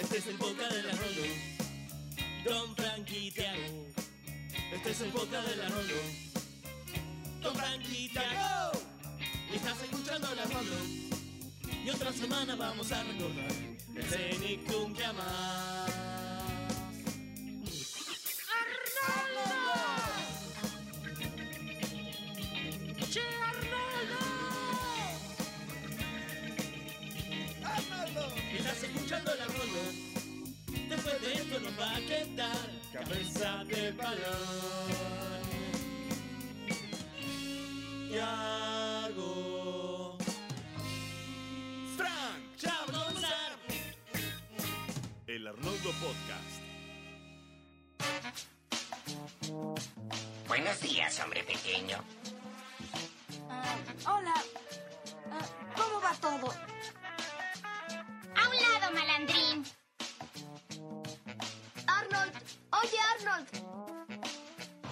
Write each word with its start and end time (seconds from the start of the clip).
Este 0.00 0.16
es 0.18 0.26
el 0.28 0.36
boca 0.38 0.66
de 0.68 0.82
la. 0.82 0.92
Don 2.44 2.74
Frankie 2.74 3.30
Tiago. 3.32 3.86
Este 4.72 4.90
es 4.90 5.00
el 5.02 5.10
boca 5.10 5.42
de 5.42 5.56
la. 5.56 5.68
Don 7.42 7.54
Tiago. 8.08 8.72
Y 9.52 9.56
estás 9.56 9.82
escuchando 9.82 10.34
la 10.34 10.44
Rolo. 10.44 11.10
Y 11.84 11.90
otra 11.90 12.12
semana 12.12 12.56
vamos 12.56 12.90
a 12.92 13.02
recordar 13.02 13.52
el 13.94 14.04
Cenicum 14.04 14.94
que 14.94 15.04
amás. 15.04 15.79
De 31.18 31.32
esto 31.34 31.60
nos 31.60 31.78
va 31.78 31.96
a 31.96 32.00
quedar 32.00 32.70
cabeza 32.92 33.64
de 33.64 33.92
balón. 33.92 35.40
Yago. 38.10 40.18
Frank, 41.96 42.56
Ya 42.58 42.74
vamos 42.86 43.02
a 43.02 43.04
comenzar. 43.06 43.58
el 45.26 45.46
Arnoldo 45.46 45.90
Podcast. 46.00 46.60
Buenos 50.48 50.80
días, 50.80 51.20
hombre 51.20 51.44
pequeño. 51.44 52.02
Ah, 53.48 53.76
hola. 54.06 54.34
Ah, 55.30 55.46
¿Cómo 55.76 56.00
va 56.00 56.12
todo? 56.14 56.52
A 58.36 58.48
un 58.48 58.56
lado, 58.56 58.90
malandrín. 58.94 59.64
Oye 62.82 62.98
Arnold. 63.14 63.48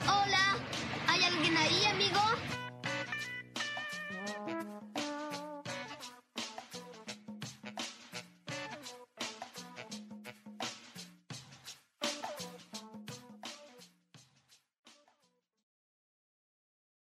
Hola, 0.03 0.59
¿hay 1.07 1.25
alguien 1.25 1.57
ahí, 1.57 1.85
amigo? 1.87 2.21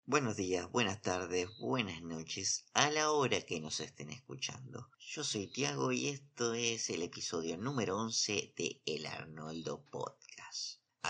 Buenos 0.08 0.36
días, 0.36 0.70
buenas 0.70 1.02
tardes, 1.02 1.48
buenas 1.58 2.00
noches, 2.02 2.64
a 2.72 2.90
la 2.90 3.10
hora 3.10 3.40
que 3.42 3.60
nos 3.60 3.80
estén 3.80 4.10
escuchando. 4.10 4.88
Yo 4.98 5.24
soy 5.24 5.48
Tiago 5.48 5.92
y 5.92 6.08
esto 6.08 6.54
es 6.54 6.88
el 6.90 7.02
episodio 7.02 7.58
número 7.58 7.98
11 7.98 8.54
de 8.56 8.80
El 8.86 9.06
Arnoldo 9.06 9.84
Podcast. 9.90 10.25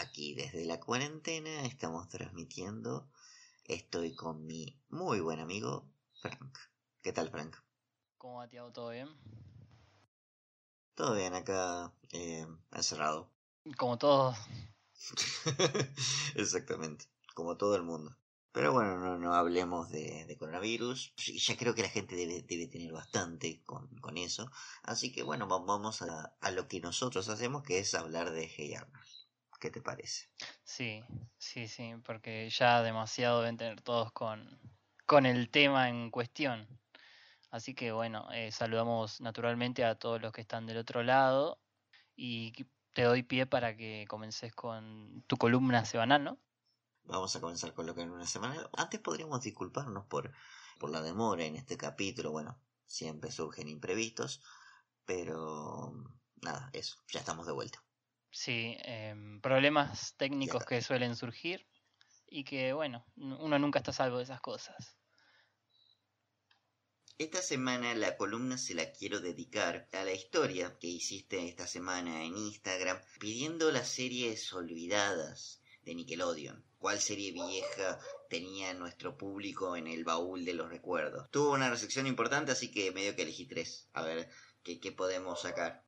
Aquí 0.00 0.34
desde 0.34 0.64
la 0.64 0.78
cuarentena 0.80 1.64
estamos 1.64 2.08
transmitiendo. 2.08 3.08
Estoy 3.64 4.14
con 4.14 4.44
mi 4.46 4.78
muy 4.90 5.20
buen 5.20 5.40
amigo 5.40 5.88
Frank. 6.20 6.58
¿Qué 7.02 7.12
tal, 7.12 7.30
Frank? 7.30 7.56
¿Cómo 8.18 8.36
va, 8.38 8.48
Tiago? 8.48 8.70
¿Todo 8.72 8.90
bien? 8.90 9.08
Todo 10.94 11.14
bien 11.14 11.34
acá, 11.34 11.92
eh, 12.12 12.46
encerrado. 12.72 13.30
Como 13.76 13.98
todos. 13.98 14.36
Exactamente, 16.34 17.06
como 17.34 17.56
todo 17.56 17.76
el 17.76 17.82
mundo. 17.82 18.16
Pero 18.52 18.72
bueno, 18.72 18.96
no, 18.98 19.18
no 19.18 19.34
hablemos 19.34 19.90
de, 19.90 20.24
de 20.26 20.36
coronavirus. 20.38 21.12
Ya 21.16 21.56
creo 21.56 21.74
que 21.74 21.82
la 21.82 21.90
gente 21.90 22.16
debe, 22.16 22.42
debe 22.42 22.66
tener 22.68 22.92
bastante 22.92 23.62
con, 23.64 23.88
con 23.98 24.16
eso. 24.16 24.50
Así 24.82 25.12
que 25.12 25.22
bueno, 25.22 25.46
va- 25.48 25.58
vamos 25.64 26.00
a, 26.02 26.36
a 26.40 26.50
lo 26.50 26.66
que 26.68 26.80
nosotros 26.80 27.28
hacemos, 27.28 27.62
que 27.62 27.78
es 27.78 27.94
hablar 27.94 28.30
de 28.32 28.48
Hey 28.48 28.74
Arnold. 28.74 29.04
¿Qué 29.58 29.70
te 29.70 29.80
parece? 29.80 30.28
Sí, 30.64 31.02
sí, 31.38 31.68
sí, 31.68 31.94
porque 32.04 32.48
ya 32.50 32.82
demasiado 32.82 33.40
deben 33.40 33.56
tener 33.56 33.80
todos 33.80 34.12
con, 34.12 34.58
con 35.06 35.26
el 35.26 35.50
tema 35.50 35.88
en 35.88 36.10
cuestión. 36.10 36.66
Así 37.50 37.74
que 37.74 37.92
bueno, 37.92 38.28
eh, 38.32 38.52
saludamos 38.52 39.20
naturalmente 39.20 39.84
a 39.84 39.94
todos 39.94 40.20
los 40.20 40.32
que 40.32 40.42
están 40.42 40.66
del 40.66 40.78
otro 40.78 41.02
lado 41.02 41.58
y 42.16 42.52
te 42.92 43.02
doy 43.02 43.22
pie 43.22 43.46
para 43.46 43.76
que 43.76 44.04
comences 44.08 44.54
con 44.54 45.22
tu 45.26 45.36
columna 45.36 45.84
semanal, 45.84 46.24
¿no? 46.24 46.38
Vamos 47.04 47.36
a 47.36 47.40
comenzar 47.40 47.72
con 47.72 47.86
lo 47.86 47.94
que 47.94 48.02
en 48.02 48.10
una 48.10 48.26
semana. 48.26 48.68
Antes 48.76 49.00
podríamos 49.00 49.42
disculparnos 49.42 50.06
por, 50.06 50.32
por 50.78 50.90
la 50.90 51.02
demora 51.02 51.44
en 51.44 51.56
este 51.56 51.76
capítulo. 51.76 52.32
Bueno, 52.32 52.58
siempre 52.84 53.30
surgen 53.30 53.68
imprevistos. 53.68 54.42
Pero 55.04 55.94
nada, 56.42 56.68
eso, 56.72 56.96
ya 57.08 57.20
estamos 57.20 57.46
de 57.46 57.52
vuelta. 57.52 57.85
Sí, 58.36 58.76
em, 58.82 59.40
problemas 59.40 60.14
técnicos 60.18 60.66
que 60.66 60.82
suelen 60.82 61.16
surgir 61.16 61.66
y 62.26 62.44
que 62.44 62.74
bueno, 62.74 63.06
uno 63.16 63.58
nunca 63.58 63.78
está 63.78 63.94
salvo 63.94 64.18
de 64.18 64.24
esas 64.24 64.42
cosas. 64.42 64.98
Esta 67.16 67.40
semana 67.40 67.94
la 67.94 68.18
columna 68.18 68.58
se 68.58 68.74
la 68.74 68.92
quiero 68.92 69.20
dedicar 69.20 69.88
a 69.92 70.04
la 70.04 70.12
historia 70.12 70.76
que 70.78 70.86
hiciste 70.86 71.48
esta 71.48 71.66
semana 71.66 72.24
en 72.24 72.36
Instagram 72.36 73.00
pidiendo 73.18 73.72
las 73.72 73.88
series 73.88 74.52
olvidadas 74.52 75.62
de 75.80 75.94
Nickelodeon. 75.94 76.62
¿Cuál 76.76 77.00
serie 77.00 77.32
vieja 77.32 77.98
tenía 78.28 78.74
nuestro 78.74 79.16
público 79.16 79.78
en 79.78 79.86
el 79.86 80.04
baúl 80.04 80.44
de 80.44 80.52
los 80.52 80.68
recuerdos? 80.68 81.30
Tuvo 81.30 81.52
una 81.52 81.70
recepción 81.70 82.06
importante, 82.06 82.52
así 82.52 82.70
que 82.70 82.92
medio 82.92 83.16
que 83.16 83.22
elegí 83.22 83.46
tres. 83.46 83.88
A 83.94 84.02
ver 84.02 84.28
qué, 84.62 84.78
qué 84.78 84.92
podemos 84.92 85.40
sacar. 85.40 85.85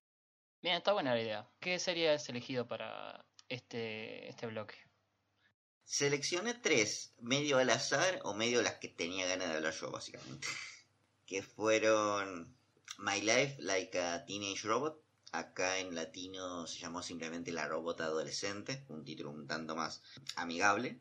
Bien, 0.61 0.77
está 0.77 0.93
buena 0.93 1.15
la 1.15 1.23
idea. 1.23 1.49
¿Qué 1.61 1.79
serie 1.79 2.11
has 2.11 2.29
elegido 2.29 2.67
para 2.67 3.25
este, 3.49 4.29
este 4.29 4.47
bloque? 4.49 4.75
Seleccioné 5.85 6.55
tres, 6.55 7.15
medio 7.21 7.59
al 7.59 7.71
azar 7.71 8.21
o 8.25 8.35
medio 8.35 8.61
las 8.61 8.75
que 8.75 8.89
tenía 8.89 9.27
ganas 9.27 9.49
de 9.49 9.55
hablar 9.55 9.73
yo, 9.73 9.91
básicamente. 9.93 10.49
que 11.27 11.43
fueron 11.43 12.57
My 12.99 13.21
Life 13.21 13.57
Like 13.61 14.01
a 14.01 14.25
Teenage 14.27 14.67
Robot. 14.67 15.01
Acá 15.31 15.79
en 15.79 15.95
latino 15.95 16.67
se 16.67 16.81
llamó 16.81 17.03
simplemente 17.03 17.53
La 17.53 17.69
Robot 17.69 18.01
Adolescente, 18.01 18.85
un 18.89 19.05
título 19.05 19.31
un 19.31 19.47
tanto 19.47 19.77
más 19.77 20.03
amigable. 20.35 21.01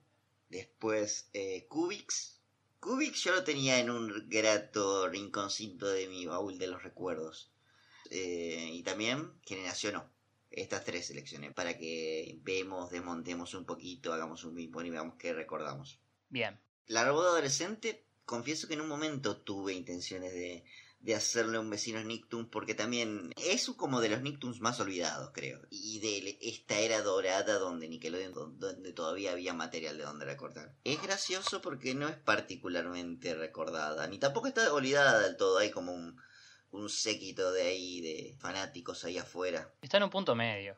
Después 0.50 1.29
eh, 1.34 1.66
Cubix. 1.67 2.40
Cubix 2.79 3.23
yo 3.23 3.34
lo 3.34 3.44
tenía 3.44 3.79
en 3.79 3.90
un 3.90 4.29
grato 4.29 5.07
rinconcito 5.09 5.88
de 5.88 6.07
mi 6.07 6.28
baúl 6.28 6.59
de 6.59 6.67
los 6.67 6.84
recuerdos. 6.84 7.51
Eh, 8.12 8.69
y 8.73 8.84
también 8.84 9.31
Generación 9.45 9.97
O. 9.97 10.09
Estas 10.50 10.85
tres 10.85 11.07
seleccioné 11.07 11.51
para 11.51 11.78
que 11.78 12.40
vemos, 12.41 12.90
desmontemos 12.90 13.53
un 13.53 13.66
poquito, 13.66 14.13
hagamos 14.13 14.44
un 14.45 14.56
ping 14.56 14.69
y 14.85 14.90
veamos 14.90 15.16
qué 15.19 15.34
recordamos. 15.34 16.00
Bien, 16.29 16.59
La 16.88 17.03
robot 17.06 17.25
adolescente, 17.28 18.06
confieso 18.25 18.67
que 18.67 18.73
en 18.75 18.81
un 18.81 18.88
momento 18.88 19.38
tuve 19.41 19.73
intenciones 19.73 20.31
de, 20.34 20.63
de 21.01 21.16
hacerle 21.16 21.59
un 21.59 21.69
vecino 21.69 22.01
Nicktoons 22.03 22.47
porque 22.50 22.73
también 22.75 23.31
es 23.35 23.67
como 23.75 24.00
de 24.00 24.07
los 24.09 24.22
Nicktoons 24.22 24.62
más 24.62 24.79
olvidados, 24.79 25.31
creo. 25.34 25.59
Y 25.69 26.00
de 26.00 26.38
esta 26.41 26.79
era 26.79 27.01
dorada 27.01 27.59
donde 27.59 27.90
Nickelodeon, 27.90 28.34
do- 28.34 28.47
donde 28.51 28.94
todavía 28.94 29.34
había 29.34 29.53
material 29.53 29.97
de 29.97 30.06
donde 30.06 30.25
recortar. 30.25 30.75
Es 30.85 31.01
gracioso 31.01 31.62
porque 31.62 31.94
no 31.94 32.07
es 32.07 32.16
particularmente 32.16 33.35
recordada, 33.35 34.07
ni 34.07 34.17
tampoco 34.17 34.47
está 34.47 34.73
olvidada 34.73 35.19
del 35.19 35.35
todo. 35.38 35.57
Hay 35.59 35.72
como 35.72 35.91
un, 35.94 36.19
un 36.77 36.89
séquito 36.89 37.51
de 37.51 37.63
ahí, 37.63 38.01
de 38.01 38.35
fanáticos 38.39 39.03
ahí 39.03 39.17
afuera 39.17 39.73
está 39.81 39.97
en 39.97 40.03
un 40.03 40.09
punto 40.09 40.35
medio. 40.35 40.77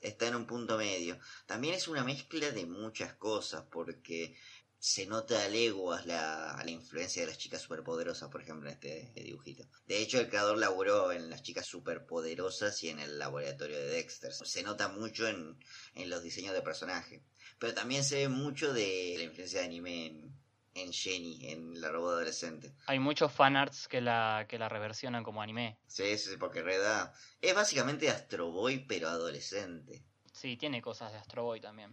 está 0.00 0.26
en 0.26 0.34
un 0.34 0.46
punto 0.46 0.76
medio. 0.76 1.18
También 1.46 1.74
es 1.74 1.88
una 1.88 2.04
mezcla 2.04 2.50
de 2.50 2.66
muchas 2.66 3.14
cosas, 3.14 3.64
porque 3.70 4.36
se 4.78 5.06
nota 5.06 5.44
a 5.44 5.48
leguas 5.48 6.06
la, 6.06 6.60
la 6.64 6.70
influencia 6.70 7.22
de 7.22 7.28
las 7.28 7.38
chicas 7.38 7.62
superpoderosas, 7.62 8.28
por 8.30 8.42
ejemplo, 8.42 8.68
en 8.68 8.74
este 8.74 9.12
dibujito. 9.14 9.64
De 9.86 10.02
hecho, 10.02 10.18
el 10.18 10.28
creador 10.28 10.58
laburó 10.58 11.12
en 11.12 11.30
las 11.30 11.44
chicas 11.44 11.66
superpoderosas 11.66 12.82
y 12.82 12.88
en 12.88 12.98
el 12.98 13.16
laboratorio 13.16 13.78
de 13.78 13.86
Dexter. 13.86 14.32
Se 14.32 14.64
nota 14.64 14.88
mucho 14.88 15.28
en, 15.28 15.56
en 15.94 16.10
los 16.10 16.24
diseños 16.24 16.52
de 16.52 16.62
personaje. 16.62 17.22
Pero 17.60 17.74
también 17.74 18.02
se 18.02 18.16
ve 18.16 18.28
mucho 18.28 18.72
de 18.72 19.14
la 19.18 19.22
influencia 19.22 19.60
de 19.60 19.66
anime 19.66 20.06
en, 20.06 20.41
en 20.74 20.92
Jenny, 20.92 21.50
en 21.50 21.80
la 21.80 21.90
robot 21.90 22.12
adolescente. 22.12 22.72
Hay 22.86 22.98
muchos 22.98 23.32
fanarts 23.32 23.88
que 23.88 24.00
la, 24.00 24.46
que 24.48 24.58
la 24.58 24.68
reversionan 24.68 25.24
como 25.24 25.42
anime. 25.42 25.78
Sí, 25.86 26.16
sí, 26.18 26.36
porque 26.38 26.62
Reda 26.62 27.14
es 27.40 27.54
básicamente 27.54 28.08
Astro 28.08 28.50
Boy, 28.50 28.84
pero 28.86 29.08
adolescente. 29.08 30.02
Sí, 30.32 30.56
tiene 30.56 30.80
cosas 30.80 31.12
de 31.12 31.18
Astro 31.18 31.44
Boy 31.44 31.60
también. 31.60 31.92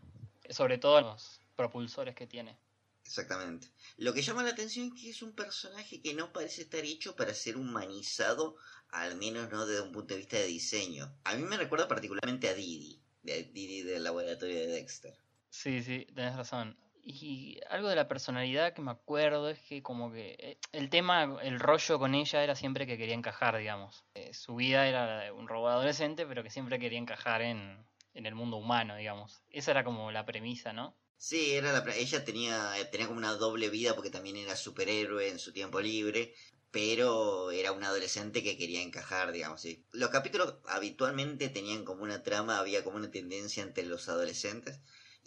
Sobre 0.50 0.78
todo 0.78 1.02
los 1.02 1.40
propulsores 1.56 2.16
que 2.16 2.28
tiene. 2.28 2.58
Exactamente. 3.04 3.72
Lo 3.98 4.14
que 4.14 4.22
llama 4.22 4.44
la 4.44 4.52
atención 4.52 4.88
es 4.88 5.02
que 5.02 5.10
es 5.10 5.22
un 5.22 5.34
personaje 5.34 6.02
que 6.02 6.14
no 6.14 6.32
parece 6.32 6.62
estar 6.62 6.84
hecho 6.84 7.16
para 7.16 7.34
ser 7.34 7.58
humanizado, 7.58 8.56
al 8.90 9.18
menos 9.18 9.50
no 9.50 9.66
desde 9.66 9.82
un 9.82 9.92
punto 9.92 10.14
de 10.14 10.20
vista 10.20 10.38
de 10.38 10.46
diseño. 10.46 11.12
A 11.24 11.36
mí 11.36 11.44
me 11.44 11.58
recuerda 11.58 11.88
particularmente 11.88 12.48
a 12.50 12.54
Didi, 12.54 13.02
de 13.24 13.44
Didi 13.46 13.82
del 13.82 14.04
laboratorio 14.04 14.56
de 14.56 14.68
Dexter. 14.68 15.18
Sí, 15.50 15.82
sí, 15.82 16.06
tenés 16.14 16.36
razón. 16.36 16.78
Y 17.04 17.60
algo 17.70 17.90
de 17.90 17.96
la 17.96 18.08
personalidad 18.08 18.74
que 18.74 18.82
me 18.82 18.92
acuerdo 18.92 19.50
es 19.50 19.60
que 19.60 19.82
como 19.82 20.12
que 20.12 20.36
eh, 20.40 20.58
el 20.72 20.90
tema, 20.90 21.40
el 21.42 21.60
rollo 21.60 21.98
con 21.98 22.14
ella 22.14 22.44
era 22.44 22.56
siempre 22.56 22.86
que 22.86 22.98
quería 22.98 23.16
encajar, 23.16 23.58
digamos. 23.58 24.06
Eh, 24.14 24.34
su 24.34 24.56
vida 24.56 24.88
era 24.88 25.34
un 25.34 25.48
robot 25.48 25.72
adolescente, 25.72 26.26
pero 26.26 26.44
que 26.44 26.50
siempre 26.50 26.80
quería 26.80 27.00
encajar 27.00 27.42
en, 27.42 27.86
en 28.14 28.26
el 28.26 28.36
mundo 28.36 28.58
humano, 28.58 28.96
digamos. 28.96 29.42
Esa 29.50 29.72
era 29.72 29.84
como 29.84 30.12
la 30.12 30.26
premisa, 30.26 30.74
¿no? 30.74 30.96
Sí, 31.18 31.52
era 31.52 31.74
la, 31.74 31.84
ella 31.96 32.24
tenía, 32.24 32.74
tenía 32.92 33.08
como 33.08 33.20
una 33.20 33.34
doble 33.34 33.70
vida 33.70 33.94
porque 33.96 34.10
también 34.10 34.38
era 34.38 34.56
superhéroe 34.56 35.28
en 35.30 35.40
su 35.40 35.52
tiempo 35.52 35.82
libre, 35.82 36.34
pero 36.72 37.52
era 37.52 37.72
un 37.72 37.84
adolescente 37.84 38.44
que 38.44 38.58
quería 38.58 38.82
encajar, 38.82 39.32
digamos. 39.32 39.62
¿sí? 39.62 39.86
Los 39.92 40.12
capítulos 40.12 40.56
habitualmente 40.66 41.50
tenían 41.50 41.84
como 41.84 42.04
una 42.04 42.24
trama, 42.24 42.60
había 42.60 42.84
como 42.84 42.98
una 42.98 43.12
tendencia 43.12 43.64
entre 43.64 43.86
los 43.86 44.08
adolescentes 44.08 44.80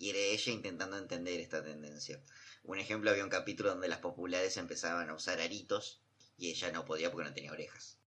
y 0.03 0.11
era 0.11 0.19
ella 0.19 0.53
intentando 0.53 0.99
entender 0.99 1.39
esta 1.39 1.63
tendencia. 1.63 2.21
Un 2.65 2.81
ejemplo, 2.81 3.09
había 3.09 3.23
un 3.23 3.31
capítulo 3.31 3.71
donde 3.71 3.87
las 3.87 4.01
populares 4.01 4.57
empezaban 4.57 5.09
a 5.09 5.15
usar 5.15 5.41
aritos 5.41 6.03
y 6.37 6.51
ella 6.51 6.73
no 6.73 6.85
podía 6.85 7.13
porque 7.13 7.29
no 7.29 7.33
tenía 7.33 7.53
orejas. 7.53 8.01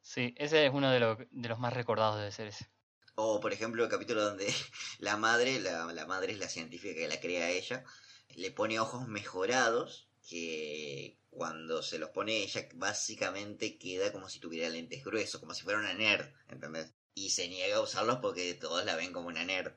Sí, 0.00 0.34
ese 0.38 0.64
es 0.64 0.72
uno 0.72 0.90
de, 0.90 1.00
los 1.00 1.18
de 1.18 1.48
los 1.50 1.58
más 1.58 1.74
recordados 1.74 2.18
de 2.18 2.32
ser 2.32 2.46
ese. 2.46 2.66
O, 3.14 3.40
por 3.40 3.52
ejemplo, 3.52 3.84
el 3.84 3.90
capítulo 3.90 4.24
donde 4.24 4.46
la 5.00 5.18
madre, 5.18 5.60
la, 5.60 5.84
la 5.92 6.06
madre 6.06 6.32
es 6.32 6.38
la 6.38 6.48
científica 6.48 6.94
que 6.94 7.08
la 7.08 7.20
crea 7.20 7.44
a 7.44 7.50
ella, 7.50 7.84
le 8.36 8.50
pone 8.50 8.80
ojos 8.80 9.06
mejorados 9.06 10.08
que 10.26 11.18
cuando 11.28 11.82
se 11.82 11.98
los 11.98 12.08
pone 12.08 12.42
ella 12.42 12.66
básicamente 12.76 13.76
queda 13.76 14.12
como 14.12 14.30
si 14.30 14.40
tuviera 14.40 14.70
lentes 14.70 15.04
gruesos, 15.04 15.42
como 15.42 15.52
si 15.52 15.62
fuera 15.62 15.78
una 15.78 15.92
nerd, 15.92 16.26
¿entendés? 16.48 16.94
Y 17.12 17.28
se 17.28 17.48
niega 17.48 17.76
a 17.76 17.82
usarlos 17.82 18.20
porque 18.22 18.54
todos 18.54 18.82
la 18.86 18.96
ven 18.96 19.12
como 19.12 19.28
una 19.28 19.44
nerd. 19.44 19.74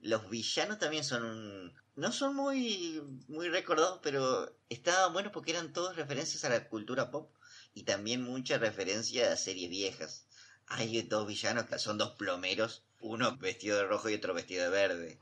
Los 0.00 0.28
villanos 0.30 0.78
también 0.78 1.04
son 1.04 1.24
un... 1.24 1.74
No 1.96 2.12
son 2.12 2.36
muy, 2.36 3.02
muy 3.26 3.48
recordados, 3.48 3.98
pero 4.02 4.56
estaban 4.68 5.12
buenos 5.12 5.32
porque 5.32 5.50
eran 5.50 5.72
todos 5.72 5.96
referencias 5.96 6.44
a 6.44 6.48
la 6.48 6.68
cultura 6.68 7.10
pop 7.10 7.34
y 7.74 7.82
también 7.82 8.22
mucha 8.22 8.58
referencia 8.58 9.32
a 9.32 9.36
series 9.36 9.68
viejas. 9.68 10.26
Hay 10.66 11.02
dos 11.02 11.26
villanos 11.26 11.64
que 11.66 11.78
son 11.78 11.98
dos 11.98 12.12
plomeros, 12.12 12.84
uno 13.00 13.36
vestido 13.38 13.78
de 13.78 13.86
rojo 13.86 14.08
y 14.08 14.14
otro 14.14 14.34
vestido 14.34 14.64
de 14.64 14.70
verde. 14.70 15.18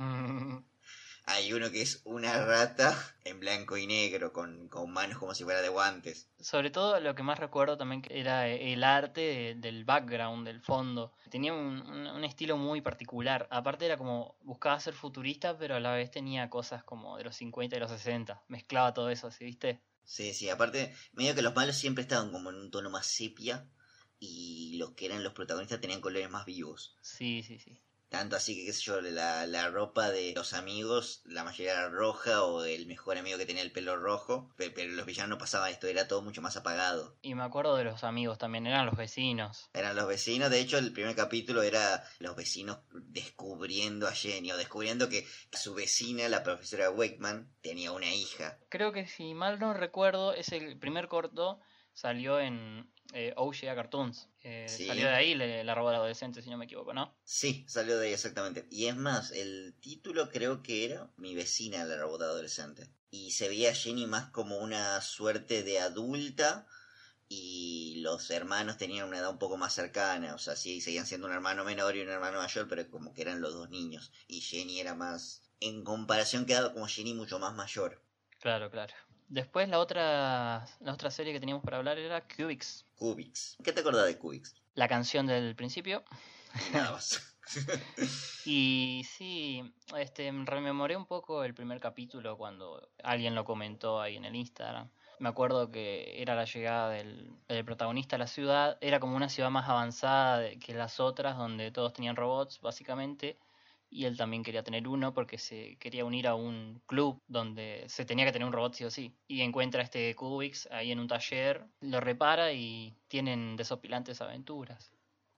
Hay 1.27 1.53
uno 1.53 1.71
que 1.71 1.83
es 1.83 2.03
una 2.05 2.45
rata 2.45 2.97
en 3.25 3.41
blanco 3.41 3.77
y 3.77 3.87
negro, 3.87 4.33
con, 4.33 4.69
con 4.69 4.91
manos 4.93 5.19
como 5.19 5.35
si 5.35 5.43
fuera 5.45 5.61
de 5.61 5.69
guantes. 5.69 6.29
Sobre 6.39 6.71
todo 6.71 7.01
lo 7.01 7.15
que 7.17 7.23
más 7.25 7.39
recuerdo 7.41 7.77
también 7.77 8.03
era 8.11 8.47
el 8.49 8.85
arte 8.85 9.21
de- 9.21 9.55
del 9.57 9.85
background, 9.85 10.47
del 10.47 10.61
fondo. 10.61 11.13
Tenía 11.31 11.53
un, 11.53 11.81
un- 11.83 12.07
un 12.07 12.25
estilo 12.25 12.57
muy 12.57 12.81
particular. 12.81 13.49
Aparte 13.51 13.87
era 13.87 13.97
como, 13.97 14.37
buscaba 14.43 14.79
ser 14.79 14.95
futurista, 14.95 15.59
pero 15.59 15.75
a 15.75 15.81
la 15.81 15.93
vez 15.93 16.11
tenía 16.13 16.49
cosas 16.49 16.85
como 16.85 17.17
de 17.17 17.25
los 17.25 17.35
50 17.37 17.77
y 17.77 17.81
los 17.81 17.91
60. 17.91 18.43
Mezclaba 18.49 18.95
todo 18.95 19.11
eso, 19.11 19.31
¿sí 19.33 19.45
viste? 19.45 19.83
Sí, 20.05 20.33
sí, 20.33 20.49
aparte, 20.49 20.95
medio 21.13 21.35
que 21.35 21.43
los 21.43 21.57
malos 21.57 21.77
siempre 21.77 22.03
estaban 22.03 22.31
como 22.31 22.51
en 22.51 22.57
un 22.57 22.71
tono 22.71 22.91
más 22.91 23.07
sepia 23.07 23.67
y 24.21 24.77
los 24.79 24.93
que 24.93 25.07
eran 25.07 25.25
los 25.25 25.33
protagonistas 25.33 25.81
tenían 25.81 26.01
colores 26.01 26.31
más 26.31 26.47
vivos. 26.47 26.97
Sí, 27.01 27.43
sí, 27.43 27.59
sí. 27.59 27.83
Tanto 28.09 28.37
así 28.37 28.55
que, 28.57 28.67
qué 28.67 28.73
sé 28.73 28.83
yo, 28.83 29.01
la, 29.01 29.47
la 29.47 29.69
ropa 29.69 30.11
de 30.11 30.33
los 30.35 30.53
amigos, 30.53 31.23
la 31.25 31.43
mayoría 31.43 31.73
era 31.73 31.89
roja 31.89 32.45
o 32.45 32.65
el 32.65 32.87
mejor 32.87 33.19
amigo 33.19 33.37
que 33.37 33.47
tenía 33.47 33.63
el 33.63 33.73
pelo 33.73 33.97
rojo, 33.97 34.53
pe- 34.57 34.71
pero, 34.71 34.93
los 34.93 35.07
villanos 35.07 35.31
no 35.31 35.39
pasaba 35.39 35.71
esto, 35.71 35.89
era 35.89 36.07
todo 36.07 36.23
mucho 36.23 36.41
más 36.41 36.57
apagado. 36.57 37.17
Y 37.21 37.35
me 37.35 37.43
acuerdo 37.43 37.77
de 37.77 37.85
los 37.85 38.05
amigos 38.05 38.39
también, 38.39 38.67
eran 38.67 38.87
los 38.87 38.97
vecinos. 38.97 39.69
Eran 39.75 39.97
los 39.97 40.07
vecinos, 40.07 40.51
de 40.51 40.61
hecho 40.61 40.79
el 40.79 40.93
primer 40.93 41.17
capítulo 41.17 41.63
era 41.63 42.05
los 42.21 42.37
vecinos 42.37 42.79
descubriendo 42.93 44.07
a 44.07 44.13
Jenny 44.13 44.53
o 44.53 44.57
descubriendo 44.57 45.09
que 45.09 45.27
su 45.53 45.75
vecina, 45.75 46.29
la 46.29 46.43
profesora 46.45 46.91
Wakeman, 46.91 47.53
tenía 47.61 47.93
una 47.93 48.13
hija. 48.15 48.59
Creo 48.69 48.93
que 48.93 49.07
si 49.07 49.35
mal 49.35 49.59
no 49.59 49.75
recuerdo, 49.75 50.33
es 50.33 50.53
el 50.53 50.79
primer 50.79 51.09
corto 51.09 51.61
salió 51.93 52.39
en 52.39 52.91
eh, 53.13 53.33
OGA 53.37 53.75
Cartoons. 53.75 54.29
Eh, 54.43 54.67
Sí. 54.69 54.87
Salió 54.87 55.07
de 55.07 55.15
ahí 55.15 55.35
la 55.35 55.47
del 55.47 55.69
adolescente, 55.69 56.43
si 56.43 56.51
no 56.51 56.59
me 56.59 56.67
equivoco, 56.67 56.95
¿no? 56.95 57.17
Sí, 57.25 57.65
salió 57.69 57.99
de 57.99 58.09
ahí 58.09 58.13
exactamente. 58.13 58.67
Y 58.71 58.87
es 58.87 58.97
más, 58.97 59.31
el 59.33 59.75
título 59.81 60.31
creo 60.31 60.63
que 60.63 60.85
era 60.85 61.11
Mi 61.17 61.35
vecina, 61.35 61.85
la 61.85 61.97
robota 61.97 62.25
adolescente. 62.25 62.89
Y 63.11 63.33
se 63.33 63.49
veía 63.49 63.71
a 63.71 63.75
Jenny 63.75 64.07
más 64.07 64.31
como 64.31 64.59
una 64.59 65.01
suerte 65.01 65.63
de 65.63 65.81
adulta 65.81 66.67
y 67.29 67.97
los 68.03 68.31
hermanos 68.31 68.79
tenían 68.79 69.09
una 69.09 69.19
edad 69.19 69.31
un 69.31 69.39
poco 69.39 69.57
más 69.57 69.75
cercana. 69.75 70.35
O 70.35 70.39
sea, 70.39 70.55
sí, 70.55 70.81
seguían 70.81 71.07
siendo 71.07 71.27
un 71.27 71.33
hermano 71.33 71.65
menor 71.65 71.97
y 71.97 72.03
un 72.03 72.09
hermano 72.09 72.39
mayor, 72.39 72.69
pero 72.69 72.89
como 72.91 73.15
que 73.15 73.23
eran 73.23 73.41
los 73.41 73.55
dos 73.55 73.71
niños. 73.71 74.13
Y 74.29 74.41
Jenny 74.41 74.81
era 74.81 74.95
más... 74.95 75.43
En 75.59 75.85
comparación 75.85 76.45
quedaba 76.45 76.73
como 76.75 76.87
Jenny 76.87 77.15
mucho 77.15 77.39
más 77.39 77.55
mayor. 77.55 78.03
Claro, 78.41 78.71
claro. 78.71 78.95
Después 79.29 79.69
la 79.69 79.79
otra, 79.79 80.67
la 80.81 80.93
otra 80.93 81.11
serie 81.11 81.33
que 81.33 81.41
teníamos 81.41 81.65
para 81.65 81.79
hablar 81.79 81.99
era 81.99 82.23
Cubix. 82.27 82.85
Cubix. 82.97 83.57
¿Qué 83.63 83.73
te 83.73 83.81
acordás 83.81 84.07
de 84.07 84.17
Cubix? 84.17 84.55
La 84.75 84.89
canción 84.89 85.27
del 85.27 85.57
principio. 85.57 86.05
Nada 86.73 86.93
más. 86.93 87.33
Y 88.45 89.05
sí, 89.09 89.73
este, 89.97 90.33
rememoré 90.45 90.97
un 90.97 91.07
poco 91.07 91.45
el 91.45 91.55
primer 91.55 91.79
capítulo 91.81 92.37
cuando 92.37 92.89
alguien 93.05 93.37
lo 93.37 93.45
comentó 93.45 94.01
ahí 94.01 94.17
en 94.17 94.25
el 94.25 94.35
Instagram. 94.35 94.91
Me 95.19 95.29
acuerdo 95.29 95.71
que 95.71 96.21
era 96.21 96.35
la 96.35 96.45
llegada 96.45 96.91
del, 96.91 97.31
del 97.49 97.65
protagonista 97.65 98.17
a 98.17 98.19
la 98.19 98.27
ciudad. 98.27 98.77
Era 98.81 99.01
como 99.01 99.17
una 99.17 99.29
ciudad 99.29 99.51
más 99.51 99.69
avanzada 99.69 100.51
que 100.57 100.75
las 100.75 101.01
otras, 101.01 101.37
donde 101.37 101.71
todos 101.71 101.93
tenían 101.93 102.17
robots, 102.17 102.61
básicamente. 102.61 103.39
Y 103.89 104.05
él 104.05 104.17
también 104.17 104.43
quería 104.43 104.63
tener 104.65 104.89
uno 104.89 105.15
porque 105.15 105.39
se 105.39 105.77
quería 105.79 106.05
unir 106.05 106.27
a 106.27 106.35
un 106.35 106.83
club 106.87 107.23
donde 107.29 107.85
se 107.89 108.05
tenía 108.05 108.25
que 108.27 108.33
tener 108.33 108.47
un 108.47 108.53
robot 108.53 108.75
sí 108.75 108.85
o 108.85 108.91
sí. 108.91 109.17
Y 109.29 109.43
encuentra 109.43 109.83
este 109.83 110.15
Cubix 110.15 110.67
ahí 110.71 110.91
en 110.93 110.99
un 111.01 111.09
taller, 111.09 111.67
lo 111.81 112.01
repara 112.01 112.53
y 112.53 112.97
tienen 113.09 113.57
desopilantes 113.57 114.21
aventuras. 114.21 114.93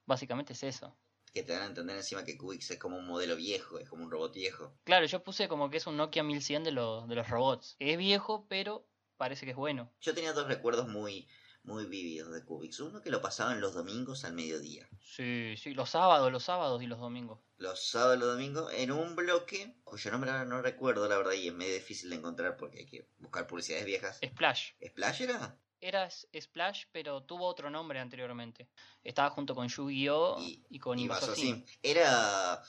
Básicamente 0.07 0.55
es 0.55 0.63
eso. 0.63 0.97
que 1.33 1.43
te 1.43 1.53
dan 1.53 1.63
a 1.63 1.67
entender 1.67 1.97
encima 1.97 2.25
que 2.25 2.37
Cubix 2.39 2.71
es 2.71 2.79
como 2.79 2.97
un 2.97 3.07
modelo 3.07 3.37
viejo, 3.37 3.79
es 3.79 3.89
como 3.89 4.03
un 4.05 4.11
robot 4.11 4.33
viejo. 4.35 4.75
Claro, 4.85 5.07
yo 5.07 5.23
puse 5.23 5.47
como 5.49 5.71
que 5.71 5.77
es 5.77 5.87
un 5.87 5.97
Nokia 5.97 6.23
1100 6.23 6.65
de 6.65 6.73
los, 6.73 7.07
de 7.09 7.15
los 7.15 7.29
robots. 7.29 7.77
Es 7.79 7.97
viejo, 7.99 8.47
pero 8.49 8.87
parece 9.17 9.45
que 9.45 9.53
es 9.53 9.57
bueno. 9.57 9.93
Yo 10.01 10.15
tenía 10.15 10.33
dos 10.33 10.49
recuerdos 10.49 10.89
muy, 10.89 11.29
muy 11.69 11.85
vívidos 11.87 12.33
de 12.33 12.43
Cubix. 12.45 12.81
Uno 12.81 13.01
que 13.03 13.11
lo 13.11 13.21
pasaban 13.21 13.61
los 13.61 13.75
domingos 13.75 14.25
al 14.25 14.33
mediodía. 14.33 14.89
Sí, 15.01 15.55
sí, 15.57 15.75
los 15.75 15.91
sábados, 15.91 16.33
los 16.33 16.43
sábados 16.43 16.83
y 16.83 16.87
los 16.87 16.99
domingos. 16.99 17.41
Los 17.59 17.87
sábados 17.89 18.17
y 18.17 18.21
los 18.21 18.29
domingos 18.33 18.73
en 18.73 18.91
un 18.91 19.15
bloque, 19.15 19.77
cuyo 19.85 20.11
nombre 20.11 20.31
ahora 20.31 20.45
no 20.47 20.63
recuerdo 20.63 21.07
la 21.09 21.19
verdad 21.19 21.33
y 21.33 21.49
es 21.49 21.55
medio 21.55 21.75
difícil 21.75 22.09
de 22.11 22.17
encontrar 22.17 22.57
porque 22.57 22.79
hay 22.81 22.87
que 22.87 23.07
buscar 23.19 23.47
publicidades 23.47 23.85
viejas. 23.85 24.19
Splash. 24.25 24.71
¿Splash 24.85 25.23
era? 25.23 25.57
Era 25.81 26.09
Splash, 26.11 26.87
pero 26.91 27.23
tuvo 27.23 27.47
otro 27.47 27.71
nombre 27.71 28.01
anteriormente. 28.01 28.69
Estaba 29.05 29.31
junto 29.31 29.55
con 29.55 29.69
Yu-Gi-Oh! 29.69 30.39
Y- 30.41 30.65
Y, 30.71 30.79
con 30.79 30.99
Y 30.99 31.03
Invasor 31.03 31.29
Vaso 31.31 31.41
Sim. 31.41 31.65
Sim. 31.67 31.79
Era 31.83 32.63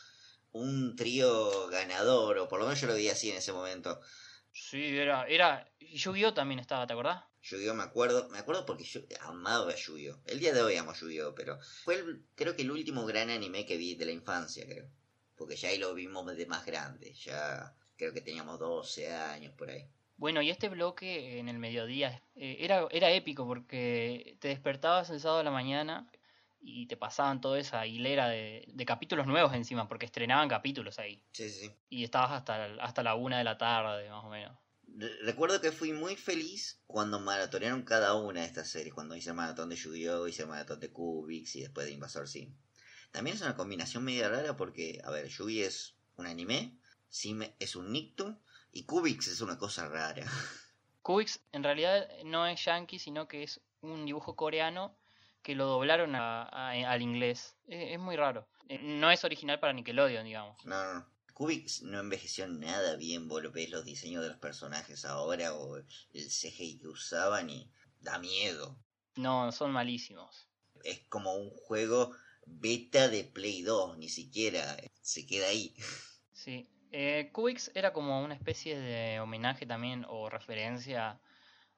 un 0.51 0.95
trío 0.95 1.67
ganador, 1.69 2.37
o 2.37 2.47
por 2.47 2.59
lo 2.59 2.65
menos 2.65 2.81
yo 2.81 2.87
lo 2.87 2.95
vi 2.95 3.07
así 3.09 3.31
en 3.31 3.37
ese 3.37 3.53
momento. 3.53 3.99
Sí, 4.51 4.97
era, 4.97 5.25
era. 5.27 5.71
Yu-Gi-Oh! 5.79 6.33
también 6.33 6.59
estaba, 6.59 6.85
¿te 6.85 6.93
acordás? 6.93 7.23
Yu-Gi-Oh 7.41 7.73
me 7.73 7.83
acuerdo, 7.83 8.29
me 8.29 8.37
acuerdo 8.39 8.65
porque 8.65 8.83
yo 8.83 9.01
amaba 9.21 9.73
Yu-Gi-Oh. 9.75 10.19
El 10.25 10.39
día 10.39 10.53
de 10.53 10.61
hoy 10.61 10.75
amo 10.75 10.93
Yu-Gi-Oh, 10.93 11.33
pero 11.35 11.59
fue 11.83 11.95
el- 11.95 12.25
creo 12.35 12.55
que 12.55 12.63
el 12.63 12.71
último 12.71 13.05
gran 13.05 13.29
anime 13.29 13.65
que 13.65 13.77
vi 13.77 13.95
de 13.95 14.05
la 14.05 14.11
infancia, 14.11 14.65
creo. 14.65 14.89
Porque 15.35 15.55
ya 15.55 15.69
ahí 15.69 15.77
lo 15.77 15.93
vimos 15.93 16.25
de 16.35 16.45
más 16.45 16.65
grande, 16.65 17.13
ya 17.13 17.73
creo 17.95 18.13
que 18.13 18.21
teníamos 18.21 18.59
12 18.59 19.11
años 19.11 19.53
por 19.53 19.69
ahí. 19.69 19.85
Bueno, 20.17 20.41
y 20.41 20.49
este 20.49 20.67
bloque 20.67 21.39
en 21.39 21.47
el 21.47 21.59
mediodía 21.59 22.21
eh, 22.35 22.57
era, 22.59 22.87
era 22.91 23.09
épico 23.11 23.47
porque 23.47 24.37
te 24.41 24.49
despertabas 24.49 25.09
el 25.11 25.21
sábado 25.21 25.39
a 25.39 25.43
la 25.43 25.51
mañana 25.51 26.11
y 26.59 26.87
te 26.87 26.97
pasaban 26.97 27.39
toda 27.39 27.57
esa 27.57 27.87
hilera 27.87 28.27
de, 28.27 28.65
de 28.67 28.85
capítulos 28.85 29.27
nuevos 29.27 29.53
encima, 29.53 29.87
porque 29.87 30.05
estrenaban 30.05 30.49
capítulos 30.49 30.99
ahí. 30.99 31.23
Sí, 31.31 31.49
sí, 31.49 31.67
sí. 31.67 31.71
Y 31.87 32.03
estabas 32.03 32.31
hasta, 32.31 32.65
hasta 32.81 33.01
la 33.01 33.15
una 33.15 33.37
de 33.37 33.45
la 33.45 33.57
tarde, 33.57 34.09
más 34.09 34.25
o 34.25 34.29
menos. 34.29 34.57
Re- 34.99 35.17
Recuerdo 35.23 35.61
que 35.61 35.71
fui 35.71 35.93
muy 35.93 36.15
feliz 36.15 36.81
cuando 36.87 37.19
maratonearon 37.19 37.83
cada 37.83 38.15
una 38.15 38.41
de 38.41 38.47
estas 38.47 38.69
series. 38.69 38.93
Cuando 38.93 39.15
hice 39.15 39.29
el 39.29 39.35
maratón 39.35 39.69
de 39.69 39.75
Yu-Gi-Oh!, 39.75 40.27
hice 40.27 40.41
el 40.43 40.49
maratón 40.49 40.79
de 40.79 40.91
Cubix 40.91 41.55
y 41.55 41.61
después 41.61 41.85
de 41.87 41.93
Invasor 41.93 42.27
Sim. 42.27 42.53
También 43.11 43.35
es 43.35 43.41
una 43.41 43.55
combinación 43.55 44.03
media 44.03 44.29
rara 44.29 44.55
porque, 44.57 44.99
a 45.03 45.09
ver, 45.11 45.27
Yu-Gi 45.27 45.63
es 45.63 45.95
un 46.17 46.27
anime, 46.27 46.77
Sim 47.09 47.41
es 47.59 47.75
un 47.75 47.91
Nicktoon 47.91 48.39
y 48.71 48.83
Cubix 48.83 49.27
es 49.27 49.41
una 49.41 49.57
cosa 49.57 49.87
rara. 49.87 50.25
Cubix 51.01 51.39
en 51.53 51.63
realidad 51.63 52.07
no 52.25 52.45
es 52.45 52.63
yankee, 52.65 52.99
sino 52.99 53.27
que 53.27 53.43
es 53.43 53.61
un 53.81 54.05
dibujo 54.05 54.35
coreano 54.35 54.95
que 55.41 55.55
lo 55.55 55.65
doblaron 55.65 56.13
a- 56.15 56.43
a- 56.43 56.71
al 56.91 57.01
inglés. 57.01 57.55
Es, 57.67 57.93
es 57.93 57.99
muy 57.99 58.15
raro. 58.17 58.45
Eh, 58.67 58.77
No 58.81 59.09
es 59.09 59.23
original 59.23 59.59
para 59.59 59.71
Nickelodeon, 59.73 60.25
digamos. 60.25 60.63
No, 60.65 60.83
no, 60.83 60.93
no. 60.95 61.05
Cubix 61.39 61.83
no 61.83 62.01
envejeció 62.01 62.49
nada 62.49 62.97
bien, 62.97 63.29
vos 63.29 63.41
lo 63.41 63.49
ves 63.49 63.69
los 63.69 63.85
diseños 63.85 64.23
de 64.23 64.27
los 64.27 64.37
personajes 64.39 65.05
ahora 65.05 65.53
o 65.53 65.77
el 65.77 65.85
CGI 66.11 66.79
que 66.79 66.89
usaban 66.89 67.49
y 67.49 67.71
da 68.01 68.19
miedo. 68.19 68.77
No, 69.15 69.49
son 69.53 69.71
malísimos. 69.71 70.49
Es 70.83 70.99
como 71.07 71.33
un 71.33 71.49
juego 71.51 72.11
beta 72.45 73.07
de 73.07 73.23
Play 73.23 73.61
2, 73.61 73.97
ni 73.97 74.09
siquiera 74.09 74.75
se 75.01 75.25
queda 75.25 75.47
ahí. 75.47 75.73
Sí. 76.33 76.67
Eh, 76.91 77.31
era 77.73 77.93
como 77.93 78.21
una 78.21 78.33
especie 78.33 78.77
de 78.77 79.19
homenaje 79.19 79.65
también 79.65 80.05
o 80.09 80.29
referencia 80.29 81.21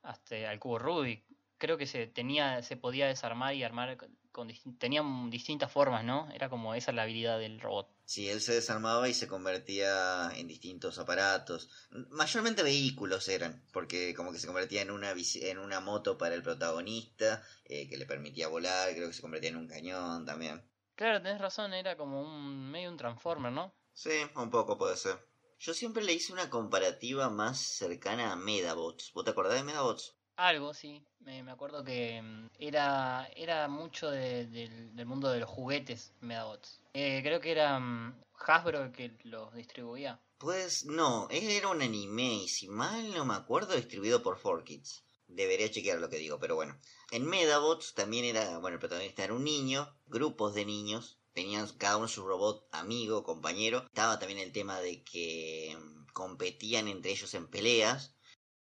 hasta 0.02 0.50
al 0.50 0.60
cubo 0.60 0.80
Rubik. 0.80 1.24
Creo 1.60 1.78
que 1.78 1.86
se 1.86 2.08
tenía, 2.08 2.64
se 2.64 2.78
podía 2.78 3.08
desarmar 3.08 3.54
y 3.54 3.64
armar 3.64 3.98
con, 3.98 4.16
con 4.32 4.48
tenían 4.80 5.30
distintas 5.30 5.72
formas, 5.72 6.04
¿no? 6.04 6.30
Era 6.32 6.50
como 6.50 6.74
esa 6.74 6.92
la 6.92 7.04
habilidad 7.04 7.40
del 7.40 7.60
robot. 7.60 7.90
Sí, 8.12 8.28
él 8.28 8.42
se 8.42 8.54
desarmaba 8.54 9.08
y 9.08 9.14
se 9.14 9.30
convertía 9.30 10.32
en 10.36 10.46
distintos 10.46 11.00
aparatos. 11.00 11.70
Mayormente 12.10 12.62
vehículos 12.62 13.30
eran, 13.30 13.64
porque 13.72 14.14
como 14.14 14.34
que 14.34 14.38
se 14.38 14.48
convertía 14.48 14.82
en 14.82 14.92
una, 14.92 15.14
en 15.14 15.58
una 15.58 15.80
moto 15.80 16.18
para 16.18 16.36
el 16.36 16.44
protagonista, 16.44 17.42
eh, 17.64 17.88
que 17.88 17.96
le 17.96 18.06
permitía 18.06 18.50
volar, 18.50 18.94
creo 18.94 19.08
que 19.08 19.14
se 19.14 19.22
convertía 19.22 19.52
en 19.52 19.56
un 19.56 19.70
cañón 19.70 20.26
también. 20.26 20.62
Claro, 20.96 21.22
tenés 21.22 21.40
razón, 21.40 21.74
era 21.74 21.96
como 21.96 22.22
un 22.22 22.70
medio 22.70 22.90
un 22.90 22.98
transformer, 22.98 23.54
¿no? 23.54 23.74
Sí, 23.94 24.20
un 24.36 24.50
poco 24.50 24.78
puede 24.78 24.98
ser. 24.98 25.18
Yo 25.62 25.74
siempre 25.74 26.04
le 26.04 26.12
hice 26.12 26.34
una 26.34 26.50
comparativa 26.50 27.30
más 27.30 27.62
cercana 27.62 28.34
a 28.34 28.36
Medabots. 28.36 29.14
¿Vos 29.14 29.24
te 29.24 29.32
acordás 29.32 29.54
de 29.54 29.64
Medabots? 29.64 30.18
Algo, 30.36 30.74
sí. 30.74 31.04
Me, 31.20 31.44
me 31.44 31.52
acuerdo 31.52 31.84
que 31.84 32.22
mm, 32.22 32.48
era, 32.60 33.30
era 33.36 33.68
mucho 33.68 34.10
de- 34.10 34.48
del, 34.48 35.06
mundo 35.06 35.30
de 35.30 35.40
los 35.40 35.50
juguetes 35.50 36.14
Medabots. 36.22 36.80
Eh, 36.94 37.22
creo 37.24 37.40
que 37.40 37.52
era 37.52 37.80
mm, 37.80 38.16
Hasbro 38.48 38.84
el 38.84 38.92
que 38.92 39.16
los 39.24 39.54
distribuía. 39.54 40.20
Pues 40.38 40.86
no, 40.86 41.28
era 41.30 41.68
un 41.70 41.82
anime 41.84 42.34
y 42.44 42.48
si 42.48 42.68
mal 42.68 43.14
no 43.14 43.26
me 43.26 43.36
acuerdo 43.36 43.76
distribuido 43.76 44.24
por 44.24 44.40
4Kids. 44.42 45.04
Debería 45.28 45.70
chequear 45.70 46.00
lo 46.00 46.10
que 46.10 46.18
digo, 46.18 46.40
pero 46.40 46.56
bueno. 46.56 46.78
En 47.12 47.26
Medabots 47.26 47.94
también 47.94 48.26
era, 48.26 48.58
bueno, 48.58 48.76
el 48.76 48.80
protagonista 48.80 49.24
era 49.24 49.34
un 49.34 49.44
niño, 49.44 49.88
grupos 50.08 50.56
de 50.56 50.66
niños, 50.66 51.20
tenían 51.34 51.68
cada 51.78 51.98
uno 51.98 52.08
su 52.08 52.26
robot 52.26 52.68
amigo, 52.72 53.24
compañero. 53.24 53.84
Estaba 53.86 54.18
también 54.18 54.40
el 54.40 54.52
tema 54.52 54.80
de 54.82 55.04
que 55.04 55.78
mm, 55.80 56.08
competían 56.14 56.88
entre 56.88 57.12
ellos 57.12 57.34
en 57.36 57.48
peleas. 57.48 58.16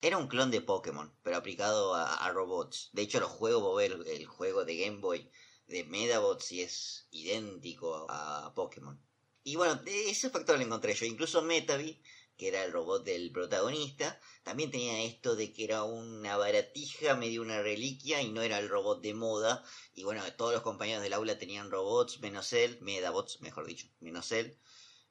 Era 0.03 0.17
un 0.17 0.29
clon 0.29 0.51
de 0.51 0.63
Pokémon, 0.63 1.13
pero 1.23 1.37
aplicado 1.37 1.95
a, 1.95 2.31
robots. 2.31 2.89
De 2.93 3.03
hecho, 3.03 3.21
los 3.21 3.31
juegos, 3.31 3.83
el, 3.83 4.25
juego 4.27 4.65
de 4.65 4.79
Game 4.79 4.99
Boy 4.99 5.31
de 5.67 5.85
Medabots 5.85 6.53
y 6.53 6.63
es 6.63 7.07
idéntico 7.11 8.07
a 8.09 8.53
Pokémon. 8.55 8.99
Y 9.45 9.57
bueno, 9.57 9.79
ese 9.85 10.31
factor 10.31 10.57
lo 10.57 10.65
encontré 10.65 10.95
yo. 10.95 11.05
Incluso 11.05 11.43
Metavi, 11.43 12.01
que 12.39 12.49
era 12.49 12.65
el 12.65 12.73
robot 12.73 13.05
del 13.05 13.31
protagonista, 13.31 14.19
también 14.43 14.71
tenía 14.71 15.03
esto 15.03 15.37
de 15.37 15.53
que 15.53 15.65
era 15.65 15.85
una 15.85 16.39
baratija, 16.39 17.15
medio 17.15 17.43
una 17.43 17.61
reliquia, 17.61 18.23
y 18.23 18.31
no 18.31 18.41
era 18.41 18.59
el 18.59 18.71
robot 18.71 19.03
de 19.03 19.13
moda. 19.13 19.63
Y 19.95 20.05
bueno, 20.05 20.23
todos 20.37 20.55
los 20.55 20.63
compañeros 20.63 21.03
del 21.03 21.13
aula 21.13 21.39
tenían 21.39 21.71
robots, 21.71 22.21
menos 22.21 22.55
él, 22.55 22.79
Medabots, 22.81 23.43
mejor 23.43 23.67
dicho, 23.67 23.87
menos 24.01 24.33
él. 24.33 24.59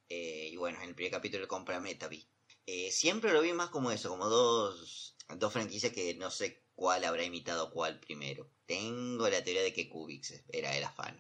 Eh, 0.10 0.50
y 0.52 0.56
bueno, 0.58 0.82
en 0.82 0.90
el 0.90 0.96
primer 0.96 1.12
capítulo 1.12 1.48
compra 1.48 1.80
Metavi. 1.80 2.28
Eh, 2.72 2.92
siempre 2.92 3.34
lo 3.34 3.42
vi 3.42 3.52
más 3.52 3.72
como 3.72 3.90
eso, 3.90 4.10
como 4.10 4.30
dos, 4.30 5.16
dos 5.38 5.52
franquicias 5.52 5.92
que 5.92 6.14
no 6.14 6.30
sé 6.30 6.62
cuál 6.76 7.04
habrá 7.04 7.24
imitado 7.24 7.72
cuál 7.72 8.00
primero. 8.00 8.48
Tengo 8.68 9.28
la 9.28 9.44
teoría 9.44 9.64
de 9.64 9.74
que 9.74 9.90
Cubix 9.90 10.44
era 10.50 10.78
el 10.78 10.84
afano. 10.84 11.20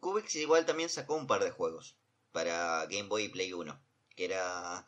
Cubix 0.00 0.34
igual 0.36 0.64
también 0.64 0.88
sacó 0.88 1.16
un 1.16 1.26
par 1.26 1.44
de 1.44 1.50
juegos 1.50 1.98
para 2.32 2.86
Game 2.86 3.08
Boy 3.08 3.24
y 3.24 3.28
Play 3.28 3.52
1, 3.52 3.78
que 4.16 4.24
era 4.24 4.86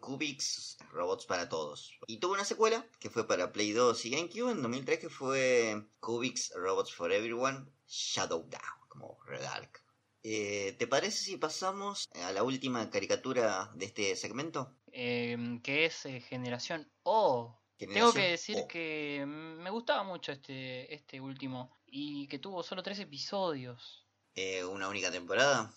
Cubix 0.00 0.78
Robots 0.90 1.26
para 1.26 1.50
Todos. 1.50 1.92
Y 2.06 2.16
tuvo 2.16 2.32
una 2.32 2.46
secuela 2.46 2.88
que 2.98 3.10
fue 3.10 3.28
para 3.28 3.52
Play 3.52 3.72
2 3.72 4.06
y 4.06 4.10
GameCube 4.10 4.52
en 4.52 4.62
2003 4.62 5.00
que 5.00 5.10
fue 5.10 5.86
Cubix 6.00 6.50
Robots 6.54 6.94
for 6.94 7.12
Everyone 7.12 7.70
Shadow 7.86 8.48
Down, 8.48 8.88
como 8.88 9.18
Redark. 9.26 9.81
Eh, 10.24 10.76
¿Te 10.78 10.86
parece 10.86 11.24
si 11.24 11.36
pasamos 11.36 12.08
a 12.14 12.30
la 12.32 12.44
última 12.44 12.88
caricatura 12.90 13.70
de 13.74 13.86
este 13.86 14.14
segmento? 14.14 14.76
Em, 14.92 15.60
que 15.60 15.86
es 15.86 16.06
eh, 16.06 16.20
Generación 16.20 16.90
O. 17.02 17.58
Tengo 17.76 17.92
Generación 17.92 18.12
que 18.12 18.30
decir 18.30 18.56
O. 18.58 18.68
que 18.68 19.24
mm, 19.26 19.62
me 19.62 19.70
gustaba 19.70 20.04
mucho 20.04 20.30
este, 20.30 20.94
este 20.94 21.20
último 21.20 21.76
y 21.86 22.28
que 22.28 22.38
tuvo 22.38 22.62
solo 22.62 22.82
tres 22.82 23.00
episodios. 23.00 24.06
Eh, 24.34 24.64
una 24.64 24.88
única 24.88 25.10
temporada. 25.10 25.74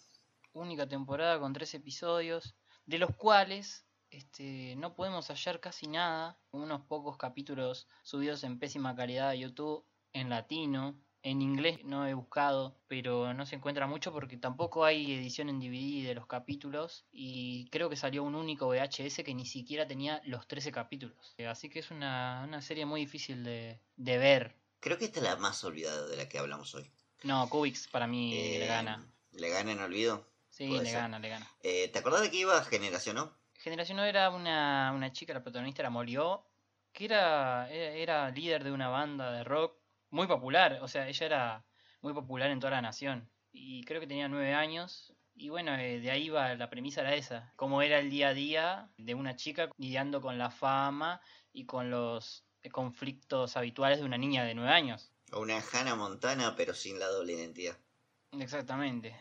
Única 0.53 0.87
temporada 0.87 1.39
con 1.39 1.51
tres 1.51 1.73
episodios, 1.73 2.55
de 2.85 2.99
los 2.99 3.15
cuales 3.15 3.85
este, 4.11 4.75
no 4.77 4.93
podemos 4.93 5.27
hallar 5.27 5.59
casi 5.59 5.87
nada. 5.87 6.39
Unos 6.51 6.81
pocos 6.85 7.17
capítulos 7.17 7.87
subidos 8.03 8.43
en 8.43 8.59
pésima 8.59 8.95
calidad 8.95 9.29
a 9.29 9.35
YouTube, 9.35 9.85
en 10.13 10.29
latino. 10.29 10.95
En 11.25 11.41
inglés 11.41 11.83
no 11.83 12.05
he 12.07 12.13
buscado, 12.13 12.77
pero 12.87 13.33
no 13.33 13.47
se 13.47 13.55
encuentra 13.55 13.87
mucho 13.87 14.13
porque 14.13 14.37
tampoco 14.37 14.85
hay 14.85 15.11
edición 15.11 15.49
en 15.49 15.59
DVD 15.59 16.07
de 16.07 16.13
los 16.13 16.27
capítulos 16.27 17.07
y 17.11 17.67
creo 17.71 17.89
que 17.89 17.95
salió 17.95 18.21
un 18.21 18.35
único 18.35 18.67
VHS 18.67 19.23
que 19.23 19.33
ni 19.33 19.47
siquiera 19.47 19.87
tenía 19.87 20.21
los 20.25 20.47
13 20.47 20.71
capítulos. 20.71 21.33
Eh, 21.39 21.47
Así 21.47 21.67
que 21.67 21.79
es 21.79 21.89
una, 21.89 22.43
una 22.47 22.61
serie 22.61 22.85
muy 22.85 23.01
difícil 23.01 23.43
de, 23.43 23.79
de 23.95 24.17
ver. 24.19 24.55
Creo 24.79 24.99
que 24.99 25.05
esta 25.05 25.17
es 25.19 25.25
la 25.25 25.35
más 25.37 25.63
olvidada 25.63 26.05
de 26.05 26.15
la 26.15 26.29
que 26.29 26.37
hablamos 26.37 26.75
hoy. 26.75 26.91
No, 27.23 27.49
Cubix 27.49 27.87
para 27.87 28.05
mí 28.05 28.35
le 28.35 28.65
Eh, 28.65 28.67
gana. 28.67 29.03
¿Le 29.31 29.49
gana 29.49 29.71
en 29.71 29.79
olvido? 29.79 30.27
Sí, 30.51 30.67
le 30.67 30.85
ser. 30.85 30.93
gana, 30.93 31.17
le 31.17 31.29
gana. 31.29 31.47
Eh, 31.63 31.87
¿Te 31.87 31.97
acordás 31.97 32.21
de 32.21 32.29
que 32.29 32.37
iba 32.37 32.55
a 32.55 32.63
Generación 32.65 33.17
O? 33.17 33.33
Generación 33.55 33.97
O 33.97 34.03
era 34.03 34.29
una, 34.29 34.91
una 34.95 35.11
chica, 35.11 35.33
la 35.33 35.41
protagonista 35.41 35.81
era 35.81 35.89
Molió, 35.89 36.45
que 36.93 37.05
era, 37.05 37.67
era, 37.71 37.93
era 37.95 38.29
líder 38.29 38.63
de 38.63 38.71
una 38.71 38.89
banda 38.89 39.31
de 39.31 39.43
rock 39.43 39.75
muy 40.09 40.27
popular, 40.27 40.79
o 40.81 40.87
sea, 40.87 41.07
ella 41.07 41.25
era 41.25 41.65
muy 42.01 42.13
popular 42.13 42.51
en 42.51 42.59
toda 42.59 42.71
la 42.71 42.81
nación. 42.81 43.29
Y 43.51 43.83
creo 43.83 44.01
que 44.01 44.07
tenía 44.07 44.27
nueve 44.27 44.53
años. 44.53 45.13
Y 45.35 45.49
bueno, 45.49 45.75
eh, 45.75 45.99
de 45.99 46.11
ahí 46.11 46.29
va, 46.29 46.55
la 46.55 46.69
premisa 46.69 47.01
era 47.01 47.15
esa. 47.15 47.53
Cómo 47.55 47.81
era 47.81 47.99
el 47.99 48.09
día 48.09 48.29
a 48.29 48.33
día 48.33 48.89
de 48.97 49.15
una 49.15 49.35
chica 49.35 49.69
lidiando 49.77 50.21
con 50.21 50.37
la 50.37 50.49
fama 50.49 51.21
y 51.51 51.65
con 51.65 51.89
los 51.89 52.45
conflictos 52.71 53.57
habituales 53.57 53.99
de 53.99 54.05
una 54.05 54.17
niña 54.17 54.43
de 54.43 54.55
nueve 54.55 54.71
años. 54.71 55.11
O 55.31 55.41
una 55.41 55.59
Hannah 55.59 55.95
Montana, 55.95 56.55
pero 56.55 56.73
sin 56.73 56.99
la 56.99 57.07
doble 57.07 57.33
identidad. 57.33 57.77
Exactamente. 58.31 59.15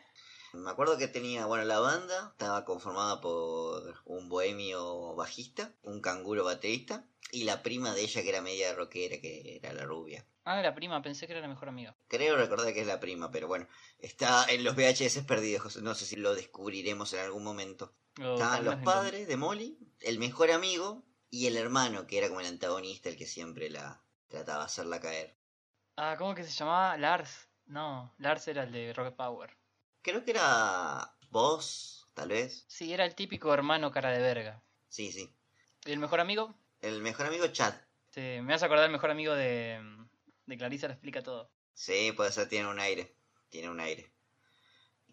Me 0.55 0.71
acuerdo 0.71 0.97
que 0.97 1.09
tenía, 1.09 1.47
bueno, 1.47 1.65
la 1.65 1.81
banda 1.81 2.31
estaba 2.33 2.65
conformada 2.65 3.21
por 3.21 4.01
un 4.05 4.29
bohemio 4.29 5.15
bajista, 5.17 5.75
un 5.83 6.01
canguro 6.01 6.45
baterista 6.45 7.05
y 7.33 7.45
la 7.45 7.63
prima 7.63 7.93
de 7.93 8.03
ella 8.03 8.23
que 8.23 8.29
era 8.29 8.41
media 8.41 8.73
rockera, 8.75 9.21
que 9.21 9.57
era 9.57 9.73
la 9.73 9.85
rubia. 9.85 10.25
Ah, 10.45 10.63
la 10.63 10.75
prima, 10.75 11.03
pensé 11.03 11.27
que 11.27 11.33
era 11.33 11.41
la 11.41 11.49
mejor 11.49 11.69
amiga. 11.69 11.97
Creo 12.07 12.37
recordar 12.37 12.73
que 12.73 12.83
es 12.83 12.87
la 12.87 13.01
prima, 13.01 13.31
pero 13.31 13.49
bueno, 13.49 13.67
está 13.99 14.47
en 14.49 14.63
los 14.63 14.77
VHS 14.77 15.25
perdidos, 15.27 15.77
no 15.83 15.95
sé 15.95 16.05
si 16.05 16.17
lo 16.17 16.35
descubriremos 16.35 17.13
en 17.15 17.21
algún 17.21 17.43
momento. 17.43 17.93
Estaban 18.17 18.65
los 18.65 18.77
padres 18.77 19.27
de 19.27 19.37
Molly, 19.37 19.77
el 20.01 20.19
mejor 20.21 20.53
amigo 20.53 21.03
y 21.31 21.49
el 21.49 21.57
hermano, 21.57 22.07
que 22.07 22.19
era 22.19 22.29
como 22.29 22.41
el 22.41 22.47
antagonista, 22.47 23.09
el 23.09 23.17
que 23.17 23.27
siempre 23.27 23.71
la 23.71 24.01
trataba 24.29 24.61
de 24.61 24.67
hacerla 24.67 25.01
caer. 25.01 25.37
Ah, 25.97 26.15
¿cómo 26.17 26.35
que 26.35 26.45
se 26.45 26.51
llamaba? 26.51 26.97
Lars. 26.97 27.49
No, 27.67 28.15
Lars 28.19 28.47
era 28.47 28.65
el 28.65 28.73
de 28.73 28.93
Rocket 28.93 29.17
Power. 29.17 29.57
Creo 30.05 30.23
que 30.23 30.33
era 30.33 31.17
vos, 31.31 32.07
tal 32.13 32.29
vez. 32.29 32.67
Sí, 32.69 32.93
era 32.93 33.07
el 33.07 33.15
típico 33.15 33.55
hermano 33.55 33.91
cara 33.91 34.11
de 34.11 34.21
verga. 34.21 34.63
Sí, 34.91 35.11
sí. 35.11 35.35
¿Y 35.87 35.93
el 35.93 35.99
mejor 35.99 36.21
amigo? 36.21 36.55
El 36.83 37.01
mejor 37.01 37.25
amigo 37.25 37.47
Chad. 37.47 37.73
Sí, 38.11 38.21
me 38.21 38.53
vas 38.53 38.63
a 38.63 38.67
acordar 38.67 38.85
el 38.85 38.93
mejor 38.93 39.11
amigo 39.11 39.35
de, 39.35 39.81
de 40.45 40.57
Clarissa 40.59 40.89
lo 40.89 40.93
explica 40.93 41.23
todo. 41.23 41.51
Sí, 41.73 42.13
puede 42.13 42.33
ser, 42.33 42.51
tiene 42.51 42.69
un 42.69 42.79
aire. 42.79 43.17
Tiene 43.49 43.71
un 43.71 43.81
aire. 43.81 44.13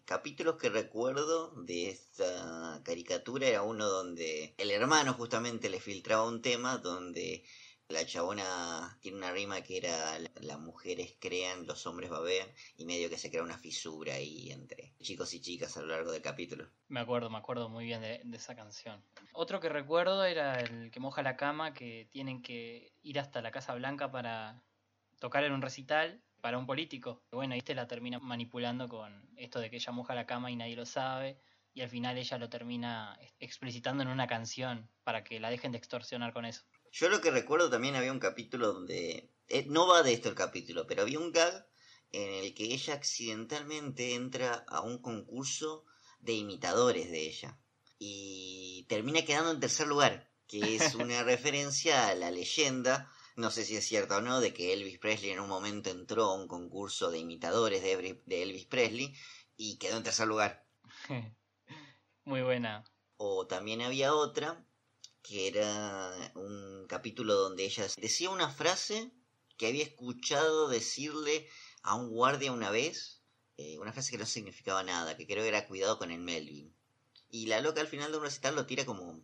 Capítulos 0.04 0.56
que 0.56 0.68
recuerdo 0.68 1.54
de 1.62 1.88
esta 1.88 2.82
caricatura 2.84 3.46
era 3.46 3.62
uno 3.62 3.88
donde 3.88 4.54
el 4.58 4.70
hermano 4.70 5.14
justamente 5.14 5.70
le 5.70 5.80
filtraba 5.80 6.28
un 6.28 6.42
tema 6.42 6.76
donde 6.76 7.44
la 7.88 8.06
chabona 8.06 8.96
tiene 9.00 9.18
una 9.18 9.32
rima 9.32 9.60
que 9.62 9.76
era 9.76 10.18
las 10.40 10.58
mujeres 10.58 11.16
crean, 11.20 11.66
los 11.66 11.86
hombres 11.86 12.10
babean 12.10 12.48
y 12.76 12.84
medio 12.84 13.10
que 13.10 13.18
se 13.18 13.30
crea 13.30 13.42
una 13.42 13.58
fisura 13.58 14.14
ahí 14.14 14.50
entre 14.50 14.94
chicos 15.00 15.34
y 15.34 15.40
chicas 15.40 15.76
a 15.76 15.82
lo 15.82 15.88
largo 15.88 16.12
del 16.12 16.22
capítulo. 16.22 16.68
Me 16.88 17.00
acuerdo, 17.00 17.30
me 17.30 17.38
acuerdo 17.38 17.68
muy 17.68 17.84
bien 17.84 18.00
de, 18.00 18.22
esa 18.32 18.56
canción. 18.56 19.04
Otro 19.32 19.60
que 19.60 19.68
recuerdo 19.68 20.24
era 20.24 20.60
el 20.60 20.90
que 20.90 21.00
moja 21.00 21.22
la 21.22 21.36
cama, 21.36 21.74
que 21.74 22.08
tienen 22.10 22.42
que 22.42 22.94
ir 23.02 23.20
hasta 23.20 23.42
la 23.42 23.50
Casa 23.50 23.74
Blanca 23.74 24.10
para 24.10 24.62
tocar 25.18 25.44
en 25.44 25.52
un 25.52 25.62
recital 25.62 26.22
para 26.40 26.58
un 26.58 26.66
político. 26.66 27.22
Bueno, 27.30 27.54
y 27.54 27.58
este 27.58 27.74
la 27.74 27.86
termina 27.86 28.18
manipulando 28.18 28.88
con 28.88 29.30
esto 29.36 29.60
de 29.60 29.70
que 29.70 29.76
ella 29.76 29.92
moja 29.92 30.14
la 30.14 30.26
cama 30.26 30.50
y 30.50 30.56
nadie 30.56 30.76
lo 30.76 30.86
sabe. 30.86 31.38
Y 31.74 31.80
al 31.80 31.88
final 31.88 32.18
ella 32.18 32.36
lo 32.36 32.50
termina 32.50 33.18
explicitando 33.38 34.02
en 34.02 34.08
una 34.08 34.26
canción 34.26 34.90
para 35.04 35.24
que 35.24 35.40
la 35.40 35.48
dejen 35.48 35.72
de 35.72 35.78
extorsionar 35.78 36.32
con 36.32 36.44
eso. 36.44 36.64
Yo 36.92 37.08
lo 37.08 37.20
que 37.20 37.30
recuerdo 37.30 37.70
también 37.70 37.96
había 37.96 38.12
un 38.12 38.18
capítulo 38.20 38.72
donde... 38.72 39.30
eh, 39.48 39.64
no 39.68 39.86
va 39.86 40.02
de 40.02 40.12
esto 40.12 40.28
el 40.28 40.34
capítulo, 40.34 40.86
pero 40.86 41.02
había 41.02 41.18
un 41.18 41.32
gag 41.32 41.66
en 42.12 42.30
el 42.44 42.54
que 42.54 42.64
ella 42.74 42.94
accidentalmente 42.94 44.14
entra 44.14 44.64
a 44.68 44.82
un 44.82 44.98
concurso 44.98 45.86
de 46.20 46.34
imitadores 46.34 47.10
de 47.10 47.26
ella. 47.26 47.58
Y 47.98 48.84
termina 48.88 49.24
quedando 49.24 49.50
en 49.52 49.60
tercer 49.60 49.86
lugar, 49.88 50.30
que 50.46 50.76
es 50.76 50.94
una 50.94 51.22
referencia 51.22 52.08
a 52.08 52.14
la 52.14 52.30
leyenda, 52.30 53.10
no 53.36 53.50
sé 53.50 53.64
si 53.64 53.76
es 53.76 53.86
cierta 53.86 54.18
o 54.18 54.20
no, 54.20 54.40
de 54.40 54.52
que 54.52 54.74
Elvis 54.74 54.98
Presley 54.98 55.30
en 55.30 55.40
un 55.40 55.48
momento 55.48 55.88
entró 55.90 56.24
a 56.24 56.34
un 56.34 56.46
concurso 56.46 57.10
de 57.10 57.18
imitadores 57.18 57.82
de 57.82 57.98
Elvis- 57.98 58.22
de 58.26 58.42
Elvis 58.42 58.66
Presley 58.66 59.14
y 59.56 59.78
quedó 59.78 59.96
en 59.96 60.02
tercer 60.02 60.26
lugar. 60.28 60.66
muy 62.24 62.42
buena. 62.42 62.84
O 63.16 63.46
también 63.46 63.80
había 63.80 64.14
otra 64.14 64.66
que 65.22 65.48
era 65.48 66.32
un 66.34 66.86
capítulo 66.88 67.34
donde 67.34 67.64
ella 67.64 67.86
decía 67.96 68.30
una 68.30 68.50
frase 68.50 69.12
que 69.56 69.68
había 69.68 69.84
escuchado 69.84 70.68
decirle 70.68 71.48
a 71.82 71.94
un 71.94 72.10
guardia 72.10 72.52
una 72.52 72.70
vez, 72.70 73.22
eh, 73.56 73.78
una 73.78 73.92
frase 73.92 74.10
que 74.10 74.18
no 74.18 74.26
significaba 74.26 74.82
nada, 74.82 75.16
que 75.16 75.26
creo 75.26 75.42
que 75.42 75.48
era 75.48 75.68
cuidado 75.68 75.98
con 75.98 76.10
el 76.10 76.20
Melvin. 76.20 76.74
Y 77.30 77.46
la 77.46 77.60
loca 77.60 77.80
al 77.80 77.88
final 77.88 78.10
de 78.10 78.18
un 78.18 78.24
recital 78.24 78.56
lo 78.56 78.66
tira 78.66 78.84
como 78.84 79.22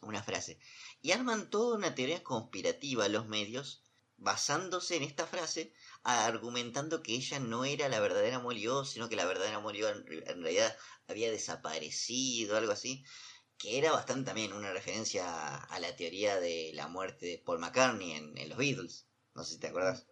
una 0.00 0.22
frase. 0.22 0.58
Y 1.00 1.12
arman 1.12 1.50
toda 1.50 1.76
una 1.76 1.94
teoría 1.94 2.22
conspirativa 2.22 3.08
los 3.08 3.26
medios 3.26 3.82
basándose 4.16 4.96
en 4.96 5.02
esta 5.02 5.26
frase, 5.26 5.72
argumentando 6.04 7.02
que 7.02 7.14
ella 7.14 7.40
no 7.40 7.64
era 7.64 7.88
la 7.88 7.98
verdadera 7.98 8.38
Molió, 8.38 8.84
sino 8.84 9.08
que 9.08 9.16
la 9.16 9.24
verdadera 9.24 9.60
en, 9.60 10.22
en 10.28 10.42
realidad 10.42 10.76
había 11.08 11.30
desaparecido, 11.30 12.56
algo 12.56 12.72
así, 12.72 13.04
que 13.62 13.78
era 13.78 13.92
bastante 13.92 14.26
también 14.26 14.52
una 14.52 14.72
referencia 14.72 15.56
a 15.56 15.78
la 15.80 15.94
teoría 15.96 16.40
de 16.40 16.72
la 16.74 16.88
muerte 16.88 17.26
de 17.26 17.38
Paul 17.38 17.60
McCartney 17.60 18.12
en, 18.12 18.36
en 18.36 18.48
los 18.48 18.58
Beatles. 18.58 19.08
No 19.34 19.44
sé 19.44 19.54
si 19.54 19.60
te 19.60 19.68
acuerdas. 19.68 20.06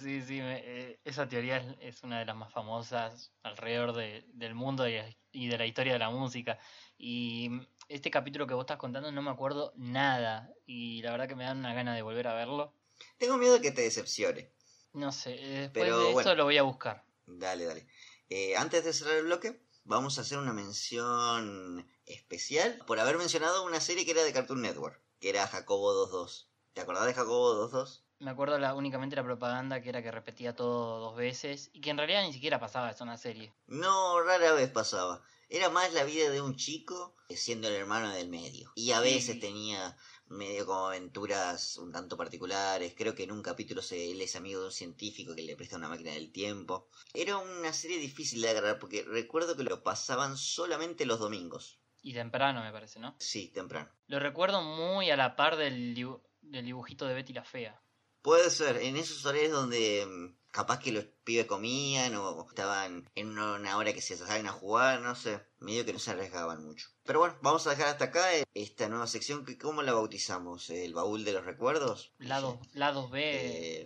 Sí, 0.00 0.20
sí, 0.22 0.40
me- 0.40 0.62
eh, 0.64 1.00
esa 1.04 1.28
teoría 1.28 1.58
es, 1.58 1.76
es 1.80 2.02
una 2.02 2.18
de 2.18 2.24
las 2.26 2.36
más 2.36 2.52
famosas 2.52 3.32
alrededor 3.44 3.92
de- 3.94 4.24
del 4.34 4.54
mundo 4.54 4.88
y, 4.88 4.96
y 5.32 5.46
de 5.48 5.58
la 5.58 5.66
historia 5.66 5.92
de 5.92 5.98
la 6.00 6.10
música. 6.10 6.58
Y 6.98 7.50
este 7.88 8.10
capítulo 8.10 8.46
que 8.48 8.54
vos 8.54 8.64
estás 8.64 8.78
contando 8.78 9.12
no 9.12 9.22
me 9.22 9.30
acuerdo 9.30 9.72
nada 9.76 10.50
y 10.66 11.02
la 11.02 11.12
verdad 11.12 11.28
que 11.28 11.36
me 11.36 11.44
dan 11.44 11.58
una 11.58 11.72
gana 11.74 11.94
de 11.94 12.02
volver 12.02 12.26
a 12.26 12.34
verlo. 12.34 12.72
Tengo 13.18 13.36
miedo 13.38 13.54
de 13.54 13.60
que 13.60 13.70
te 13.70 13.82
decepcione. 13.82 14.50
No 14.92 15.12
sé, 15.12 15.34
eh, 15.34 15.60
después 15.62 15.72
Pero 15.84 15.98
de 15.98 16.04
esto 16.08 16.14
bueno. 16.14 16.34
lo 16.34 16.44
voy 16.44 16.58
a 16.58 16.62
buscar. 16.62 17.04
Dale, 17.26 17.64
dale. 17.64 17.86
Eh, 18.28 18.56
antes 18.56 18.84
de 18.84 18.92
cerrar 18.92 19.16
el 19.18 19.24
bloque, 19.24 19.60
vamos 19.84 20.18
a 20.18 20.22
hacer 20.22 20.38
una 20.38 20.52
mención 20.52 21.86
especial 22.10 22.78
por 22.86 22.98
haber 23.00 23.16
mencionado 23.18 23.64
una 23.64 23.80
serie 23.80 24.04
que 24.04 24.10
era 24.12 24.22
de 24.24 24.32
Cartoon 24.32 24.62
Network, 24.62 25.00
que 25.20 25.30
era 25.30 25.46
Jacobo 25.46 26.06
22. 26.06 26.48
¿Te 26.72 26.80
acordás 26.80 27.06
de 27.06 27.14
Jacobo 27.14 27.58
22? 27.58 28.04
Me 28.20 28.30
acuerdo 28.30 28.58
la, 28.58 28.74
únicamente 28.74 29.16
la 29.16 29.24
propaganda 29.24 29.80
que 29.80 29.88
era 29.88 30.02
que 30.02 30.10
repetía 30.10 30.54
todo 30.54 31.00
dos 31.00 31.16
veces 31.16 31.70
y 31.72 31.80
que 31.80 31.90
en 31.90 31.96
realidad 31.98 32.22
ni 32.22 32.32
siquiera 32.32 32.60
pasaba, 32.60 32.90
es 32.90 33.00
una 33.00 33.16
serie. 33.16 33.52
No, 33.66 34.20
rara 34.22 34.52
vez 34.52 34.70
pasaba. 34.70 35.22
Era 35.48 35.68
más 35.70 35.92
la 35.94 36.04
vida 36.04 36.30
de 36.30 36.40
un 36.40 36.54
chico 36.54 37.16
eh, 37.28 37.36
siendo 37.36 37.66
el 37.68 37.74
hermano 37.74 38.10
del 38.12 38.28
medio. 38.28 38.70
Y 38.76 38.92
a 38.92 39.00
veces 39.00 39.34
Sí. 39.36 39.40
tenía 39.40 39.96
medio 40.26 40.64
como 40.66 40.86
aventuras 40.88 41.76
un 41.78 41.90
tanto 41.92 42.16
particulares. 42.16 42.94
Creo 42.96 43.14
que 43.16 43.24
en 43.24 43.32
un 43.32 43.42
capítulo 43.42 43.82
se, 43.82 44.12
él 44.12 44.20
es 44.20 44.36
amigo 44.36 44.60
de 44.60 44.66
un 44.66 44.72
científico 44.72 45.34
que 45.34 45.42
le 45.42 45.56
presta 45.56 45.76
una 45.76 45.88
máquina 45.88 46.12
del 46.12 46.30
tiempo. 46.30 46.88
Era 47.14 47.38
una 47.38 47.72
serie 47.72 47.98
difícil 47.98 48.42
de 48.42 48.50
agarrar 48.50 48.78
porque 48.78 49.02
recuerdo 49.02 49.56
que 49.56 49.64
lo 49.64 49.82
pasaban 49.82 50.36
solamente 50.36 51.04
los 51.06 51.18
domingos. 51.18 51.80
Y 52.02 52.14
temprano 52.14 52.62
me 52.62 52.72
parece, 52.72 52.98
¿no? 52.98 53.14
Sí, 53.18 53.48
temprano. 53.52 53.90
Lo 54.06 54.18
recuerdo 54.18 54.62
muy 54.62 55.10
a 55.10 55.16
la 55.16 55.36
par 55.36 55.56
del, 55.56 55.94
dibu- 55.94 56.22
del 56.40 56.64
dibujito 56.64 57.06
de 57.06 57.14
Betty 57.14 57.32
la 57.32 57.44
Fea. 57.44 57.80
Puede 58.22 58.50
ser, 58.50 58.76
en 58.78 58.96
esos 58.96 59.24
horarios 59.24 59.52
donde 59.52 60.06
mm, 60.06 60.36
capaz 60.50 60.78
que 60.78 60.92
los 60.92 61.04
pibes 61.24 61.46
comían 61.46 62.14
o 62.16 62.46
estaban 62.48 63.08
en 63.14 63.38
una, 63.38 63.76
hora 63.78 63.92
que 63.94 64.02
se 64.02 64.16
salían 64.16 64.46
a 64.46 64.52
jugar, 64.52 65.00
no 65.00 65.14
sé, 65.14 65.40
medio 65.58 65.86
que 65.86 65.92
no 65.94 65.98
se 65.98 66.10
arriesgaban 66.10 66.62
mucho. 66.64 66.88
Pero 67.04 67.20
bueno, 67.20 67.38
vamos 67.40 67.66
a 67.66 67.70
dejar 67.70 67.88
hasta 67.88 68.06
acá 68.06 68.34
eh, 68.36 68.44
esta 68.52 68.88
nueva 68.88 69.06
sección 69.06 69.44
que 69.46 69.56
¿cómo 69.56 69.80
la 69.82 69.94
bautizamos? 69.94 70.68
¿El 70.68 70.92
baúl 70.92 71.24
de 71.24 71.32
los 71.32 71.44
recuerdos? 71.46 72.12
Lado, 72.18 72.60
lados 72.74 73.10
B 73.10 73.22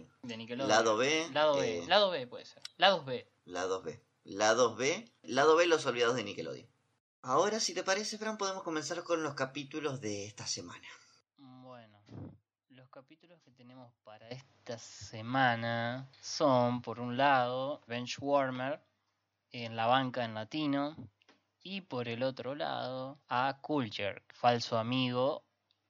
Eh, 0.01 0.09
de 0.23 0.37
Nickelodeon. 0.37 0.69
lado 0.69 0.97
B, 0.97 1.29
Lado 1.33 1.57
B. 1.59 1.79
eh, 1.79 1.87
Lado 1.87 2.11
B 2.11 2.27
puede 2.27 2.45
ser. 2.45 2.63
Lados 2.77 3.05
B. 3.05 3.31
Lados 3.45 3.85
B. 3.85 4.01
Lados 4.25 4.77
B. 4.77 5.13
Lado 5.23 5.55
B, 5.55 5.67
los 5.67 5.87
olvidados 5.87 6.17
de 6.17 6.25
Nickelodeon. 6.25 6.69
Ahora, 7.27 7.59
si 7.59 7.73
te 7.73 7.83
parece, 7.83 8.19
Fran, 8.19 8.37
podemos 8.37 8.63
comenzar 8.63 9.03
con 9.03 9.23
los 9.23 9.33
capítulos 9.33 9.99
de 10.03 10.27
esta 10.27 10.47
semana. 10.47 10.87
Bueno, 11.39 11.99
los 12.69 12.91
capítulos 12.91 13.41
que 13.41 13.51
tenemos 13.51 13.91
para 14.05 14.29
esta 14.29 14.77
semana 14.77 16.07
son, 16.21 16.83
por 16.83 17.01
un 17.01 17.17
lado, 17.17 17.81
Benchwarmer 17.87 18.79
en 19.53 19.75
la 19.75 19.87
banca 19.87 20.23
en 20.23 20.35
latino 20.35 20.97
y 21.63 21.81
por 21.81 22.09
el 22.09 22.23
otro 22.23 22.55
lado 22.55 23.19
a 23.29 23.59
Culture, 23.63 24.23
falso 24.35 24.77
amigo 24.77 25.47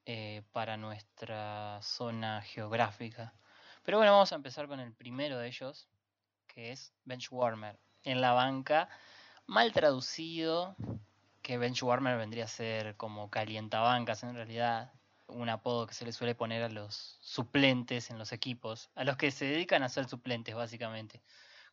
eh, 0.06 0.44
para 0.52 0.76
nuestra 0.76 1.80
zona 1.82 2.42
geográfica. 2.42 3.34
Pero 3.82 3.98
bueno, 3.98 4.12
vamos 4.12 4.30
a 4.30 4.36
empezar 4.36 4.68
con 4.68 4.78
el 4.78 4.92
primero 4.92 5.38
de 5.38 5.48
ellos, 5.48 5.88
que 6.46 6.70
es 6.70 6.94
Benchwarmer 7.02 7.80
en 8.04 8.20
la 8.20 8.34
banca, 8.34 8.88
mal 9.46 9.72
traducido, 9.72 10.76
que 11.44 11.58
Benchwarmer 11.58 12.16
vendría 12.16 12.44
a 12.44 12.48
ser 12.48 12.96
como 12.96 13.30
calientabancas 13.30 14.22
en 14.22 14.34
realidad, 14.34 14.90
un 15.26 15.50
apodo 15.50 15.86
que 15.86 15.92
se 15.92 16.06
le 16.06 16.12
suele 16.12 16.34
poner 16.34 16.62
a 16.62 16.70
los 16.70 17.18
suplentes 17.20 18.08
en 18.08 18.18
los 18.18 18.32
equipos, 18.32 18.90
a 18.94 19.04
los 19.04 19.18
que 19.18 19.30
se 19.30 19.44
dedican 19.44 19.82
a 19.82 19.90
ser 19.90 20.08
suplentes 20.08 20.54
básicamente, 20.54 21.22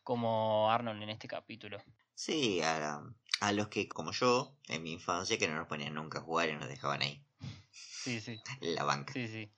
como 0.04 0.70
Arnold 0.70 1.02
en 1.02 1.08
este 1.08 1.26
capítulo. 1.26 1.82
Sí, 2.14 2.60
a, 2.62 3.02
a 3.40 3.52
los 3.52 3.68
que, 3.68 3.88
como 3.88 4.12
yo, 4.12 4.58
en 4.68 4.82
mi 4.82 4.92
infancia, 4.92 5.38
que 5.38 5.48
no 5.48 5.56
nos 5.56 5.68
ponían 5.68 5.94
nunca 5.94 6.18
a 6.18 6.22
jugar 6.22 6.50
y 6.50 6.56
nos 6.56 6.68
dejaban 6.68 7.00
ahí, 7.00 7.24
Sí, 7.70 8.20
sí. 8.20 8.38
la 8.60 8.84
banca. 8.84 9.14
Sí, 9.14 9.26
sí. 9.26 9.50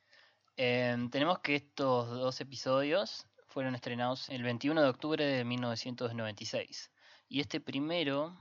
Em, 0.56 1.10
tenemos 1.10 1.40
que 1.40 1.56
estos 1.56 2.08
dos 2.08 2.40
episodios 2.40 3.26
fueron 3.48 3.74
estrenados 3.74 4.28
el 4.28 4.44
21 4.44 4.80
de 4.80 4.88
octubre 4.88 5.26
de 5.26 5.44
1996. 5.44 6.92
Y 7.28 7.40
este 7.40 7.60
primero 7.60 8.38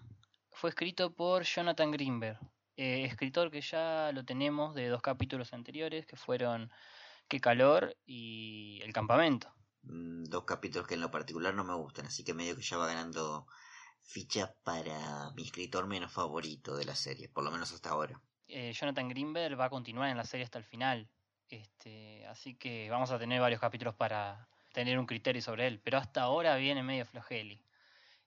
fue 0.53 0.69
escrito 0.69 1.13
por 1.13 1.43
Jonathan 1.43 1.91
Greenberg, 1.91 2.39
eh, 2.77 3.05
escritor 3.05 3.51
que 3.51 3.61
ya 3.61 4.11
lo 4.13 4.23
tenemos 4.25 4.73
de 4.75 4.87
dos 4.87 5.01
capítulos 5.01 5.53
anteriores, 5.53 6.05
que 6.05 6.15
fueron 6.15 6.71
Qué 7.27 7.39
calor 7.39 7.95
y 8.05 8.81
El 8.83 8.93
campamento. 8.93 9.51
Mm, 9.83 10.25
Dos 10.25 10.43
capítulos 10.43 10.87
que 10.87 10.93
en 10.93 11.01
lo 11.01 11.11
particular 11.11 11.53
no 11.53 11.63
me 11.63 11.73
gustan, 11.75 12.05
así 12.05 12.23
que 12.23 12.33
medio 12.33 12.55
que 12.55 12.61
ya 12.61 12.77
va 12.77 12.87
ganando 12.87 13.47
ficha 14.01 14.53
para 14.63 15.31
mi 15.35 15.43
escritor 15.43 15.87
menos 15.87 16.11
favorito 16.11 16.75
de 16.75 16.85
la 16.85 16.95
serie, 16.95 17.29
por 17.29 17.43
lo 17.43 17.51
menos 17.51 17.71
hasta 17.73 17.89
ahora. 17.89 18.21
Eh, 18.47 18.73
Jonathan 18.73 19.09
Greenberg 19.09 19.59
va 19.59 19.65
a 19.65 19.69
continuar 19.69 20.09
en 20.09 20.17
la 20.17 20.25
serie 20.25 20.43
hasta 20.43 20.59
el 20.59 20.65
final. 20.65 21.09
Este, 21.47 22.25
así 22.27 22.55
que 22.55 22.89
vamos 22.89 23.11
a 23.11 23.19
tener 23.19 23.39
varios 23.39 23.61
capítulos 23.61 23.95
para 23.95 24.49
tener 24.73 24.99
un 24.99 25.05
criterio 25.05 25.41
sobre 25.41 25.67
él. 25.67 25.79
Pero 25.79 25.97
hasta 25.97 26.21
ahora 26.21 26.55
viene 26.57 26.83
medio 26.83 27.05
flojeli. 27.05 27.63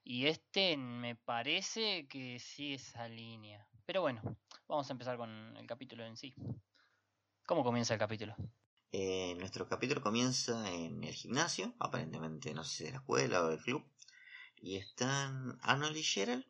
Y 0.09 0.27
este 0.27 0.77
me 0.77 1.17
parece 1.17 2.07
que 2.07 2.39
sigue 2.39 2.75
esa 2.75 3.09
línea. 3.09 3.67
Pero 3.85 3.99
bueno, 3.99 4.21
vamos 4.65 4.89
a 4.89 4.93
empezar 4.93 5.17
con 5.17 5.29
el 5.57 5.67
capítulo 5.67 6.05
en 6.05 6.15
sí. 6.15 6.33
¿Cómo 7.45 7.61
comienza 7.61 7.93
el 7.93 7.99
capítulo? 7.99 8.33
Eh, 8.93 9.35
nuestro 9.37 9.67
capítulo 9.67 10.01
comienza 10.01 10.71
en 10.71 11.03
el 11.03 11.13
gimnasio, 11.13 11.73
aparentemente 11.77 12.53
no 12.53 12.63
sé 12.63 12.77
si 12.77 12.83
de 12.85 12.91
la 12.91 12.97
escuela 12.99 13.43
o 13.43 13.49
del 13.49 13.59
club, 13.59 13.83
y 14.55 14.77
están 14.77 15.57
Arnold 15.61 15.97
y 15.97 16.03
Gerald 16.03 16.45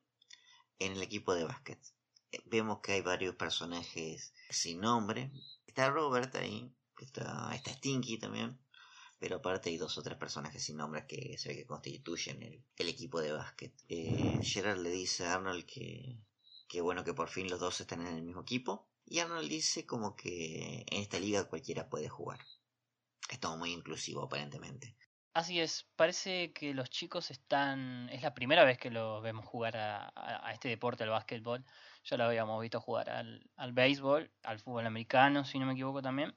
en 0.78 0.92
el 0.92 1.02
equipo 1.02 1.34
de 1.34 1.46
básquet. 1.46 1.80
Eh, 2.32 2.44
Vemos 2.46 2.82
que 2.82 2.92
hay 2.92 3.02
varios 3.02 3.34
personajes 3.38 4.36
sin 4.52 4.82
nombre. 4.82 5.32
Está 5.66 5.90
Robert 5.90 6.36
ahí, 6.36 6.72
está, 7.00 7.50
está 7.56 7.72
Stinky 7.72 8.20
también, 8.20 8.60
pero 9.20 9.38
aparte 9.38 9.70
hay 9.70 9.78
dos 9.78 9.98
o 9.98 10.04
tres 10.04 10.18
personajes 10.18 10.64
sin 10.64 10.78
nombres 10.78 11.06
que 11.06 11.38
se 11.38 11.50
ve 11.50 11.56
que 11.56 11.66
constituyen 11.66 12.44
el, 12.44 12.88
equipo 12.88 13.20
de 13.20 13.32
básquet. 13.32 13.74
Eh, 13.90 14.40
Gerald 14.42 14.82
le 14.82 14.92
dice 14.92 15.26
a 15.26 15.36
Arnold 15.36 15.66
que, 15.66 16.20
que 16.68 16.82
bueno 16.82 17.04
que 17.04 17.14
por 17.14 17.30
fin 17.30 17.50
los 17.50 17.60
dos 17.60 17.82
están 17.82 18.02
en 18.02 18.16
el 18.16 18.24
mismo 18.24 18.42
equipo. 18.42 18.88
Y 19.06 19.20
Arnold 19.20 19.50
dice 19.50 19.86
como 19.86 20.16
que 20.16 20.86
en 20.88 21.02
esta 21.02 21.20
liga 21.20 21.48
cualquiera 21.48 21.90
puede 21.90 22.10
jugar. 22.10 22.40
Es 23.30 23.40
todo 23.40 23.58
muy 23.58 23.72
inclusivo 23.72 24.24
aparentemente. 24.24 24.96
Así 25.34 25.60
es, 25.60 25.88
parece 25.96 26.52
que 26.52 26.74
los 26.74 26.90
chicos 26.90 27.30
están... 27.30 28.10
Es 28.10 28.24
la 28.24 28.34
primera 28.34 28.64
vez 28.64 28.80
que 28.80 28.90
los 28.90 29.22
vemos 29.22 29.46
jugar 29.46 29.78
a 29.78 30.52
este 30.52 30.68
deporte, 30.68 31.04
al 31.04 31.12
básquetbol. 31.12 31.64
Ya 32.06 32.18
lo 32.18 32.24
habíamos 32.24 32.62
visto 32.62 32.80
jugar 32.80 33.10
al, 33.10 33.50
al 33.58 33.74
béisbol, 33.74 34.32
al 34.44 34.60
fútbol 34.60 34.86
americano, 34.88 35.44
si 35.44 35.60
no 35.60 35.66
me 35.66 35.74
equivoco 35.74 36.02
también. 36.02 36.36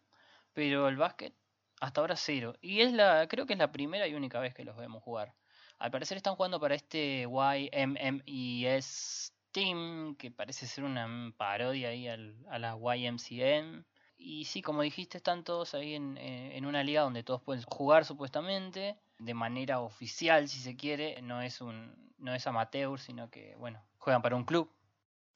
Pero 0.53 0.89
el 0.89 0.97
básquet, 0.97 1.35
hasta 1.81 2.01
ahora 2.01 2.17
cero. 2.17 2.55
Y 2.61 2.81
es 2.83 2.93
la, 2.93 3.27
creo 3.29 3.47
que 3.47 3.55
es 3.55 3.59
la 3.59 3.73
primera 3.73 4.07
y 4.07 4.15
única 4.15 4.39
vez 4.41 4.55
que 4.55 4.65
los 4.65 4.77
vemos 4.77 5.03
jugar. 5.03 5.35
Al 5.79 5.91
parecer 5.91 6.17
están 6.17 6.37
jugando 6.37 6.61
para 6.61 6.75
este 6.75 7.27
YMMES 7.27 9.33
Team, 9.53 10.17
que 10.17 10.31
parece 10.31 10.67
ser 10.67 10.85
una 10.85 11.33
parodia 11.37 11.89
ahí 11.89 12.07
al- 12.09 12.37
a 12.49 12.59
la 12.59 12.77
YMCN. 12.77 13.85
Y 14.17 14.45
sí, 14.45 14.63
como 14.63 14.83
dijiste, 14.83 15.17
están 15.19 15.45
todos 15.45 15.75
ahí 15.75 15.95
en, 15.95 16.17
eh, 16.19 16.57
en 16.57 16.67
una 16.67 16.85
liga 16.85 17.03
donde 17.03 17.23
todos 17.25 17.43
pueden 17.43 17.63
jugar 17.65 18.05
supuestamente, 18.05 19.01
de 19.19 19.35
manera 19.35 19.81
oficial 19.81 20.49
si 20.49 20.61
se 20.61 20.77
quiere, 20.77 21.21
no 21.23 21.41
es 21.43 21.61
un 21.61 22.11
no 22.19 22.35
es 22.35 22.47
amateur, 22.47 23.01
sino 23.01 23.31
que 23.31 23.57
bueno, 23.57 23.83
juegan 23.99 24.21
para 24.23 24.37
un 24.37 24.45
club. 24.45 24.71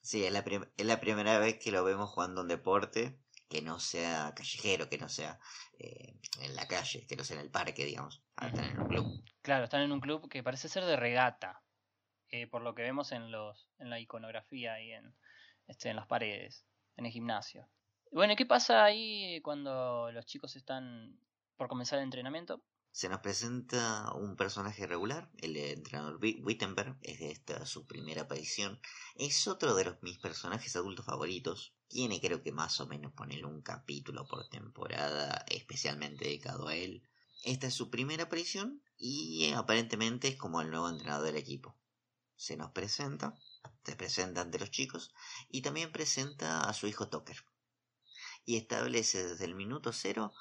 Sí, 0.03 0.25
es 0.25 0.33
la, 0.33 0.45
es 0.77 0.87
la 0.87 1.01
primera 1.01 1.39
vez 1.41 1.59
que 1.59 1.73
lo 1.73 1.83
vemos 1.83 2.11
jugando 2.11 2.43
un 2.43 2.49
deporte 2.49 3.19
que 3.55 3.63
no 3.63 3.79
sea 3.79 4.35
callejero, 4.35 4.89
que 4.89 4.99
no 4.99 5.09
sea 5.09 5.39
eh, 5.79 6.19
en 6.41 6.57
la 6.57 6.67
calle, 6.67 7.07
que 7.07 7.15
no 7.15 7.23
sea 7.23 7.37
en 7.37 7.43
el 7.43 7.53
parque, 7.53 7.85
digamos. 7.85 8.21
Están 8.43 8.65
en 8.65 8.81
un 8.81 8.89
club. 8.89 9.25
Claro, 9.43 9.65
están 9.65 9.83
en 9.83 9.93
un 9.93 10.01
club 10.01 10.29
que 10.29 10.43
parece 10.43 10.69
ser 10.69 10.85
de 10.85 10.97
regata, 10.97 11.63
eh, 12.31 12.49
por 12.49 12.63
lo 12.63 12.75
que 12.75 12.83
vemos 12.83 13.13
en 13.13 13.31
los 13.31 13.71
en 13.79 13.91
la 13.91 14.01
iconografía 14.01 14.83
y 14.83 14.91
en, 14.91 15.15
este, 15.69 15.89
en 15.89 15.95
las 15.95 16.09
paredes, 16.09 16.67
en 16.97 17.07
el 17.07 17.13
gimnasio. 17.13 17.69
Bueno, 18.11 18.35
¿qué 18.35 18.45
pasa 18.45 18.83
ahí 18.83 19.41
cuando 19.43 20.11
los 20.11 20.27
chicos 20.27 20.57
están 20.57 21.17
por 21.57 21.69
comenzar 21.69 22.01
el 22.01 22.07
entrenamiento? 22.07 22.61
Se 22.91 23.09
nos 23.09 23.21
presenta 23.21 24.13
un 24.15 24.35
personaje 24.35 24.85
regular, 24.89 25.31
el 25.39 25.57
entrenador 25.57 26.19
Wittenberg, 26.21 26.97
es 27.03 27.21
de 27.21 27.31
esta 27.31 27.67
su 27.67 27.87
primera 27.87 28.23
aparición. 28.23 28.81
Es 29.15 29.47
otro 29.47 29.77
de 29.77 29.85
los 29.85 30.03
mis 30.03 30.19
personajes 30.19 30.75
adultos 30.75 31.07
favoritos. 31.07 31.74
Tiene 31.89 32.21
creo 32.21 32.43
que 32.43 32.53
más 32.53 32.81
o 32.81 32.87
menos 32.87 33.13
ponerle 33.13 33.47
un 33.47 33.63
capítulo 33.63 34.27
por 34.27 34.49
temporada 34.49 35.45
especialmente 35.49 36.25
dedicado 36.25 36.69
a 36.69 36.75
él. 36.77 37.03
Esta 37.45 37.67
es 37.67 37.75
su 37.75 37.91
primera 37.91 38.25
aparición 38.25 38.83
y 38.97 39.53
aparentemente 39.53 40.29
es 40.29 40.37
como 40.37 40.61
el 40.61 40.71
nuevo 40.71 40.89
entrenador 40.89 41.27
del 41.27 41.37
equipo. 41.37 41.77
Se 42.37 42.57
nos 42.57 42.73
presenta, 42.73 43.39
se 43.85 43.97
presenta 43.97 44.41
ante 44.41 44.59
los 44.59 44.71
chicos 44.71 45.13
y 45.49 45.63
también 45.63 45.93
presenta 45.93 46.63
a 46.63 46.73
su 46.73 46.87
hijo 46.87 47.09
Tucker. 47.09 47.37
Y 48.45 48.57
establece 48.57 49.27
desde 49.27 49.45
el 49.45 49.55
minuto 49.55 49.93
cero 49.93 50.33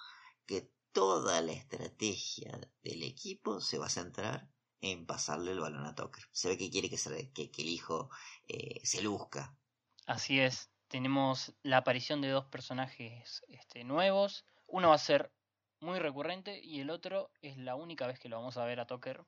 que 0.46 0.72
toda 0.92 1.42
la 1.42 1.52
estrategia 1.52 2.60
del 2.84 3.04
equipo 3.04 3.62
se 3.62 3.78
va 3.78 3.88
a 3.88 3.90
centrar 3.90 4.50
en 4.82 5.06
pasarle 5.06 5.52
el 5.52 5.60
balón 5.60 5.86
a 5.86 5.96
Tucker. 5.96 6.24
Se 6.32 6.50
ve 6.50 6.58
que 6.58 6.70
quiere 6.70 6.90
que, 6.90 7.52
que, 7.52 7.62
el 7.62 7.70
hijo 7.70 8.10
eh, 8.48 8.82
se 8.84 9.02
luzca. 9.02 9.58
Así 10.06 10.40
es. 10.40 10.73
Tenemos 10.94 11.56
la 11.64 11.78
aparición 11.78 12.22
de 12.22 12.30
dos 12.30 12.46
personajes 12.46 13.44
este, 13.48 13.84
nuevos. 13.84 14.46
Uno 14.68 14.90
va 14.90 14.94
a 14.94 15.00
ser 15.00 15.32
muy 15.80 15.98
recurrente 15.98 16.62
y 16.64 16.82
el 16.82 16.92
otro 16.92 17.32
es 17.42 17.58
la 17.58 17.74
única 17.74 18.06
vez 18.06 18.20
que 18.20 18.30
lo 18.30 18.36
vamos 18.38 18.58
a 18.58 18.66
ver 18.66 18.80
a 18.80 18.86
Tucker, 18.86 19.26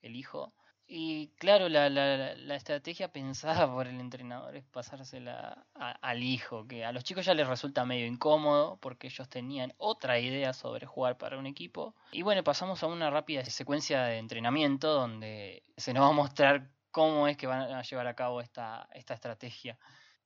el 0.00 0.16
hijo. 0.16 0.54
Y 0.86 1.28
claro, 1.36 1.68
la, 1.68 2.56
estrategia 2.56 3.08
pensada 3.12 3.70
por 3.70 3.88
el 3.88 4.00
entrenador 4.00 4.56
es 4.56 4.64
pasársela 4.64 5.66
al 5.74 6.22
hijo, 6.22 6.66
que 6.66 6.86
a 6.86 6.92
los 6.92 7.04
chicos 7.04 7.26
ya 7.26 7.34
les 7.34 7.46
resulta 7.46 7.84
medio 7.84 8.06
incómodo 8.06 8.78
porque 8.80 9.08
ellos 9.08 9.28
tenían 9.28 9.74
otra 9.76 10.18
idea 10.18 10.54
sobre 10.54 10.86
jugar 10.86 11.18
para 11.18 11.36
un 11.36 11.44
equipo. 11.44 11.94
Y 12.12 12.22
bueno, 12.22 12.42
pasamos 12.42 12.82
a 12.82 12.86
una 12.86 13.10
rápida 13.10 13.44
secuencia 13.44 14.04
de 14.04 14.16
entrenamiento 14.16 14.94
donde 14.94 15.62
se 15.76 15.92
nos 15.92 16.04
va 16.04 16.08
a 16.08 16.12
mostrar 16.12 16.70
cómo 16.90 17.28
es 17.28 17.36
que 17.36 17.46
van 17.46 17.70
a 17.70 17.82
llevar 17.82 18.06
a 18.06 18.14
cabo 18.14 18.40
esta, 18.40 18.88
esta 18.94 19.12
estrategia. 19.12 19.78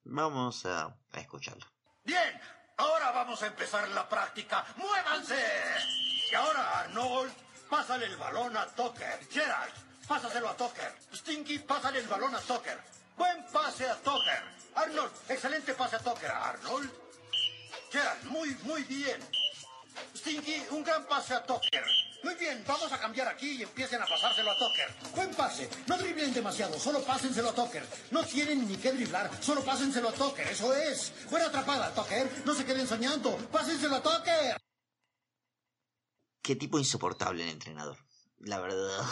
Vamos 0.08 0.64
a, 0.66 0.96
escucharlo. 1.14 1.66
Bien, 2.04 2.40
ahora 2.76 3.10
vamos 3.10 3.42
a 3.42 3.48
empezar 3.48 3.88
la 3.88 4.08
práctica. 4.08 4.64
¡Muévanse! 4.76 5.36
Y 6.30 6.34
ahora, 6.34 6.80
Arnold, 6.80 7.32
pásale 7.68 8.06
el 8.06 8.16
balón 8.16 8.56
a 8.56 8.66
Tucker. 8.66 9.26
Gerald, 9.30 9.72
Pásaselo 10.06 10.48
a 10.48 10.56
Tucker. 10.56 10.94
Stinky, 11.12 11.58
pásale 11.58 11.98
el 11.98 12.06
balón 12.06 12.34
a 12.34 12.40
Tucker. 12.40 12.78
Buen 13.16 13.44
pase 13.52 13.88
a 13.88 13.96
Tucker. 13.96 14.42
Arnold, 14.76 15.12
excelente 15.28 15.74
pase 15.74 15.96
a 15.96 15.98
Tucker. 15.98 16.30
Arnold. 16.30 16.90
Gerald, 17.90 18.24
muy, 18.26 18.54
muy 18.62 18.84
bien. 18.84 19.20
Stinky, 20.14 20.62
un 20.70 20.84
gran 20.84 21.04
pase 21.06 21.34
a 21.34 21.42
Tucker. 21.44 21.84
Muy 22.22 22.34
bien, 22.34 22.64
vamos 22.66 22.92
a 22.92 22.98
cambiar 22.98 23.28
aquí 23.28 23.52
y 23.52 23.62
empiecen 23.62 24.02
a 24.02 24.06
pasárselo 24.06 24.50
a 24.50 24.58
Tucker. 24.58 24.94
Buen 25.14 25.34
pase. 25.34 25.68
No 25.86 25.96
driblen 25.98 26.32
demasiado, 26.32 26.78
solo 26.78 27.02
pásenselo 27.02 27.50
a 27.50 27.54
Tucker. 27.54 27.86
No 28.10 28.24
tienen 28.24 28.66
ni 28.66 28.76
que 28.76 28.92
driblar, 28.92 29.30
solo 29.42 29.64
pásenselo 29.64 30.08
a 30.08 30.12
Tucker, 30.12 30.46
eso 30.46 30.74
es. 30.74 31.12
Buena 31.30 31.46
atrapada, 31.46 31.94
Tucker. 31.94 32.42
No 32.44 32.54
se 32.54 32.64
queden 32.64 32.86
soñando. 32.86 33.36
Pásenselo 33.50 33.96
a 33.96 34.02
Tucker. 34.02 34.56
Qué 36.42 36.56
tipo 36.56 36.78
insoportable 36.78 37.42
el 37.44 37.50
entrenador. 37.50 37.98
La 38.38 38.60
verdad, 38.60 39.04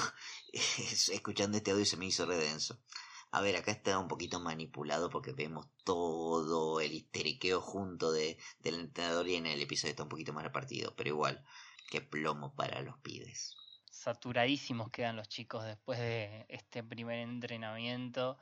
escuchando 1.12 1.56
este 1.56 1.70
audio 1.70 1.84
se 1.84 1.96
me 1.96 2.06
hizo 2.06 2.26
redenso. 2.26 2.78
A 3.34 3.40
ver, 3.40 3.56
acá 3.56 3.72
está 3.72 3.98
un 3.98 4.06
poquito 4.06 4.38
manipulado 4.38 5.10
porque 5.10 5.32
vemos 5.32 5.66
todo 5.82 6.80
el 6.80 6.92
histeriqueo 6.92 7.60
junto 7.60 8.12
de, 8.12 8.38
del 8.60 8.76
entrenador 8.76 9.26
y 9.26 9.34
en 9.34 9.46
el 9.46 9.60
episodio 9.60 9.90
está 9.90 10.04
un 10.04 10.08
poquito 10.08 10.32
más 10.32 10.44
repartido, 10.44 10.94
pero 10.94 11.08
igual, 11.08 11.44
qué 11.90 12.00
plomo 12.00 12.54
para 12.54 12.82
los 12.82 12.98
pides. 12.98 13.56
Saturadísimos 13.90 14.90
quedan 14.90 15.16
los 15.16 15.28
chicos 15.28 15.64
después 15.64 15.98
de 15.98 16.46
este 16.48 16.82
primer 16.82 17.20
entrenamiento. 17.20 18.36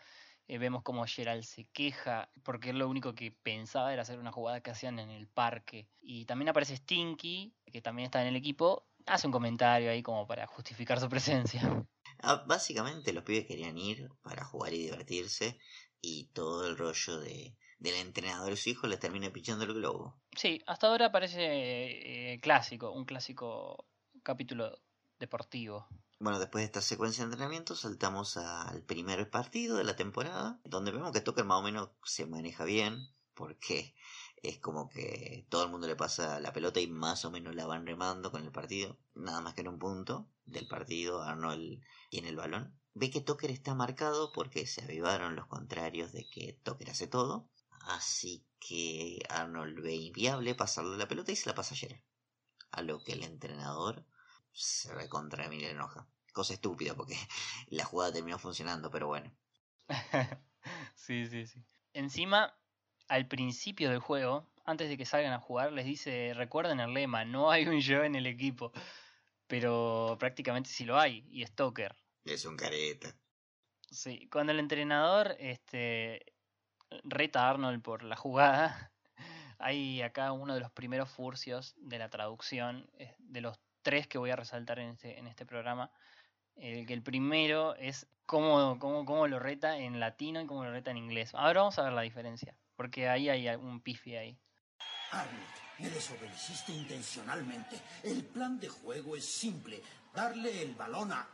Eh, 0.49 0.59
vemos 0.59 0.83
como 0.83 1.07
Gerald 1.07 1.45
se 1.45 1.67
queja 1.67 2.31
porque 2.43 2.71
él 2.71 2.79
lo 2.79 2.89
único 2.89 3.15
que 3.15 3.31
pensaba 3.31 3.93
era 3.93 4.03
hacer 4.03 4.19
una 4.19 4.33
jugada 4.33 4.61
que 4.61 4.71
hacían 4.71 4.99
en 4.99 5.11
el 5.11 5.29
parque. 5.29 5.89
Y 6.01 6.25
también 6.25 6.49
aparece 6.49 6.77
Stinky, 6.77 7.55
que 7.71 7.81
también 7.81 8.07
está 8.07 8.23
en 8.23 8.29
el 8.29 8.37
equipo, 8.37 8.89
hace 9.07 9.27
un 9.27 9.33
comentario 9.33 9.91
ahí 9.91 10.03
como 10.03 10.27
para 10.27 10.47
justificar 10.47 10.99
su 11.01 11.09
presencia. 11.09 11.87
Ah, 12.25 12.45
básicamente 12.47 13.13
los 13.13 13.25
pibes 13.25 13.47
querían 13.47 13.77
ir 13.79 14.09
para 14.23 14.45
jugar 14.45 14.73
y 14.73 14.79
divertirse 14.79 15.59
y 16.01 16.25
todo 16.33 16.67
el 16.67 16.77
rollo 16.77 17.21
de, 17.21 17.57
del 17.83 17.97
entrenador 17.97 18.53
y 18.53 18.57
su 18.57 18.71
hijo 18.71 18.87
les 18.87 19.01
termina 19.01 19.31
pichando 19.31 19.65
el 19.65 19.75
globo. 19.75 20.17
Sí, 20.37 20.63
hasta 20.67 20.87
ahora 20.87 21.11
parece 21.11 22.35
eh, 22.35 22.41
clásico, 22.41 22.93
un 22.93 23.05
clásico 23.05 23.87
capítulo 24.23 24.79
deportivo. 25.19 25.89
Bueno, 26.21 26.39
después 26.39 26.63
de 26.63 26.67
esta 26.67 26.81
secuencia 26.81 27.25
de 27.25 27.33
entrenamiento 27.33 27.75
saltamos 27.75 28.37
al 28.37 28.83
primer 28.83 29.29
partido 29.31 29.77
de 29.77 29.85
la 29.85 29.97
temporada, 29.97 30.61
donde 30.65 30.93
vemos 30.93 31.11
que 31.11 31.21
Tucker 31.21 31.45
más 31.45 31.59
o 31.59 31.63
menos 31.63 31.91
se 32.05 32.27
maneja 32.27 32.65
bien, 32.65 33.09
porque 33.35 33.95
es 34.43 34.59
como 34.59 34.89
que 34.89 35.47
todo 35.49 35.65
el 35.65 35.71
mundo 35.71 35.89
le 35.89 35.97
pasa 35.97 36.39
la 36.39 36.53
pelota 36.53 36.81
y 36.81 36.87
más 36.87 37.25
o 37.25 37.33
menos 37.33 37.57
la 37.57 37.67
van 37.67 37.87
remando 37.87 38.31
con 38.31 38.45
el 38.45 38.53
partido, 38.53 38.99
nada 39.15 39.41
más 39.41 39.55
que 39.55 39.63
en 39.63 39.69
un 39.69 39.81
punto 39.81 40.29
del 40.45 40.69
partido 40.69 41.23
Arnold 41.23 41.81
tiene 42.11 42.29
el 42.29 42.37
balón. 42.37 42.79
Ve 42.95 43.11
que 43.11 43.21
Tucker 43.21 43.51
está 43.51 43.75
marcado 43.75 44.33
porque 44.33 44.67
se 44.67 44.83
avivaron 44.83 45.35
los 45.35 45.47
contrarios 45.47 46.13
de 46.13 46.29
que 46.29 46.61
Tucker 46.63 46.91
hace 46.91 47.09
todo. 47.09 47.49
Así 47.87 48.45
que 48.61 49.21
Arnold 49.29 49.81
ve 49.81 49.95
inviable 49.95 50.55
pasarle 50.55 50.97
la 50.97 51.09
pelota 51.09 51.33
y 51.33 51.37
se 51.37 51.49
la 51.49 51.55
pasa 51.55 51.75
a 51.75 51.79
Gerard. 51.79 52.01
A 52.71 52.83
lo 52.83 53.03
que 53.03 53.13
el 53.13 53.23
entrenador 53.23 54.05
se 54.53 54.95
recontra 54.95 55.49
mil 55.49 55.65
enoja. 55.65 56.07
Cosa 56.33 56.55
estúpida 56.55 56.95
porque 56.95 57.17
la 57.69 57.85
jugada 57.85 58.13
terminó 58.13 58.39
funcionando, 58.39 58.91
pero 58.91 59.09
bueno. 59.09 59.33
sí, 60.95 61.27
sí, 61.27 61.47
sí. 61.47 61.63
Encima, 61.93 62.55
al 63.09 63.29
principio 63.29 63.91
del 63.91 63.99
juego, 63.99 64.51
antes 64.65 64.89
de 64.89 64.97
que 64.97 65.05
salgan 65.05 65.33
a 65.33 65.41
jugar, 65.41 65.73
les 65.73 65.85
dice, 65.85 66.33
recuerden 66.35 66.81
el 66.81 66.95
lema, 66.95 67.25
no 67.25 67.51
hay 67.51 67.67
un 67.67 67.81
yo 67.81 68.05
en 68.05 68.15
el 68.15 68.27
equipo 68.27 68.73
pero 69.53 70.17
prácticamente 70.19 70.71
sí 70.71 70.87
lo 70.87 70.99
hay, 70.99 71.27
y 71.31 71.43
es 71.43 71.55
Tucker. 71.55 71.95
Es 72.25 72.47
un 72.47 72.57
careta. 72.57 73.15
Sí, 73.91 74.27
cuando 74.33 74.51
el 74.53 74.59
entrenador 74.59 75.37
este, 75.39 76.32
reta 77.05 77.47
a 77.47 77.51
Arnold 77.51 77.83
por 77.83 78.03
la 78.03 78.17
jugada, 78.17 78.93
hay 79.59 80.03
acá 80.03 80.33
uno 80.33 80.55
de 80.55 80.61
los 80.61 80.71
primeros 80.71 81.09
furcios 81.11 81.75
de 81.79 81.99
la 81.99 82.09
traducción, 82.09 82.91
de 83.19 83.41
los 83.41 83.59
tres 83.83 84.07
que 84.07 84.19
voy 84.19 84.31
a 84.31 84.37
resaltar 84.37 84.79
en 84.79 84.91
este, 84.91 85.19
en 85.19 85.27
este 85.27 85.47
programa. 85.47 85.91
El 86.57 86.87
que 86.87 86.95
el 86.95 87.03
primero 87.03 87.75
es 87.77 88.07
cómo, 88.27 88.79
cómo, 88.79 89.05
cómo 89.05 89.27
lo 89.27 89.39
reta 89.39 89.79
en 89.79 90.01
latino 90.01 90.41
y 90.41 90.47
cómo 90.47 90.65
lo 90.65 90.71
reta 90.71 90.91
en 90.91 90.99
inglés. 90.99 91.35
Ahora 91.35 91.61
vamos 91.61 91.79
a 91.79 91.85
ver 91.85 91.93
la 91.93 92.03
diferencia, 92.03 92.57
porque 92.77 93.09
ahí 93.09 93.29
hay 93.29 93.49
un 93.57 93.81
pifi 93.81 94.17
ahí. 94.17 94.39
Arnold, 95.13 95.43
me 95.79 95.91
desobedeciste 95.91 96.73
intencionalmente. 96.73 97.81
El 98.03 98.25
plan 98.25 98.59
de 98.59 98.69
juego 98.69 99.17
es 99.17 99.25
simple. 99.25 99.83
Darle 100.15 100.63
el 100.63 100.75
balón 100.75 101.13
a... 101.13 101.29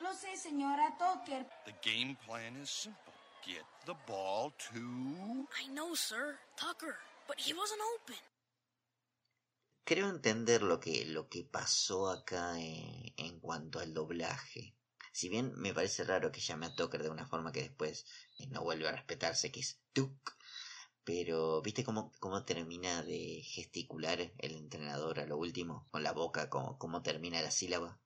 Lo 0.00 0.12
sé, 0.14 0.36
señora 0.36 0.96
Tucker. 0.96 1.46
The 1.64 1.74
game 1.82 2.16
plan 2.24 2.56
is 2.62 2.70
simple. 2.70 3.17
Get 3.48 3.64
the 3.86 3.94
ball 4.06 4.52
to... 4.68 5.48
I 5.56 5.72
know, 5.72 5.94
sir. 5.94 6.36
Tucker. 6.54 6.94
But 7.26 7.40
he 7.40 7.54
wasn't 7.54 7.80
open. 7.96 8.20
Creo 9.84 10.10
entender 10.10 10.62
lo 10.62 10.78
que, 10.78 11.06
lo 11.06 11.30
que 11.30 11.44
pasó 11.44 12.10
acá 12.10 12.60
en, 12.60 13.14
en 13.16 13.40
cuanto 13.40 13.80
al 13.80 13.94
doblaje. 13.94 14.76
Si 15.12 15.30
bien 15.30 15.54
me 15.56 15.72
parece 15.72 16.04
raro 16.04 16.30
que 16.30 16.42
llame 16.42 16.66
a 16.66 16.74
Tucker 16.74 17.02
de 17.02 17.08
una 17.08 17.26
forma 17.26 17.50
que 17.50 17.62
después 17.62 18.04
no 18.50 18.62
vuelve 18.62 18.86
a 18.86 18.92
respetarse, 18.92 19.50
que 19.50 19.60
es 19.60 19.80
Tuck, 19.94 20.36
pero, 21.08 21.62
¿viste 21.62 21.84
cómo, 21.84 22.12
cómo 22.20 22.44
termina 22.44 23.02
de 23.02 23.40
gesticular 23.42 24.30
el 24.36 24.54
entrenador 24.56 25.20
a 25.20 25.26
lo 25.26 25.38
último? 25.38 25.86
Con 25.90 26.02
la 26.02 26.12
boca, 26.12 26.50
cómo, 26.50 26.76
cómo 26.78 27.00
termina 27.00 27.40
la 27.40 27.50
sílaba. 27.50 27.98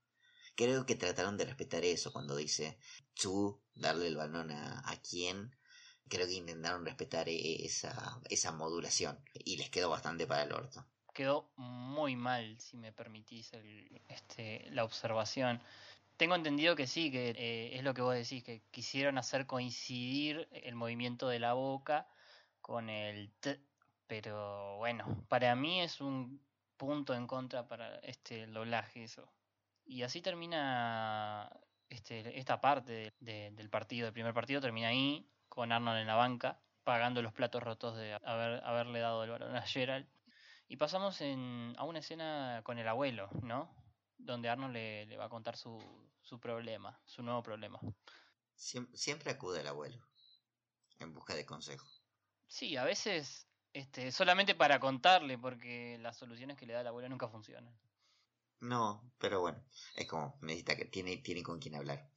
Creo 0.55 0.85
que 0.87 0.95
trataron 0.95 1.37
de 1.37 1.45
respetar 1.45 1.85
eso 1.85 2.13
cuando 2.13 2.37
dice 2.37 2.79
tú, 3.15 3.61
darle 3.75 4.07
el 4.09 4.17
balón 4.17 4.51
a, 4.51 4.83
a 4.89 4.97
quién. 5.01 5.55
Creo 6.09 6.27
que 6.27 6.35
intentaron 6.35 6.85
respetar 6.85 7.29
e, 7.29 7.65
esa, 7.65 8.21
esa 8.29 8.53
modulación 8.53 9.19
y 9.33 9.57
les 9.57 9.71
quedó 9.71 9.89
bastante 9.91 10.27
para 10.27 10.43
el 10.43 10.53
orto. 10.53 10.85
Quedó 11.15 11.51
muy 11.57 12.17
mal, 12.17 12.59
si 12.59 12.77
me 12.77 12.93
permitís 12.93 13.53
el, 13.55 14.03
este, 14.09 14.67
la 14.71 14.85
observación. 14.85 15.63
Tengo 16.17 16.35
entendido 16.35 16.77
que 16.77 16.87
sí, 16.87 17.11
que 17.11 17.31
eh, 17.31 17.77
es 17.77 17.83
lo 17.83 17.95
que 17.95 18.03
vos 18.03 18.15
decís, 18.15 18.45
que 18.45 18.63
quisieron 18.71 19.19
hacer 19.19 19.47
coincidir 19.47 20.49
el 20.53 20.75
movimiento 20.75 21.29
de 21.29 21.39
la 21.39 21.55
boca 21.55 22.07
con 22.61 22.89
el 22.89 23.33
T, 23.41 23.61
pero 24.07 24.77
bueno, 24.77 25.25
para 25.29 25.55
mí 25.57 25.81
es 25.81 26.01
un 26.01 26.41
punto 26.77 27.15
en 27.15 27.27
contra 27.27 27.67
para 27.67 27.97
este 28.01 28.47
doblaje 28.47 29.05
eso. 29.05 29.29
Y 29.85 30.03
así 30.03 30.23
termina 30.23 31.51
este, 31.89 32.39
esta 32.39 32.61
parte 32.61 33.15
del 33.21 33.71
partido, 33.71 34.07
el 34.07 34.13
primer 34.13 34.35
partido 34.35 34.61
termina 34.61 34.89
ahí, 34.89 35.29
con 35.49 35.73
Arnold 35.73 36.01
en 36.01 36.07
la 36.07 36.15
banca, 36.15 36.61
pagando 36.85 37.21
los 37.23 37.33
platos 37.33 37.63
rotos 37.63 37.97
de 37.97 38.15
haber, 38.15 38.65
haberle 38.65 39.01
dado 39.01 39.25
el 39.25 39.31
balón 39.31 39.55
a 39.57 39.63
Gerald. 39.63 40.07
Y 40.69 40.77
pasamos 40.77 41.21
en, 41.21 41.75
a 41.77 41.85
una 41.85 41.99
escena 41.99 42.63
con 42.65 42.79
el 42.79 42.89
abuelo, 42.89 43.29
¿no? 43.43 43.69
Donde 44.19 44.49
Arnold 44.49 44.73
le, 44.73 45.07
le 45.07 45.17
va 45.17 45.27
a 45.27 45.29
contar 45.29 45.57
su, 45.57 45.79
su 46.23 46.41
problema, 46.41 46.99
su 47.05 47.23
nuevo 47.23 47.43
problema. 47.43 47.79
Siem- 48.57 48.89
siempre 48.95 49.31
acude 49.33 49.61
el 49.61 49.67
abuelo 49.67 49.99
en 51.01 51.13
busca 51.13 51.35
de 51.35 51.45
consejo. 51.45 51.87
Sí, 52.47 52.77
a 52.77 52.85
veces 52.85 53.47
este, 53.75 54.13
solamente 54.13 54.55
para 54.55 54.79
contarle, 54.79 55.37
porque 55.39 55.99
las 56.01 56.17
soluciones 56.17 56.57
que 56.57 56.67
le 56.67 56.75
da 56.75 56.81
el 56.83 56.87
abuelo 56.87 57.09
nunca 57.09 57.29
funcionan. 57.29 57.75
No, 58.63 59.13
pero 59.19 59.43
bueno, 59.43 59.63
es 59.95 60.07
como 60.07 60.39
necesita 60.41 60.75
que 60.75 60.87
tiene, 60.87 61.19
tiene 61.19 61.43
con 61.43 61.59
quien 61.59 61.75
hablar. 61.75 62.09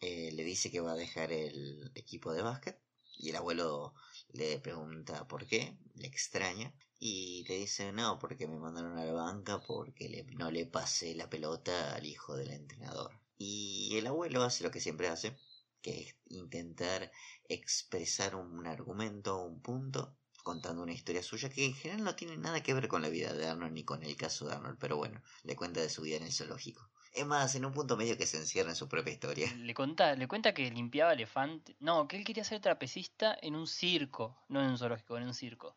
Eh, 0.00 0.30
le 0.32 0.44
dice 0.44 0.70
que 0.70 0.80
va 0.80 0.92
a 0.92 0.96
dejar 0.96 1.32
el 1.32 1.90
equipo 1.96 2.32
de 2.32 2.42
básquet 2.42 2.78
y 3.16 3.30
el 3.30 3.36
abuelo 3.36 3.94
le 4.32 4.58
pregunta 4.60 5.26
por 5.26 5.46
qué, 5.46 5.76
le 5.94 6.06
extraña 6.06 6.72
y 7.00 7.44
le 7.48 7.56
dice 7.56 7.92
no, 7.92 8.18
porque 8.20 8.46
me 8.46 8.58
mandaron 8.58 8.96
a 8.98 9.04
la 9.04 9.12
banca 9.12 9.60
porque 9.60 10.08
le- 10.08 10.24
no 10.36 10.50
le 10.52 10.66
pasé 10.66 11.14
la 11.14 11.28
pelota 11.30 11.94
al 11.94 12.06
hijo 12.06 12.36
del 12.36 12.50
entrenador. 12.52 13.12
Y 13.38 13.96
el 13.98 14.06
abuelo 14.06 14.42
hace 14.44 14.62
lo 14.64 14.70
que 14.70 14.80
siempre 14.80 15.08
hace, 15.08 15.36
que 15.82 16.02
es 16.02 16.16
intentar 16.28 17.10
expresar 17.48 18.36
un 18.36 18.66
argumento, 18.66 19.42
un 19.42 19.60
punto, 19.60 20.16
contando 20.44 20.82
una 20.82 20.92
historia 20.92 21.22
suya 21.24 21.50
que 21.50 21.64
en 21.64 21.74
general 21.74 22.04
no 22.04 22.14
tiene 22.14 22.36
nada 22.36 22.62
que 22.62 22.74
ver 22.74 22.86
con 22.86 23.02
la 23.02 23.08
vida 23.08 23.32
de 23.32 23.46
Arnold 23.48 23.72
ni 23.72 23.82
con 23.84 24.04
el 24.04 24.16
caso 24.16 24.46
de 24.46 24.54
Arnold, 24.54 24.78
pero 24.78 24.96
bueno, 24.96 25.20
le 25.42 25.56
cuenta 25.56 25.80
de 25.80 25.88
su 25.88 26.02
vida 26.02 26.18
en 26.18 26.22
el 26.24 26.32
zoológico. 26.32 26.88
Es 27.12 27.26
más, 27.26 27.54
en 27.54 27.64
un 27.64 27.72
punto 27.72 27.96
medio 27.96 28.16
que 28.16 28.26
se 28.26 28.36
encierra 28.36 28.70
en 28.70 28.76
su 28.76 28.88
propia 28.88 29.12
historia. 29.12 29.52
Le 29.54 29.72
cuenta, 29.74 30.14
le 30.14 30.28
cuenta 30.28 30.52
que 30.54 30.70
limpiaba 30.70 31.12
elefantes. 31.12 31.76
No, 31.80 32.06
que 32.08 32.16
él 32.16 32.24
quería 32.24 32.44
ser 32.44 32.60
trapecista 32.60 33.36
en 33.40 33.56
un 33.56 33.66
circo, 33.66 34.36
no 34.48 34.60
en 34.60 34.68
un 34.70 34.78
zoológico, 34.78 35.16
en 35.16 35.24
un 35.24 35.34
circo. 35.34 35.76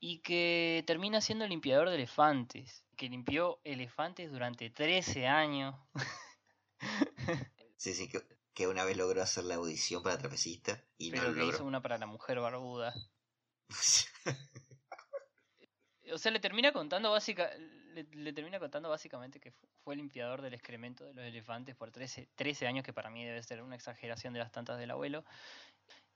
Y 0.00 0.18
que 0.20 0.84
termina 0.86 1.20
siendo 1.20 1.46
limpiador 1.46 1.88
de 1.88 1.94
elefantes. 1.96 2.84
Que 2.96 3.08
limpió 3.08 3.60
elefantes 3.64 4.30
durante 4.30 4.70
13 4.70 5.26
años. 5.26 5.74
Sí, 7.76 7.94
sí, 7.94 8.08
que, 8.08 8.22
que 8.54 8.66
una 8.68 8.84
vez 8.84 8.96
logró 8.96 9.22
hacer 9.22 9.44
la 9.44 9.54
audición 9.56 10.02
para 10.02 10.18
trapecista 10.18 10.82
y 10.98 11.10
pero 11.10 11.22
no 11.22 11.28
lo 11.28 11.34
que 11.34 11.44
logró. 11.44 11.46
hizo 11.46 11.64
una 11.64 11.80
para 11.82 11.98
la 11.98 12.06
mujer 12.06 12.40
barbuda. 12.40 12.94
O 16.12 16.18
sea, 16.18 16.30
le 16.30 16.38
termina 16.38 16.72
contando 16.72 17.10
básica, 17.10 17.50
le, 17.94 18.04
le 18.04 18.32
termina 18.32 18.60
contando 18.60 18.88
básicamente 18.88 19.40
que 19.40 19.50
fu- 19.50 19.66
fue 19.82 19.96
limpiador 19.96 20.40
del 20.40 20.54
excremento 20.54 21.04
de 21.04 21.14
los 21.14 21.24
elefantes 21.24 21.74
por 21.74 21.90
13, 21.90 22.28
13 22.36 22.68
años, 22.68 22.84
que 22.84 22.92
para 22.92 23.10
mí 23.10 23.24
debe 23.24 23.42
ser 23.42 23.60
una 23.60 23.74
exageración 23.74 24.32
de 24.32 24.38
las 24.38 24.52
tantas 24.52 24.78
del 24.78 24.92
abuelo. 24.92 25.24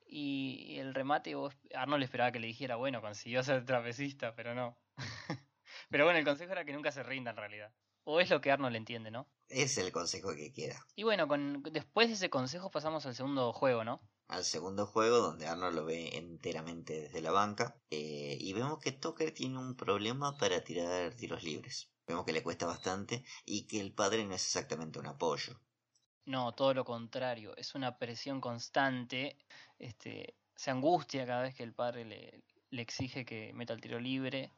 Y 0.07 0.79
el 0.79 0.95
remate, 0.95 1.35
vos, 1.35 1.57
Arnold 1.75 2.05
esperaba 2.05 2.31
que 2.31 2.39
le 2.39 2.47
dijera, 2.47 2.77
bueno, 2.77 3.01
consiguió 3.01 3.43
ser 3.43 3.65
trapecista, 3.65 4.35
pero 4.37 4.55
no. 4.55 4.79
pero 5.91 6.05
bueno, 6.05 6.21
el 6.21 6.25
consejo 6.25 6.53
era 6.53 6.65
que 6.65 6.73
nunca 6.73 6.93
se 6.93 7.03
rinda 7.03 7.33
en 7.33 7.37
realidad. 7.37 7.73
O 8.05 8.21
es 8.21 8.31
lo 8.31 8.41
que 8.41 8.53
Arnold 8.53 8.77
entiende, 8.77 9.11
¿no? 9.11 9.29
Es 9.49 9.77
el 9.77 9.91
consejo 9.91 10.35
que 10.37 10.53
queda. 10.53 10.85
Y 10.95 11.03
bueno, 11.03 11.27
con, 11.27 11.63
después 11.65 12.09
de 12.09 12.15
ese 12.15 12.31
consejo 12.31 12.71
pasamos 12.71 13.07
al 13.07 13.15
segundo 13.17 13.53
juego, 13.53 13.83
¿no? 13.85 14.01
Al 14.31 14.45
segundo 14.47 14.87
juego, 14.87 15.19
donde 15.19 15.47
Arnold 15.47 15.77
lo 15.77 15.85
ve 15.85 16.17
enteramente 16.17 17.03
desde 17.03 17.21
la 17.21 17.33
banca, 17.33 17.83
eh, 17.91 18.39
y 18.41 18.55
vemos 18.55 18.79
que 18.79 18.93
Tucker 18.93 19.35
tiene 19.35 19.59
un 19.59 19.77
problema 19.77 20.39
para 20.39 20.65
tirar 20.65 21.15
tiros 21.17 21.43
libres. 21.43 21.91
Vemos 22.07 22.25
que 22.25 22.33
le 22.33 22.43
cuesta 22.43 22.65
bastante 22.65 23.25
y 23.45 23.67
que 23.67 23.79
el 23.79 23.93
padre 23.93 24.25
no 24.25 24.35
es 24.35 24.43
exactamente 24.47 24.99
un 24.99 25.07
apoyo. 25.09 25.61
No, 26.25 26.53
todo 26.53 26.73
lo 26.73 26.85
contrario, 26.85 27.55
es 27.59 27.75
una 27.75 27.99
presión 27.99 28.41
constante, 28.41 29.37
este, 29.79 30.35
se 30.57 30.71
angustia 30.71 31.27
cada 31.27 31.43
vez 31.43 31.55
que 31.55 31.63
el 31.63 31.75
padre 31.75 32.05
le, 32.07 32.45
exige 32.71 33.27
que 33.27 33.53
meta 33.53 33.75
el 33.75 33.83
tiro 33.83 34.01
libre, 34.01 34.51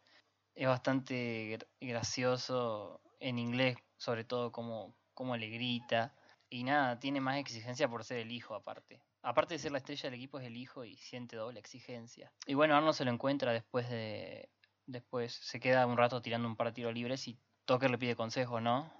es 0.55 0.69
bastante 0.69 1.59
gra- 1.59 1.69
gracioso 1.81 3.01
en 3.21 3.39
inglés, 3.39 3.77
sobre 3.99 4.25
todo 4.25 4.53
como, 4.53 4.95
como 5.15 5.37
le 5.37 5.49
grita, 5.49 6.15
y 6.51 6.65
nada, 6.65 7.01
tiene 7.01 7.21
más 7.21 7.39
exigencia 7.39 7.89
por 7.89 8.05
ser 8.05 8.19
el 8.19 8.33
hijo 8.33 8.55
aparte. 8.55 9.03
Aparte 9.23 9.55
de 9.55 9.61
ser 9.61 9.73
la 9.73 9.79
estrella 9.79 10.11
del 10.11 10.15
equipo 10.15 10.39
es 10.41 10.47
el 10.47 10.57
hijo 10.57 10.85
y 10.85 10.97
siente 10.97 11.37
doble 11.37 11.61
exigencia. 11.61 12.33
Y 12.47 12.55
bueno, 12.55 12.77
Arnold 12.77 12.97
se 12.97 13.05
lo 13.05 13.13
encuentra 13.13 13.53
después 13.53 13.89
de... 13.89 14.51
Después 14.85 15.33
se 15.33 15.61
queda 15.61 15.87
un 15.87 15.97
rato 15.97 16.21
tirando 16.21 16.49
un 16.49 16.57
par 16.57 16.67
de 16.69 16.73
tiros 16.73 16.93
libres 16.93 17.29
y 17.29 17.39
Tucker 17.65 17.89
le 17.89 17.99
pide 17.99 18.17
consejo, 18.17 18.61
¿no? 18.61 18.93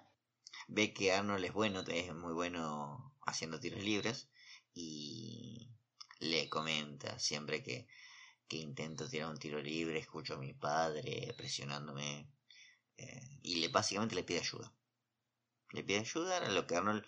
Ve 0.69 0.95
que 0.95 1.13
Arnold 1.13 1.45
es 1.45 1.53
bueno, 1.53 1.81
es 1.81 2.15
muy 2.15 2.33
bueno 2.33 3.13
haciendo 3.27 3.59
tiros 3.59 3.83
libres 3.83 4.29
y 4.75 5.69
le 6.21 6.49
comenta 6.49 7.19
siempre 7.19 7.65
que, 7.65 7.89
que 8.47 8.59
intento 8.59 9.09
tirar 9.09 9.29
un 9.29 9.39
tiro 9.39 9.61
libre, 9.61 9.99
escucho 9.99 10.35
a 10.35 10.39
mi 10.39 10.55
padre 10.55 11.35
presionándome 11.37 12.29
eh, 12.97 13.39
y 13.43 13.57
le 13.57 13.69
básicamente 13.69 14.15
le 14.15 14.23
pide 14.23 14.39
ayuda. 14.39 14.73
Le 15.73 15.83
pide 15.83 15.99
ayuda 15.99 16.39
a 16.39 16.49
lo 16.49 16.67
que 16.67 16.77
Arnold 16.77 17.05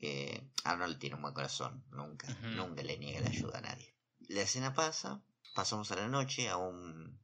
eh, 0.00 0.50
Arnold 0.64 0.98
tiene 0.98 1.16
un 1.16 1.22
buen 1.22 1.34
corazón, 1.34 1.84
nunca, 1.90 2.28
nunca 2.42 2.82
le 2.82 2.98
niega 2.98 3.20
la 3.20 3.30
ayuda 3.30 3.58
a 3.58 3.62
nadie. 3.62 3.94
La 4.28 4.42
escena 4.42 4.74
pasa, 4.74 5.22
pasamos 5.54 5.90
a 5.90 5.96
la 5.96 6.08
noche 6.08 6.48
a 6.48 6.56
un 6.56 7.18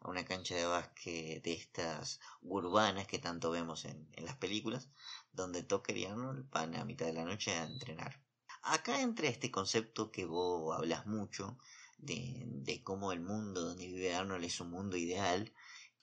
a 0.00 0.10
una 0.10 0.24
cancha 0.24 0.54
de 0.54 0.66
básquet 0.66 1.42
de 1.42 1.52
estas 1.54 2.20
urbanas 2.42 3.06
que 3.06 3.18
tanto 3.18 3.50
vemos 3.50 3.86
en, 3.86 4.06
en 4.12 4.26
las 4.26 4.36
películas, 4.36 4.90
donde 5.32 5.62
Tucker 5.62 5.96
y 5.96 6.04
Arnold 6.04 6.50
van 6.50 6.76
a 6.76 6.84
mitad 6.84 7.06
de 7.06 7.14
la 7.14 7.24
noche 7.24 7.52
a 7.52 7.64
entrenar. 7.64 8.20
Acá 8.62 9.00
entra 9.00 9.28
este 9.28 9.50
concepto 9.50 10.10
que 10.10 10.26
vos 10.26 10.76
hablas 10.76 11.06
mucho, 11.06 11.58
de, 11.98 12.42
de 12.46 12.82
cómo 12.82 13.12
el 13.12 13.20
mundo 13.20 13.62
donde 13.62 13.86
vive 13.86 14.14
Arnold 14.14 14.44
es 14.44 14.60
un 14.60 14.70
mundo 14.70 14.96
ideal, 14.98 15.52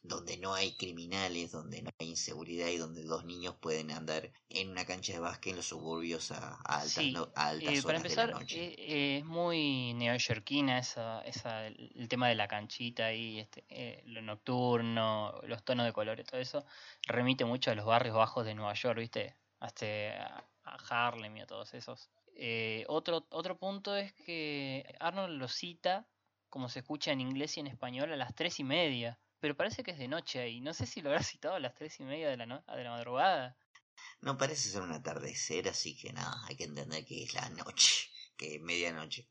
donde 0.04 0.38
no 0.38 0.54
hay 0.54 0.76
criminales, 0.78 1.52
donde 1.52 1.82
no 1.84 1.90
hay 2.00 2.10
inseguridad 2.10 2.68
y 2.68 2.78
donde 2.78 3.04
dos 3.04 3.24
niños 3.26 3.56
pueden 3.62 3.92
andar 3.92 4.32
en 4.50 4.72
una 4.72 4.86
cancha 4.86 5.14
de 5.14 5.20
básquet 5.20 5.52
en 5.52 5.58
los 5.58 5.68
suburbios 5.68 6.32
a, 6.32 6.56
a 6.56 6.82
altas, 6.82 6.94
Sí, 6.94 7.14
no- 7.14 7.32
a 7.36 7.48
altas 7.50 7.68
Eh, 7.78 7.82
para 7.84 7.98
horas 8.00 8.04
empezar, 8.04 8.28
de 8.28 8.34
la 8.34 8.40
noche. 8.40 8.58
eh, 8.58 8.76
eh, 8.78 9.18
es 9.20 9.26
muy 9.26 9.94
neoyorquina 9.94 10.80
esa, 10.80 11.22
esa, 11.22 11.68
el 11.68 12.08
tema 12.10 12.28
de 12.30 12.36
la 12.36 12.48
canchita 12.48 13.06
ahí, 13.06 13.40
este, 13.40 13.64
eh, 13.70 14.02
lo 14.06 14.22
nocturno, 14.22 15.40
los 15.44 15.64
tonos 15.64 15.86
de 15.86 15.94
colores, 15.94 16.26
todo 16.26 16.40
eso, 16.42 16.66
remite 17.08 17.46
mucho 17.46 17.72
a 17.72 17.76
los 17.76 17.86
barrios 17.86 18.16
bajos 18.16 18.46
de 18.46 18.56
Nueva 18.56 18.74
York, 18.74 18.98
¿viste? 19.00 19.36
Hasta 19.60 19.86
a, 19.86 20.50
a 20.64 21.08
Harlem 21.08 21.38
y 21.38 21.42
a 21.42 21.46
todos 21.46 21.74
esos. 21.76 22.10
Eh, 22.36 22.86
otro, 22.88 23.28
otro 23.30 23.58
punto 23.58 23.96
es 23.96 24.14
que 24.14 24.96
Arnold 25.00 25.38
lo 25.38 25.48
cita, 25.48 26.08
como 26.50 26.70
se 26.70 26.80
escucha 26.80 27.12
en 27.12 27.22
inglés 27.22 27.58
y 27.58 27.60
en 27.60 27.68
español, 27.68 28.12
a 28.12 28.16
las 28.16 28.34
tres 28.36 28.60
y 28.60 28.64
media. 28.64 29.20
Pero 29.42 29.56
parece 29.58 29.84
que 29.84 29.92
es 29.92 29.98
de 29.98 30.08
noche 30.08 30.40
ahí. 30.40 30.62
No 30.62 30.74
sé 30.74 30.86
si 30.86 31.02
lo 31.02 31.10
habrá 31.10 31.24
citado 31.24 31.56
a 31.56 31.60
las 31.60 31.74
tres 31.74 32.00
y 32.00 32.04
media 32.04 32.30
de 32.30 32.38
la, 32.38 32.46
no- 32.46 32.62
de 32.62 32.84
la 32.84 32.92
madrugada. 32.92 33.58
No 34.22 34.38
parece 34.38 34.70
ser 34.70 34.82
un 34.84 34.92
atardecer, 34.94 35.68
así 35.68 35.98
que 35.98 36.14
nada, 36.14 36.34
hay 36.48 36.56
que 36.56 36.64
entender 36.64 37.04
que 37.06 37.24
es 37.24 37.34
la 37.34 37.50
noche, 37.50 38.10
que 38.38 38.56
es 38.56 38.62
medianoche. 38.62 39.28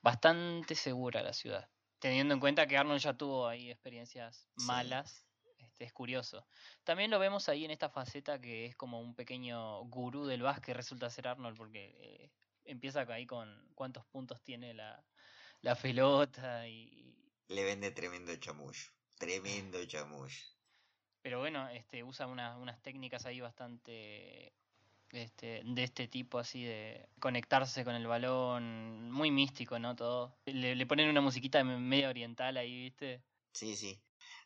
bastante 0.00 0.74
segura 0.74 1.22
la 1.22 1.32
ciudad. 1.32 1.68
Teniendo 1.98 2.32
en 2.34 2.40
cuenta 2.40 2.66
que 2.66 2.76
Arnold 2.78 3.00
ya 3.00 3.14
tuvo 3.14 3.48
ahí 3.48 3.70
experiencias 3.70 4.48
Sí. 4.56 4.64
malas, 4.66 5.26
este, 5.58 5.84
es 5.84 5.92
curioso. 5.92 6.46
También 6.84 7.10
lo 7.10 7.18
vemos 7.18 7.48
ahí 7.48 7.64
en 7.64 7.72
esta 7.72 7.90
faceta 7.90 8.40
que 8.40 8.66
es 8.66 8.76
como 8.76 9.00
un 9.00 9.14
pequeño 9.16 9.80
gurú 9.86 10.24
del 10.26 10.42
básquet, 10.42 10.76
resulta 10.76 11.10
ser 11.10 11.26
Arnold, 11.26 11.56
porque 11.56 11.96
eh, 11.98 12.30
empieza 12.64 13.00
ahí 13.08 13.26
con 13.26 13.68
cuántos 13.74 14.06
puntos 14.06 14.40
tiene 14.42 14.72
la, 14.72 15.04
la 15.62 15.74
pelota 15.74 16.66
y... 16.68 17.34
Le 17.48 17.64
vende 17.64 17.90
tremendo 17.90 18.34
chamullo, 18.36 18.92
tremendo 19.18 19.84
chamullo. 19.86 20.34
Pero 21.22 21.38
bueno, 21.40 21.68
este, 21.68 22.02
usa 22.04 22.26
unas, 22.26 22.56
unas 22.58 22.80
técnicas 22.82 23.26
ahí 23.26 23.40
bastante 23.40 24.52
este, 25.10 25.62
de 25.64 25.82
este 25.84 26.08
tipo 26.08 26.38
así 26.38 26.64
de 26.64 27.08
conectarse 27.20 27.84
con 27.84 27.94
el 27.94 28.06
balón, 28.06 29.10
muy 29.10 29.30
místico, 29.30 29.78
¿no? 29.78 29.96
Todo. 29.96 30.34
Le, 30.46 30.74
le 30.76 30.86
ponen 30.86 31.08
una 31.08 31.20
musiquita 31.20 31.62
me- 31.64 31.78
media 31.78 32.08
oriental 32.08 32.56
ahí, 32.56 32.84
¿viste? 32.84 33.22
Sí, 33.52 33.76
sí. 33.76 34.00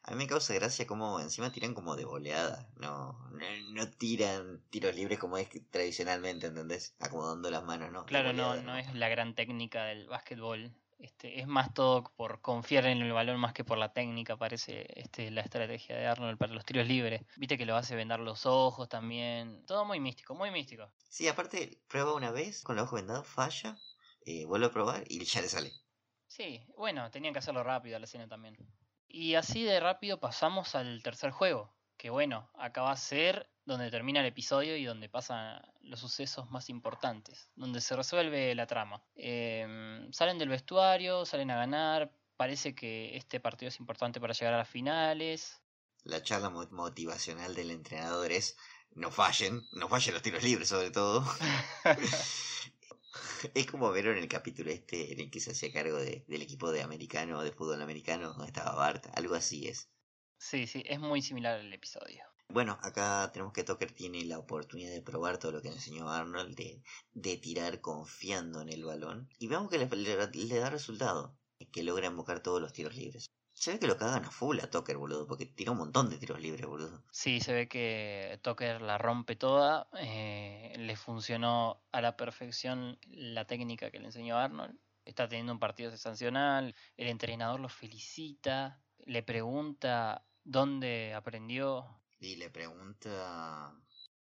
A 0.05 0.13
mí 0.13 0.17
me 0.17 0.27
causa 0.27 0.55
gracia 0.55 0.87
como 0.87 1.21
encima 1.21 1.53
tiran 1.53 1.75
como 1.75 1.95
de 1.95 2.05
voleada, 2.05 2.69
no, 2.77 3.13
no, 3.31 3.47
no 3.75 3.91
tiran 3.91 4.61
tiros 4.71 4.95
libres 4.97 5.19
como 5.19 5.37
es 5.37 5.49
tradicionalmente, 5.71 6.47
¿entendés? 6.49 6.95
Acomodando 6.99 7.51
las 7.51 7.63
manos, 7.65 7.93
¿no? 7.93 8.05
Claro, 8.07 8.33
no, 8.33 8.49
voleada, 8.49 8.63
no 8.63 8.77
es 8.77 8.93
la 8.95 9.09
gran 9.09 9.35
técnica 9.35 9.85
del 9.85 10.09
básquetbol. 10.09 10.73
Este, 11.03 11.41
es 11.41 11.49
más 11.49 11.75
todo 11.75 12.05
por 12.15 12.41
confiar 12.41 12.87
en 12.87 13.03
el 13.03 13.13
balón 13.13 13.41
más 13.41 13.53
que 13.53 13.65
por 13.65 13.77
la 13.77 13.93
técnica, 13.93 14.37
parece 14.37 14.87
este, 14.95 15.33
la 15.33 15.41
estrategia 15.41 15.97
de 15.97 16.07
Arnold 16.07 16.39
para 16.39 16.55
los 16.55 16.65
tiros 16.65 16.87
libres. 16.87 17.23
Viste 17.37 17.59
que 17.59 17.67
lo 17.67 17.75
hace 17.75 17.97
vendar 17.97 18.21
los 18.21 18.47
ojos 18.47 18.89
también. 18.89 19.67
Todo 19.67 19.85
muy 19.85 19.99
místico, 19.99 20.37
muy 20.37 20.53
místico. 20.53 20.89
Sí, 21.09 21.27
aparte, 21.27 21.81
prueba 21.89 22.15
una 22.15 22.31
vez 22.31 22.63
con 22.63 22.77
los 22.77 22.85
ojos 22.85 23.01
vendados, 23.01 23.27
falla, 23.27 23.77
eh, 24.25 24.45
vuelve 24.47 24.67
a 24.67 24.71
probar 24.71 25.03
y 25.09 25.25
ya 25.25 25.41
le 25.41 25.49
sale. 25.49 25.73
Sí, 26.29 26.65
bueno, 26.77 27.11
tenían 27.11 27.33
que 27.33 27.41
hacerlo 27.41 27.65
rápido 27.65 27.97
a 27.97 27.99
la 27.99 28.05
escena 28.05 28.29
también. 28.29 28.57
Y 29.09 29.35
así 29.35 29.65
de 29.65 29.81
rápido 29.81 30.21
pasamos 30.21 30.77
al 30.77 31.03
tercer 31.03 31.33
juego. 31.33 31.75
Que 31.97 32.11
bueno, 32.11 32.49
acá 32.55 32.83
va 32.83 32.93
a 32.93 32.97
ser 32.97 33.51
donde 33.65 33.91
termina 33.91 34.21
el 34.21 34.27
episodio 34.27 34.77
y 34.77 34.85
donde 34.85 35.09
pasan 35.09 35.61
los 35.83 36.01
sucesos 36.01 36.51
más 36.51 36.69
importantes, 36.69 37.49
donde 37.55 37.81
se 37.81 37.97
resuelve 37.97 38.55
la 38.55 38.67
trama. 38.67 39.03
Em, 39.15 40.13
salen 40.13 40.39
del 40.39 40.49
vestuario, 40.49 41.25
salen 41.25 41.51
a 41.51 41.57
ganar, 41.57 42.13
parece 42.37 42.75
que 42.75 43.17
este 43.17 43.41
partido 43.41 43.69
es 43.69 43.81
importante 43.81 44.21
para 44.21 44.35
llegar 44.35 44.55
a 44.55 44.59
las 44.59 44.69
finales. 44.69 45.61
La 46.05 46.23
charla 46.23 46.51
motivacional 46.51 47.55
del 47.55 47.71
entrenador 47.71 48.33
es 48.33 48.57
no 48.95 49.11
fallen, 49.11 49.63
no 49.73 49.89
fallen 49.89 50.15
los 50.15 50.23
tiros 50.23 50.43
libres 50.43 50.69
sobre 50.69 50.91
todo. 50.91 51.25
es 53.55 53.67
como 53.67 53.91
ver 53.91 54.07
en 54.07 54.19
el 54.19 54.29
capítulo 54.29 54.71
este 54.71 55.13
en 55.13 55.21
el 55.21 55.31
que 55.31 55.41
se 55.41 55.53
hacía 55.53 55.73
cargo 55.73 55.99
del 55.99 56.43
equipo 56.43 56.71
de 56.73 56.83
americano, 56.83 57.43
de 57.43 57.53
fútbol 57.53 57.81
americano, 57.83 58.29
donde 58.29 58.47
estaba 58.47 58.75
Bart, 58.75 59.07
algo 59.15 59.35
así 59.35 59.69
es. 59.69 59.89
Sí, 60.39 60.67
sí, 60.67 60.83
es 60.87 60.99
muy 60.99 61.23
similar 61.23 61.61
al 61.61 61.73
episodio. 61.73 62.32
Bueno, 62.53 62.79
acá 62.83 63.31
tenemos 63.33 63.55
que 63.55 63.65
Tucker 63.65 63.93
tiene 63.93 64.27
la 64.27 64.39
oportunidad 64.39 64.91
de 64.91 65.01
probar 65.01 65.39
todo 65.39 65.53
lo 65.53 65.63
que 65.63 65.71
le 65.71 65.77
enseñó 65.77 66.11
Arnold, 66.11 66.55
de, 66.55 67.37
tirar 67.39 67.81
confiando 67.81 68.61
en 68.61 68.69
el 68.69 68.85
balón. 68.85 69.31
Y 69.39 69.47
vemos 69.47 69.71
que 69.71 69.79
le, 69.79 69.89
le, 69.89 70.59
da 70.59 70.69
resultado, 70.69 71.35
que 71.73 71.83
logra 71.83 72.09
invocar 72.09 72.43
todos 72.43 72.61
los 72.61 72.75
tiros 72.75 72.95
libres. 72.95 73.31
Se 73.55 73.73
ve 73.73 73.79
que 73.79 73.87
lo 73.87 73.97
cagan 73.97 74.27
a 74.27 74.31
full 74.31 74.61
a 74.61 74.69
Tucker, 74.69 74.99
boludo, 74.99 75.27
porque 75.27 75.47
tira 75.47 75.73
un 75.73 75.79
montón 75.79 76.11
de 76.11 76.19
tiros 76.19 76.43
libres, 76.43 76.67
boludo. 76.67 77.03
Sí, 77.11 77.41
se 77.41 77.55
ve 77.55 77.69
que 77.69 78.39
Tucker 78.43 78.83
la 78.83 78.99
rompe 78.99 79.35
toda. 79.35 79.89
Eh, 79.99 80.75
le 80.77 80.97
funcionó 80.97 81.83
a 81.91 82.03
la 82.03 82.19
perfección 82.19 82.99
la 83.09 83.47
técnica 83.47 83.91
que 83.91 83.99
le 83.99 84.07
enseñó 84.07 84.37
Arnold. 84.37 84.79
Está 85.07 85.27
teniendo 85.27 85.55
un 85.55 85.59
partido 85.59 85.91
sensacional. 85.91 86.75
El 86.99 87.09
entrenador 87.09 87.61
lo 87.61 87.71
felicita. 87.71 88.79
Le 88.99 89.23
pregunta 89.23 90.27
dónde 90.45 91.15
aprendió 91.15 92.02
y 92.23 92.37
le 92.37 92.51
pregunta 92.51 93.75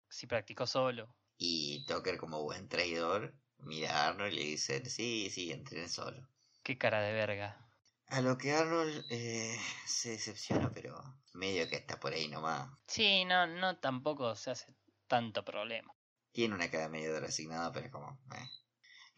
si 0.09 0.27
practicó 0.27 0.65
solo. 0.65 1.15
Y 1.37 1.85
Tucker, 1.85 2.17
como 2.17 2.43
buen 2.43 2.67
traidor, 2.67 3.33
mira 3.59 3.91
a 3.91 4.07
Arnold 4.09 4.33
y 4.33 4.35
le 4.35 4.43
dice, 4.43 4.85
sí, 4.89 5.29
sí, 5.29 5.51
entrené 5.51 5.87
solo. 5.87 6.27
Qué 6.63 6.77
cara 6.77 7.01
de 7.01 7.13
verga. 7.13 7.65
A 8.07 8.21
lo 8.21 8.37
que 8.37 8.53
Arnold 8.53 9.05
eh, 9.09 9.57
se 9.85 10.11
decepciona, 10.11 10.71
pero 10.71 10.99
medio 11.33 11.67
que 11.69 11.75
está 11.75 11.99
por 11.99 12.13
ahí 12.13 12.27
nomás. 12.27 12.69
Sí, 12.87 13.23
no, 13.25 13.45
no 13.47 13.77
tampoco 13.77 14.35
se 14.35 14.51
hace 14.51 14.73
tanto 15.07 15.45
problema. 15.45 15.93
Tiene 16.31 16.55
una 16.55 16.69
cara 16.71 16.89
medio 16.89 17.19
resignada, 17.19 17.71
pero 17.71 17.91
como... 17.91 18.19
Eh. 18.35 18.49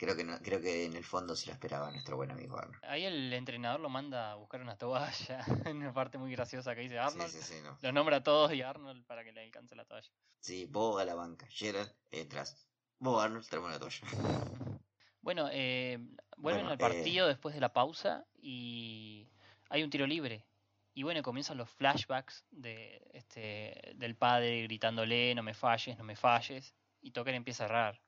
Creo 0.02 0.16
que, 0.16 0.24
no, 0.24 0.36
creo 0.42 0.60
que 0.60 0.86
en 0.86 0.96
el 0.96 1.04
fondo 1.04 1.36
se 1.36 1.46
lo 1.46 1.52
esperaba 1.52 1.92
nuestro 1.92 2.16
buen 2.16 2.32
amigo 2.32 2.58
Arnold. 2.58 2.84
Ahí 2.86 3.06
el 3.06 3.32
entrenador 3.34 3.80
lo 3.80 3.88
manda 3.88 4.32
a 4.32 4.36
buscar 4.36 4.60
una 4.60 4.76
toalla, 4.76 5.46
en 5.66 5.78
una 5.78 5.94
parte 5.94 6.18
muy 6.18 6.32
graciosa 6.32 6.74
que 6.74 6.82
dice 6.82 6.98
Arnold. 6.98 7.30
Sí, 7.30 7.38
sí, 7.40 7.54
sí, 7.54 7.62
no. 7.64 7.78
Los 7.80 7.94
nombra 7.94 8.18
a 8.18 8.24
todos 8.24 8.52
y 8.52 8.64
Arnold 8.64 9.06
para 9.06 9.24
que 9.24 9.32
le 9.32 9.44
alcance 9.44 9.76
la 9.76 9.86
toalla. 9.86 10.10
Sí, 10.40 10.66
vos 10.66 11.00
a 11.00 11.06
la 11.06 11.14
banca, 11.14 11.46
Gerald 11.52 11.94
detrás. 12.10 12.68
Vos 12.98 13.24
Arnold, 13.24 13.48
traemos 13.48 13.70
la 13.70 13.78
toalla. 13.78 14.00
Bueno, 15.24 15.50
eh, 15.52 16.00
vuelven 16.36 16.66
al 16.66 16.80
partido 16.80 17.28
después 17.28 17.54
de 17.54 17.62
la 17.62 17.72
pausa 17.72 18.26
y 18.42 19.30
hay 19.70 19.84
un 19.84 19.92
tiro 19.92 20.08
libre. 20.08 20.48
Y 20.96 21.04
bueno, 21.04 21.22
comienzan 21.22 21.60
los 21.60 21.70
flashbacks 21.70 22.44
de 22.50 23.08
este 23.14 23.94
del 23.98 24.16
padre 24.16 24.64
gritándole 24.64 25.36
no 25.36 25.44
me 25.44 25.54
falles, 25.54 25.96
no 26.00 26.04
me 26.04 26.16
falles. 26.16 26.74
Y 27.02 27.12
Tucker 27.12 27.36
empieza 27.36 27.66
a 27.66 27.68
errar. 27.68 28.02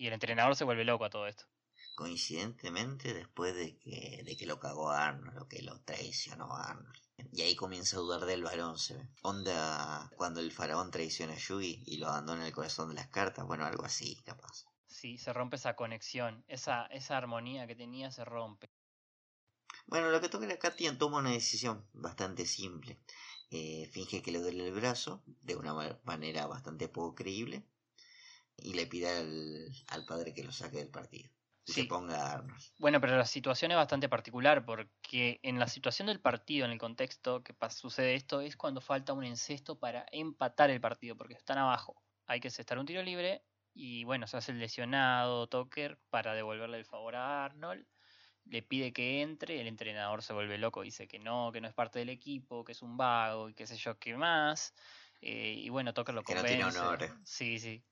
Y 0.00 0.06
el 0.06 0.14
entrenador 0.14 0.56
se 0.56 0.64
vuelve 0.64 0.86
loco 0.86 1.04
a 1.04 1.10
todo 1.10 1.26
esto. 1.26 1.44
Coincidentemente 1.94 3.12
después 3.12 3.54
de 3.54 3.76
que, 3.76 4.22
de 4.24 4.34
que 4.34 4.46
lo 4.46 4.58
cagó 4.58 4.90
a 4.90 5.08
Arnold, 5.08 5.42
o 5.42 5.46
que 5.46 5.60
lo 5.60 5.78
traicionó 5.82 6.56
a 6.56 6.70
Arnold. 6.70 6.98
Y 7.32 7.42
ahí 7.42 7.54
comienza 7.54 7.98
a 7.98 8.00
dudar 8.00 8.24
del 8.24 8.42
varón, 8.42 8.78
se 8.78 8.94
ve. 8.94 9.06
Onda 9.20 10.10
cuando 10.16 10.40
el 10.40 10.52
faraón 10.52 10.90
traiciona 10.90 11.34
a 11.34 11.36
Yugi 11.36 11.82
y 11.84 11.98
lo 11.98 12.06
abandona 12.08 12.40
en 12.40 12.46
el 12.46 12.54
corazón 12.54 12.88
de 12.88 12.94
las 12.94 13.08
cartas, 13.08 13.44
bueno, 13.44 13.66
algo 13.66 13.84
así, 13.84 14.22
capaz. 14.24 14.64
Sí, 14.86 15.18
se 15.18 15.34
rompe 15.34 15.56
esa 15.56 15.76
conexión, 15.76 16.46
esa, 16.48 16.86
esa 16.86 17.18
armonía 17.18 17.66
que 17.66 17.76
tenía 17.76 18.10
se 18.10 18.24
rompe. 18.24 18.70
Bueno, 19.86 20.10
lo 20.10 20.22
que 20.22 20.30
toca 20.30 20.50
acá 20.50 20.74
Tian 20.74 20.96
toma 20.96 21.18
una 21.18 21.32
decisión 21.32 21.86
bastante 21.92 22.46
simple. 22.46 22.98
Eh, 23.50 23.90
finge 23.92 24.22
que 24.22 24.32
le 24.32 24.40
duele 24.40 24.66
el 24.66 24.72
brazo, 24.72 25.22
de 25.26 25.56
una 25.56 25.74
manera 26.04 26.46
bastante 26.46 26.88
poco 26.88 27.16
creíble, 27.16 27.66
y 28.62 28.74
le 28.74 28.86
pide 28.86 29.08
al, 29.08 30.04
padre 30.06 30.32
que 30.32 30.44
lo 30.44 30.52
saque 30.52 30.78
del 30.78 30.88
partido. 30.88 31.30
Y 31.66 31.72
se 31.72 31.84
ponga 31.84 32.16
a 32.16 32.32
Arnold. 32.34 32.62
Bueno, 32.78 33.00
pero 33.00 33.16
la 33.16 33.26
situación 33.26 33.70
es 33.70 33.76
bastante 33.76 34.08
particular 34.08 34.64
porque 34.64 35.38
en 35.42 35.58
la 35.58 35.68
situación 35.68 36.08
del 36.08 36.20
partido, 36.20 36.64
en 36.64 36.72
el 36.72 36.78
contexto 36.78 37.44
que 37.44 37.54
sucede 37.70 38.14
esto, 38.14 38.40
es 38.40 38.56
cuando 38.56 38.80
falta 38.80 39.12
un 39.12 39.24
encesto 39.24 39.78
para 39.78 40.06
empatar 40.10 40.70
el 40.70 40.80
partido, 40.80 41.16
porque 41.16 41.34
están 41.34 41.58
abajo. 41.58 42.02
Hay 42.26 42.40
que 42.40 42.50
cestar 42.50 42.78
un 42.78 42.86
tiro 42.86 43.02
libre 43.02 43.44
y 43.74 44.04
bueno, 44.04 44.26
se 44.26 44.36
hace 44.36 44.52
el 44.52 44.58
lesionado 44.58 45.48
Tucker 45.48 45.98
para 46.10 46.34
devolverle 46.34 46.78
el 46.78 46.84
favor 46.84 47.14
a 47.14 47.44
Arnold. 47.44 47.86
Le 48.46 48.62
pide 48.62 48.92
que 48.92 49.20
entre, 49.20 49.60
el 49.60 49.66
entrenador 49.66 50.22
se 50.22 50.32
vuelve 50.32 50.58
loco, 50.58 50.82
dice 50.82 51.06
que 51.06 51.18
no, 51.18 51.52
que 51.52 51.60
no 51.60 51.68
es 51.68 51.74
parte 51.74 51.98
del 51.98 52.08
equipo, 52.08 52.64
que 52.64 52.72
es 52.72 52.82
un 52.82 52.96
vago 52.96 53.48
y 53.48 53.54
qué 53.54 53.66
sé 53.66 53.76
yo 53.76 53.98
qué 53.98 54.16
más. 54.16 54.74
Eh, 55.20 55.54
y 55.58 55.68
bueno, 55.68 55.92
Tucker 55.92 56.14
lo 56.14 56.22
convence. 56.22 56.56
Que 56.56 56.62
no 56.62 56.70
tiene 56.70 56.78
honor. 56.78 57.18
Sí, 57.24 57.58
sí. 57.58 57.84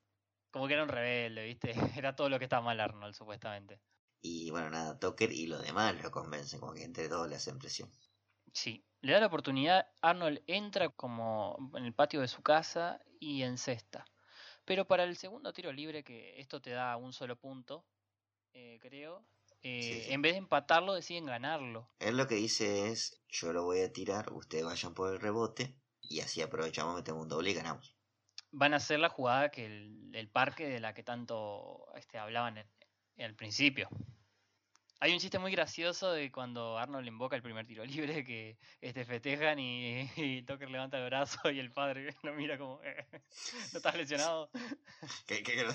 Como 0.50 0.66
que 0.66 0.74
era 0.74 0.82
un 0.82 0.88
rebelde, 0.88 1.44
¿viste? 1.44 1.72
Era 2.02 2.16
todo 2.16 2.28
lo 2.28 2.38
que 2.38 2.44
estaba 2.46 2.62
mal 2.62 2.80
Arnold, 2.80 3.14
supuestamente. 3.14 3.80
Y 4.20 4.50
bueno, 4.50 4.70
nada, 4.70 4.98
Tucker 4.98 5.30
y 5.30 5.46
los 5.46 5.62
demás 5.62 6.00
lo 6.02 6.10
convencen, 6.10 6.60
como 6.60 6.74
que 6.74 6.84
entre 6.84 7.08
todos 7.08 7.28
le 7.28 7.36
hacen 7.36 7.58
presión. 7.58 7.90
Sí, 8.52 8.84
le 9.00 9.12
da 9.12 9.20
la 9.20 9.26
oportunidad, 9.26 9.86
Arnold 10.00 10.42
entra 10.46 10.88
como 10.88 11.56
en 11.74 11.84
el 11.84 11.94
patio 11.94 12.20
de 12.20 12.28
su 12.28 12.42
casa 12.42 13.00
y 13.20 13.42
encesta. 13.42 14.06
Pero 14.64 14.86
para 14.86 15.04
el 15.04 15.16
segundo 15.16 15.52
tiro 15.52 15.72
libre, 15.72 16.02
que 16.02 16.40
esto 16.40 16.60
te 16.60 16.70
da 16.70 16.96
un 16.96 17.12
solo 17.12 17.36
punto, 17.36 17.84
eh, 18.54 18.78
creo, 18.80 19.24
eh, 19.62 20.06
en 20.10 20.22
vez 20.22 20.32
de 20.32 20.38
empatarlo, 20.38 20.94
deciden 20.94 21.26
ganarlo. 21.26 21.88
Él 22.00 22.16
lo 22.16 22.26
que 22.26 22.34
dice 22.36 22.88
es, 22.88 23.20
yo 23.28 23.52
lo 23.52 23.64
voy 23.64 23.80
a 23.80 23.92
tirar, 23.92 24.32
ustedes 24.32 24.64
vayan 24.64 24.94
por 24.94 25.12
el 25.12 25.20
rebote, 25.20 25.76
y 26.00 26.20
así 26.20 26.42
aprovechamos, 26.42 26.96
metemos 26.96 27.22
un 27.22 27.28
doble 27.28 27.50
y 27.50 27.54
ganamos 27.54 27.97
van 28.50 28.74
a 28.74 28.78
hacer 28.78 28.98
la 28.98 29.08
jugada 29.08 29.50
que 29.50 29.66
el, 29.66 30.28
parque 30.32 30.68
de 30.68 30.80
la 30.80 30.94
que 30.94 31.02
tanto 31.02 31.86
este, 31.96 32.18
hablaban 32.18 32.58
en, 32.58 32.66
al 33.18 33.34
principio. 33.34 33.88
Hay 35.00 35.12
un 35.12 35.20
chiste 35.20 35.38
muy 35.38 35.52
gracioso 35.52 36.10
de 36.10 36.32
cuando 36.32 36.76
Arnold 36.76 37.06
invoca 37.06 37.36
el 37.36 37.42
primer 37.42 37.66
tiro 37.66 37.84
libre 37.84 38.24
que 38.24 38.58
este, 38.80 39.04
festejan 39.04 39.58
y, 39.58 40.10
y 40.16 40.42
Tucker 40.42 40.70
levanta 40.70 40.98
el 40.98 41.04
brazo 41.04 41.50
y 41.50 41.60
el 41.60 41.72
padre 41.72 42.14
lo 42.22 42.34
mira 42.34 42.58
como, 42.58 42.80
eh, 42.82 43.06
¿no 43.72 43.76
estás 43.76 43.94
lesionado? 43.96 44.50
¿Qué, 45.26 45.42
qué, 45.42 45.66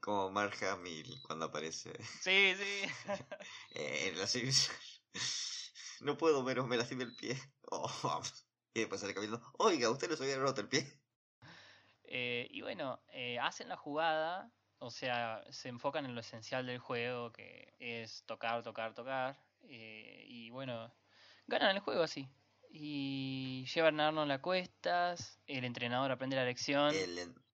como 0.00 0.30
Mark 0.30 0.62
Hamill 0.64 1.20
cuando 1.22 1.46
aparece. 1.46 1.92
Sí, 2.20 2.54
sí. 2.54 2.90
eh, 3.70 4.08
en 4.08 4.18
la 4.18 4.26
No 6.00 6.16
puedo 6.16 6.42
menos, 6.42 6.68
me 6.68 6.76
lastimé 6.76 7.04
el 7.04 7.16
pie. 7.16 7.40
Oh, 7.70 8.22
y 8.74 8.80
después 8.80 9.00
sale 9.00 9.14
caminando. 9.14 9.42
Oiga, 9.58 9.90
usted 9.90 10.08
no 10.08 10.16
se 10.16 10.24
había 10.24 10.38
roto 10.38 10.60
el 10.60 10.68
pie. 10.68 10.97
Eh, 12.10 12.48
y 12.50 12.62
bueno, 12.62 13.00
eh, 13.12 13.38
hacen 13.38 13.68
la 13.68 13.76
jugada, 13.76 14.50
o 14.78 14.90
sea, 14.90 15.44
se 15.50 15.68
enfocan 15.68 16.06
en 16.06 16.14
lo 16.14 16.22
esencial 16.22 16.66
del 16.66 16.78
juego, 16.78 17.32
que 17.32 17.74
es 17.78 18.24
tocar, 18.24 18.62
tocar, 18.62 18.94
tocar. 18.94 19.38
Eh, 19.64 20.24
y 20.26 20.48
bueno, 20.50 20.90
ganan 21.46 21.76
el 21.76 21.82
juego 21.82 22.02
así. 22.02 22.26
Y 22.70 23.66
llevan 23.74 24.00
a 24.00 24.08
Arnold 24.08 24.32
a 24.32 24.40
cuestas, 24.40 25.38
el 25.46 25.64
entrenador 25.64 26.10
aprende 26.10 26.36
la 26.36 26.44
lección. 26.44 26.92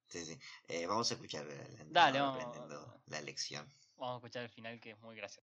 sí, 0.06 0.24
sí. 0.24 0.38
vamos 0.86 1.10
a 1.10 1.14
escuchar 1.14 1.46
Dale, 1.86 2.18
aprendiendo 2.20 3.00
la 3.06 3.20
lección. 3.22 3.68
Vamos 3.96 4.14
a 4.14 4.16
escuchar 4.18 4.42
el 4.44 4.50
final 4.50 4.80
que 4.80 4.90
es 4.92 5.00
muy 5.00 5.16
gracioso. 5.16 5.48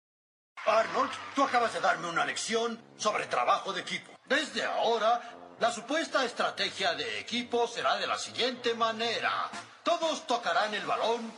Arnold, 0.64 1.10
tú 1.34 1.42
acabas 1.42 1.74
de 1.74 1.80
darme 1.80 2.08
una 2.08 2.24
lección 2.24 2.80
sobre 2.96 3.26
trabajo 3.26 3.72
de 3.72 3.80
equipo. 3.80 4.12
Desde 4.26 4.64
ahora 4.64 5.20
la 5.60 5.70
supuesta 5.70 6.24
estrategia 6.24 6.94
de 6.94 7.20
equipo 7.20 7.66
será 7.68 7.96
de 7.96 8.06
la 8.06 8.18
siguiente 8.18 8.74
manera. 8.74 9.48
Todos 9.82 10.26
tocarán 10.26 10.74
el 10.74 10.84
balón. 10.84 11.32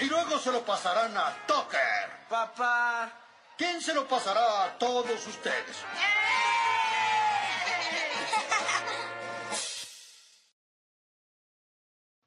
Y 0.00 0.04
luego 0.04 0.38
se 0.38 0.52
lo 0.52 0.64
pasarán 0.64 1.16
a 1.16 1.34
Tucker. 1.46 2.28
Papá. 2.28 3.12
¿Quién 3.56 3.80
se 3.80 3.94
lo 3.94 4.06
pasará 4.06 4.64
a 4.64 4.78
todos 4.78 5.26
ustedes? 5.26 5.76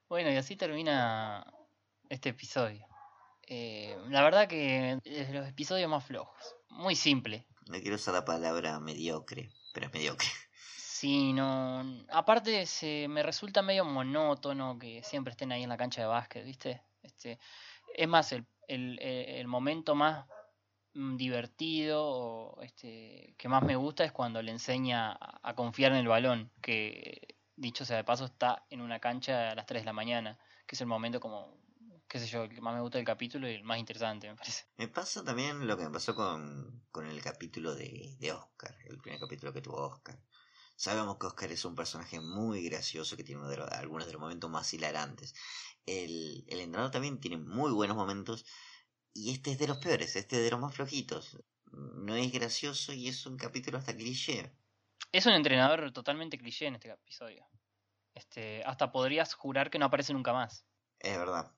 Bueno, 0.10 0.32
y 0.32 0.38
así 0.38 0.56
termina 0.56 1.46
este 2.10 2.30
episodio. 2.30 2.88
Eh, 3.46 3.98
la 4.10 4.24
verdad 4.24 4.48
que 4.48 5.00
es 5.04 5.28
de 5.28 5.34
los 5.34 5.48
episodios 5.48 5.90
más 5.90 6.06
flojos. 6.06 6.56
Muy 6.70 6.96
simple. 6.96 7.46
No 7.70 7.80
quiero 7.80 7.96
usar 7.96 8.14
la 8.14 8.26
palabra 8.26 8.80
mediocre, 8.80 9.50
pero 9.74 9.88
es 9.88 9.94
mediocre. 9.94 10.28
Sí, 11.00 11.32
no. 11.32 11.84
Aparte, 12.10 12.66
se 12.66 13.08
me 13.08 13.22
resulta 13.22 13.62
medio 13.62 13.86
monótono 13.86 14.80
que 14.80 15.04
siempre 15.04 15.30
estén 15.30 15.52
ahí 15.52 15.62
en 15.62 15.70
la 15.70 15.78
cancha 15.78 16.02
de 16.02 16.08
básquet, 16.08 16.44
¿viste? 16.44 16.82
Este, 17.04 17.38
es 17.94 18.08
más, 18.08 18.32
el, 18.32 18.48
el, 18.68 18.98
el 19.00 19.48
momento 19.48 19.94
más 19.94 20.26
mm, 20.96 21.16
divertido 21.18 22.04
o 22.04 22.64
este, 22.64 23.36
que 23.38 23.48
más 23.48 23.62
me 23.62 23.76
gusta 23.76 24.06
es 24.06 24.12
cuando 24.12 24.42
le 24.42 24.52
enseña 24.52 25.16
a 25.20 25.54
confiar 25.54 25.92
en 25.92 26.00
el 26.00 26.08
balón, 26.08 26.52
que 26.64 27.38
dicho 27.58 27.86
sea 27.86 27.98
de 27.98 28.04
paso, 28.04 28.26
está 28.26 28.66
en 28.70 28.82
una 28.82 29.00
cancha 29.00 29.52
a 29.52 29.56
las 29.56 29.66
3 29.66 29.84
de 29.84 29.86
la 29.86 29.94
mañana, 29.94 30.40
que 30.66 30.76
es 30.76 30.82
el 30.82 30.88
momento 30.88 31.20
como, 31.20 31.58
qué 32.08 32.20
sé 32.20 32.28
yo, 32.28 32.44
el 32.44 32.54
que 32.54 32.62
más 32.62 32.76
me 32.76 32.82
gusta 32.82 32.98
del 32.98 33.06
capítulo 33.06 33.50
y 33.50 33.54
el 33.56 33.64
más 33.64 33.80
interesante, 33.80 34.28
me 34.30 34.36
parece. 34.36 34.66
Me 34.78 34.88
pasa 34.88 35.24
también 35.24 35.68
lo 35.68 35.78
que 35.78 35.84
me 35.84 35.92
pasó 35.92 36.16
con, 36.16 36.86
con 36.92 37.06
el 37.06 37.22
capítulo 37.22 37.76
de, 37.76 38.16
de 38.20 38.32
Oscar, 38.32 38.76
el 38.86 38.98
primer 38.98 39.20
capítulo 39.20 39.54
que 39.54 39.62
tuvo 39.62 39.78
Oscar. 39.88 40.20
Sabemos 40.76 41.18
que 41.18 41.26
Oscar 41.28 41.52
es 41.52 41.66
un 41.66 41.76
personaje 41.76 42.20
muy 42.22 42.64
gracioso 42.64 43.18
que 43.18 43.24
tiene 43.24 43.42
uno 43.42 43.50
de 43.50 43.58
los- 43.58 43.70
algunos 43.72 44.08
de 44.08 44.14
los 44.14 44.22
momentos 44.22 44.50
más 44.50 44.74
hilarantes. 44.74 45.34
El, 45.86 46.46
el 46.48 46.60
entrenador 46.62 46.92
también 46.92 47.20
tiene 47.20 47.38
muy 47.38 47.72
buenos 47.72 47.98
momentos 47.98 48.46
y 49.14 49.32
este 49.32 49.52
es 49.54 49.60
de 49.60 49.68
los 49.68 49.78
peores, 49.80 50.16
este 50.16 50.38
es 50.38 50.44
de 50.44 50.52
los 50.52 50.60
más 50.62 50.76
flojitos. 50.76 51.38
No 51.72 52.16
es 52.16 52.32
gracioso 52.32 52.94
y 52.94 53.08
es 53.10 53.26
un 53.26 53.38
capítulo 53.38 53.78
hasta 53.80 53.96
cliché. 53.98 54.54
Es 55.12 55.26
un 55.26 55.34
entrenador 55.34 55.92
totalmente 55.92 56.38
cliché 56.38 56.66
en 56.68 56.76
este 56.76 56.90
episodio. 56.90 57.46
Este, 58.14 58.64
hasta 58.66 58.92
podrías 58.92 59.34
jurar 59.34 59.70
que 59.70 59.80
no 59.80 59.86
aparece 59.88 60.14
nunca 60.14 60.34
más. 60.34 60.66
Es 61.00 61.18
verdad. 61.18 61.56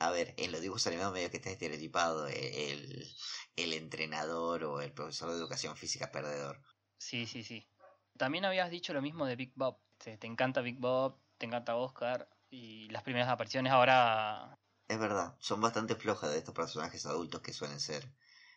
A 0.00 0.10
ver, 0.10 0.34
en 0.36 0.52
los 0.52 0.60
dibujos 0.60 0.86
animados 0.86 1.12
medio 1.12 1.30
que 1.30 1.38
está 1.38 1.50
estereotipado 1.50 2.28
eh, 2.28 2.70
el, 2.70 3.08
el 3.56 3.72
entrenador 3.72 4.64
o 4.64 4.80
el 4.80 4.92
profesor 4.92 5.30
de 5.30 5.36
educación 5.36 5.76
física 5.76 6.12
perdedor. 6.12 6.62
Sí, 6.98 7.26
sí, 7.26 7.42
sí. 7.42 7.68
También 8.16 8.44
habías 8.44 8.70
dicho 8.70 8.92
lo 8.92 9.02
mismo 9.02 9.26
de 9.26 9.36
Big 9.36 9.52
Bob. 9.56 9.78
Te, 9.98 10.16
te 10.16 10.26
encanta 10.26 10.60
Big 10.60 10.78
Bob, 10.78 11.20
te 11.36 11.46
encanta 11.46 11.74
Oscar 11.76 12.28
y 12.48 12.88
las 12.90 13.02
primeras 13.02 13.28
apariciones 13.28 13.72
ahora... 13.72 14.56
Es 14.86 14.98
verdad, 14.98 15.36
son 15.40 15.60
bastante 15.60 15.96
flojas 15.96 16.30
de 16.30 16.38
estos 16.38 16.54
personajes 16.54 17.04
adultos 17.04 17.42
que 17.42 17.52
suelen 17.52 17.80
ser 17.80 18.10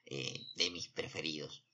eh, 0.06 0.40
de 0.56 0.70
mis 0.72 0.88
preferidos. 0.90 1.66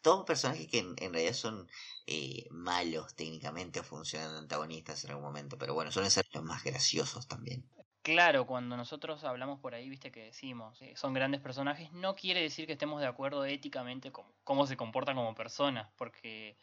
Todos 0.00 0.24
personajes 0.24 0.68
que 0.68 0.78
en, 0.78 0.94
en 0.98 1.12
realidad 1.12 1.34
son 1.34 1.68
eh, 2.06 2.46
malos 2.50 3.14
técnicamente 3.14 3.80
o 3.80 3.84
funcionan 3.84 4.32
de 4.32 4.38
antagonistas 4.38 5.04
en 5.04 5.10
algún 5.10 5.26
momento, 5.26 5.56
pero 5.58 5.74
bueno, 5.74 5.92
suelen 5.92 6.10
ser 6.10 6.26
los 6.32 6.42
más 6.42 6.64
graciosos 6.64 7.28
también. 7.28 7.64
Claro, 8.02 8.46
cuando 8.46 8.76
nosotros 8.76 9.22
hablamos 9.22 9.60
por 9.60 9.74
ahí, 9.74 9.88
viste 9.88 10.10
que 10.10 10.24
decimos, 10.24 10.80
eh, 10.82 10.94
son 10.96 11.14
grandes 11.14 11.40
personajes, 11.40 11.92
no 11.92 12.16
quiere 12.16 12.42
decir 12.42 12.66
que 12.66 12.72
estemos 12.72 13.00
de 13.00 13.06
acuerdo 13.06 13.44
éticamente 13.44 14.10
con 14.10 14.26
cómo 14.42 14.66
se 14.66 14.76
comportan 14.76 15.14
como 15.14 15.34
personas, 15.36 15.88
porque 15.96 16.58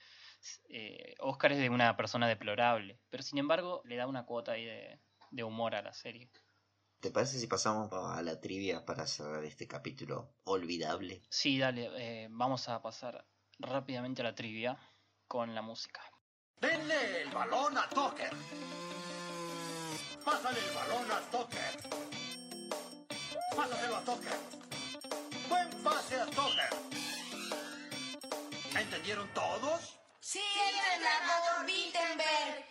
eh, 0.67 1.15
Oscar 1.19 1.53
es 1.53 1.59
de 1.59 1.69
una 1.69 1.95
persona 1.95 2.27
deplorable, 2.27 2.99
pero 3.09 3.23
sin 3.23 3.37
embargo 3.37 3.81
le 3.85 3.95
da 3.95 4.05
una 4.05 4.25
cuota 4.25 4.51
ahí 4.51 4.65
de, 4.65 4.99
de 5.31 5.43
humor 5.45 5.75
a 5.75 5.81
la 5.81 5.93
serie. 5.93 6.29
¿Te 6.99 7.11
parece 7.11 7.39
si 7.39 7.47
pasamos 7.47 7.89
a 7.93 8.21
la 8.21 8.41
trivia 8.41 8.83
para 8.83 9.07
cerrar 9.07 9.45
este 9.45 9.65
capítulo 9.65 10.33
olvidable? 10.43 11.21
Sí, 11.29 11.57
dale, 11.57 11.89
eh, 11.95 12.27
vamos 12.29 12.67
a 12.67 12.81
pasar 12.81 13.25
rápidamente 13.59 14.21
a 14.21 14.25
la 14.25 14.35
trivia 14.35 14.77
con 15.25 15.55
la 15.55 15.61
música. 15.61 16.01
Denle 16.59 17.21
el 17.21 17.29
balón 17.29 17.77
a 17.77 17.87
Tucker. 17.87 18.31
Pásale 20.29 20.59
el 20.59 20.75
balón 20.75 21.11
a 21.11 21.19
Tucker. 21.31 21.73
Pásaselo 23.55 23.95
a 23.95 24.01
Tucker. 24.01 24.37
Buen 25.49 25.83
pase 25.83 26.21
a 26.21 26.25
Tucker. 26.27 26.69
¿Entendieron 28.79 29.27
todos? 29.33 29.99
Sí, 30.19 30.39
entrenador 30.93 31.65
Wittenberg. 31.65 32.65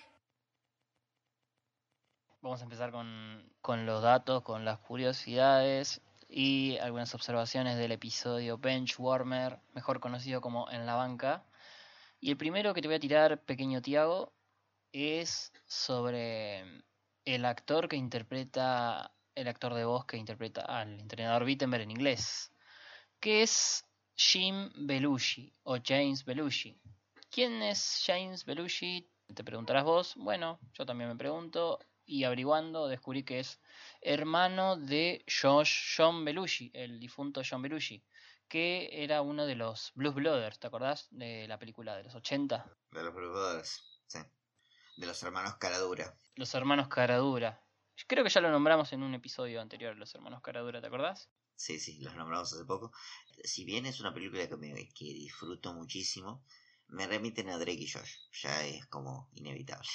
Vamos 2.43 2.61
a 2.61 2.63
empezar 2.63 2.93
con, 2.93 3.53
con 3.61 3.87
los 3.87 4.03
datos, 4.03 4.43
con 4.43 4.65
las 4.65 4.79
curiosidades 4.79 6.01
y 6.29 6.79
algunas 6.79 7.13
observaciones 7.17 7.77
del 7.77 7.91
episodio 7.91 8.59
Benchwarmer, 8.59 9.59
mejor 9.75 9.99
conocido 9.99 10.41
como 10.41 10.71
En 10.71 10.87
la 10.87 10.95
banca. 10.95 11.45
Y 12.21 12.31
el 12.31 12.37
primero 12.37 12.73
que 12.73 12.83
te 12.83 12.87
voy 12.87 12.99
a 12.99 13.01
tirar, 13.01 13.43
pequeño 13.43 13.83
Tiago, 13.83 14.33
es 14.93 15.53
sobre 15.67 16.85
el 17.35 17.45
actor 17.45 17.89
que 17.89 17.97
interpreta, 17.97 19.13
el 19.35 19.49
actor 19.49 19.75
de 19.75 19.85
voz 19.85 20.07
que 20.07 20.17
interpreta 20.17 20.63
al 20.63 20.99
entrenador 20.99 21.43
Wittenberg 21.43 21.83
en 21.83 21.91
inglés, 21.91 22.51
que 23.21 23.43
es 23.43 23.85
Jim 24.17 24.71
Belushi 24.75 25.55
o 25.65 25.77
James 25.85 26.25
Belushi. 26.25 26.81
¿Quién 27.31 27.63
es 27.63 28.03
James 28.07 28.47
Belushi? 28.47 29.11
Te 29.35 29.45
preguntarás 29.45 29.85
vos. 29.85 30.15
Bueno, 30.17 30.59
yo 30.73 30.87
también 30.87 31.11
me 31.11 31.17
pregunto 31.17 31.79
y 32.07 32.25
averiguando 32.25 32.89
descubrí 32.89 33.25
que 33.25 33.41
es 33.41 33.61
hermano 34.01 34.79
de 34.79 35.23
Josh, 35.29 35.97
John 35.99 36.25
Belushi, 36.25 36.71
el 36.73 36.99
difunto 36.99 37.43
John 37.45 37.61
Belushi, 37.61 38.03
que 38.49 38.89
era 38.91 39.21
uno 39.21 39.45
de 39.45 39.55
los 39.55 39.93
Blues 39.95 40.15
Brothers, 40.15 40.59
¿te 40.59 40.67
acordás? 40.67 41.09
De 41.11 41.47
la 41.47 41.59
película 41.59 41.95
de 41.95 42.05
los 42.05 42.15
80. 42.15 42.65
De 42.91 43.03
los 43.03 43.13
Brothers, 43.13 44.01
sí. 44.07 44.21
De 44.97 45.07
los 45.07 45.23
hermanos 45.23 45.57
Caradura. 45.57 46.17
Los 46.39 46.55
hermanos 46.55 46.87
Caradura. 46.87 47.61
Creo 48.07 48.23
que 48.23 48.31
ya 48.31 48.41
lo 48.41 48.49
nombramos 48.49 48.93
en 48.93 49.03
un 49.03 49.13
episodio 49.13 49.61
anterior, 49.61 49.97
los 49.97 50.15
hermanos 50.15 50.41
Caradura, 50.41 50.81
¿te 50.81 50.87
acordás? 50.87 51.29
Sí, 51.57 51.81
sí, 51.81 51.99
los 51.99 52.15
nombramos 52.15 52.53
hace 52.53 52.65
poco. 52.65 52.93
Si 53.43 53.65
bien 53.65 53.87
es 53.87 53.99
una 53.99 54.15
película 54.15 54.49
que, 54.49 54.57
me, 54.57 54.73
que 54.91 55.05
disfruto 55.07 55.75
muchísimo, 55.75 56.45
me 56.87 57.09
remiten 57.09 57.49
a 57.49 57.59
Drake 57.59 57.83
y 57.83 57.89
Josh. 57.89 58.19
Ya 58.41 58.65
es 58.65 58.87
como 58.87 59.29
inevitable. 59.33 59.89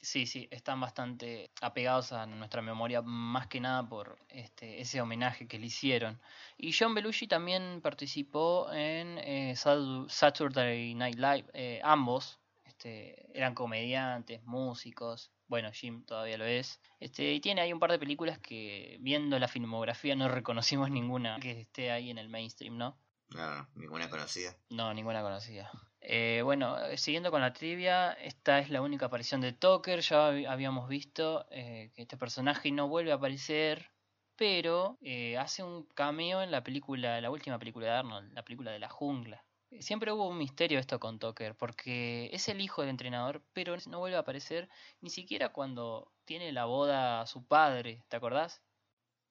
Sí, 0.00 0.24
sí, 0.24 0.48
están 0.50 0.80
bastante 0.80 1.50
apegados 1.60 2.12
a 2.12 2.24
nuestra 2.24 2.62
memoria, 2.62 3.02
más 3.02 3.48
que 3.48 3.60
nada 3.60 3.86
por 3.86 4.18
este, 4.30 4.80
ese 4.80 5.02
homenaje 5.02 5.46
que 5.46 5.58
le 5.58 5.66
hicieron. 5.66 6.18
Y 6.56 6.72
John 6.72 6.94
Belushi 6.94 7.28
también 7.28 7.82
participó 7.82 8.72
en 8.72 9.18
eh, 9.18 9.54
Saturday 9.54 10.94
Night 10.94 11.16
Live, 11.16 11.50
eh, 11.52 11.82
ambos 11.84 12.38
este, 12.64 13.36
eran 13.36 13.54
comediantes, 13.54 14.42
músicos. 14.44 15.33
Bueno, 15.46 15.70
Jim 15.72 16.04
todavía 16.04 16.38
lo 16.38 16.44
es. 16.46 16.80
Este, 17.00 17.32
y 17.32 17.40
tiene 17.40 17.60
ahí 17.60 17.72
un 17.72 17.80
par 17.80 17.90
de 17.92 17.98
películas 17.98 18.38
que, 18.38 18.96
viendo 19.00 19.38
la 19.38 19.48
filmografía, 19.48 20.16
no 20.16 20.28
reconocimos 20.28 20.90
ninguna 20.90 21.38
que 21.40 21.60
esté 21.60 21.90
ahí 21.90 22.10
en 22.10 22.18
el 22.18 22.28
mainstream, 22.28 22.76
¿no? 22.78 22.98
No, 23.30 23.68
ninguna 23.74 24.08
conocida. 24.08 24.56
No, 24.70 24.92
ninguna 24.94 25.22
conocida. 25.22 25.70
Eh, 26.00 26.42
bueno, 26.44 26.78
eh, 26.78 26.96
siguiendo 26.98 27.30
con 27.30 27.40
la 27.40 27.52
trivia, 27.52 28.12
esta 28.12 28.58
es 28.58 28.70
la 28.70 28.82
única 28.82 29.06
aparición 29.06 29.40
de 29.40 29.52
Tucker. 29.52 30.00
Ya 30.00 30.30
hab- 30.30 30.46
habíamos 30.48 30.88
visto 30.88 31.46
eh, 31.50 31.90
que 31.94 32.02
este 32.02 32.16
personaje 32.16 32.70
no 32.72 32.88
vuelve 32.88 33.12
a 33.12 33.16
aparecer, 33.16 33.90
pero 34.36 34.98
eh, 35.00 35.36
hace 35.38 35.62
un 35.62 35.84
cameo 35.94 36.42
en 36.42 36.50
la 36.50 36.62
película, 36.62 37.20
la 37.20 37.30
última 37.30 37.58
película 37.58 37.86
de 37.86 37.92
Arnold, 37.92 38.32
la 38.32 38.44
película 38.44 38.70
de 38.72 38.78
la 38.78 38.88
jungla. 38.88 39.44
Siempre 39.80 40.12
hubo 40.12 40.28
un 40.28 40.38
misterio 40.38 40.78
esto 40.78 41.00
con 41.00 41.18
Tucker, 41.18 41.54
porque 41.56 42.30
es 42.32 42.48
el 42.48 42.60
hijo 42.60 42.82
del 42.82 42.90
entrenador, 42.90 43.42
pero 43.52 43.76
no 43.86 43.98
vuelve 43.98 44.16
a 44.16 44.20
aparecer 44.20 44.68
ni 45.00 45.10
siquiera 45.10 45.52
cuando 45.52 46.12
tiene 46.24 46.52
la 46.52 46.64
boda 46.64 47.20
a 47.20 47.26
su 47.26 47.44
padre, 47.44 48.02
¿te 48.08 48.16
acordás? 48.16 48.62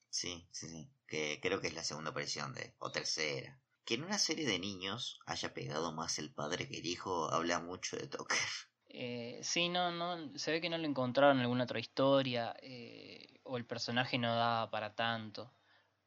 Sí, 0.09 0.47
sí, 0.51 0.67
sí. 0.69 0.87
Que 1.07 1.39
creo 1.41 1.59
que 1.59 1.67
es 1.67 1.73
la 1.73 1.83
segunda 1.83 2.11
aparición 2.11 2.53
de. 2.53 2.75
o 2.79 2.91
tercera. 2.91 3.59
Que 3.83 3.95
en 3.95 4.03
una 4.03 4.19
serie 4.19 4.45
de 4.45 4.59
niños 4.59 5.19
haya 5.25 5.53
pegado 5.53 5.91
más 5.91 6.19
el 6.19 6.31
padre 6.31 6.69
que 6.69 6.77
el 6.77 6.85
hijo 6.85 7.31
habla 7.31 7.59
mucho 7.59 7.97
de 7.97 8.07
Tucker. 8.07 8.37
Eh, 8.95 9.39
sí, 9.41 9.69
no, 9.69 9.91
no, 9.91 10.37
se 10.37 10.51
ve 10.51 10.61
que 10.61 10.69
no 10.69 10.77
lo 10.77 10.85
encontraron 10.85 11.37
en 11.37 11.41
alguna 11.41 11.63
otra 11.63 11.79
historia, 11.79 12.55
eh, 12.61 13.39
o 13.41 13.57
el 13.57 13.65
personaje 13.65 14.19
no 14.19 14.35
daba 14.35 14.69
para 14.69 14.93
tanto. 14.93 15.51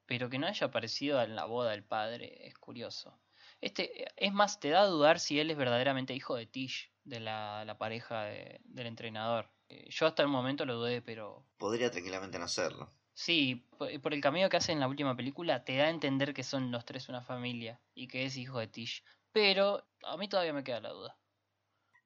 Pero 0.06 0.30
que 0.30 0.38
no 0.38 0.46
haya 0.46 0.68
aparecido 0.68 1.20
en 1.20 1.34
la 1.34 1.46
boda 1.46 1.72
del 1.72 1.82
padre 1.82 2.46
es 2.46 2.54
curioso. 2.54 3.18
Este, 3.60 4.06
es 4.16 4.32
más, 4.32 4.60
te 4.60 4.70
da 4.70 4.82
a 4.82 4.86
dudar 4.86 5.20
si 5.20 5.38
él 5.40 5.50
es 5.50 5.56
verdaderamente 5.56 6.14
hijo 6.14 6.34
de 6.36 6.46
Tish, 6.46 6.90
de 7.04 7.20
la, 7.20 7.64
la 7.64 7.78
pareja 7.78 8.24
de- 8.24 8.60
del 8.64 8.86
entrenador. 8.86 9.50
Yo 9.88 10.06
hasta 10.06 10.22
el 10.22 10.28
momento 10.28 10.64
lo 10.64 10.76
dudé, 10.76 11.02
pero 11.02 11.44
Podría 11.58 11.90
tranquilamente 11.90 12.38
no 12.38 12.48
serlo. 12.48 12.90
sí, 13.14 13.66
por, 13.78 13.90
el 14.14 14.20
camino 14.20 14.48
que 14.48 14.56
hace 14.58 14.70
en 14.72 14.78
la 14.80 14.86
última 14.88 15.16
película, 15.16 15.64
te 15.64 15.76
da 15.76 15.86
a 15.86 15.90
entender 15.90 16.32
que 16.34 16.44
son 16.44 16.70
los 16.70 16.84
tres 16.84 17.08
una 17.08 17.20
familia 17.22 17.80
y 17.94 18.06
que 18.08 18.24
es 18.24 18.36
hijo 18.36 18.58
de 18.60 18.68
Tish. 18.68 19.02
Pero 19.32 19.84
a 20.04 20.16
mí 20.16 20.28
todavía 20.28 20.52
me 20.52 20.62
queda 20.64 20.80
la 20.80 20.90
duda. 20.90 21.18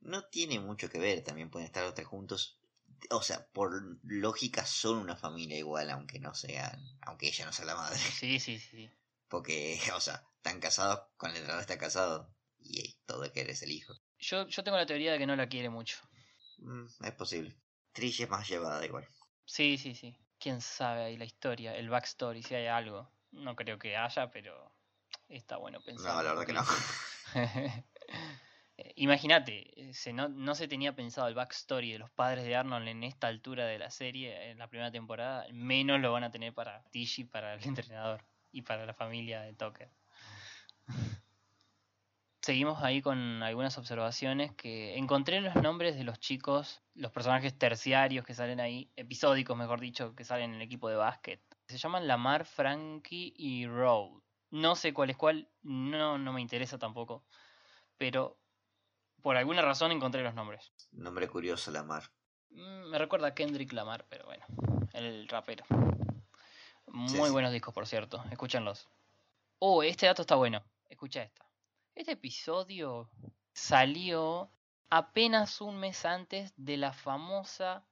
No 0.02 0.24
tiene 0.26 0.60
mucho 0.60 0.90
que 0.90 0.98
ver, 0.98 1.24
también 1.24 1.48
pueden 1.50 1.64
estar 1.66 1.82
los 1.84 1.94
tres 1.94 2.06
juntos. 2.06 2.58
O 3.10 3.22
sea, 3.22 3.46
por 3.46 3.98
lógica 4.04 4.66
son 4.66 4.98
una 4.98 5.16
familia 5.16 5.56
igual, 5.58 5.88
aunque 5.90 6.18
no 6.18 6.34
sean. 6.34 6.80
aunque 7.00 7.28
ella 7.28 7.46
no 7.46 7.52
sea 7.52 7.64
la 7.64 7.76
madre. 7.76 7.98
Sí, 8.08 8.38
sí, 8.40 8.58
sí. 8.58 8.90
Porque, 9.30 9.78
o 9.96 10.00
sea, 10.00 10.22
están 10.36 10.60
casados, 10.60 11.00
con 11.16 11.30
el 11.30 11.36
entrenador 11.36 11.62
está 11.62 11.78
casado. 11.78 12.28
Y 12.58 12.94
todo 13.06 13.32
que 13.32 13.40
eres 13.40 13.62
el 13.62 13.70
hijo. 13.70 13.94
Yo, 14.18 14.46
yo 14.46 14.62
tengo 14.62 14.76
la 14.76 14.84
teoría 14.84 15.12
de 15.12 15.18
que 15.18 15.26
no 15.26 15.34
la 15.34 15.48
quiere 15.48 15.70
mucho. 15.70 15.96
Mm, 16.58 16.84
es 17.02 17.12
posible. 17.12 17.56
Trish 17.92 18.20
es 18.20 18.28
más 18.28 18.46
llevada 18.46 18.84
igual. 18.84 19.08
Sí, 19.46 19.78
sí, 19.78 19.94
sí. 19.94 20.14
Quién 20.38 20.60
sabe 20.60 21.04
ahí 21.04 21.16
la 21.16 21.24
historia, 21.24 21.74
el 21.74 21.88
backstory, 21.88 22.42
si 22.42 22.54
hay 22.54 22.66
algo. 22.66 23.10
No 23.30 23.56
creo 23.56 23.78
que 23.78 23.96
haya, 23.96 24.30
pero 24.30 24.74
está 25.28 25.56
bueno 25.56 25.80
pensar. 25.80 26.16
No, 26.16 26.22
la 26.22 26.34
verdad 26.34 26.46
que 26.46 26.52
no. 26.52 26.64
Eh, 28.76 28.94
Imagínate, 28.96 29.92
se 29.92 30.14
no, 30.14 30.30
no 30.30 30.54
se 30.54 30.66
tenía 30.66 30.94
pensado 30.94 31.28
el 31.28 31.34
backstory 31.34 31.92
de 31.92 31.98
los 31.98 32.10
padres 32.10 32.46
de 32.46 32.56
Arnold 32.56 32.88
en 32.88 33.04
esta 33.04 33.26
altura 33.26 33.66
de 33.66 33.78
la 33.78 33.90
serie, 33.90 34.50
en 34.50 34.58
la 34.58 34.68
primera 34.68 34.90
temporada, 34.90 35.46
menos 35.52 36.00
lo 36.00 36.12
van 36.12 36.24
a 36.24 36.30
tener 36.30 36.54
para 36.54 36.82
Tish 36.90 37.20
y 37.20 37.24
para 37.24 37.52
el 37.52 37.60
entrenador 37.66 38.24
y 38.52 38.62
para 38.62 38.86
la 38.86 38.94
familia 38.94 39.42
de 39.42 39.52
Tucker. 39.54 39.90
seguimos 42.42 42.82
ahí 42.82 43.02
con 43.02 43.42
algunas 43.42 43.76
observaciones 43.78 44.52
que 44.54 44.96
encontré 44.96 45.40
los 45.40 45.54
nombres 45.56 45.96
de 45.96 46.04
los 46.04 46.18
chicos, 46.18 46.82
los 46.94 47.12
personajes 47.12 47.56
terciarios 47.56 48.24
que 48.24 48.34
salen 48.34 48.60
ahí, 48.60 48.90
episódicos 48.96 49.56
mejor 49.56 49.80
dicho, 49.80 50.14
que 50.14 50.24
salen 50.24 50.50
en 50.50 50.56
el 50.56 50.62
equipo 50.62 50.88
de 50.88 50.96
básquet. 50.96 51.40
Se 51.68 51.78
llaman 51.78 52.08
Lamar, 52.08 52.44
Frankie 52.44 53.32
y 53.36 53.66
Road. 53.66 54.20
No 54.50 54.74
sé 54.74 54.92
cuál 54.92 55.10
es 55.10 55.16
cuál, 55.16 55.48
no, 55.62 56.18
no 56.18 56.32
me 56.32 56.40
interesa 56.40 56.78
tampoco, 56.78 57.24
pero 57.96 58.36
por 59.22 59.36
alguna 59.36 59.62
razón 59.62 59.92
encontré 59.92 60.24
los 60.24 60.34
nombres. 60.34 60.72
Nombre 60.90 61.28
curioso, 61.28 61.70
Lamar. 61.70 62.10
Mm, 62.50 62.90
Me 62.90 62.98
recuerda 62.98 63.28
a 63.28 63.34
Kendrick 63.34 63.72
Lamar, 63.72 64.06
pero 64.08 64.24
bueno, 64.24 64.44
el 64.94 65.28
rapero. 65.28 65.64
Muy 66.92 67.08
Sí, 67.08 67.18
buenos 67.30 67.52
discos, 67.52 67.72
por 67.72 67.86
cierto, 67.86 68.24
escúchenlos. 68.30 68.88
Oh, 69.58 69.82
este 69.82 70.06
dato 70.06 70.22
está 70.22 70.34
bueno, 70.34 70.62
escucha 70.88 71.22
esta. 71.22 71.46
Este 71.94 72.12
episodio 72.12 73.10
salió 73.52 74.50
apenas 74.88 75.60
un 75.60 75.78
mes 75.78 76.04
antes 76.04 76.52
de 76.56 76.76
la 76.76 76.92
famosa 76.92 77.84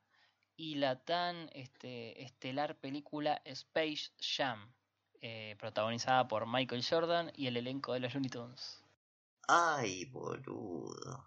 y 0.56 0.76
la 0.76 1.04
tan 1.04 1.48
este, 1.52 2.22
estelar 2.22 2.76
película 2.76 3.40
Space 3.44 4.10
Jam, 4.18 4.74
eh, 5.20 5.56
protagonizada 5.58 6.26
por 6.26 6.46
Michael 6.46 6.84
Jordan 6.88 7.30
y 7.34 7.46
el 7.46 7.56
elenco 7.56 7.92
de 7.92 8.00
los 8.00 8.14
Looney 8.14 8.30
Tunes. 8.30 8.84
Ay, 9.46 10.04
boludo. 10.06 11.24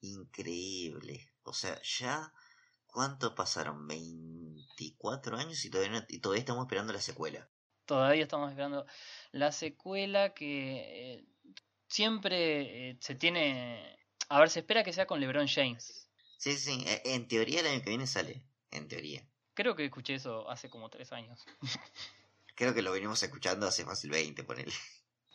Increíble. 0.00 1.32
O 1.42 1.52
sea, 1.52 1.80
ya... 1.82 2.32
¿Cuánto 2.96 3.34
pasaron? 3.34 3.86
24 3.86 5.36
años 5.36 5.62
y 5.66 5.68
todavía, 5.68 6.00
no- 6.00 6.06
y 6.08 6.18
todavía 6.18 6.40
estamos 6.40 6.64
esperando 6.64 6.94
la 6.94 7.00
secuela. 7.02 7.46
Todavía 7.84 8.22
estamos 8.22 8.48
esperando 8.48 8.86
la 9.32 9.52
secuela 9.52 10.32
que 10.32 11.16
eh, 11.18 11.24
siempre 11.88 12.88
eh, 12.92 12.98
se 13.00 13.14
tiene... 13.14 13.98
A 14.30 14.40
ver, 14.40 14.48
se 14.48 14.60
espera 14.60 14.82
que 14.82 14.94
sea 14.94 15.06
con 15.06 15.20
LeBron 15.20 15.46
James. 15.46 16.08
Sí, 16.38 16.56
sí, 16.56 16.82
e- 16.86 17.02
en 17.14 17.28
teoría 17.28 17.60
el 17.60 17.66
año 17.66 17.82
que 17.82 17.90
viene 17.90 18.06
sale. 18.06 18.46
En 18.70 18.88
teoría. 18.88 19.28
Creo 19.52 19.76
que 19.76 19.84
escuché 19.84 20.14
eso 20.14 20.48
hace 20.48 20.70
como 20.70 20.88
tres 20.88 21.12
años. 21.12 21.44
Creo 22.56 22.72
que 22.72 22.80
lo 22.80 22.92
venimos 22.92 23.22
escuchando 23.22 23.66
hace 23.66 23.84
fácil 23.84 24.10
20, 24.10 24.42
ponele. 24.42 24.72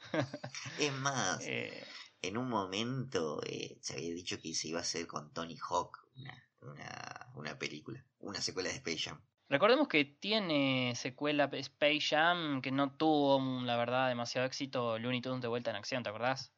es 0.79 0.93
más, 0.93 1.41
Eh, 1.41 1.83
en 2.23 2.37
un 2.37 2.49
momento 2.49 3.39
eh, 3.45 3.77
se 3.81 3.93
había 3.93 4.15
dicho 4.15 4.39
que 4.41 4.55
se 4.55 4.69
iba 4.69 4.79
a 4.79 4.81
hacer 4.81 5.05
con 5.05 5.31
Tony 5.31 5.57
Hawk 5.69 5.95
una, 6.15 6.43
una, 6.61 7.31
una 7.35 7.57
película, 7.57 8.05
una 8.19 8.41
secuela 8.41 8.69
de 8.69 8.75
Space 8.75 8.99
Jam. 8.99 9.21
recordemos 9.49 9.87
que 9.87 10.05
tiene 10.05 10.93
secuela 10.95 11.49
Space 11.51 12.01
Jam 12.01 12.61
que 12.61 12.71
no 12.71 12.95
tuvo, 12.95 13.39
mm, 13.39 13.65
la 13.65 13.77
verdad, 13.77 14.09
demasiado 14.09 14.47
éxito. 14.47 14.97
Looney 14.99 15.21
Tunes 15.21 15.41
de 15.41 15.47
vuelta 15.47 15.69
en 15.71 15.75
acción, 15.77 16.03
¿te 16.03 16.09
acordás? 16.09 16.53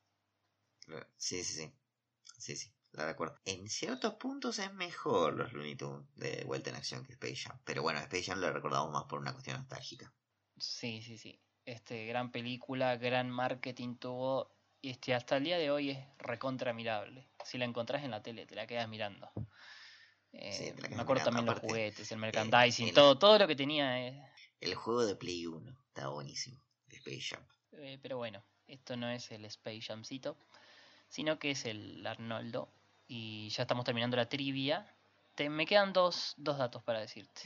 Sí, 1.18 1.44
sí, 1.44 1.54
sí. 1.54 1.74
Sí, 2.38 2.56
sí, 2.56 2.74
la 2.92 3.06
recuerdo. 3.06 3.36
En 3.46 3.70
ciertos 3.70 4.16
puntos 4.16 4.60
es 4.60 4.74
mejor 4.74 5.34
los 5.34 5.54
Looney 5.54 5.76
Tunes 5.76 6.06
de 6.16 6.44
vuelta 6.46 6.70
en 6.70 6.76
acción 6.76 7.06
que 7.06 7.14
Space 7.14 7.38
Jam. 7.38 7.60
Pero 7.64 7.82
bueno, 7.82 8.00
Space 8.00 8.24
Jam 8.24 8.40
lo 8.40 8.52
recordamos 8.52 8.92
más 8.92 9.06
por 9.06 9.20
una 9.20 9.32
cuestión 9.32 9.58
nostálgica. 9.58 10.14
Sí, 10.58 11.02
sí, 11.02 11.18
sí. 11.18 11.40
Este, 11.66 12.06
gran 12.06 12.32
película, 12.32 12.98
gran 12.98 13.30
marketing 13.30 13.96
tuvo. 13.96 14.54
Y 14.82 14.90
este, 14.90 15.14
hasta 15.14 15.38
el 15.38 15.46
día 15.46 15.58
de 15.58 15.72
hoy 15.72 15.92
es 15.92 16.00
recontra 16.18 16.74
mirable. 16.74 17.30
Si 17.46 17.58
la 17.58 17.66
encontrás 17.66 18.04
en 18.04 18.12
la 18.12 18.22
tele, 18.22 18.46
te 18.46 18.56
la 18.56 18.68
quedas 18.68 18.90
mirando. 18.90 19.32
Eh, 20.34 20.52
Sí, 20.52 20.74
me 20.96 21.02
acuerdo 21.02 21.24
también 21.24 21.46
los 21.46 21.60
juguetes, 21.60 22.12
el 22.12 22.18
merchandising, 22.18 22.88
el- 22.90 22.94
todo, 22.94 23.18
todo 23.18 23.38
lo 23.40 23.48
que 23.48 23.56
tenía. 23.56 24.08
eh, 24.08 24.22
El 24.60 24.76
juego 24.76 25.06
de 25.06 25.16
Play 25.16 25.46
1 25.46 25.72
está 25.88 26.08
buenísimo, 26.10 26.60
de 26.88 26.98
Space 26.98 27.22
Jam. 27.30 27.46
eh, 27.74 28.00
pero 28.02 28.18
bueno, 28.18 28.44
esto 28.68 28.96
no 28.98 29.10
es 29.10 29.32
el 29.32 29.46
Space 29.46 29.82
Jamcito, 29.82 30.38
sino 31.10 31.38
que 31.40 31.52
es 31.52 31.66
el 31.66 32.06
Arnoldo. 32.06 32.74
Y 33.08 33.50
ya 33.50 33.64
estamos 33.64 33.86
terminando 33.86 34.18
la 34.18 34.30
trivia. 34.30 34.96
Te, 35.36 35.50
me 35.50 35.66
quedan 35.66 35.94
dos, 35.94 36.34
dos 36.38 36.58
datos 36.58 36.82
para 36.84 37.00
decirte. 37.02 37.42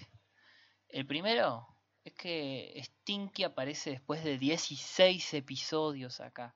El 0.90 1.06
primero 1.06 1.68
es 2.04 2.14
que 2.14 2.80
Stinky 2.84 3.44
aparece 3.44 3.90
después 3.92 4.24
de 4.24 4.38
16 4.38 5.34
episodios 5.34 6.20
acá. 6.22 6.56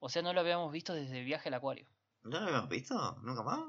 O 0.00 0.08
sea, 0.10 0.20
no 0.22 0.32
lo 0.32 0.40
habíamos 0.40 0.70
visto 0.72 0.92
desde 0.92 1.18
el 1.20 1.24
viaje 1.24 1.48
al 1.48 1.54
acuario. 1.54 1.88
¿No 2.24 2.40
lo 2.40 2.46
habíamos 2.46 2.68
visto? 2.68 3.16
¿Nunca 3.22 3.42
más? 3.42 3.60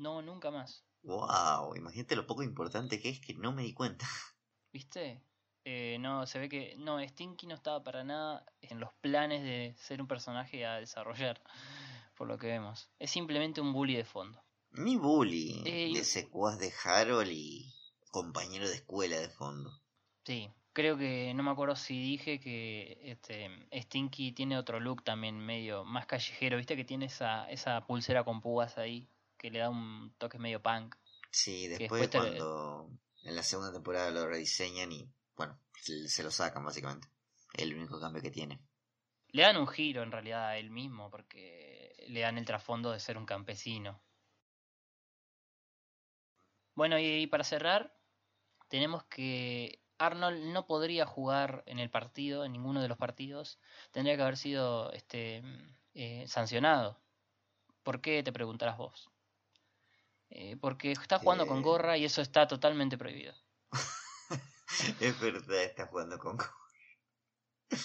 No, 0.00 0.22
nunca 0.22 0.50
más. 0.50 0.82
Wow, 1.02 1.76
imagínate 1.76 2.16
lo 2.16 2.26
poco 2.26 2.42
importante 2.42 3.00
que 3.00 3.10
es 3.10 3.20
que 3.20 3.34
no 3.34 3.52
me 3.52 3.62
di 3.62 3.74
cuenta. 3.74 4.06
¿Viste? 4.72 5.22
Eh, 5.64 5.98
no, 6.00 6.26
se 6.26 6.38
ve 6.38 6.48
que. 6.48 6.74
No, 6.78 6.98
Stinky 7.06 7.46
no 7.46 7.54
estaba 7.54 7.82
para 7.84 8.02
nada 8.02 8.46
en 8.62 8.80
los 8.80 8.94
planes 9.02 9.42
de 9.42 9.74
ser 9.76 10.00
un 10.00 10.08
personaje 10.08 10.64
a 10.64 10.76
desarrollar. 10.76 11.42
Por 12.16 12.28
lo 12.28 12.38
que 12.38 12.46
vemos. 12.46 12.90
Es 12.98 13.10
simplemente 13.10 13.60
un 13.60 13.74
bully 13.74 13.94
de 13.94 14.04
fondo. 14.04 14.42
Mi 14.70 14.96
bully, 14.96 15.62
Eh, 15.66 15.92
de 15.92 16.04
secuaz 16.04 16.58
de 16.58 16.72
Harold 16.84 17.30
y 17.30 17.74
compañero 18.10 18.68
de 18.68 18.76
escuela 18.76 19.18
de 19.18 19.28
fondo. 19.28 19.70
Sí, 20.24 20.50
creo 20.72 20.96
que 20.96 21.34
no 21.34 21.42
me 21.42 21.50
acuerdo 21.50 21.76
si 21.76 22.00
dije 22.00 22.40
que 22.40 22.98
este 23.02 23.50
Stinky 23.72 24.32
tiene 24.32 24.56
otro 24.56 24.80
look 24.80 25.02
también 25.02 25.38
medio 25.38 25.84
más 25.84 26.06
callejero, 26.06 26.56
viste 26.56 26.76
que 26.76 26.84
tiene 26.84 27.06
esa, 27.06 27.50
esa 27.50 27.86
pulsera 27.86 28.22
con 28.22 28.40
púas 28.40 28.78
ahí 28.78 29.08
que 29.40 29.50
le 29.50 29.60
da 29.60 29.70
un 29.70 30.12
toque 30.18 30.38
medio 30.38 30.60
punk. 30.60 30.96
Sí, 31.30 31.66
después 31.66 32.02
después 32.02 32.10
cuando 32.10 32.90
en 33.22 33.34
la 33.34 33.42
segunda 33.42 33.72
temporada 33.72 34.10
lo 34.10 34.26
rediseñan 34.26 34.92
y, 34.92 35.08
bueno, 35.34 35.58
se, 35.80 36.22
lo 36.22 36.30
sacan 36.30 36.62
básicamente. 36.62 37.08
El 37.54 37.74
único 37.74 37.98
cambio 37.98 38.20
que 38.20 38.30
tiene. 38.30 38.60
Le 39.28 39.42
dan 39.42 39.56
un 39.56 39.66
giro 39.66 40.02
en 40.02 40.12
realidad 40.12 40.46
a 40.46 40.58
él 40.58 40.70
mismo 40.70 41.10
porque 41.10 41.94
le 42.08 42.20
dan 42.20 42.36
el 42.36 42.44
trasfondo 42.44 42.92
de 42.92 43.00
ser 43.00 43.16
un 43.16 43.24
campesino. 43.24 44.02
Bueno, 46.74 46.98
y 46.98 47.26
para 47.26 47.44
cerrar, 47.44 47.96
tenemos 48.68 49.04
que 49.04 49.82
Arnold 49.96 50.52
no 50.52 50.66
podría 50.66 51.06
jugar 51.06 51.62
en 51.66 51.78
el 51.78 51.88
partido, 51.88 52.44
en 52.44 52.52
ninguno 52.52 52.82
de 52.82 52.88
los 52.88 52.98
partidos. 52.98 53.58
Tendría 53.90 54.16
que 54.16 54.22
haber 54.22 54.36
sido 54.36 54.92
este, 54.92 55.42
eh, 55.94 56.26
sancionado. 56.26 57.00
¿Por 57.82 58.02
qué? 58.02 58.22
Te 58.22 58.32
preguntarás 58.32 58.76
vos. 58.76 59.10
Eh, 60.30 60.56
porque 60.60 60.92
está 60.92 61.18
jugando 61.18 61.46
con 61.46 61.60
gorra 61.60 61.96
y 61.98 62.04
eso 62.04 62.22
está 62.22 62.46
totalmente 62.46 62.96
prohibido. 62.96 63.34
es 65.00 65.20
verdad, 65.20 65.62
está 65.64 65.86
jugando 65.86 66.18
con... 66.18 66.38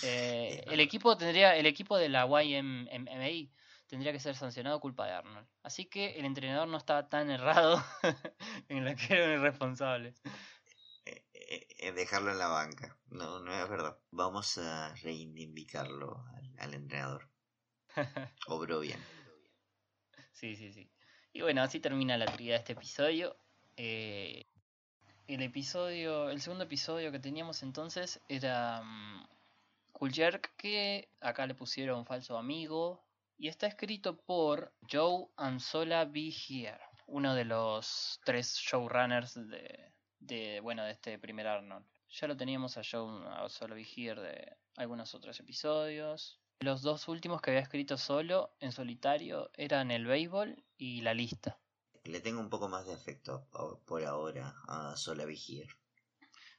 Eh, 0.04 0.64
el 0.68 0.80
equipo 0.80 1.18
tendría, 1.18 1.56
el 1.56 1.66
equipo 1.66 1.98
de 1.98 2.10
la 2.10 2.28
YMMA 2.28 3.52
tendría 3.88 4.12
que 4.12 4.20
ser 4.20 4.36
sancionado 4.36 4.80
culpa 4.80 5.06
de 5.06 5.14
Arnold. 5.14 5.48
Así 5.64 5.86
que 5.86 6.20
el 6.20 6.26
entrenador 6.26 6.68
no 6.68 6.78
estaba 6.78 7.10
tan 7.10 7.30
errado 7.32 7.84
en 8.70 8.86
la 8.86 8.96
que 8.96 9.14
era 9.14 9.26
un 9.26 9.32
irresponsable. 9.42 10.14
eh, 11.06 11.68
eh, 11.80 11.92
dejarlo 11.94 12.32
en 12.32 12.38
la 12.38 12.48
banca. 12.48 12.98
No, 13.08 13.40
no 13.40 13.54
es 13.54 13.70
verdad. 13.70 13.98
Vamos 14.12 14.58
a 14.60 14.94
reivindicarlo 14.96 16.26
al, 16.36 16.54
al 16.60 16.74
entrenador. 16.76 17.30
Obró 18.48 18.80
bien. 18.80 19.00
Sí, 20.34 20.56
sí, 20.56 20.74
sí. 20.74 20.92
Y 21.36 21.42
bueno, 21.42 21.62
así 21.62 21.82
termina 21.82 22.18
la 22.18 22.28
trivia 22.28 22.54
de 22.54 22.60
este 22.60 22.72
episodio. 22.72 23.36
Eh, 23.76 24.46
el 25.28 25.42
episodio, 25.42 26.30
el 26.30 26.40
segundo 26.40 26.64
episodio 26.64 27.12
que 27.12 27.20
teníamos 27.20 27.62
entonces 27.62 28.22
era 28.30 28.82
mm, 28.82 29.28
Cool 29.92 30.14
Jerk, 30.14 30.56
que 30.56 31.10
acá 31.20 31.46
le 31.46 31.54
pusieron 31.54 32.06
falso 32.06 32.38
amigo. 32.38 33.04
Y 33.38 33.50
está 33.50 33.68
escrito 33.68 34.16
por 34.16 34.72
Joe 34.90 35.28
Anzola 35.36 36.06
Be 36.06 36.30
Here, 36.30 36.80
uno 37.06 37.36
de 37.36 37.44
los 37.44 38.22
tres 38.24 38.56
showrunners 38.56 39.34
de, 39.34 39.92
de, 40.20 40.62
bueno, 40.62 40.86
de 40.86 40.92
este 40.92 41.20
primer 41.20 41.48
Arnold. 41.48 41.86
Ya 42.12 42.28
lo 42.30 42.38
teníamos 42.38 42.78
a 42.78 42.82
Joe 42.90 43.28
Anzola 43.28 43.76
Be 43.76 43.86
Here 43.94 44.22
de 44.22 44.58
algunos 44.78 45.14
otros 45.14 45.38
episodios. 45.42 46.40
Los 46.60 46.82
dos 46.82 47.08
últimos 47.08 47.42
que 47.42 47.52
había 47.52 47.62
escrito 47.62 47.98
solo, 47.98 48.56
en 48.60 48.72
solitario, 48.72 49.52
eran 49.54 49.92
el 49.92 50.06
béisbol 50.06 50.64
y 50.78 51.02
la 51.02 51.14
lista. 51.14 51.60
Le 52.06 52.22
tengo 52.22 52.40
un 52.40 52.50
poco 52.50 52.70
más 52.70 52.86
de 52.86 52.94
afecto 52.94 53.48
por 53.86 54.04
ahora 54.06 54.56
a 54.68 54.96
Sola 54.96 55.26
Vigir. 55.26 55.68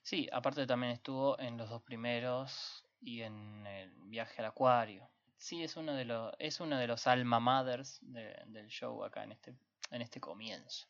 Sí, 0.02 0.28
aparte 0.32 0.66
también 0.66 0.92
estuvo 0.92 1.38
en 1.40 1.56
los 1.56 1.70
dos 1.70 1.82
primeros 1.82 2.84
y 3.00 3.22
en 3.22 3.66
el 3.66 3.90
viaje 4.04 4.40
al 4.42 4.46
acuario. 4.46 5.08
Sí, 5.38 5.62
es 5.62 5.76
uno 5.76 5.94
de 5.94 6.04
los, 6.04 6.32
es 6.38 6.60
uno 6.60 6.78
de 6.78 6.86
los 6.86 7.06
alma 7.06 7.40
mothers 7.40 7.98
de- 8.02 8.36
del 8.46 8.68
show 8.68 9.02
acá 9.04 9.24
en 9.24 9.32
este, 9.32 9.56
en 9.90 10.02
este 10.02 10.20
comienzo. 10.20 10.86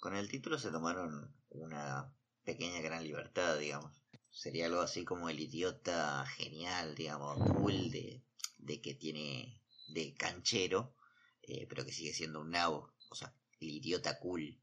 Con 0.00 0.16
el 0.16 0.28
título 0.28 0.58
se 0.58 0.70
tomaron 0.70 1.34
una 1.50 2.12
pequeña 2.44 2.80
gran 2.80 3.04
libertad, 3.04 3.58
digamos. 3.58 4.02
Sería 4.30 4.66
algo 4.66 4.80
así 4.80 5.04
como 5.04 5.28
el 5.28 5.40
idiota 5.40 6.24
genial, 6.26 6.94
digamos, 6.94 7.36
cool 7.52 7.90
de, 7.90 8.22
de 8.62 8.80
que 8.80 8.94
tiene 8.94 9.62
de 9.88 10.14
canchero, 10.14 10.94
eh, 11.42 11.66
pero 11.68 11.84
que 11.84 11.92
sigue 11.92 12.12
siendo 12.12 12.40
un 12.40 12.50
nabo. 12.50 12.92
O 13.10 13.14
sea, 13.14 13.32
el 13.60 13.68
idiota 13.70 14.18
cool. 14.18 14.58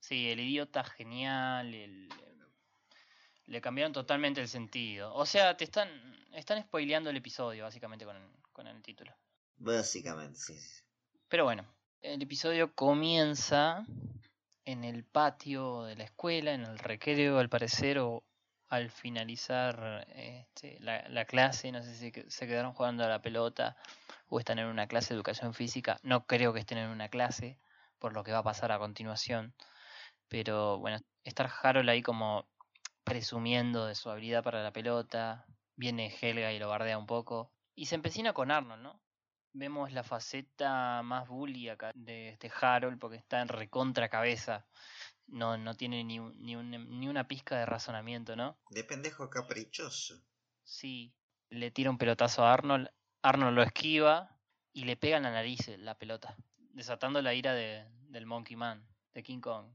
Sí, 0.00 0.30
el 0.30 0.40
idiota 0.40 0.84
genial, 0.84 1.74
el- 1.74 2.08
le 3.46 3.60
cambiaron 3.60 3.92
totalmente 3.92 4.40
el 4.40 4.48
sentido. 4.48 5.14
O 5.14 5.24
sea, 5.24 5.56
te 5.56 5.64
están, 5.64 5.88
están 6.34 6.62
spoileando 6.62 7.08
el 7.10 7.16
episodio 7.16 7.64
básicamente 7.64 8.04
con, 8.04 8.16
con 8.52 8.66
el 8.66 8.82
título. 8.82 9.12
Básicamente, 9.56 10.38
sí. 10.38 10.58
sí. 10.58 10.82
Pero 11.28 11.44
bueno, 11.44 11.66
el 12.02 12.20
episodio 12.22 12.74
comienza 12.74 13.86
en 14.64 14.84
el 14.84 15.04
patio 15.04 15.84
de 15.84 15.96
la 15.96 16.04
escuela, 16.04 16.52
en 16.52 16.62
el 16.62 16.78
recreo 16.78 17.38
al 17.38 17.48
parecer, 17.48 17.98
o 17.98 18.22
al 18.68 18.90
finalizar 18.90 20.06
este, 20.14 20.78
la, 20.80 21.08
la 21.08 21.24
clase, 21.24 21.72
no 21.72 21.82
sé 21.82 21.94
si 21.94 22.12
se 22.28 22.46
quedaron 22.46 22.74
jugando 22.74 23.04
a 23.04 23.08
la 23.08 23.22
pelota 23.22 23.76
o 24.28 24.38
están 24.38 24.58
en 24.58 24.66
una 24.66 24.86
clase 24.86 25.10
de 25.10 25.16
educación 25.16 25.54
física, 25.54 25.98
no 26.02 26.26
creo 26.26 26.52
que 26.52 26.60
estén 26.60 26.78
en 26.78 26.90
una 26.90 27.08
clase, 27.08 27.58
por 27.98 28.12
lo 28.12 28.24
que 28.24 28.32
va 28.32 28.38
a 28.38 28.42
pasar 28.42 28.72
a 28.72 28.78
continuación, 28.78 29.54
pero 30.28 30.78
bueno, 30.78 30.98
estar 31.24 31.50
Harold 31.62 31.88
ahí 31.88 32.02
como 32.02 32.46
presumiendo 33.04 33.86
de 33.86 33.94
su 33.94 34.10
habilidad 34.10 34.44
para 34.44 34.62
la 34.62 34.72
pelota, 34.72 35.46
viene 35.76 36.14
Helga 36.20 36.52
y 36.52 36.58
lo 36.58 36.68
bardea 36.68 36.98
un 36.98 37.06
poco, 37.06 37.50
y 37.74 37.86
se 37.86 37.94
empecina 37.94 38.32
con 38.32 38.50
Arnold, 38.50 38.82
¿no? 38.82 39.00
Vemos 39.52 39.92
la 39.92 40.02
faceta 40.02 41.02
más 41.02 41.26
bully 41.26 41.70
acá 41.70 41.90
de 41.94 42.28
este 42.28 42.50
Harold 42.60 42.98
porque 42.98 43.16
está 43.16 43.40
en 43.40 43.48
recontra 43.48 44.08
cabeza. 44.08 44.66
No, 45.28 45.56
no 45.56 45.74
tiene 45.74 46.02
ni, 46.04 46.18
un- 46.18 46.36
ni, 46.44 46.56
un- 46.56 46.98
ni 46.98 47.08
una 47.08 47.28
pizca 47.28 47.56
de 47.58 47.66
razonamiento, 47.66 48.34
¿no? 48.36 48.58
De 48.70 48.82
pendejo 48.84 49.30
caprichoso. 49.30 50.20
Sí. 50.64 51.12
Le 51.50 51.70
tira 51.70 51.90
un 51.90 51.98
pelotazo 51.98 52.44
a 52.44 52.52
Arnold. 52.52 52.88
Arnold 53.22 53.56
lo 53.56 53.62
esquiva 53.62 54.38
y 54.72 54.84
le 54.84 54.96
pega 54.96 55.16
en 55.16 55.24
la 55.24 55.30
nariz 55.32 55.66
la 55.78 55.98
pelota. 55.98 56.36
Desatando 56.72 57.20
la 57.22 57.34
ira 57.34 57.54
de, 57.54 57.86
del 58.08 58.26
Monkey 58.26 58.56
Man, 58.56 58.86
de 59.14 59.22
King 59.22 59.40
Kong. 59.40 59.66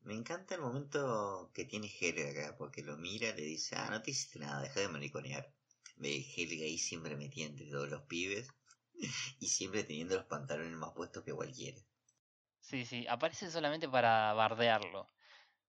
Me 0.00 0.14
encanta 0.14 0.56
el 0.56 0.60
momento 0.60 1.52
que 1.54 1.64
tiene 1.64 1.88
Helga 2.00 2.30
acá, 2.30 2.56
porque 2.56 2.82
lo 2.82 2.96
mira, 2.96 3.32
le 3.34 3.42
dice, 3.42 3.76
ah, 3.76 3.88
no 3.90 4.02
te 4.02 4.10
hiciste 4.10 4.40
nada, 4.40 4.62
deja 4.62 4.80
de 4.80 4.88
mariconear. 4.88 5.52
Ve 5.96 6.24
Helga 6.36 6.64
ahí 6.64 6.78
siempre 6.78 7.16
metida 7.16 7.46
entre 7.46 7.66
todos 7.70 7.88
los 7.88 8.02
pibes 8.02 8.48
y 9.40 9.46
siempre 9.48 9.84
teniendo 9.84 10.16
los 10.16 10.24
pantalones 10.26 10.72
más 10.72 10.92
puestos 10.94 11.22
que 11.24 11.32
cualquiera. 11.32 11.78
Sí, 12.60 12.84
sí, 12.84 13.06
aparece 13.08 13.50
solamente 13.50 13.88
para 13.88 14.32
bardearlo. 14.34 15.08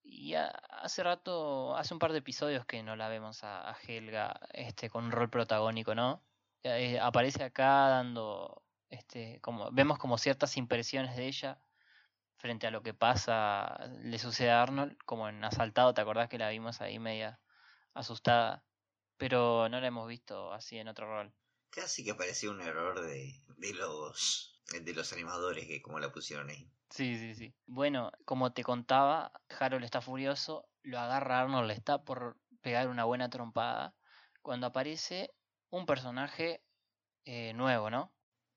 Y 0.04 0.36
ha- 0.36 0.48
hace 0.50 1.04
rato, 1.04 1.76
hace 1.78 1.94
un 1.94 2.00
par 2.00 2.12
de 2.14 2.20
episodios 2.20 2.66
que 2.66 2.84
no 2.84 2.96
la 2.96 3.10
vemos 3.10 3.44
a, 3.44 3.70
a 3.70 3.78
Helga 3.88 4.40
este, 4.54 4.90
con 4.90 5.06
un 5.06 5.12
rol 5.12 5.30
protagónico, 5.30 5.96
¿no? 5.96 6.24
Eh, 6.64 7.00
aparece 7.00 7.44
acá 7.44 7.90
dando, 7.90 8.64
este, 8.90 9.40
como, 9.42 9.72
vemos 9.72 9.98
como 10.00 10.18
ciertas 10.18 10.58
impresiones 10.58 11.16
de 11.16 11.28
ella 11.28 11.62
frente 12.38 12.68
a 12.68 12.72
lo 12.72 12.84
que 12.84 12.94
pasa, 12.94 13.78
le 14.02 14.18
sucede 14.20 14.52
a 14.52 14.64
Arnold, 14.64 14.98
como 15.06 15.30
en 15.30 15.44
Asaltado, 15.44 15.94
¿te 15.94 16.02
acordás 16.02 16.30
que 16.30 16.38
la 16.38 16.50
vimos 16.50 16.82
ahí 16.82 17.00
media 17.00 17.40
asustada? 17.94 18.64
Pero 19.18 19.68
no 19.70 19.80
la 19.82 19.88
hemos 19.88 20.08
visto 20.08 20.54
así 20.54 20.78
en 20.78 20.88
otro 20.88 21.08
rol. 21.08 21.34
Casi 21.70 22.04
que 22.04 22.16
parecía 22.16 22.50
un 22.50 22.62
error 22.62 23.02
de, 23.02 23.34
de 23.58 23.74
los 24.74 24.86
de 24.86 24.94
los 24.94 25.14
animadores 25.14 25.68
que 25.68 25.82
como 25.82 26.00
la 26.00 26.12
pusieron 26.12 26.50
ahí. 26.50 26.70
Sí, 26.90 27.18
sí, 27.18 27.36
sí. 27.36 27.54
Bueno, 27.68 28.12
como 28.26 28.52
te 28.54 28.64
contaba, 28.64 29.32
Harold 29.60 29.86
está 29.86 30.02
furioso, 30.02 30.68
lo 30.84 31.00
agarra 31.00 31.42
Arnold, 31.42 31.68
le 31.68 31.74
está 31.74 32.04
por 32.04 32.38
pegar 32.62 32.88
una 32.88 33.06
buena 33.06 33.30
trompada, 33.30 33.94
cuando 34.42 34.68
aparece 34.68 35.32
un 35.70 35.86
personaje 35.86 36.64
eh, 37.26 37.54
nuevo, 37.54 37.90
¿no? 37.90 38.14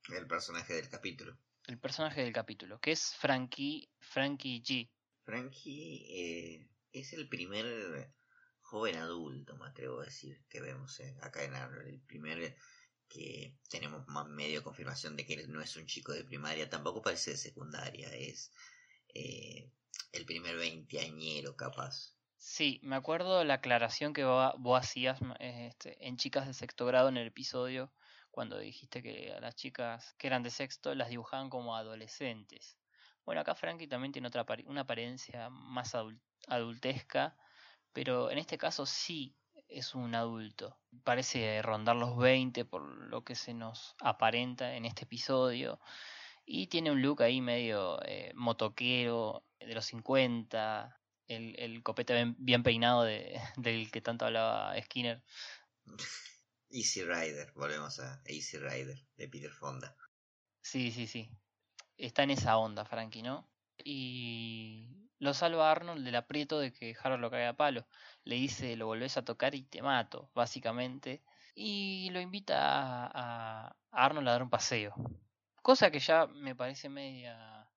El 0.08 0.26
personaje 0.26 0.74
del 0.74 0.88
capítulo. 0.88 1.36
El 1.66 1.78
personaje 1.78 2.22
del 2.22 2.32
capítulo, 2.32 2.80
que 2.80 2.92
es 2.92 3.14
Frankie, 3.14 3.88
Frankie 4.00 4.62
G. 4.62 4.90
Frankie 5.24 6.06
eh, 6.08 6.68
es 6.92 7.12
el 7.12 7.28
primer 7.28 8.12
joven 8.60 8.96
adulto, 8.96 9.54
me 9.56 9.66
atrevo 9.66 10.00
a 10.00 10.04
decir, 10.04 10.42
que 10.48 10.60
vemos 10.60 10.98
eh, 11.00 11.14
acá 11.20 11.44
en 11.44 11.54
Arnold. 11.54 11.88
El 11.88 12.00
primer 12.00 12.56
que 13.12 13.54
tenemos 13.68 14.06
más 14.08 14.26
medio 14.26 14.62
confirmación 14.62 15.16
de 15.16 15.26
que 15.26 15.46
no 15.46 15.60
es 15.60 15.76
un 15.76 15.86
chico 15.86 16.12
de 16.12 16.24
primaria, 16.24 16.70
tampoco 16.70 17.02
parece 17.02 17.32
de 17.32 17.36
secundaria, 17.36 18.08
es 18.14 18.52
eh, 19.14 19.70
el 20.12 20.24
primer 20.24 20.56
veinteañero 20.56 21.54
capaz. 21.54 22.14
Sí, 22.38 22.80
me 22.82 22.96
acuerdo 22.96 23.44
la 23.44 23.54
aclaración 23.54 24.14
que 24.14 24.24
vos, 24.24 24.54
hacías 24.76 25.20
este, 25.38 26.08
en 26.08 26.16
chicas 26.16 26.46
de 26.46 26.54
sexto 26.54 26.86
grado 26.86 27.08
en 27.08 27.18
el 27.18 27.28
episodio, 27.28 27.92
cuando 28.30 28.58
dijiste 28.58 29.02
que 29.02 29.32
a 29.32 29.40
las 29.40 29.54
chicas 29.56 30.14
que 30.18 30.26
eran 30.26 30.42
de 30.42 30.50
sexto 30.50 30.94
las 30.94 31.10
dibujaban 31.10 31.50
como 31.50 31.76
adolescentes. 31.76 32.78
Bueno, 33.24 33.42
acá 33.42 33.54
Frankie 33.54 33.86
también 33.86 34.12
tiene 34.12 34.28
otra 34.28 34.46
una 34.64 34.80
apariencia 34.80 35.50
más 35.50 35.94
adul- 35.94 36.20
adultesca, 36.48 37.36
pero 37.92 38.30
en 38.30 38.38
este 38.38 38.56
caso 38.56 38.86
sí 38.86 39.36
es 39.72 39.94
un 39.94 40.14
adulto. 40.14 40.78
Parece 41.04 41.62
rondar 41.62 41.96
los 41.96 42.16
20 42.16 42.64
por 42.64 42.82
lo 42.82 43.24
que 43.24 43.34
se 43.34 43.54
nos 43.54 43.96
aparenta 44.00 44.74
en 44.74 44.84
este 44.84 45.04
episodio. 45.04 45.80
Y 46.44 46.66
tiene 46.66 46.90
un 46.90 47.02
look 47.02 47.22
ahí 47.22 47.40
medio 47.40 48.02
eh, 48.04 48.32
motoquero, 48.34 49.44
de 49.60 49.74
los 49.74 49.86
50, 49.86 51.00
el, 51.28 51.54
el 51.58 51.82
copete 51.82 52.14
bien, 52.14 52.36
bien 52.38 52.62
peinado 52.62 53.04
de, 53.04 53.40
del 53.56 53.90
que 53.90 54.00
tanto 54.00 54.26
hablaba 54.26 54.74
Skinner. 54.82 55.22
Easy 56.70 57.02
Rider, 57.02 57.52
volvemos 57.54 57.98
a 58.00 58.22
Easy 58.24 58.58
Rider 58.58 58.98
de 59.16 59.28
Peter 59.28 59.52
Fonda. 59.52 59.96
Sí, 60.62 60.90
sí, 60.90 61.06
sí. 61.06 61.30
Está 61.96 62.22
en 62.22 62.30
esa 62.30 62.56
onda, 62.56 62.84
Frankie, 62.84 63.22
¿no? 63.22 63.48
Y 63.84 65.01
lo 65.22 65.34
salva 65.34 65.70
Arnold 65.70 66.04
del 66.04 66.16
aprieto 66.16 66.58
de 66.58 66.72
que 66.72 66.96
Harold 67.00 67.20
lo 67.20 67.30
cae 67.30 67.46
a 67.46 67.56
palo. 67.56 67.86
Le 68.24 68.34
dice, 68.34 68.74
lo 68.74 68.86
volvés 68.86 69.16
a 69.16 69.24
tocar 69.24 69.54
y 69.54 69.62
te 69.62 69.80
mato, 69.80 70.28
básicamente. 70.34 71.22
Y 71.54 72.10
lo 72.10 72.20
invita 72.20 72.56
a, 73.06 73.68
a 73.68 73.76
Arnold 73.92 74.26
a 74.26 74.32
dar 74.32 74.42
un 74.42 74.50
paseo. 74.50 74.94
Cosa 75.62 75.92
que 75.92 76.00
ya 76.00 76.26
me 76.26 76.56
parece 76.56 76.88
media, 76.88 77.70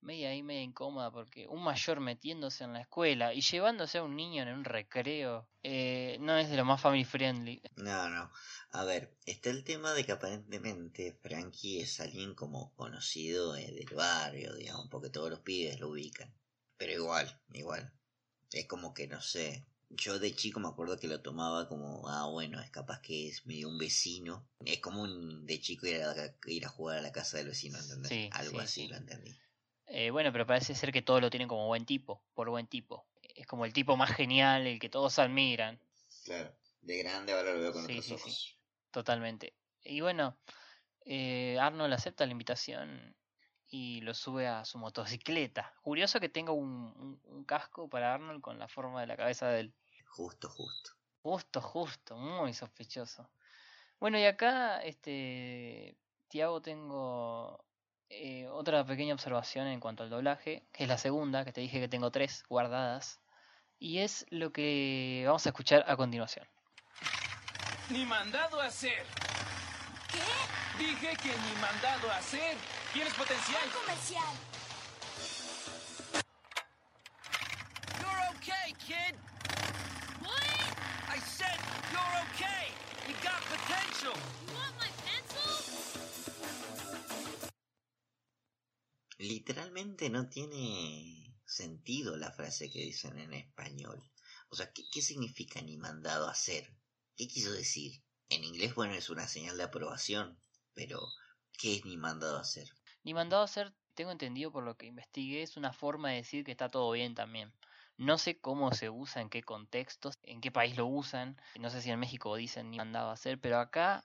media 0.00 0.30
ahí 0.30 0.42
media 0.42 0.62
incómoda 0.62 1.10
porque 1.10 1.46
un 1.46 1.62
mayor 1.62 2.00
metiéndose 2.00 2.64
en 2.64 2.72
la 2.72 2.80
escuela 2.80 3.34
y 3.34 3.42
llevándose 3.42 3.98
a 3.98 4.02
un 4.02 4.16
niño 4.16 4.42
en 4.42 4.48
un 4.48 4.64
recreo 4.64 5.46
eh, 5.62 6.16
no 6.20 6.38
es 6.38 6.48
de 6.48 6.56
lo 6.56 6.64
más 6.64 6.80
family 6.80 7.04
friendly. 7.04 7.60
No, 7.76 8.08
no. 8.08 8.30
A 8.70 8.84
ver, 8.84 9.14
está 9.26 9.50
el 9.50 9.62
tema 9.62 9.92
de 9.92 10.06
que 10.06 10.12
aparentemente 10.12 11.18
Frankie 11.20 11.82
es 11.82 12.00
alguien 12.00 12.34
como 12.34 12.72
conocido 12.76 13.56
eh, 13.56 13.72
del 13.72 13.94
barrio, 13.94 14.54
digamos, 14.54 14.88
porque 14.90 15.10
todos 15.10 15.28
los 15.28 15.40
pibes 15.40 15.78
lo 15.80 15.90
ubican. 15.90 16.32
Pero 16.78 16.92
igual, 16.92 17.40
igual. 17.52 17.92
Es 18.52 18.66
como 18.66 18.94
que 18.94 19.06
no 19.08 19.20
sé. 19.20 19.66
Yo 19.90 20.18
de 20.18 20.34
chico 20.34 20.60
me 20.60 20.68
acuerdo 20.68 20.98
que 20.98 21.08
lo 21.08 21.22
tomaba 21.22 21.66
como, 21.68 22.08
ah, 22.08 22.28
bueno, 22.30 22.60
es 22.60 22.70
capaz 22.70 23.00
que 23.00 23.28
es 23.28 23.46
medio 23.46 23.68
un 23.68 23.78
vecino. 23.78 24.46
Es 24.64 24.80
común 24.80 25.46
de 25.46 25.60
chico 25.60 25.86
ir 25.86 26.02
a, 26.02 26.14
ir 26.46 26.64
a 26.66 26.68
jugar 26.68 26.98
a 26.98 27.02
la 27.02 27.12
casa 27.12 27.38
del 27.38 27.48
vecino, 27.48 27.78
¿entendés? 27.78 28.08
Sí, 28.10 28.28
Algo 28.32 28.58
sí, 28.58 28.64
así 28.64 28.80
sí. 28.82 28.88
lo 28.88 28.96
entendí. 28.96 29.38
Eh, 29.86 30.10
bueno, 30.10 30.30
pero 30.32 30.46
parece 30.46 30.74
ser 30.74 30.92
que 30.92 31.00
todos 31.02 31.20
lo 31.22 31.30
tienen 31.30 31.48
como 31.48 31.66
buen 31.66 31.86
tipo, 31.86 32.22
por 32.34 32.50
buen 32.50 32.66
tipo. 32.66 33.06
Es 33.34 33.46
como 33.46 33.64
el 33.64 33.72
tipo 33.72 33.96
más 33.96 34.10
genial, 34.14 34.66
el 34.66 34.78
que 34.78 34.90
todos 34.90 35.18
admiran. 35.18 35.80
Claro. 36.24 36.54
De 36.82 36.98
grande 36.98 37.32
ahora 37.32 37.54
lo 37.54 37.60
veo 37.60 37.72
con 37.72 37.86
Sí, 37.86 37.92
otros 37.92 38.04
sí, 38.04 38.14
ojos. 38.14 38.34
sí. 38.34 38.58
Totalmente. 38.90 39.54
Y 39.82 40.00
bueno, 40.00 40.38
eh, 41.06 41.58
Arnold 41.58 41.94
acepta 41.94 42.26
la 42.26 42.32
invitación 42.32 43.16
y 43.70 44.00
lo 44.00 44.14
sube 44.14 44.48
a 44.48 44.64
su 44.64 44.78
motocicleta. 44.78 45.72
Curioso 45.82 46.20
que 46.20 46.28
tenga 46.28 46.52
un, 46.52 46.66
un- 46.96 47.20
un 47.24 47.44
casco 47.44 47.88
para 47.88 48.14
Arnold 48.14 48.40
con 48.40 48.58
la 48.58 48.68
forma 48.68 49.00
de 49.00 49.06
la 49.06 49.16
cabeza 49.16 49.48
del 49.48 49.74
Justo, 50.06 50.48
justo. 50.48 50.90
Justo, 51.22 51.60
justo, 51.60 52.16
muy 52.16 52.54
sospechoso. 52.54 53.28
Bueno, 54.00 54.18
y 54.18 54.24
acá, 54.24 54.80
este, 54.82 55.96
Tiago, 56.28 56.62
tengo 56.62 57.62
eh, 58.08 58.48
otra 58.48 58.84
pequeña 58.86 59.12
observación 59.14 59.66
en 59.66 59.80
cuanto 59.80 60.02
al 60.02 60.10
doblaje, 60.10 60.66
que 60.72 60.84
es 60.84 60.88
la 60.88 60.96
segunda, 60.96 61.44
que 61.44 61.52
te 61.52 61.60
dije 61.60 61.78
que 61.80 61.88
tengo 61.88 62.10
tres 62.10 62.44
guardadas, 62.48 63.20
y 63.78 63.98
es 63.98 64.24
lo 64.30 64.50
que 64.52 65.24
vamos 65.26 65.44
a 65.46 65.50
escuchar 65.50 65.84
a 65.86 65.96
continuación. 65.96 66.46
Ni 67.90 68.06
mandado 68.06 68.60
a 68.60 68.66
hacer. 68.66 69.04
¿Qué? 70.10 70.82
Dije 70.84 71.16
que 71.22 71.28
ni 71.28 71.60
mandado 71.60 72.10
a 72.10 72.16
hacer. 72.18 72.56
Tienes 72.92 73.12
potencial. 73.12 73.70
comercial. 73.70 74.34
You're 78.00 78.22
okay, 78.32 78.72
kid. 78.78 79.14
What? 80.22 80.72
I 81.06 81.18
said 81.20 81.58
you're 81.92 82.16
okay. 82.32 82.72
You 83.06 83.14
got 83.22 83.40
potential. 83.44 84.14
You 84.46 84.54
want 84.54 84.74
my 84.80 84.90
pencil? 85.04 85.48
Literalmente 89.18 90.08
no 90.08 90.30
tiene 90.30 91.36
sentido 91.44 92.16
la 92.16 92.32
frase 92.32 92.70
que 92.70 92.80
dicen 92.80 93.18
en 93.18 93.34
español. 93.34 94.02
O 94.48 94.56
sea, 94.56 94.72
¿qué, 94.72 94.84
qué 94.90 95.02
significa 95.02 95.60
ni 95.60 95.76
mandado 95.76 96.26
a 96.26 96.32
hacer? 96.32 96.74
¿Qué 97.16 97.28
quiso 97.28 97.52
decir? 97.52 98.02
En 98.30 98.44
inglés, 98.44 98.74
bueno, 98.74 98.94
es 98.94 99.10
una 99.10 99.28
señal 99.28 99.58
de 99.58 99.64
aprobación, 99.64 100.38
pero 100.72 101.06
¿qué 101.58 101.76
es 101.76 101.84
ni 101.84 101.98
mandado 101.98 102.38
a 102.38 102.42
hacer? 102.42 102.77
Ni 103.08 103.14
mandado 103.14 103.40
a 103.40 103.46
hacer, 103.46 103.72
tengo 103.94 104.10
entendido 104.10 104.52
por 104.52 104.64
lo 104.64 104.76
que 104.76 104.84
investigué, 104.84 105.40
es 105.40 105.56
una 105.56 105.72
forma 105.72 106.10
de 106.10 106.16
decir 106.16 106.44
que 106.44 106.50
está 106.50 106.68
todo 106.68 106.90
bien 106.90 107.14
también. 107.14 107.54
No 107.96 108.18
sé 108.18 108.38
cómo 108.38 108.70
se 108.72 108.90
usa, 108.90 109.22
en 109.22 109.30
qué 109.30 109.42
contextos, 109.42 110.18
en 110.24 110.42
qué 110.42 110.52
país 110.52 110.76
lo 110.76 110.84
usan. 110.84 111.40
No 111.58 111.70
sé 111.70 111.80
si 111.80 111.90
en 111.90 111.98
México 111.98 112.36
dicen 112.36 112.70
ni 112.70 112.76
mandado 112.76 113.08
a 113.08 113.14
hacer, 113.14 113.40
pero 113.40 113.60
acá 113.60 114.04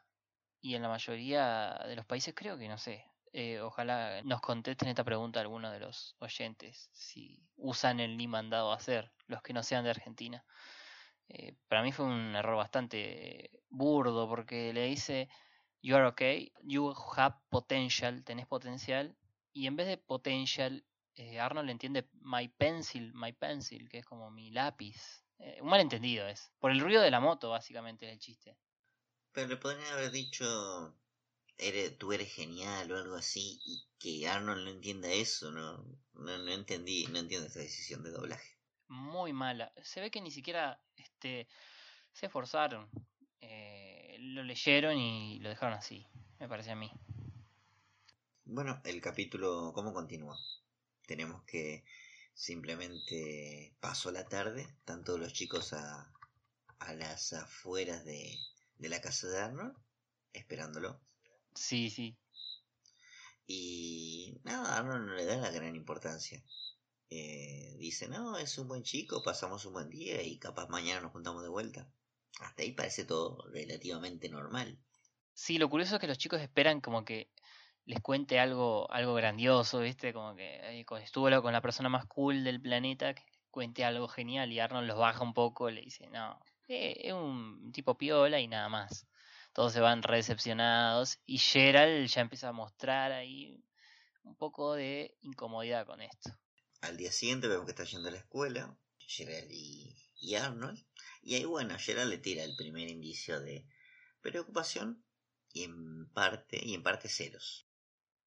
y 0.61 0.75
en 0.75 0.83
la 0.83 0.87
mayoría 0.87 1.81
de 1.85 1.97
los 1.97 2.05
países 2.05 2.33
creo 2.33 2.57
que 2.57 2.69
no 2.69 2.77
sé. 2.77 3.03
Eh, 3.33 3.59
ojalá 3.59 4.21
nos 4.23 4.39
contesten 4.39 4.87
esta 4.87 5.03
pregunta 5.03 5.41
algunos 5.41 5.73
de 5.73 5.81
los 5.81 6.15
oyentes, 6.19 6.89
si 6.93 7.45
usan 7.57 7.99
el 7.99 8.15
ni 8.15 8.29
mandado 8.29 8.71
a 8.71 8.77
hacer, 8.77 9.11
los 9.27 9.41
que 9.41 9.51
no 9.51 9.63
sean 9.63 9.83
de 9.83 9.89
Argentina. 9.89 10.45
Eh, 11.27 11.57
para 11.67 11.83
mí 11.83 11.91
fue 11.91 12.05
un 12.05 12.37
error 12.37 12.55
bastante 12.55 13.51
burdo 13.67 14.29
porque 14.29 14.71
le 14.71 14.85
dice, 14.85 15.27
you 15.83 15.95
are 15.95 16.07
okay, 16.07 16.51
you 16.63 16.95
have 17.17 17.35
potential, 17.49 18.23
tenés 18.23 18.47
potencial, 18.47 19.15
y 19.51 19.67
en 19.67 19.75
vez 19.75 19.87
de 19.87 19.97
potential, 19.97 20.83
eh, 21.15 21.39
Arnold 21.39 21.69
entiende 21.69 22.09
my 22.21 22.47
pencil, 22.47 23.13
my 23.13 23.33
pencil, 23.33 23.87
que 23.89 23.99
es 23.99 24.05
como 24.05 24.31
mi 24.31 24.49
lápiz. 24.49 25.23
Eh, 25.37 25.59
un 25.61 25.69
malentendido 25.69 26.25
es. 26.27 26.51
Por 26.59 26.71
el 26.71 26.79
ruido 26.79 27.01
de 27.01 27.11
la 27.11 27.19
moto, 27.19 27.49
básicamente, 27.49 28.07
es 28.07 28.13
el 28.13 28.19
chiste. 28.19 28.57
Pero 29.33 29.47
le 29.49 29.57
podrían 29.57 29.91
haber 29.91 30.11
dicho, 30.11 30.97
eres, 31.57 31.97
tú 31.97 32.13
eres 32.13 32.33
genial 32.33 32.91
o 32.91 32.97
algo 32.97 33.15
así, 33.15 33.59
y 33.65 33.85
que 33.99 34.27
Arnold 34.27 34.63
no 34.63 34.71
entienda 34.71 35.11
eso, 35.11 35.51
no, 35.51 35.77
no, 36.13 36.37
no 36.37 36.51
entendí, 36.51 37.05
no 37.07 37.19
entiendo 37.19 37.47
esta 37.47 37.59
decisión 37.59 38.03
de 38.03 38.11
doblaje. 38.11 38.57
Muy 38.87 39.33
mala. 39.33 39.73
Se 39.83 39.99
ve 39.99 40.09
que 40.09 40.21
ni 40.21 40.31
siquiera 40.31 40.81
este, 40.95 41.49
se 42.13 42.27
esforzaron. 42.27 42.89
Eh, 43.41 44.02
lo 44.23 44.43
leyeron 44.43 44.97
y 44.97 45.39
lo 45.39 45.49
dejaron 45.49 45.77
así, 45.77 46.07
me 46.39 46.47
parece 46.47 46.71
a 46.71 46.75
mí. 46.75 46.89
Bueno, 48.45 48.81
el 48.85 49.01
capítulo, 49.01 49.71
¿cómo 49.73 49.93
continúa? 49.93 50.37
Tenemos 51.05 51.43
que 51.43 51.83
simplemente 52.33 53.75
pasó 53.79 54.11
la 54.11 54.25
tarde, 54.27 54.61
están 54.61 55.03
todos 55.03 55.19
los 55.19 55.33
chicos 55.33 55.73
a, 55.73 56.11
a 56.79 56.93
las 56.93 57.33
afueras 57.33 58.05
de, 58.05 58.37
de 58.77 58.89
la 58.89 59.01
casa 59.01 59.27
de 59.27 59.39
Arnold, 59.39 59.75
esperándolo. 60.31 60.99
Sí, 61.53 61.89
sí. 61.89 62.17
Y 63.45 64.39
nada, 64.43 64.77
Arnold 64.77 65.05
no 65.05 65.13
le 65.15 65.25
da 65.25 65.35
la 65.35 65.51
gran 65.51 65.75
importancia. 65.75 66.41
Eh, 67.09 67.75
dice, 67.77 68.07
no, 68.07 68.37
es 68.37 68.57
un 68.57 68.67
buen 68.69 68.83
chico, 68.83 69.21
pasamos 69.21 69.65
un 69.65 69.73
buen 69.73 69.89
día 69.89 70.23
y 70.23 70.37
capaz 70.37 70.69
mañana 70.69 71.01
nos 71.01 71.11
juntamos 71.11 71.43
de 71.43 71.49
vuelta. 71.49 71.87
Hasta 72.39 72.63
ahí 72.63 72.71
parece 72.71 73.05
todo 73.05 73.45
relativamente 73.51 74.29
normal. 74.29 74.79
Sí, 75.33 75.57
lo 75.57 75.69
curioso 75.69 75.95
es 75.95 76.01
que 76.01 76.07
los 76.07 76.17
chicos 76.17 76.41
esperan 76.41 76.81
como 76.81 77.05
que 77.05 77.31
les 77.85 78.01
cuente 78.01 78.39
algo, 78.39 78.89
algo 78.91 79.13
grandioso, 79.13 79.79
¿viste? 79.79 80.13
Como 80.13 80.35
que 80.35 80.55
eh, 80.79 80.85
estuvo 81.01 81.41
con 81.41 81.53
la 81.53 81.61
persona 81.61 81.89
más 81.89 82.05
cool 82.05 82.43
del 82.43 82.61
planeta, 82.61 83.13
que 83.13 83.23
les 83.23 83.39
cuente 83.49 83.83
algo 83.83 84.07
genial 84.07 84.51
y 84.51 84.59
Arnold 84.59 84.87
los 84.87 84.97
baja 84.97 85.23
un 85.23 85.33
poco, 85.33 85.69
le 85.69 85.81
dice, 85.81 86.07
no, 86.07 86.39
eh, 86.67 86.95
es 87.03 87.13
un 87.13 87.71
tipo 87.71 87.97
piola 87.97 88.39
y 88.39 88.47
nada 88.47 88.69
más. 88.69 89.07
Todos 89.53 89.73
se 89.73 89.81
van 89.81 90.01
re 90.01 90.17
decepcionados 90.17 91.19
y 91.25 91.37
Gerald 91.37 92.07
ya 92.07 92.21
empieza 92.21 92.49
a 92.49 92.53
mostrar 92.53 93.11
ahí 93.11 93.63
un 94.23 94.35
poco 94.35 94.73
de 94.73 95.15
incomodidad 95.21 95.85
con 95.85 96.01
esto. 96.01 96.31
Al 96.81 96.97
día 96.97 97.11
siguiente 97.11 97.47
vemos 97.47 97.65
que 97.65 97.71
está 97.71 97.83
yendo 97.83 98.09
a 98.09 98.11
la 98.11 98.17
escuela, 98.17 98.77
Gerald 98.99 99.51
y, 99.51 99.95
y 100.15 100.35
Arnold. 100.35 100.83
Y 101.23 101.35
ahí, 101.35 101.45
bueno, 101.45 101.75
Gerald 101.79 102.09
le 102.09 102.17
tira 102.17 102.43
el 102.43 102.55
primer 102.55 102.89
indicio 102.89 103.39
de 103.39 103.65
preocupación 104.21 105.03
y 105.53 105.63
en 105.63 106.09
parte, 106.09 106.59
y 106.61 106.73
en 106.73 106.83
parte 106.83 107.07
celos. 107.07 107.65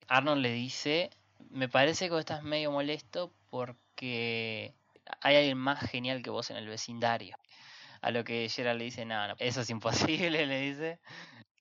Arnold 0.09 0.41
le 0.43 0.53
dice, 0.53 1.11
me 1.51 1.69
parece 1.69 2.07
que 2.07 2.13
vos 2.13 2.21
estás 2.21 2.43
medio 2.43 2.71
molesto 2.71 3.35
porque 3.51 4.75
hay 5.21 5.37
alguien 5.37 5.59
más 5.59 5.81
genial 5.91 6.23
que 6.23 6.31
vos 6.31 6.51
en 6.51 6.57
el 6.57 6.69
vecindario. 6.69 7.37
A 8.01 8.11
lo 8.11 8.25
que 8.25 8.49
Gerald 8.49 8.79
le 8.79 8.85
dice, 8.87 9.05
no, 9.05 9.29
no, 9.29 9.35
eso 9.39 9.61
es 9.61 9.71
imposible, 9.71 10.47
le 10.47 10.61
dice. 10.61 11.01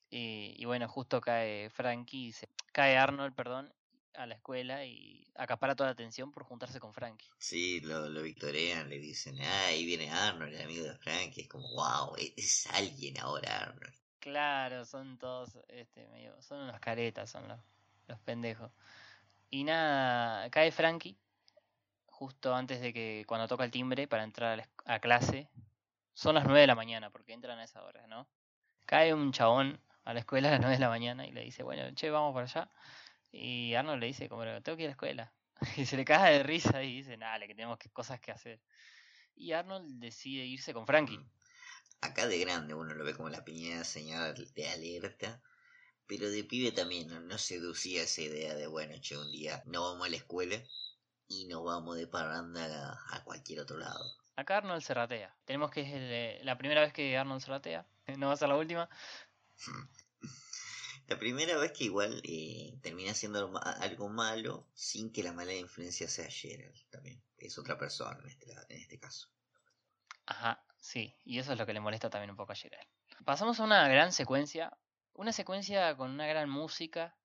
Y, 0.09 0.63
bueno, 0.63 0.87
justo 0.87 1.19
cae 1.19 1.69
Frankie, 1.69 2.31
se, 2.31 2.47
cae 2.71 2.97
Arnold, 2.97 3.35
perdón, 3.35 3.73
a 4.17 4.25
la 4.25 4.35
escuela 4.35 4.85
y 4.85 5.27
acapara 5.35 5.75
toda 5.75 5.89
la 5.89 5.93
atención 5.93 6.31
por 6.31 6.43
juntarse 6.43 6.79
con 6.79 6.93
Frankie. 6.93 7.29
Sí, 7.37 7.81
lo, 7.81 8.09
lo 8.09 8.21
victorean, 8.21 8.89
le 8.89 8.99
dicen, 8.99 9.39
ah, 9.41 9.65
ahí 9.67 9.85
viene 9.85 10.09
Arnold, 10.09 10.53
el 10.53 10.61
amigo 10.61 10.85
de 10.85 10.97
Frankie. 10.97 11.41
Es 11.41 11.47
como, 11.47 11.67
wow, 11.69 12.15
es 12.17 12.67
alguien 12.67 13.19
ahora 13.19 13.57
Arnold. 13.59 13.95
Claro, 14.19 14.85
son 14.85 15.17
todos, 15.17 15.57
este, 15.67 16.07
medio, 16.07 16.41
son 16.41 16.61
unos 16.61 16.79
caretas, 16.79 17.29
son 17.29 17.47
los, 17.47 17.59
los 18.07 18.19
pendejos. 18.21 18.71
Y 19.49 19.63
nada, 19.63 20.49
cae 20.49 20.71
Frankie 20.71 21.17
justo 22.15 22.55
antes 22.55 22.79
de 22.79 22.93
que, 22.93 23.25
cuando 23.27 23.47
toca 23.47 23.65
el 23.65 23.71
timbre 23.71 24.07
para 24.07 24.23
entrar 24.23 24.53
a, 24.53 24.55
la 24.55 24.69
a 24.85 24.99
clase, 24.99 25.49
son 26.13 26.35
las 26.35 26.45
9 26.45 26.61
de 26.61 26.67
la 26.67 26.75
mañana, 26.75 27.09
porque 27.09 27.33
entran 27.33 27.59
a 27.59 27.65
esa 27.65 27.83
hora, 27.83 28.07
¿no? 28.07 28.27
Cae 28.85 29.13
un 29.13 29.33
chabón 29.33 29.79
a 30.05 30.13
la 30.13 30.21
escuela 30.21 30.47
a 30.47 30.51
las 30.51 30.61
9 30.61 30.75
de 30.75 30.79
la 30.79 30.89
mañana 30.89 31.27
y 31.27 31.31
le 31.31 31.41
dice, 31.41 31.63
bueno, 31.63 31.83
che, 31.93 32.09
vamos 32.09 32.33
para 32.33 32.45
allá. 32.45 32.71
Y 33.37 33.75
Arnold 33.75 33.99
le 33.99 34.07
dice, 34.07 34.29
como, 34.29 34.43
tengo 34.61 34.77
que 34.77 34.83
ir 34.83 34.87
a 34.87 34.91
la 34.91 34.91
escuela. 34.91 35.33
Y 35.77 35.85
se 35.85 35.97
le 35.97 36.05
caga 36.05 36.29
de 36.29 36.43
risa 36.43 36.83
y 36.83 36.97
dice, 36.97 37.17
dale, 37.17 37.47
que 37.47 37.55
tenemos 37.55 37.77
que, 37.77 37.89
cosas 37.89 38.19
que 38.19 38.31
hacer. 38.31 38.61
Y 39.35 39.51
Arnold 39.51 39.99
decide 39.99 40.45
irse 40.45 40.73
con 40.73 40.87
Frankie. 40.87 41.19
Acá 42.01 42.27
de 42.27 42.39
grande 42.39 42.73
uno 42.73 42.93
lo 42.93 43.03
ve 43.03 43.13
como 43.13 43.29
la 43.29 43.43
piñada 43.43 43.83
señal 43.83 44.35
de 44.53 44.69
alerta, 44.69 45.41
pero 46.07 46.29
de 46.29 46.43
pibe 46.43 46.71
también 46.71 47.07
no, 47.07 47.19
no 47.19 47.37
seducía 47.37 48.03
esa 48.03 48.21
idea 48.21 48.53
de, 48.53 48.67
bueno, 48.67 48.95
che, 49.01 49.17
un 49.17 49.31
día 49.31 49.61
no 49.65 49.81
vamos 49.81 50.07
a 50.07 50.09
la 50.09 50.17
escuela 50.17 50.61
y 51.27 51.45
nos 51.47 51.63
vamos 51.63 51.97
de 51.97 52.07
parranda 52.07 52.93
a, 53.09 53.17
a 53.17 53.23
cualquier 53.23 53.59
otro 53.59 53.77
lado. 53.77 54.05
Acá 54.37 54.57
Arnold 54.57 54.81
se 54.81 54.93
ratea. 54.93 55.35
Tenemos 55.45 55.71
que 55.71 55.81
es 55.81 55.91
el, 55.91 56.45
la 56.45 56.57
primera 56.57 56.81
vez 56.81 56.93
que 56.93 57.17
Arnold 57.17 57.41
se 57.41 57.49
ratea. 57.49 57.85
No 58.17 58.27
va 58.27 58.33
a 58.33 58.37
ser 58.37 58.49
la 58.49 58.57
última. 58.57 58.89
La 61.07 61.19
primera 61.19 61.57
vez 61.57 61.71
que 61.71 61.83
igual 61.85 62.19
eh, 62.23 62.77
termina 62.81 63.11
haciendo 63.11 63.39
algo 63.39 63.51
ma- 63.51 63.59
algo 63.79 64.09
malo 64.09 64.67
sin 64.73 65.11
que 65.11 65.21
la 65.23 65.33
mala 65.33 65.53
influencia 65.53 66.07
sea 66.07 66.27
Gerald 66.29 66.75
también. 66.89 67.21
Es 67.37 67.57
otra 67.59 67.77
persona 67.77 68.17
en 68.21 68.27
este, 68.29 68.51
en 68.69 68.79
este 68.81 68.97
caso. 68.99 69.29
Ajá, 70.25 70.63
sí. 70.79 71.15
Y 71.23 71.37
eso 71.39 71.53
es 71.53 71.59
lo 71.59 71.65
que 71.65 71.73
le 71.73 71.79
molesta 71.79 72.09
también 72.09 72.31
un 72.31 72.37
poco 72.37 72.53
a 72.53 72.55
Gerald. 72.55 72.87
Pasamos 73.23 73.59
a 73.59 73.63
una 73.63 73.87
gran 73.87 74.11
secuencia. 74.11 74.75
Una 75.13 75.31
secuencia 75.31 75.95
con 75.95 76.11
una 76.11 76.25
gran 76.27 76.49
música. 76.49 77.15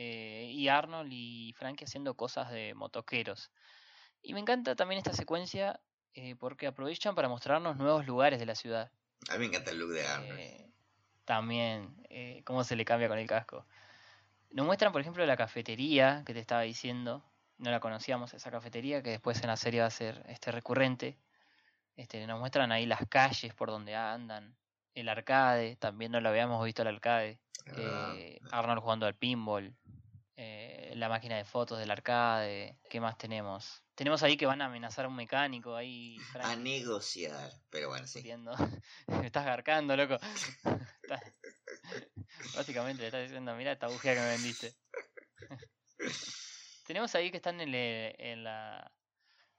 eh, 0.00 0.50
y 0.52 0.68
Arnold 0.68 1.10
y 1.12 1.52
Frankie 1.58 1.84
haciendo 1.84 2.14
cosas 2.14 2.50
de 2.52 2.72
motoqueros. 2.74 3.50
Y 4.22 4.32
me 4.32 4.38
encanta 4.40 4.76
también 4.76 4.98
esta 4.98 5.12
secuencia 5.12 5.80
eh, 6.14 6.36
porque 6.36 6.66
aprovechan 6.68 7.14
para 7.16 7.28
mostrarnos 7.28 7.76
nuevos 7.76 8.06
lugares 8.06 8.38
de 8.38 8.46
la 8.46 8.54
ciudad. 8.54 8.92
A 9.28 9.32
mí 9.34 9.38
me 9.40 9.46
encanta 9.46 9.72
el 9.72 9.78
look 9.78 9.90
de 9.90 10.06
Arnold. 10.06 10.38
Eh, 10.38 10.72
también, 11.28 11.94
eh, 12.08 12.40
cómo 12.46 12.64
se 12.64 12.74
le 12.74 12.86
cambia 12.86 13.06
con 13.06 13.18
el 13.18 13.26
casco. 13.26 13.66
Nos 14.50 14.64
muestran, 14.64 14.92
por 14.92 15.02
ejemplo, 15.02 15.26
la 15.26 15.36
cafetería 15.36 16.22
que 16.24 16.32
te 16.32 16.40
estaba 16.40 16.62
diciendo. 16.62 17.22
No 17.58 17.70
la 17.70 17.80
conocíamos, 17.80 18.32
esa 18.32 18.50
cafetería, 18.50 19.02
que 19.02 19.10
después 19.10 19.38
en 19.42 19.48
la 19.48 19.58
serie 19.58 19.82
va 19.82 19.88
a 19.88 19.90
ser 19.90 20.24
este 20.26 20.50
recurrente. 20.52 21.18
Este, 21.96 22.26
nos 22.26 22.40
muestran 22.40 22.72
ahí 22.72 22.86
las 22.86 23.06
calles 23.10 23.52
por 23.52 23.68
donde 23.68 23.94
andan. 23.94 24.56
El 24.94 25.10
arcade, 25.10 25.76
también 25.76 26.12
no 26.12 26.20
lo 26.22 26.30
habíamos 26.30 26.64
visto 26.64 26.80
el 26.80 26.88
arcade. 26.88 27.38
Ah, 27.66 27.72
Eh, 27.76 28.40
Arnold 28.50 28.80
jugando 28.80 29.04
al 29.04 29.14
pinball. 29.14 29.76
eh, 30.40 30.94
la 30.96 31.10
máquina 31.10 31.36
de 31.36 31.44
fotos 31.44 31.78
del 31.78 31.90
arcade. 31.90 32.78
¿Qué 32.88 33.00
más 33.02 33.18
tenemos? 33.18 33.82
Tenemos 33.94 34.22
ahí 34.22 34.38
que 34.38 34.46
van 34.46 34.62
a 34.62 34.66
amenazar 34.66 35.04
a 35.04 35.08
un 35.08 35.16
mecánico 35.16 35.76
ahí. 35.76 36.16
a 36.40 36.56
negociar. 36.56 37.50
Pero 37.68 37.88
bueno, 37.88 38.06
sí. 38.06 38.22
Me 39.08 39.26
estás 39.26 39.44
garcando, 39.44 39.94
loco. 39.94 40.16
Básicamente 42.56 43.02
le 43.02 43.08
estás 43.08 43.22
diciendo, 43.22 43.54
mira 43.54 43.72
esta 43.72 43.88
bujía 43.88 44.14
que 44.14 44.20
me 44.20 44.30
vendiste. 44.30 44.74
Tenemos 46.86 47.14
ahí 47.14 47.30
que 47.30 47.36
están 47.36 47.60
en 47.60 47.72
la, 48.44 48.92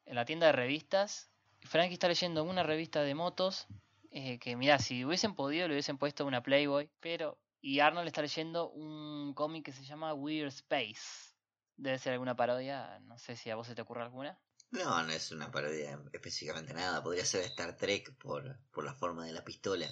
en 0.06 0.16
la 0.16 0.26
tienda 0.26 0.48
de 0.48 0.54
revistas. 0.54 1.30
Frankie 1.62 1.94
está 1.94 2.08
leyendo 2.08 2.44
una 2.44 2.64
revista 2.64 3.02
de 3.04 3.14
motos. 3.16 3.68
eh, 4.12 4.40
que 4.40 4.56
mira, 4.56 4.80
si 4.80 5.06
hubiesen 5.06 5.36
podido 5.36 5.68
le 5.68 5.76
hubiesen 5.76 5.98
puesto 5.98 6.26
una 6.26 6.42
Playboy. 6.42 6.90
Pero. 7.00 7.38
Y 7.62 7.82
Arnold 7.82 8.08
está 8.08 8.22
leyendo 8.22 8.70
un 8.70 9.34
cómic 9.34 9.66
que 9.66 9.74
se 9.74 9.84
llama 9.84 10.14
Weird 10.14 10.48
Space. 10.48 11.36
Debe 11.76 12.00
ser 12.00 12.14
alguna 12.14 12.36
parodia. 12.36 13.00
No 13.02 13.18
sé 13.20 13.36
si 13.36 13.50
a 13.50 13.56
vos 13.56 13.68
se 13.68 13.76
te 13.76 13.82
ocurre 13.82 14.04
alguna. 14.04 14.40
No, 14.72 15.04
no 15.04 15.12
es 15.12 15.32
una 15.32 15.52
parodia 15.52 16.02
específicamente 16.14 16.74
nada. 16.74 17.04
Podría 17.04 17.26
ser 17.26 17.44
Star 17.44 17.76
Trek 17.76 18.16
por, 18.18 18.58
por 18.72 18.86
la 18.86 18.94
forma 18.94 19.26
de 19.26 19.34
la 19.34 19.44
pistola. 19.44 19.88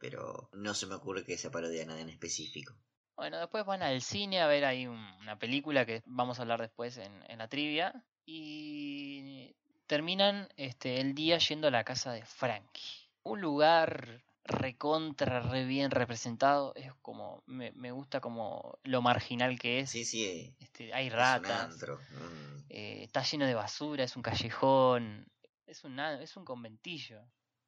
Pero 0.00 0.48
no 0.54 0.74
se 0.74 0.86
me 0.86 0.94
ocurre 0.96 1.24
que 1.24 1.36
sea 1.38 1.50
parodia 1.50 1.84
nada 1.86 2.00
en 2.00 2.08
específico. 2.08 2.74
Bueno, 3.16 3.38
después 3.38 3.66
van 3.66 3.82
al 3.82 4.00
cine 4.00 4.40
a 4.40 4.46
ver 4.46 4.64
ahí 4.64 4.86
un- 4.86 4.96
una 5.20 5.38
película 5.38 5.84
que 5.84 6.02
vamos 6.06 6.38
a 6.38 6.42
hablar 6.42 6.60
después 6.60 6.96
en, 6.96 7.22
en 7.28 7.38
la 7.38 7.48
trivia. 7.48 8.02
Y 8.24 9.54
terminan 9.86 10.48
este, 10.56 11.00
el 11.00 11.14
día 11.14 11.38
yendo 11.38 11.68
a 11.68 11.70
la 11.70 11.84
casa 11.84 12.12
de 12.12 12.24
Frankie. 12.24 13.08
Un 13.22 13.40
lugar 13.40 14.22
recontra, 14.44 15.40
re 15.40 15.64
bien 15.64 15.90
representado. 15.90 16.72
Es 16.76 16.92
como, 17.02 17.42
me, 17.46 17.72
me 17.72 17.92
gusta 17.92 18.20
como 18.20 18.78
lo 18.84 19.02
marginal 19.02 19.58
que 19.58 19.80
es. 19.80 19.90
Sí, 19.90 20.04
sí. 20.04 20.54
Este, 20.58 20.94
hay 20.94 21.08
Es 21.08 21.12
un 21.12 21.18
ratas. 21.18 21.76
mm. 21.78 22.64
eh, 22.70 23.02
está 23.04 23.22
lleno 23.22 23.46
de 23.46 23.54
basura, 23.54 24.04
es 24.04 24.16
un 24.16 24.22
callejón. 24.22 25.26
Es 25.66 25.84
un, 25.84 25.98
es 26.00 26.36
un 26.36 26.44
conventillo. 26.44 27.20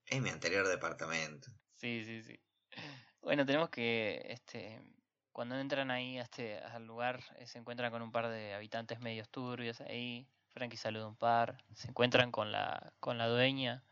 Es 0.07 0.21
mi 0.23 0.31
anterior 0.31 0.67
departamento. 0.67 1.51
Sí, 1.83 2.05
sí, 2.05 2.23
sí. 2.23 2.41
Bueno, 3.23 3.47
tenemos 3.47 3.71
que 3.71 4.23
este, 4.31 4.81
Cuando 5.33 5.59
entran 5.59 5.91
ahí 5.91 6.19
a 6.19 6.23
este, 6.23 6.59
al 6.61 6.87
lugar, 6.87 7.23
eh, 7.39 7.47
se 7.47 7.59
encuentran 7.59 7.93
con 7.93 8.03
un 8.03 8.13
par 8.13 8.29
de 8.29 8.55
habitantes 8.55 9.01
medios 9.01 9.31
turbios 9.31 9.81
ahí. 9.83 10.29
Frankie 10.51 10.77
saluda 10.79 11.09
un 11.09 11.17
par. 11.17 11.65
Se 11.75 11.89
encuentran 11.89 12.33
con 12.33 12.53
la, 12.53 12.95
con 13.01 13.19
la 13.19 13.29
dueña, 13.29 13.85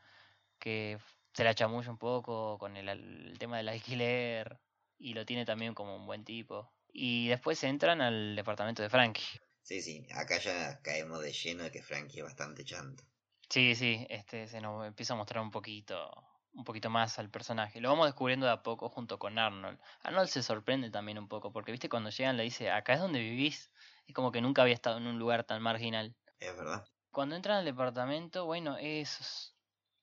que 0.61 0.99
se 1.35 1.45
la 1.45 1.55
chamulla 1.55 1.91
un 1.91 1.99
poco 1.99 2.59
con 2.59 2.77
el, 2.77 2.89
el 2.89 3.39
tema 3.39 3.59
del 3.59 3.69
alquiler. 3.71 4.61
Y 4.99 5.15
lo 5.15 5.27
tiene 5.27 5.45
también 5.47 5.75
como 5.75 5.97
un 5.97 6.07
buen 6.07 6.25
tipo. 6.25 6.73
Y 6.93 7.29
después 7.29 7.63
entran 7.65 8.01
al 8.03 8.37
departamento 8.37 8.83
de 8.83 8.91
Frankie. 8.91 9.25
Sí, 9.63 9.81
sí, 9.81 10.07
acá 10.13 10.39
ya 10.39 10.81
caemos 10.83 11.23
de 11.23 11.33
lleno 11.33 11.65
de 11.65 11.71
que 11.71 11.83
Frankie 11.83 12.19
es 12.19 12.25
bastante 12.25 12.65
chanto. 12.65 13.05
Sí, 13.51 13.75
sí, 13.75 14.07
este 14.09 14.47
se 14.49 14.61
nos 14.63 14.87
empieza 14.87 15.13
a 15.15 15.17
mostrar 15.17 15.43
un 15.43 15.51
poquito, 15.51 16.11
un 16.53 16.65
poquito 16.65 16.91
más 16.91 17.19
al 17.19 17.31
personaje. 17.31 17.81
Lo 17.81 17.91
vamos 17.91 18.07
descubriendo 18.07 18.47
de 18.47 18.53
a 18.53 18.63
poco 18.63 18.89
junto 18.89 19.19
con 19.19 19.39
Arnold. 19.39 19.79
Arnold 20.03 20.29
se 20.29 20.43
sorprende 20.43 20.91
también 20.91 21.19
un 21.19 21.29
poco, 21.29 21.53
porque 21.53 21.73
viste 21.73 21.89
cuando 21.89 22.11
llegan 22.11 22.37
le 22.37 22.43
dice, 22.43 22.71
acá 22.71 22.95
es 22.95 23.01
donde 23.01 23.21
vivís. 23.21 23.71
Es 24.07 24.15
como 24.15 24.33
que 24.33 24.41
nunca 24.41 24.63
había 24.63 24.75
estado 24.75 24.99
en 24.99 25.07
un 25.07 25.19
lugar 25.19 25.45
tan 25.45 25.63
marginal. 25.63 26.15
Es 26.39 26.57
verdad. 26.57 26.85
Cuando 27.11 27.37
entran 27.37 27.59
al 27.59 27.65
departamento, 27.65 28.45
bueno, 28.45 28.77
es 28.79 29.55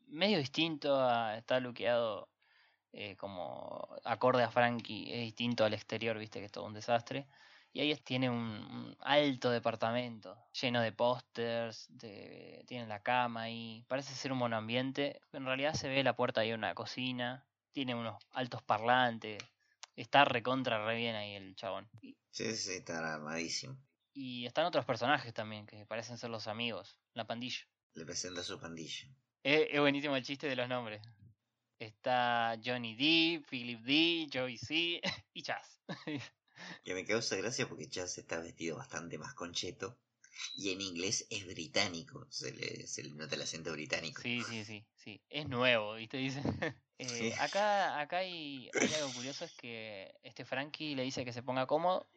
medio 0.08 0.38
distinto 0.38 1.02
a 1.02 1.38
estar 1.38 1.62
luqueado 1.62 2.30
eh, 2.94 3.16
como 3.18 3.88
acorde 4.04 4.44
a 4.44 4.50
Frankie, 4.50 5.12
es 5.12 5.20
distinto 5.20 5.66
al 5.66 5.74
exterior, 5.74 6.18
viste 6.18 6.40
que 6.40 6.46
es 6.46 6.52
todo 6.52 6.66
un 6.66 6.74
desastre. 6.74 7.28
Y 7.74 7.82
ahí 7.82 7.96
tiene 7.98 8.30
un, 8.30 8.38
un 8.38 8.98
alto 9.02 9.52
departamento, 9.52 10.36
lleno 10.60 10.82
de 10.82 10.92
pósters, 10.92 11.86
de, 11.90 12.64
tiene 12.68 12.88
la 12.88 13.02
cama 13.04 13.44
ahí, 13.44 13.86
parece 13.88 14.16
ser 14.16 14.32
un 14.32 14.40
monoambiente. 14.40 15.22
En 15.34 15.46
realidad 15.46 15.74
se 15.74 15.88
ve 15.90 16.04
la 16.04 16.16
puerta 16.16 16.42
ahí 16.42 16.54
una 16.54 16.74
cocina, 16.74 17.46
tiene 17.72 17.94
unos 17.94 18.16
altos 18.32 18.64
parlantes, 18.64 19.38
está 19.96 20.26
recontra 20.26 20.84
re 20.86 20.96
bien 20.96 21.16
ahí 21.16 21.34
el 21.36 21.56
chabón. 21.56 21.88
Y, 22.02 22.18
Sí, 22.32 22.56
sí, 22.56 22.74
está 22.74 23.14
armadísimo. 23.16 23.78
y 24.14 24.46
están 24.46 24.66
otros 24.66 24.86
personajes 24.86 25.34
también, 25.34 25.66
que 25.66 25.86
parecen 25.86 26.18
ser 26.18 26.30
los 26.30 26.48
amigos, 26.48 27.00
la 27.14 27.26
pandilla. 27.26 27.68
Le 27.94 28.06
presenta 28.06 28.42
a 28.42 28.44
su 28.44 28.60
pandilla. 28.60 29.08
Es, 29.44 29.68
es 29.72 29.80
buenísimo 29.80 30.16
el 30.16 30.24
chiste 30.24 30.48
de 30.48 30.56
los 30.56 30.68
nombres. 30.70 31.02
Está 31.80 32.56
Johnny 32.64 32.96
D, 32.96 33.44
Philip 33.50 33.82
D, 33.82 34.28
Joey 34.34 34.58
C 34.58 35.02
y 35.34 35.44
Chaz. 35.44 35.80
Que 36.84 36.94
me 36.94 37.06
causa 37.06 37.36
gracia 37.36 37.68
porque 37.68 37.90
Chaz 37.90 38.18
está 38.18 38.40
vestido 38.40 38.78
bastante 38.78 39.18
más 39.18 39.34
concheto. 39.34 39.98
Y 40.56 40.72
en 40.72 40.82
inglés 40.82 41.26
es 41.30 41.46
británico. 41.46 42.28
Se 42.30 42.52
le, 42.54 42.86
se 42.88 43.04
le 43.04 43.12
nota 43.12 43.36
el 43.36 43.42
acento 43.42 43.72
británico. 43.72 44.22
Sí, 44.22 44.42
sí, 44.44 44.66
sí, 44.66 44.86
sí. 44.96 45.22
Es 45.30 45.48
nuevo, 45.48 45.96
¿viste? 45.96 46.18
Dice. 46.18 46.42
Eh, 47.00 47.08
Sí. 47.08 47.32
Acá, 47.40 48.00
acá 48.00 48.18
hay, 48.18 48.72
hay 48.74 48.94
algo 48.96 49.14
curioso, 49.14 49.46
es 49.46 49.54
que 49.54 50.16
este 50.24 50.46
Frankie 50.46 50.96
le 50.96 51.04
dice 51.04 51.24
que 51.24 51.32
se 51.32 51.44
ponga 51.44 51.68
cómodo. 51.68 52.10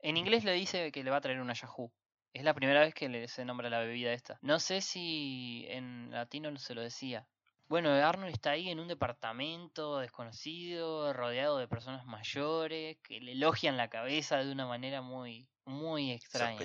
En 0.00 0.18
inglés 0.18 0.44
le 0.44 0.52
dice 0.52 0.92
que 0.92 1.02
le 1.02 1.10
va 1.10 1.16
a 1.16 1.20
traer 1.22 1.40
una 1.40 1.54
Yahoo. 1.54 1.90
Es 2.34 2.44
la 2.44 2.52
primera 2.52 2.80
vez 2.80 2.92
que 2.92 3.08
le 3.08 3.28
se 3.28 3.46
nombra 3.46 3.70
la 3.70 3.78
bebida 3.78 4.12
esta. 4.12 4.38
No 4.42 4.60
sé 4.60 4.82
si 4.82 5.64
en 5.68 6.10
latino 6.10 6.54
se 6.58 6.74
lo 6.74 6.82
decía. 6.82 7.26
Bueno, 7.68 7.90
Arnold 7.90 8.32
está 8.32 8.50
ahí 8.52 8.68
en 8.68 8.78
un 8.78 8.86
departamento 8.88 9.98
desconocido, 9.98 11.12
rodeado 11.12 11.58
de 11.58 11.66
personas 11.66 12.06
mayores, 12.06 12.98
que 13.02 13.20
le 13.20 13.32
elogian 13.32 13.76
la 13.76 13.88
cabeza 13.88 14.36
de 14.38 14.52
una 14.52 14.66
manera 14.66 15.02
muy, 15.02 15.48
muy 15.64 16.12
extraña. 16.12 16.58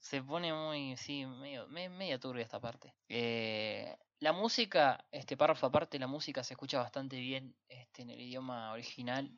Se 0.00 0.22
pone 0.22 0.52
muy, 0.52 0.96
sí, 0.98 1.24
medio, 1.24 1.66
me- 1.68 1.88
media 1.88 2.18
turbia 2.20 2.42
esta 2.42 2.60
parte. 2.60 2.94
Eh, 3.08 3.96
la 4.20 4.32
música, 4.32 5.06
este 5.10 5.34
párrafo 5.36 5.66
aparte, 5.66 5.98
la 5.98 6.06
música 6.06 6.44
se 6.44 6.52
escucha 6.54 6.78
bastante 6.78 7.18
bien 7.18 7.56
este, 7.68 8.02
en 8.02 8.10
el 8.10 8.20
idioma 8.20 8.70
original, 8.72 9.30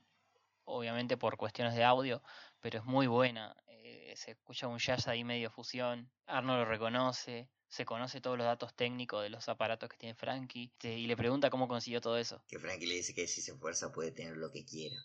obviamente 0.64 1.16
por 1.16 1.36
cuestiones 1.36 1.76
de 1.76 1.84
audio, 1.84 2.20
pero 2.60 2.78
es 2.80 2.84
muy 2.84 3.06
buena. 3.06 3.56
Eh, 3.68 4.12
se 4.16 4.32
escucha 4.32 4.66
un 4.66 4.78
jazz 4.78 5.06
ahí 5.06 5.22
medio 5.22 5.50
fusión. 5.50 6.10
Arnold 6.26 6.60
lo 6.60 6.64
reconoce, 6.64 7.48
se 7.68 7.84
conoce 7.84 8.20
todos 8.20 8.38
los 8.38 8.46
datos 8.46 8.74
técnicos 8.74 9.22
de 9.22 9.30
los 9.30 9.48
aparatos 9.48 9.88
que 9.88 9.96
tiene 9.96 10.14
Frankie 10.14 10.70
este, 10.72 10.96
y 10.96 11.06
le 11.06 11.16
pregunta 11.16 11.50
cómo 11.50 11.68
consiguió 11.68 12.00
todo 12.00 12.18
eso. 12.18 12.42
Que 12.48 12.58
Frankie 12.58 12.86
le 12.86 12.94
dice 12.94 13.14
que 13.14 13.26
si 13.26 13.42
se 13.42 13.52
esfuerza 13.52 13.92
puede 13.92 14.12
tener 14.12 14.36
lo 14.36 14.50
que 14.50 14.64
quiera. 14.64 14.96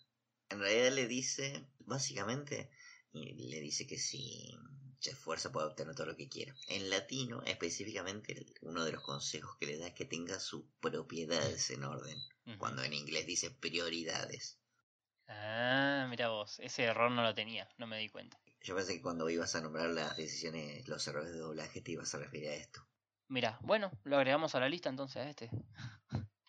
En 0.50 0.60
realidad 0.60 0.92
le 0.92 1.08
dice, 1.08 1.68
básicamente, 1.80 2.70
le 3.14 3.60
dice 3.62 3.88
que 3.88 3.98
si 3.98 4.52
se 5.00 5.12
esfuerza 5.12 5.52
puede 5.52 5.68
obtener 5.68 5.96
todo 5.96 6.08
lo 6.08 6.16
que 6.16 6.30
quiera. 6.30 6.54
En 6.68 6.90
latino, 6.90 7.42
específicamente, 7.44 8.46
uno 8.62 8.84
de 8.86 8.92
los 8.92 9.04
consejos 9.04 9.58
que 9.58 9.66
le 9.66 9.78
da 9.78 9.88
es 9.88 9.94
que 9.94 10.06
tenga 10.06 10.40
sus 10.40 10.64
propiedades 10.80 11.70
en 11.72 11.84
orden. 11.84 12.18
Cuando 12.58 12.84
en 12.84 12.94
inglés 12.94 13.26
dice 13.26 13.50
prioridades. 13.50 14.60
Ah, 15.28 16.06
mira 16.10 16.30
vos, 16.30 16.60
ese 16.60 16.84
error 16.84 17.10
no 17.10 17.24
lo 17.24 17.34
tenía, 17.34 17.70
no 17.78 17.88
me 17.88 17.98
di 17.98 18.10
cuenta. 18.10 18.38
Yo 18.64 18.76
pensé 18.76 18.94
que 18.96 19.02
cuando 19.02 19.30
ibas 19.30 19.56
a 19.56 19.62
nombrar 19.62 19.90
las 19.90 20.18
decisiones, 20.18 20.88
los 20.88 21.08
errores 21.08 21.32
de 21.32 21.40
doblaje, 21.40 21.82
te 21.82 21.92
ibas 21.92 22.14
a 22.14 22.20
referir 22.20 22.50
a 22.50 22.54
esto. 22.56 22.86
Mira, 23.28 23.58
bueno, 23.62 23.92
lo 24.04 24.18
agregamos 24.18 24.54
a 24.56 24.60
la 24.60 24.70
lista 24.70 24.90
entonces 24.90 25.18
a 25.18 25.30
este. 25.30 25.50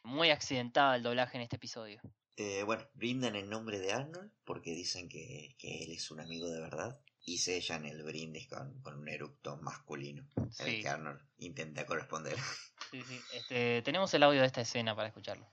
Muy 0.02 0.30
accidentada 0.30 0.96
el 0.96 1.02
doblaje 1.02 1.36
en 1.38 1.42
este 1.44 1.56
episodio. 1.56 2.00
Eh, 2.36 2.62
bueno, 2.64 2.86
brindan 2.94 3.36
en 3.36 3.48
nombre 3.48 3.78
de 3.78 3.92
Arnold 3.92 4.30
porque 4.44 4.70
dicen 4.72 5.08
que, 5.08 5.54
que 5.58 5.84
él 5.84 5.92
es 5.92 6.10
un 6.10 6.20
amigo 6.20 6.48
de 6.48 6.60
verdad 6.60 6.98
y 7.24 7.38
sellan 7.38 7.84
el 7.84 8.02
brindis 8.02 8.48
con, 8.48 8.80
con 8.82 8.98
un 8.98 9.08
eructo 9.08 9.56
masculino 9.58 10.28
en 10.36 10.44
el 10.44 10.50
Sí, 10.76 10.82
que 10.82 10.88
Arnold 10.88 11.20
intenta 11.38 11.86
corresponder. 11.86 12.36
sí, 12.90 13.02
sí. 13.04 13.20
Este, 13.34 13.82
tenemos 13.82 14.12
el 14.14 14.22
audio 14.24 14.40
de 14.40 14.46
esta 14.46 14.62
escena 14.62 14.96
para 14.96 15.08
escucharlo. 15.08 15.46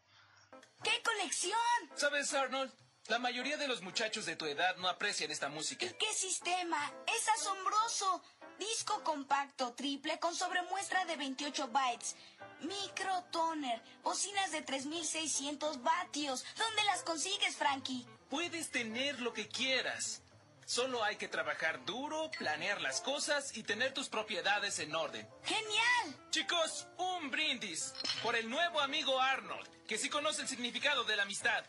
¡Qué 0.83 0.91
colección! 1.03 1.59
¿Sabes, 1.95 2.33
Arnold? 2.33 2.71
La 3.09 3.17
mayoría 3.17 3.57
de 3.57 3.67
los 3.67 3.81
muchachos 3.81 4.27
de 4.27 4.35
tu 4.35 4.45
edad 4.45 4.77
no 4.77 4.87
aprecian 4.87 5.31
esta 5.31 5.49
música. 5.49 5.83
¿Y 5.83 5.93
qué 5.93 6.13
sistema? 6.13 6.93
¡Es 7.07 7.27
asombroso! 7.29 8.21
Disco 8.59 9.03
compacto 9.03 9.73
triple 9.73 10.19
con 10.19 10.35
sobremuestra 10.35 11.05
de 11.05 11.15
28 11.15 11.69
bytes. 11.69 12.15
Microtoner. 12.61 13.81
Bocinas 14.03 14.51
de 14.51 14.61
3600 14.61 15.81
vatios. 15.81 16.45
¿Dónde 16.55 16.83
las 16.83 17.01
consigues, 17.01 17.55
Frankie? 17.55 18.05
Puedes 18.29 18.69
tener 18.69 19.19
lo 19.21 19.33
que 19.33 19.47
quieras. 19.47 20.21
Solo 20.67 21.03
hay 21.03 21.15
que 21.15 21.27
trabajar 21.27 21.83
duro, 21.85 22.29
planear 22.37 22.79
las 22.79 23.01
cosas 23.01 23.57
y 23.57 23.63
tener 23.63 23.91
tus 23.91 24.07
propiedades 24.07 24.77
en 24.77 24.93
orden. 24.93 25.27
¡Genial! 25.43 26.29
Chicos, 26.29 26.85
un 26.97 27.31
brindis 27.31 27.91
por 28.21 28.35
el 28.35 28.47
nuevo 28.47 28.79
amigo 28.79 29.19
Arnold, 29.19 29.67
que 29.87 29.97
sí 29.97 30.09
conoce 30.09 30.43
el 30.43 30.47
significado 30.47 31.05
de 31.05 31.15
la 31.15 31.23
amistad. 31.23 31.65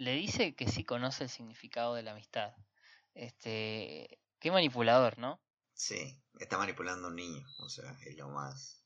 Le 0.00 0.12
dice 0.12 0.54
que 0.54 0.66
sí 0.66 0.82
conoce 0.82 1.24
el 1.24 1.28
significado 1.28 1.94
de 1.94 2.02
la 2.02 2.12
amistad. 2.12 2.54
Este, 3.12 4.18
qué 4.38 4.50
manipulador, 4.50 5.18
¿no? 5.18 5.42
Sí, 5.74 6.18
está 6.38 6.56
manipulando 6.56 7.08
a 7.08 7.10
un 7.10 7.16
niño, 7.16 7.46
o 7.58 7.68
sea, 7.68 7.94
es 8.06 8.16
lo 8.16 8.30
más, 8.30 8.82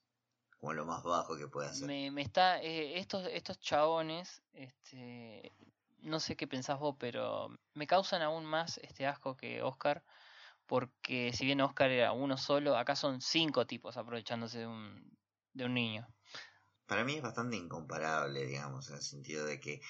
como 0.59 0.73
lo 0.73 0.85
más 0.85 1.05
bajo 1.05 1.37
que 1.37 1.47
puede 1.47 1.69
hacer. 1.69 1.87
Me, 1.87 2.11
me 2.11 2.23
está, 2.23 2.61
eh, 2.61 2.99
estos, 2.99 3.29
estos 3.31 3.61
chabones, 3.61 4.43
este, 4.55 5.53
no 6.01 6.19
sé 6.19 6.35
qué 6.35 6.49
pensás 6.49 6.81
vos, 6.81 6.97
pero 6.99 7.49
me 7.75 7.87
causan 7.87 8.21
aún 8.23 8.45
más 8.45 8.79
este 8.79 9.07
asco 9.07 9.37
que 9.37 9.63
Oscar, 9.63 10.03
porque 10.67 11.33
si 11.33 11.47
bien 11.47 11.61
Oscar 11.61 11.93
era 11.93 12.11
uno 12.11 12.37
solo, 12.37 12.77
acá 12.77 12.97
son 12.97 13.21
cinco 13.21 13.69
tipos 13.69 13.97
aprovechándose 13.97 14.59
de 14.59 14.67
un, 14.67 15.17
de 15.53 15.65
un 15.65 15.75
niño. 15.75 16.09
Para 16.87 17.05
mí 17.05 17.15
es 17.15 17.23
bastante 17.23 17.55
incomparable, 17.55 18.45
digamos, 18.47 18.89
en 18.89 18.97
el 18.97 19.03
sentido 19.03 19.47
de 19.47 19.61
que 19.61 19.81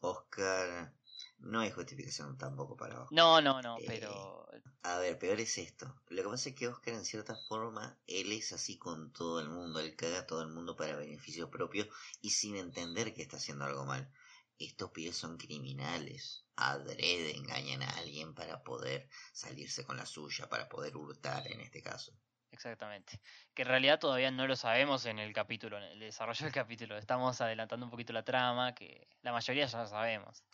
Oscar 0.00 0.92
no 1.38 1.60
hay 1.60 1.70
justificación 1.70 2.36
tampoco 2.36 2.76
para 2.76 3.02
Oscar. 3.02 3.16
No, 3.16 3.40
no, 3.40 3.62
no, 3.62 3.78
Eh, 3.78 3.84
pero 3.86 4.46
A 4.82 4.98
ver, 4.98 5.18
peor 5.18 5.40
es 5.40 5.58
esto. 5.58 5.94
Lo 6.08 6.22
que 6.22 6.28
pasa 6.28 6.48
es 6.50 6.54
que 6.54 6.68
Oscar, 6.68 6.94
en 6.94 7.04
cierta 7.04 7.36
forma, 7.48 7.98
él 8.06 8.32
es 8.32 8.52
así 8.52 8.78
con 8.78 9.12
todo 9.12 9.40
el 9.40 9.48
mundo. 9.48 9.80
Él 9.80 9.94
caga 9.96 10.20
a 10.20 10.26
todo 10.26 10.42
el 10.42 10.48
mundo 10.48 10.76
para 10.76 10.96
beneficio 10.96 11.50
propio 11.50 11.86
y 12.20 12.30
sin 12.30 12.56
entender 12.56 13.14
que 13.14 13.22
está 13.22 13.36
haciendo 13.36 13.64
algo 13.64 13.84
mal. 13.84 14.10
Estos 14.58 14.90
pibes 14.90 15.16
son 15.16 15.38
criminales. 15.38 16.44
Adrede 16.56 17.36
engañan 17.36 17.82
a 17.82 17.90
alguien 17.98 18.34
para 18.34 18.62
poder 18.62 19.08
salirse 19.32 19.84
con 19.84 19.96
la 19.96 20.06
suya, 20.06 20.48
para 20.48 20.68
poder 20.68 20.96
hurtar 20.96 21.46
en 21.46 21.60
este 21.60 21.82
caso. 21.82 22.12
Exactamente. 22.60 23.22
Que 23.54 23.62
en 23.62 23.68
realidad 23.68 23.98
todavía 23.98 24.30
no 24.30 24.46
lo 24.46 24.54
sabemos 24.54 25.06
en 25.06 25.18
el 25.18 25.32
capítulo, 25.32 25.78
en 25.78 25.84
el 25.84 25.98
desarrollo 25.98 26.44
del 26.44 26.52
capítulo. 26.66 26.98
Estamos 26.98 27.40
adelantando 27.40 27.86
un 27.86 27.90
poquito 27.90 28.12
la 28.12 28.22
trama, 28.22 28.74
que 28.74 29.08
la 29.22 29.32
mayoría 29.32 29.64
ya 29.64 29.86
sabemos. 29.86 30.44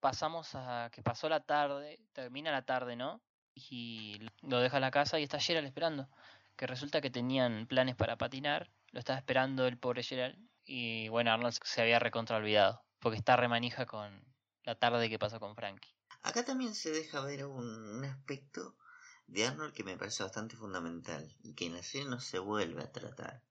Pasamos 0.00 0.56
a 0.56 0.90
que 0.92 1.00
pasó 1.00 1.28
la 1.28 1.38
tarde, 1.38 2.00
termina 2.12 2.50
la 2.50 2.62
tarde, 2.62 2.96
¿no? 2.96 3.22
Y 3.54 4.18
lo 4.42 4.58
deja 4.58 4.78
en 4.78 4.80
la 4.80 4.90
casa 4.90 5.20
y 5.20 5.22
está 5.22 5.38
Gerald 5.38 5.68
esperando. 5.68 6.08
Que 6.56 6.66
resulta 6.66 7.00
que 7.00 7.10
tenían 7.10 7.68
planes 7.68 7.94
para 7.94 8.18
patinar, 8.18 8.72
lo 8.90 8.98
estaba 8.98 9.18
esperando 9.20 9.68
el 9.68 9.78
pobre 9.78 10.02
Gerald. 10.02 10.36
Y 10.64 11.08
bueno, 11.08 11.30
Arnold 11.30 11.56
se 11.62 11.82
había 11.82 12.00
recontra 12.00 12.36
olvidado, 12.36 12.82
porque 12.98 13.18
está 13.18 13.36
remanija 13.36 13.86
con 13.86 14.24
la 14.64 14.74
tarde 14.74 15.08
que 15.08 15.20
pasó 15.20 15.38
con 15.38 15.54
Frankie. 15.54 15.94
Acá 16.22 16.44
también 16.44 16.74
se 16.74 16.90
deja 16.90 17.20
ver 17.20 17.46
un, 17.46 17.64
un 17.64 18.04
aspecto 18.04 18.76
de 19.28 19.46
Arnold 19.46 19.72
que 19.74 19.84
me 19.84 19.96
parece 19.96 20.24
bastante 20.24 20.56
fundamental 20.56 21.36
y 21.44 21.54
que 21.54 21.66
en 21.66 21.74
la 21.74 21.82
serie 21.84 22.08
no 22.08 22.20
se 22.20 22.40
vuelve 22.40 22.82
a 22.82 22.92
tratar. 22.92 23.44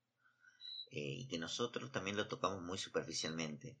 Eh, 0.90 1.14
y 1.20 1.28
que 1.28 1.38
nosotros 1.38 1.92
también 1.92 2.16
lo 2.16 2.28
tocamos 2.28 2.62
muy 2.62 2.78
superficialmente. 2.78 3.78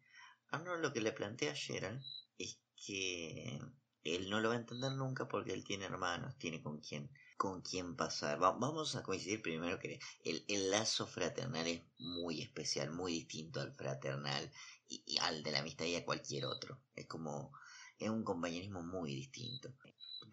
Arnold 0.48 0.82
lo 0.82 0.92
que 0.92 1.00
le 1.00 1.12
plantea 1.12 1.52
a 1.52 1.56
Gerald 1.56 2.02
es 2.38 2.60
que 2.76 3.58
él 4.04 4.30
no 4.30 4.40
lo 4.40 4.48
va 4.50 4.54
a 4.54 4.58
entender 4.58 4.92
nunca 4.92 5.28
porque 5.28 5.52
él 5.52 5.64
tiene 5.64 5.84
hermanos, 5.86 6.38
tiene 6.38 6.62
con 6.62 6.80
quién 6.80 7.10
con 7.36 7.62
quién 7.62 7.96
pasar. 7.96 8.42
Va- 8.42 8.52
vamos 8.58 8.96
a 8.96 9.02
coincidir 9.02 9.42
primero 9.42 9.78
que 9.78 9.98
el, 10.24 10.44
el 10.48 10.70
lazo 10.70 11.06
fraternal 11.06 11.66
es 11.68 11.82
muy 11.98 12.40
especial, 12.42 12.90
muy 12.92 13.12
distinto 13.12 13.60
al 13.60 13.72
fraternal 13.72 14.50
y, 14.88 15.02
y 15.06 15.18
al 15.18 15.42
de 15.42 15.52
la 15.52 15.60
amistad 15.60 15.84
y 15.86 15.94
a 15.96 16.04
cualquier 16.04 16.46
otro. 16.46 16.82
Es 16.94 17.06
como, 17.06 17.52
es 17.98 18.08
un 18.10 18.24
compañerismo 18.24 18.82
muy 18.82 19.14
distinto. 19.14 19.74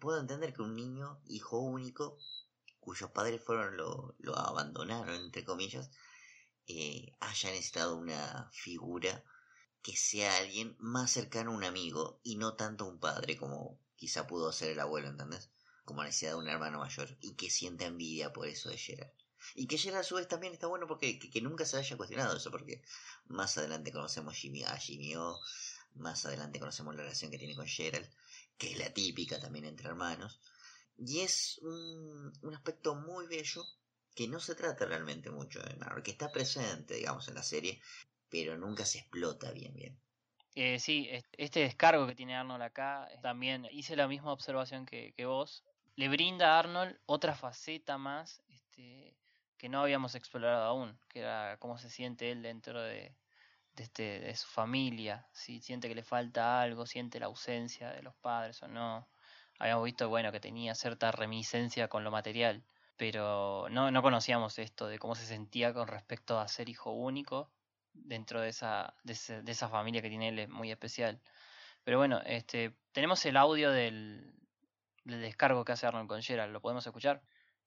Puedo 0.00 0.20
entender 0.20 0.52
que 0.52 0.62
un 0.62 0.74
niño, 0.74 1.20
hijo 1.26 1.58
único, 1.58 2.18
cuyos 2.80 3.10
padres 3.10 3.42
fueron 3.42 3.76
lo, 3.76 4.14
lo 4.18 4.36
abandonaron, 4.38 5.14
entre 5.14 5.44
comillas, 5.44 5.90
eh, 6.68 7.12
haya 7.20 7.50
necesitado 7.50 7.96
una 7.96 8.50
figura 8.52 9.24
que 9.82 9.96
sea 9.96 10.36
alguien 10.38 10.76
más 10.80 11.12
cercano 11.12 11.52
a 11.52 11.54
un 11.54 11.64
amigo 11.64 12.20
y 12.24 12.36
no 12.36 12.54
tanto 12.54 12.86
un 12.86 12.98
padre 12.98 13.36
como 13.36 13.78
quizá 13.94 14.26
pudo 14.26 14.52
ser 14.52 14.70
el 14.70 14.80
abuelo, 14.80 15.08
¿entendés? 15.08 15.50
Como 15.84 16.02
necesidad 16.02 16.32
de 16.32 16.38
un 16.38 16.48
hermano 16.48 16.80
mayor 16.80 17.16
y 17.20 17.34
que 17.34 17.50
sienta 17.50 17.86
envidia 17.86 18.32
por 18.32 18.48
eso 18.48 18.68
de 18.68 18.78
Gerard. 18.78 19.12
Y 19.54 19.68
que 19.68 19.78
Gerard 19.78 20.00
a 20.00 20.04
su 20.04 20.16
vez 20.16 20.26
también 20.26 20.52
está 20.52 20.66
bueno 20.66 20.88
porque 20.88 21.20
que, 21.20 21.30
que 21.30 21.40
nunca 21.40 21.64
se 21.64 21.76
haya 21.76 21.96
cuestionado 21.96 22.36
eso, 22.36 22.50
porque 22.50 22.82
más 23.26 23.56
adelante 23.58 23.92
conocemos 23.92 24.34
Jimmy, 24.34 24.64
a 24.64 24.76
Jimmy 24.76 25.14
O, 25.14 25.38
más 25.94 26.26
adelante 26.26 26.58
conocemos 26.58 26.94
la 26.96 27.02
relación 27.02 27.30
que 27.30 27.38
tiene 27.38 27.54
con 27.54 27.66
Gerald, 27.66 28.10
que 28.58 28.72
es 28.72 28.78
la 28.78 28.92
típica 28.92 29.40
también 29.40 29.64
entre 29.66 29.88
hermanos. 29.88 30.40
Y 30.98 31.20
es 31.20 31.58
un, 31.58 32.32
un 32.42 32.54
aspecto 32.54 32.94
muy 32.96 33.26
bello 33.26 33.64
que 34.14 34.28
no 34.28 34.40
se 34.40 34.54
trata 34.54 34.86
realmente 34.86 35.30
mucho 35.30 35.60
de 35.62 35.76
Marvel, 35.76 36.02
que 36.02 36.10
está 36.12 36.32
presente, 36.32 36.94
digamos, 36.94 37.28
en 37.28 37.34
la 37.34 37.42
serie, 37.42 37.80
pero 38.28 38.56
nunca 38.56 38.84
se 38.86 38.98
explota 39.00 39.52
bien, 39.52 39.74
bien. 39.74 40.00
Eh, 40.54 40.78
sí, 40.80 41.06
est- 41.10 41.34
este 41.38 41.60
descargo 41.60 42.06
que 42.06 42.14
tiene 42.14 42.34
Arnold 42.36 42.62
acá, 42.62 43.08
eh, 43.12 43.18
también 43.22 43.66
hice 43.70 43.94
la 43.96 44.08
misma 44.08 44.32
observación 44.32 44.86
que, 44.86 45.12
que 45.14 45.26
vos. 45.26 45.64
Le 45.96 46.08
brinda 46.08 46.54
a 46.56 46.58
Arnold 46.60 46.98
otra 47.06 47.34
faceta 47.34 47.98
más 47.98 48.42
este, 48.48 49.18
que 49.58 49.68
no 49.68 49.80
habíamos 49.80 50.14
explorado 50.14 50.64
aún, 50.64 50.98
que 51.08 51.20
era 51.20 51.58
cómo 51.58 51.78
se 51.78 51.90
siente 51.90 52.30
él 52.32 52.42
dentro 52.42 52.80
de, 52.82 53.14
de, 53.76 53.84
este, 53.84 54.20
de 54.20 54.34
su 54.34 54.48
familia, 54.48 55.26
si 55.32 55.60
siente 55.60 55.88
que 55.88 55.94
le 55.94 56.02
falta 56.02 56.60
algo, 56.60 56.86
siente 56.86 57.20
la 57.20 57.26
ausencia 57.26 57.90
de 57.90 58.02
los 58.02 58.14
padres 58.16 58.62
o 58.62 58.68
no. 58.68 59.08
Habíamos 59.58 59.84
visto, 59.84 60.08
bueno, 60.08 60.32
que 60.32 60.40
tenía 60.40 60.74
cierta 60.74 61.12
reminiscencia 61.12 61.88
con 61.88 62.02
lo 62.02 62.10
material, 62.10 62.64
pero 62.96 63.68
no, 63.70 63.90
no 63.90 64.02
conocíamos 64.02 64.58
esto 64.58 64.88
de 64.88 64.98
cómo 64.98 65.14
se 65.14 65.26
sentía 65.26 65.72
con 65.72 65.88
respecto 65.88 66.40
a 66.40 66.48
ser 66.48 66.68
hijo 66.68 66.90
único 66.90 67.50
dentro 67.92 68.40
de 68.40 68.48
esa, 68.48 68.94
de, 69.04 69.14
esa 69.46 69.68
familia 69.68 70.02
que 70.02 70.08
tiene 70.08 70.28
él 70.28 70.48
muy 70.48 70.70
especial. 70.70 71.20
Pero 71.84 71.98
bueno, 71.98 72.20
este, 72.24 72.76
tenemos 72.92 73.24
el 73.26 73.36
audio 73.36 73.70
del, 73.70 74.34
del 75.04 75.20
descargo 75.20 75.64
que 75.64 75.72
hace 75.72 75.86
Arnold 75.86 76.08
con 76.08 76.22
Gerald, 76.22 76.52
¿lo 76.52 76.60
podemos 76.60 76.86
escuchar? 76.86 77.22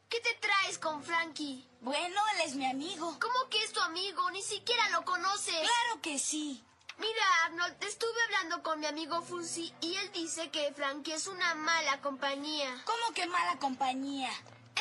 ¿Qué 0.09 0.19
te 0.21 0.35
con 0.77 1.03
Frankie? 1.03 1.65
Bueno, 1.81 2.21
él 2.35 2.41
es 2.45 2.55
mi 2.55 2.65
amigo. 2.65 3.17
¿Cómo 3.19 3.49
que 3.49 3.63
es 3.63 3.71
tu 3.71 3.79
amigo? 3.81 4.29
Ni 4.31 4.41
siquiera 4.41 4.89
lo 4.89 5.03
conoces. 5.03 5.53
Claro 5.53 6.01
que 6.01 6.19
sí. 6.19 6.63
Mira, 6.97 7.23
Arnold, 7.45 7.81
estuve 7.83 8.23
hablando 8.25 8.61
con 8.61 8.79
mi 8.79 8.85
amigo 8.85 9.21
Funsi 9.21 9.73
y 9.79 9.95
él 9.95 10.11
dice 10.11 10.51
que 10.51 10.73
Frankie 10.73 11.13
es 11.13 11.27
una 11.27 11.55
mala 11.55 12.01
compañía. 12.01 12.69
¿Cómo 12.85 13.13
que 13.15 13.25
mala 13.25 13.57
compañía? 13.57 14.29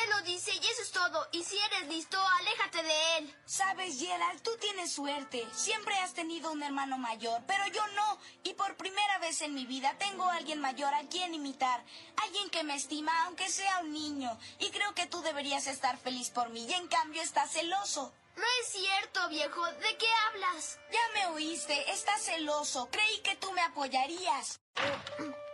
Él 0.03 0.11
lo 0.11 0.23
dice 0.23 0.53
y 0.53 0.59
eso 0.59 0.83
es 0.83 0.91
todo. 0.93 1.29
Y 1.33 1.43
si 1.43 1.59
eres 1.59 1.89
listo, 1.89 2.19
aléjate 2.41 2.83
de 2.83 3.19
él. 3.19 3.37
Sabes, 3.47 3.99
Gerald, 3.99 4.43
tú 4.43 4.51
tienes 4.61 4.93
suerte. 4.93 5.47
Siempre 5.53 5.95
has 5.99 6.15
tenido 6.15 6.53
un 6.53 6.63
hermano 6.63 6.99
mayor, 6.99 7.43
pero 7.47 7.67
yo 7.69 7.87
no. 7.89 8.19
Y 8.45 8.55
por 8.55 8.77
primera 8.77 9.19
vez 9.19 9.41
en 9.43 9.55
mi 9.55 9.67
vida 9.67 9.97
tengo 9.99 10.25
a 10.25 10.37
alguien 10.37 10.61
mayor 10.61 10.93
a 10.95 11.07
quien 11.09 11.35
imitar. 11.35 11.83
Alguien 12.23 12.51
que 12.51 12.65
me 12.65 12.75
estima, 12.75 13.13
aunque 13.25 13.49
sea 13.49 13.79
un 13.81 13.93
niño. 13.93 14.39
Y 14.59 14.71
creo 14.71 14.95
que 14.95 15.07
tú 15.07 15.21
deberías 15.23 15.67
estar 15.67 15.99
feliz 15.99 16.31
por 16.31 16.51
mí. 16.51 16.67
Y 16.67 16.75
en 16.75 16.89
cambio 16.89 17.23
estás 17.23 17.53
celoso. 17.53 18.13
No 18.37 18.45
es 18.63 18.69
cierto, 18.71 19.29
viejo. 19.29 19.65
¿De 19.67 19.97
qué 19.97 20.09
hablas? 20.29 20.79
Ya 20.93 21.01
me 21.15 21.35
oíste. 21.35 21.91
Estás 21.91 22.23
celoso. 22.23 22.89
Creí 22.91 23.21
que 23.21 23.37
tú 23.37 23.51
me 23.53 23.63
apoyarías. 23.63 24.61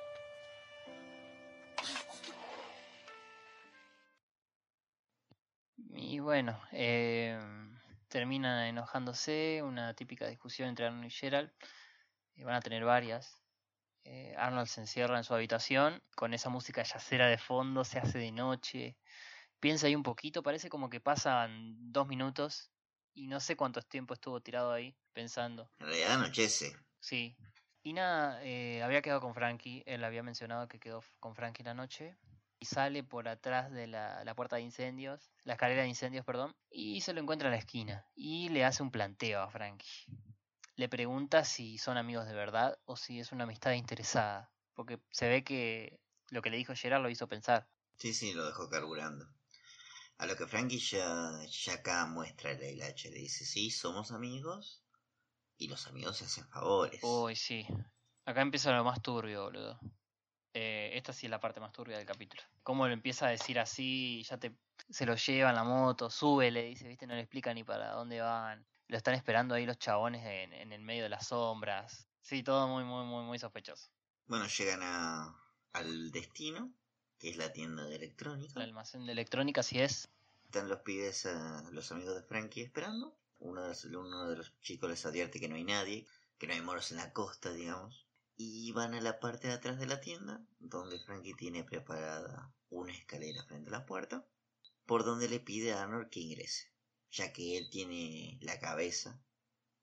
Y 6.07 6.21
bueno, 6.21 6.61
eh, 6.71 7.41
termina 8.09 8.69
enojándose, 8.69 9.63
una 9.63 9.95
típica 9.95 10.27
discusión 10.29 10.69
entre 10.69 10.85
Arnold 10.87 11.07
y 11.07 11.11
Gerald. 11.11 11.51
Y 12.37 12.45
van 12.45 12.57
a 12.57 12.61
tener 12.61 12.85
varias. 12.85 13.41
Eh, 14.05 14.35
Arnold 14.37 14.67
se 14.67 14.83
encierra 14.83 15.17
en 15.17 15.25
su 15.25 15.35
habitación 15.35 16.03
con 16.15 16.35
esa 16.35 16.51
música 16.51 16.83
yacera 16.83 17.27
de 17.27 17.39
fondo, 17.39 17.85
se 17.85 17.99
hace 17.99 18.19
de 18.19 18.33
noche. 18.33 18.99
Piensa 19.61 19.87
ahí 19.87 19.95
un 19.95 20.03
poquito, 20.03 20.43
parece 20.43 20.69
como 20.69 20.91
que 20.91 21.01
pasan 21.01 21.75
dos 21.91 22.07
minutos 22.07 22.71
y 23.15 23.27
no 23.27 23.41
sé 23.41 23.57
cuánto 23.57 23.81
tiempo 23.81 24.13
estuvo 24.13 24.41
tirado 24.41 24.73
ahí 24.73 24.95
pensando. 25.15 25.71
En 25.79 25.87
realidad 25.87 26.13
anochece. 26.13 26.77
Sí. 27.01 27.35
Y 27.83 27.95
nada, 27.95 28.45
eh, 28.45 28.83
había 28.83 29.01
quedado 29.01 29.23
con 29.23 29.33
Frankie, 29.33 29.83
él 29.87 30.05
había 30.05 30.23
mencionado 30.23 30.69
que 30.69 30.79
quedó 30.79 31.03
con 31.19 31.35
Frankie 31.35 31.63
la 31.63 31.73
noche. 31.73 32.15
Y 32.65 32.67
sale 32.67 33.05
por 33.05 33.29
atrás 33.29 33.71
de 33.71 33.87
la, 33.87 34.25
la 34.25 34.35
puerta 34.35 34.57
de 34.57 34.63
incendios, 34.63 35.31
la 35.45 35.53
escalera 35.53 35.83
de 35.83 35.89
incendios, 35.89 36.25
perdón, 36.25 36.57
y 36.71 37.03
se 37.03 37.13
lo 37.13 37.21
encuentra 37.21 37.49
en 37.49 37.53
la 37.53 37.59
esquina. 37.59 38.07
Y 38.15 38.49
le 38.49 38.65
hace 38.65 38.83
un 38.83 38.91
planteo 38.91 39.43
a 39.43 39.51
Frankie. 39.51 40.07
Le 40.75 40.89
pregunta 40.89 41.45
si 41.45 41.77
son 41.77 41.99
amigos 41.99 42.27
de 42.27 42.33
verdad 42.33 42.79
o 42.87 42.97
si 42.97 43.21
es 43.21 43.33
una 43.33 43.45
amistad 43.45 43.73
interesada. 43.73 44.51
Porque 44.73 44.99
se 45.11 45.29
ve 45.29 45.45
que 45.45 46.01
lo 46.31 46.41
que 46.41 46.49
le 46.49 46.57
dijo 46.57 46.75
Gerard 46.75 47.03
lo 47.03 47.11
hizo 47.11 47.29
pensar. 47.29 47.69
Sí, 47.99 48.15
sí, 48.15 48.33
lo 48.33 48.47
dejó 48.47 48.71
carburando. 48.71 49.29
A 50.17 50.25
lo 50.25 50.35
que 50.35 50.47
Frankie 50.47 50.79
ya, 50.79 51.33
ya 51.47 51.75
acá 51.75 52.07
muestra 52.07 52.53
el 52.53 52.63
hilache. 52.63 53.11
Le 53.11 53.19
dice, 53.19 53.45
sí, 53.45 53.71
somos 53.71 54.11
amigos. 54.11 54.83
Y 55.59 55.69
los 55.69 55.87
amigos 55.87 56.17
se 56.17 56.25
hacen 56.25 56.49
favores. 56.49 57.01
Uy, 57.03 57.37
sí. 57.37 57.67
Acá 58.25 58.41
empieza 58.41 58.73
lo 58.73 58.85
más 58.85 59.03
turbio, 59.03 59.43
boludo. 59.43 59.79
Eh, 60.55 60.93
esta 60.95 61.13
sí 61.13 61.27
es 61.27 61.31
la 61.31 61.41
parte 61.41 61.61
más 61.61 61.73
turbia 61.73 61.97
del 61.99 62.07
capítulo. 62.07 62.43
Cómo 62.63 62.87
lo 62.87 62.95
empieza 62.95 63.27
a 63.27 63.31
decir 63.31 63.59
así, 63.59 64.23
ya 64.23 64.39
te 64.39 64.55
se 64.89 65.07
lo 65.07 65.15
lleva 65.17 65.51
en 65.51 65.57
la 65.57 65.65
moto, 65.65 66.11
sube, 66.11 66.51
le 66.51 66.65
dice, 66.65 66.87
viste, 66.89 67.07
no 67.07 67.15
le 67.15 67.21
explica 67.21 67.53
ni 67.55 67.65
para 67.65 67.93
dónde 67.93 68.21
van. 68.21 68.65
Lo 68.89 68.97
están 68.97 69.15
esperando 69.15 69.55
ahí 69.55 69.67
los 69.67 69.79
chabones 69.79 70.25
en, 70.25 70.53
en 70.53 70.73
el 70.73 70.83
medio 70.83 71.05
de 71.05 71.09
las 71.09 71.29
sombras. 71.29 72.07
Sí, 72.21 72.43
todo 72.43 72.69
muy, 72.69 72.85
muy, 72.85 73.05
muy, 73.05 73.25
muy 73.25 73.39
sospechoso. 73.39 73.91
Bueno, 74.27 74.47
llegan 74.47 74.81
a, 74.83 75.37
al 75.73 76.11
destino, 76.11 76.71
que 77.19 77.31
es 77.31 77.37
la 77.37 77.53
tienda 77.53 77.85
de 77.85 77.97
electrónica. 77.97 78.61
El 78.61 78.67
almacén 78.69 79.07
de 79.07 79.13
electrónica 79.13 79.63
sí 79.63 79.81
es. 79.81 80.09
Están 80.45 80.69
los 80.69 80.81
pibes, 80.81 81.27
eh, 81.27 81.35
los 81.73 81.91
amigos 81.93 82.15
de 82.15 82.23
Frankie 82.23 82.63
esperando. 82.63 83.17
Uno 83.41 83.63
de, 83.63 83.69
los, 83.69 83.85
uno 83.85 84.29
de 84.29 84.37
los 84.37 84.59
chicos 84.61 84.89
les 84.89 85.05
advierte 85.05 85.41
que 85.41 85.49
no 85.49 85.57
hay 85.57 85.65
nadie, 85.65 86.07
que 86.39 86.47
no 86.47 86.55
hay 86.55 86.61
moros 86.61 86.91
en 86.93 86.99
la 86.99 87.13
costa, 87.13 87.51
digamos. 87.53 88.04
Y 88.37 88.73
van 88.73 88.95
a 88.95 89.01
la 89.01 89.21
parte 89.21 89.49
de 89.49 89.55
atrás 89.55 89.79
de 89.79 89.87
la 89.87 90.01
tienda, 90.01 90.45
donde 90.59 90.99
Frankie 91.01 91.35
tiene 91.35 91.65
preparada 91.65 92.53
una 92.69 92.93
escalera 92.93 93.43
frente 93.45 93.71
a 93.71 93.73
la 93.79 93.87
puerta, 93.87 94.27
por 94.87 95.05
donde 95.05 95.29
le 95.29 95.41
pide 95.41 95.73
a 95.73 95.83
Arnold 95.83 96.11
que 96.11 96.21
ingrese, 96.21 96.73
ya 97.11 97.33
que 97.33 97.57
él 97.59 97.69
tiene 97.71 98.39
la 98.43 98.59
cabeza 98.59 99.21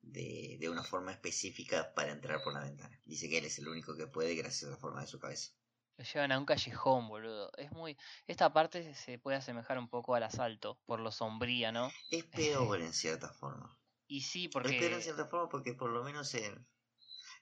de, 0.02 0.58
de 0.60 0.70
una 0.70 0.84
forma 0.84 1.12
específica 1.12 1.94
para 1.94 2.12
entrar 2.12 2.42
por 2.44 2.54
la 2.54 2.62
ventana. 2.64 3.00
Dice 3.06 3.30
que 3.30 3.38
él 3.40 3.46
es 3.46 3.58
el 3.60 3.68
único 3.68 3.96
que 3.96 4.08
puede 4.08 4.36
gracias 4.36 4.70
a 4.70 4.72
la 4.72 4.78
forma 4.78 5.02
de 5.02 5.08
su 5.08 5.20
cabeza. 5.20 5.52
Lo 5.98 6.04
llevan 6.04 6.32
a 6.34 6.38
un 6.40 6.46
callejón, 6.46 7.08
boludo. 7.08 7.52
Es 7.58 7.72
muy. 7.72 7.98
Esta 8.28 8.52
parte 8.52 8.94
se 8.96 9.20
puede 9.20 9.38
asemejar 9.38 9.78
un 9.78 9.88
poco 9.90 10.16
al 10.16 10.24
asalto, 10.24 10.80
por 10.86 11.00
lo 11.00 11.12
sombría, 11.12 11.72
¿no? 11.72 11.96
Es 12.10 12.26
peor 12.26 12.82
en 12.82 12.94
cierta 12.94 13.30
forma. 13.34 13.78
Y 14.08 14.22
sí, 14.22 14.50
Es 14.64 14.74
peor 14.76 14.94
en 14.94 15.00
porque. 15.00 15.02
cierta 15.02 15.26
forma 15.28 15.48
porque 15.50 15.74
por 15.74 15.90
lo 15.92 16.04
menos 16.04 16.34
el, 16.36 16.66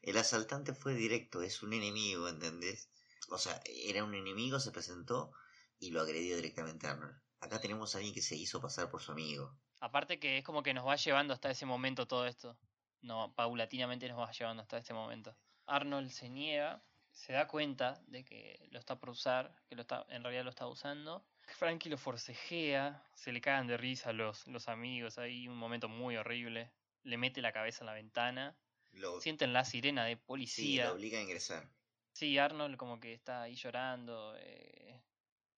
el 0.01 0.17
asaltante 0.17 0.73
fue 0.73 0.93
directo, 0.93 1.41
es 1.41 1.61
un 1.61 1.73
enemigo, 1.73 2.27
¿entendés? 2.27 2.89
O 3.29 3.37
sea, 3.37 3.61
era 3.65 4.03
un 4.03 4.15
enemigo, 4.15 4.59
se 4.59 4.71
presentó 4.71 5.31
y 5.79 5.91
lo 5.91 6.01
agredió 6.01 6.35
directamente 6.35 6.87
a 6.87 6.91
Arnold. 6.91 7.21
Acá 7.41 7.59
tenemos 7.59 7.93
a 7.93 7.99
alguien 7.99 8.13
que 8.13 8.21
se 8.21 8.35
hizo 8.35 8.61
pasar 8.61 8.89
por 8.89 9.01
su 9.01 9.11
amigo. 9.11 9.57
Aparte 9.79 10.19
que 10.19 10.37
es 10.37 10.43
como 10.43 10.63
que 10.63 10.73
nos 10.73 10.85
va 10.85 10.95
llevando 10.95 11.33
hasta 11.33 11.49
ese 11.49 11.65
momento 11.65 12.07
todo 12.07 12.25
esto. 12.25 12.57
No, 13.01 13.33
paulatinamente 13.33 14.09
nos 14.09 14.19
va 14.19 14.31
llevando 14.31 14.61
hasta 14.61 14.77
este 14.77 14.93
momento. 14.93 15.35
Arnold 15.65 16.09
se 16.09 16.29
niega, 16.29 16.83
se 17.11 17.33
da 17.33 17.47
cuenta 17.47 18.01
de 18.07 18.25
que 18.25 18.67
lo 18.71 18.79
está 18.79 18.99
por 18.99 19.09
usar, 19.09 19.55
que 19.69 19.75
lo 19.75 19.81
está, 19.81 20.05
en 20.09 20.23
realidad 20.23 20.43
lo 20.43 20.49
está 20.49 20.67
usando. 20.67 21.25
Frankie 21.47 21.89
lo 21.89 21.97
forcejea, 21.97 23.03
se 23.15 23.31
le 23.31 23.41
cagan 23.41 23.67
de 23.67 23.77
risa 23.77 24.11
los, 24.11 24.47
los 24.47 24.67
amigos 24.67 25.17
ahí, 25.17 25.47
un 25.47 25.57
momento 25.57 25.87
muy 25.87 26.17
horrible. 26.17 26.71
Le 27.03 27.17
mete 27.17 27.41
la 27.41 27.53
cabeza 27.53 27.81
en 27.81 27.87
la 27.87 27.93
ventana. 27.93 28.57
Lo, 28.99 29.19
Sienten 29.21 29.53
la 29.53 29.65
sirena 29.65 30.05
de 30.05 30.15
sí, 30.15 30.21
policía. 30.25 30.85
lo 30.87 30.93
obliga 30.93 31.19
a 31.19 31.21
ingresar. 31.21 31.69
Sí, 32.13 32.37
Arnold 32.37 32.77
como 32.77 32.99
que 32.99 33.13
está 33.13 33.43
ahí 33.43 33.55
llorando 33.55 34.35
eh, 34.37 35.01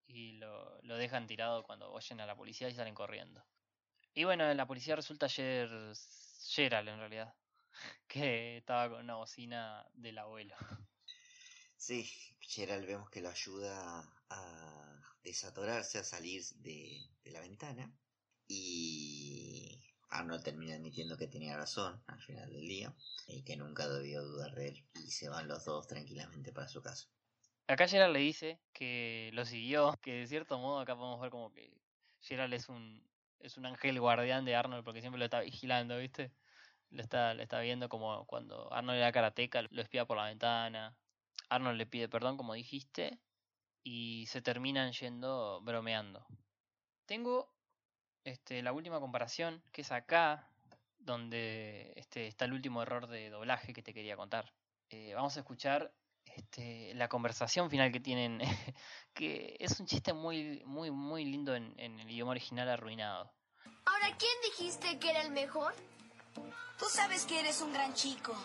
y 0.08 0.34
lo, 0.34 0.80
lo 0.84 0.96
dejan 0.98 1.28
tirado 1.28 1.64
cuando 1.64 1.92
oyen 1.92 2.22
a 2.22 2.26
la 2.26 2.36
policía 2.36 2.70
y 2.70 2.74
salen 2.76 2.94
corriendo. 2.96 3.44
Y 4.14 4.26
bueno, 4.26 4.54
la 4.54 4.68
policía 4.68 4.96
resulta 4.96 5.26
ayer 5.26 5.70
Gerald 6.50 6.90
en 6.90 7.00
realidad. 7.00 7.34
que 8.08 8.58
estaba 8.58 8.90
con 8.90 9.00
una 9.04 9.16
bocina 9.16 9.86
del 9.94 10.18
abuelo. 10.18 10.56
Sí, 11.78 12.10
Gerald 12.40 12.86
vemos 12.86 13.10
que 13.10 13.22
lo 13.22 13.30
ayuda 13.30 14.24
a 14.30 15.18
desatorarse, 15.24 15.98
a 15.98 16.04
salir 16.04 16.44
de, 16.56 17.00
de 17.24 17.32
la 17.32 17.42
ventana. 17.42 17.92
Y 18.48 19.91
Arnold 20.12 20.44
termina 20.44 20.76
admitiendo 20.76 21.18
que 21.18 21.28
tenía 21.28 21.58
razón 21.58 22.02
al 22.08 22.22
final 22.22 22.52
del 22.52 22.68
día 22.68 22.94
y 23.28 23.44
que 23.44 23.56
nunca 23.56 23.88
debió 23.88 24.22
dudar 24.22 24.54
de 24.54 24.70
él. 24.70 24.86
Y 24.96 25.12
se 25.12 25.30
van 25.30 25.48
los 25.48 25.66
dos 25.66 25.88
tranquilamente 25.88 26.52
para 26.52 26.68
su 26.68 26.82
casa. 26.82 27.08
Acá 27.68 27.88
Gerald 27.88 28.14
le 28.14 28.20
dice 28.20 28.60
que 28.74 29.30
lo 29.34 29.46
siguió, 29.46 29.98
que 30.02 30.14
de 30.14 30.28
cierto 30.28 30.60
modo 30.60 30.80
acá 30.80 30.96
podemos 30.96 31.22
ver 31.22 31.32
como 31.32 31.54
que 31.54 31.74
Gerald 32.20 32.54
es 32.54 32.68
un, 32.68 33.02
es 33.40 33.58
un 33.58 33.66
ángel 33.66 34.00
guardián 34.00 34.44
de 34.44 34.56
Arnold 34.56 34.84
porque 34.84 35.00
siempre 35.00 35.20
lo 35.20 35.26
está 35.26 35.40
vigilando, 35.40 35.98
¿viste? 35.98 36.32
Lo 36.90 37.02
está, 37.02 37.34
lo 37.34 37.42
está 37.42 37.62
viendo 37.62 37.88
como 37.88 38.26
cuando 38.26 38.72
Arnold 38.74 38.98
era 38.98 39.12
karateca, 39.14 39.62
lo 39.62 39.82
espía 39.82 40.06
por 40.06 40.18
la 40.18 40.26
ventana. 40.26 40.98
Arnold 41.48 41.78
le 41.78 41.86
pide 41.86 42.10
perdón, 42.10 42.36
como 42.36 42.54
dijiste, 42.54 43.18
y 43.84 44.26
se 44.28 44.42
terminan 44.42 44.92
yendo 44.92 45.62
bromeando. 45.62 46.26
Tengo 47.06 47.54
este, 48.24 48.62
la 48.62 48.74
última 48.74 49.00
comparación, 49.00 49.62
que 49.72 49.82
es 49.82 49.92
acá, 49.92 50.48
donde 51.00 51.94
este, 51.96 52.28
está 52.28 52.46
el 52.46 52.54
último 52.54 52.82
error 52.82 53.08
de 53.08 53.30
doblaje 53.30 53.74
que 53.74 53.82
te 53.82 53.94
quería 53.94 54.16
contar. 54.16 54.54
Eh, 54.90 55.14
vamos 55.16 55.36
a 55.38 55.40
escuchar 55.40 55.92
este, 56.26 56.94
la 56.94 57.08
conversación 57.08 57.70
final 57.70 57.92
que 57.92 58.00
tienen, 58.00 58.40
que 59.14 59.56
es 59.60 59.80
un 59.80 59.86
chiste 59.86 60.14
muy, 60.14 60.64
muy, 60.66 60.92
muy 60.92 61.26
lindo 61.26 61.56
en, 61.56 61.74
en 61.78 62.00
el 62.00 62.10
idioma 62.10 62.32
original 62.32 62.70
arruinado. 62.70 63.32
Ahora, 63.86 64.16
¿quién 64.18 64.32
dijiste 64.44 65.00
que 65.00 65.10
era 65.10 65.22
el 65.22 65.32
mejor? 65.32 65.74
Tú 66.78 66.86
sabes 66.90 67.26
que 67.26 67.40
eres 67.40 67.62
un 67.62 67.74
gran 67.74 67.94
chico. 67.94 68.36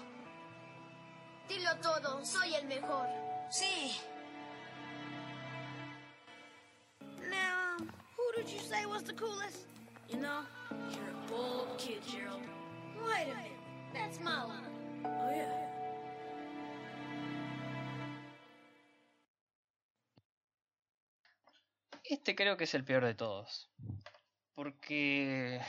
Dilo 1.49 1.77
todo, 1.81 2.24
soy 2.24 2.55
el 2.55 2.66
mejor. 2.66 3.09
Sí. 3.51 3.97
Did 8.47 8.55
you 8.55 8.61
say 8.61 8.87
was 8.87 9.03
the 9.03 9.13
coolest? 9.13 9.67
You 10.09 10.21
know, 10.21 10.43
you're 10.91 11.11
a 11.11 11.31
bold 11.31 11.79
kid, 11.79 12.01
Gerald. 12.07 12.43
Wait 13.05 13.25
a 13.25 13.35
minute, 13.35 13.59
that's 13.93 14.21
my 14.21 14.45
line. 14.45 15.05
Oh, 15.05 15.31
yeah. 15.35 15.73
Este 22.05 22.37
creo 22.37 22.57
que 22.57 22.65
es 22.65 22.75
el 22.75 22.85
peor 22.85 23.05
de 23.05 23.15
todos. 23.15 23.69
Porque 24.55 25.61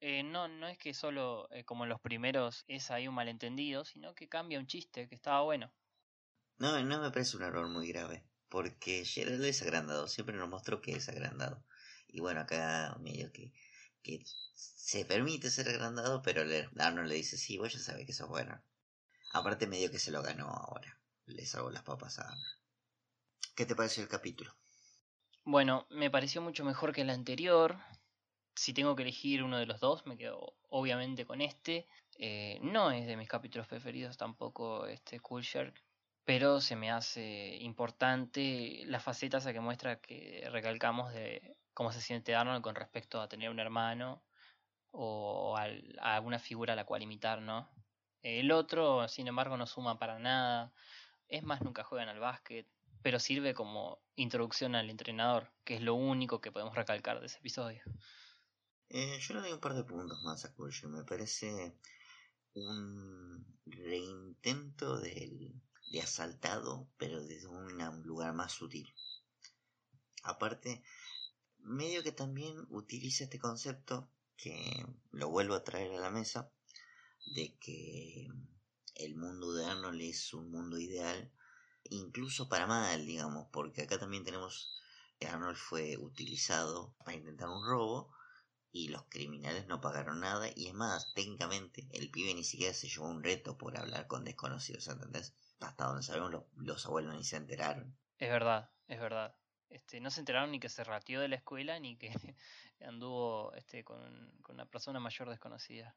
eh, 0.00 0.22
no, 0.22 0.48
no 0.48 0.66
es 0.66 0.78
que 0.78 0.94
solo 0.94 1.46
eh, 1.50 1.64
como 1.64 1.84
en 1.84 1.90
los 1.90 2.00
primeros 2.00 2.64
es 2.68 2.90
ahí 2.90 3.06
un 3.06 3.14
malentendido, 3.14 3.84
sino 3.84 4.14
que 4.14 4.28
cambia 4.28 4.58
un 4.58 4.66
chiste 4.66 5.08
que 5.08 5.14
estaba 5.14 5.42
bueno. 5.42 5.70
No, 6.56 6.82
no 6.82 7.02
me 7.02 7.10
parece 7.10 7.36
un 7.36 7.42
error 7.42 7.68
muy 7.68 7.86
grave. 7.86 8.24
Porque 8.48 9.04
Gerald 9.04 9.44
es 9.44 9.60
agrandado, 9.62 10.08
siempre 10.08 10.36
nos 10.36 10.48
mostró 10.48 10.80
que 10.80 10.92
es 10.92 11.08
agrandado. 11.08 11.62
Y 12.14 12.20
bueno, 12.20 12.42
acá 12.42 12.96
medio 13.00 13.32
que, 13.32 13.52
que 14.04 14.22
se 14.54 15.04
permite 15.04 15.50
ser 15.50 15.68
agrandado, 15.68 16.22
pero 16.22 16.42
Arnold 16.78 17.08
le 17.08 17.16
dice, 17.16 17.36
sí, 17.36 17.58
vos 17.58 17.72
ya 17.72 17.80
sabés 17.80 18.06
que 18.06 18.12
sos 18.12 18.28
bueno. 18.28 18.62
Aparte 19.32 19.66
medio 19.66 19.90
que 19.90 19.98
se 19.98 20.12
lo 20.12 20.22
ganó 20.22 20.48
ahora. 20.48 20.96
Le 21.26 21.44
salvó 21.44 21.70
las 21.70 21.82
papas 21.82 22.20
a 22.20 22.28
Arnold. 22.28 22.58
¿Qué 23.56 23.66
te 23.66 23.74
pareció 23.74 24.04
el 24.04 24.08
capítulo? 24.08 24.54
Bueno, 25.42 25.88
me 25.90 26.08
pareció 26.08 26.40
mucho 26.40 26.64
mejor 26.64 26.92
que 26.92 27.00
el 27.00 27.10
anterior. 27.10 27.78
Si 28.54 28.72
tengo 28.72 28.94
que 28.94 29.02
elegir 29.02 29.42
uno 29.42 29.58
de 29.58 29.66
los 29.66 29.80
dos, 29.80 30.06
me 30.06 30.16
quedo 30.16 30.54
obviamente 30.68 31.26
con 31.26 31.40
este. 31.40 31.88
Eh, 32.18 32.60
no 32.62 32.92
es 32.92 33.08
de 33.08 33.16
mis 33.16 33.28
capítulos 33.28 33.66
preferidos 33.66 34.16
tampoco 34.16 34.86
este 34.86 35.18
Cool 35.18 35.42
Shark, 35.42 35.74
pero 36.24 36.60
se 36.60 36.76
me 36.76 36.92
hace 36.92 37.56
importante 37.56 38.84
la 38.86 39.00
faceta 39.00 39.38
esa 39.38 39.52
que 39.52 39.58
muestra 39.58 40.00
que 40.00 40.48
recalcamos 40.52 41.12
de 41.12 41.56
cómo 41.74 41.92
se 41.92 42.00
siente 42.00 42.34
Arnold 42.34 42.62
con 42.62 42.74
respecto 42.74 43.20
a 43.20 43.28
tener 43.28 43.50
un 43.50 43.60
hermano 43.60 44.24
o 44.90 45.56
a 45.56 46.14
alguna 46.14 46.38
figura 46.38 46.72
a 46.72 46.76
la 46.76 46.86
cual 46.86 47.02
imitar, 47.02 47.42
¿no? 47.42 47.68
El 48.22 48.52
otro, 48.52 49.06
sin 49.08 49.26
embargo, 49.28 49.56
no 49.56 49.66
suma 49.66 49.98
para 49.98 50.18
nada. 50.18 50.72
Es 51.28 51.42
más, 51.42 51.60
nunca 51.60 51.84
juegan 51.84 52.08
al 52.08 52.20
básquet, 52.20 52.66
pero 53.02 53.18
sirve 53.18 53.52
como 53.52 53.98
introducción 54.16 54.74
al 54.74 54.88
entrenador, 54.88 55.52
que 55.64 55.74
es 55.74 55.82
lo 55.82 55.94
único 55.94 56.40
que 56.40 56.52
podemos 56.52 56.74
recalcar 56.74 57.20
de 57.20 57.26
ese 57.26 57.38
episodio. 57.38 57.82
Eh, 58.88 59.18
yo 59.20 59.34
le 59.34 59.40
doy 59.40 59.52
un 59.52 59.60
par 59.60 59.74
de 59.74 59.84
puntos 59.84 60.22
más 60.22 60.44
a 60.44 60.54
Culture. 60.54 60.88
Me 60.88 61.04
parece 61.04 61.76
un 62.54 63.44
reintento 63.66 65.00
del, 65.00 65.52
de 65.90 66.00
asaltado, 66.00 66.88
pero 66.96 67.20
desde 67.22 67.48
un 67.48 67.76
lugar 68.04 68.32
más 68.32 68.52
sutil. 68.52 68.94
Aparte, 70.22 70.82
medio 71.64 72.02
que 72.02 72.12
también 72.12 72.66
utiliza 72.70 73.24
este 73.24 73.38
concepto, 73.38 74.08
que 74.36 74.86
lo 75.12 75.28
vuelvo 75.28 75.54
a 75.54 75.64
traer 75.64 75.92
a 75.92 76.00
la 76.00 76.10
mesa, 76.10 76.50
de 77.34 77.56
que 77.58 78.28
el 78.94 79.16
mundo 79.16 79.52
de 79.54 79.64
Arnold 79.66 80.00
es 80.00 80.32
un 80.34 80.50
mundo 80.50 80.78
ideal, 80.78 81.32
incluso 81.84 82.48
para 82.48 82.66
mal, 82.66 83.06
digamos, 83.06 83.48
porque 83.52 83.82
acá 83.82 83.98
también 83.98 84.24
tenemos 84.24 84.80
que 85.18 85.26
Arnold 85.26 85.56
fue 85.56 85.96
utilizado 85.96 86.94
para 87.04 87.16
intentar 87.16 87.48
un 87.48 87.66
robo, 87.66 88.12
y 88.74 88.88
los 88.88 89.04
criminales 89.04 89.68
no 89.68 89.80
pagaron 89.80 90.18
nada 90.18 90.48
y 90.56 90.66
es 90.66 90.74
más, 90.74 91.14
técnicamente 91.14 91.86
el 91.92 92.10
pibe 92.10 92.34
ni 92.34 92.42
siquiera 92.42 92.74
se 92.74 92.88
llevó 92.88 93.08
un 93.08 93.22
reto 93.22 93.56
por 93.56 93.78
hablar 93.78 94.08
con 94.08 94.24
desconocidos, 94.24 94.88
¿entendés? 94.88 95.32
Hasta 95.60 95.86
donde 95.86 96.02
sabemos 96.02 96.32
los, 96.32 96.42
los 96.56 96.84
abuelos 96.84 97.14
ni 97.14 97.22
se 97.22 97.36
enteraron. 97.36 97.96
Es 98.18 98.30
verdad, 98.30 98.70
es 98.88 98.98
verdad. 98.98 99.36
Este, 99.70 100.00
no 100.00 100.10
se 100.10 100.20
enteraron 100.20 100.50
ni 100.50 100.60
que 100.60 100.68
se 100.68 100.84
ratió 100.84 101.20
de 101.20 101.28
la 101.28 101.36
escuela 101.36 101.78
ni 101.78 101.96
que 101.96 102.10
anduvo 102.80 103.52
este, 103.54 103.84
con, 103.84 104.30
con 104.42 104.56
una 104.56 104.66
persona 104.66 105.00
mayor 105.00 105.30
desconocida. 105.30 105.94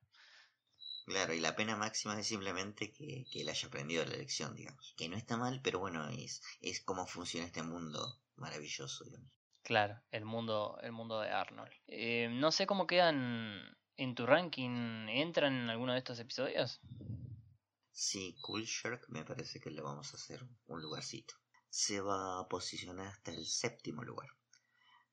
Claro, 1.06 1.34
y 1.34 1.40
la 1.40 1.56
pena 1.56 1.78
máxima 1.78 2.20
es 2.20 2.28
simplemente 2.28 2.92
que, 2.92 3.26
que 3.32 3.42
él 3.42 3.50
haya 3.50 3.68
aprendido 3.68 4.04
la 4.04 4.18
lección, 4.18 4.56
digamos. 4.56 4.94
Que 4.98 5.08
no 5.08 5.16
está 5.16 5.38
mal, 5.38 5.62
pero 5.64 5.80
bueno, 5.80 6.10
es, 6.10 6.42
es 6.60 6.82
cómo 6.82 7.08
funciona 7.08 7.46
este 7.46 7.64
mundo 7.64 8.20
maravilloso, 8.36 9.06
digamos. 9.06 9.32
Claro, 9.64 10.02
el 10.12 10.26
mundo, 10.26 10.78
el 10.82 10.92
mundo 10.92 11.20
de 11.22 11.30
Arnold. 11.30 11.72
Eh, 11.88 12.30
no 12.32 12.52
sé 12.52 12.68
cómo 12.68 12.88
quedan 12.88 13.78
en 13.96 14.16
tu 14.16 14.26
ranking. 14.26 15.08
¿Entran 15.10 15.54
en 15.54 15.70
alguno 15.70 15.94
de 15.94 16.00
estos 16.00 16.20
episodios? 16.20 16.80
Sí, 17.92 18.36
Cool 18.42 18.66
Shark 18.66 19.06
me 19.10 19.26
parece 19.26 19.60
que 19.60 19.72
le 19.72 19.82
vamos 19.82 20.14
a 20.14 20.18
hacer 20.18 20.42
un 20.68 20.82
lugarcito. 20.82 21.36
Se 21.70 22.02
va 22.02 22.40
a 22.40 22.48
posicionar 22.48 23.08
hasta 23.08 23.32
el 23.32 23.46
séptimo 23.46 24.04
lugar. 24.04 24.30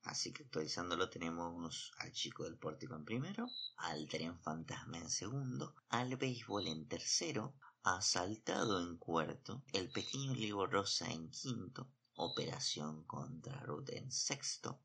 Así 0.05 0.33
que 0.33 0.43
actualizándolo 0.43 1.09
tenemos 1.09 1.93
al 1.99 2.13
chico 2.13 2.45
del 2.45 2.59
pórtico 2.59 2.95
en 2.95 3.05
primero, 3.05 3.49
al 3.77 4.07
tren 4.07 4.39
fantasma 4.39 4.99
en 4.99 5.09
segundo, 5.09 5.75
al 5.89 6.17
béisbol 6.17 6.67
en 6.67 6.87
tercero, 6.87 7.55
asaltado 7.83 8.83
en 8.83 8.99
cuarto, 8.99 9.65
el 9.73 9.91
pequeño 9.91 10.35
libro 10.35 10.67
rosa 10.67 11.11
en 11.11 11.31
quinto, 11.31 11.91
operación 12.17 13.05
contra 13.05 13.61
Ruth 13.61 13.89
en 13.91 14.11
sexto. 14.13 14.81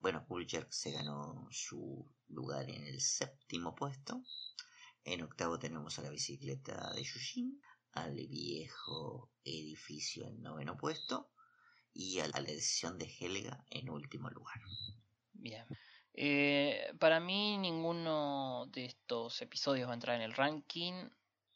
Bueno, 0.00 0.24
Shark 0.28 0.72
se 0.72 0.92
ganó 0.92 1.48
su 1.50 2.08
lugar 2.28 2.70
en 2.70 2.84
el 2.84 3.00
séptimo 3.00 3.74
puesto. 3.74 4.22
En 5.02 5.22
octavo 5.22 5.58
tenemos 5.58 5.98
a 5.98 6.02
la 6.02 6.10
bicicleta 6.10 6.92
de 6.92 7.02
Yushin, 7.02 7.60
al 8.02 8.14
viejo 8.14 9.30
edificio 9.44 10.26
en 10.26 10.42
noveno 10.42 10.76
puesto 10.76 11.30
y 11.92 12.20
a 12.20 12.28
la 12.28 12.40
decisión 12.40 12.98
de 12.98 13.12
Helga 13.18 13.64
en 13.70 13.90
último 13.90 14.30
lugar. 14.30 14.60
Bien. 15.32 15.64
Eh, 16.14 16.92
para 16.98 17.20
mí 17.20 17.58
ninguno 17.58 18.66
de 18.72 18.86
estos 18.86 19.40
episodios 19.42 19.88
va 19.88 19.92
a 19.92 19.94
entrar 19.94 20.16
en 20.16 20.22
el 20.22 20.34
ranking. 20.34 21.08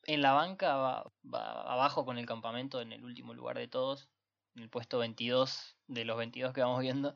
En 0.04 0.22
la 0.22 0.32
banca 0.32 0.76
va, 0.76 1.12
abajo 1.32 2.04
con 2.04 2.18
el 2.18 2.26
campamento 2.26 2.80
en 2.80 2.92
el 2.92 3.04
último 3.04 3.34
lugar 3.34 3.58
de 3.58 3.68
todos. 3.68 4.08
En 4.54 4.62
el 4.62 4.68
puesto 4.68 4.98
22 4.98 5.76
de 5.86 6.04
los 6.04 6.16
22 6.16 6.52
que 6.52 6.60
vamos 6.60 6.80
viendo. 6.80 7.14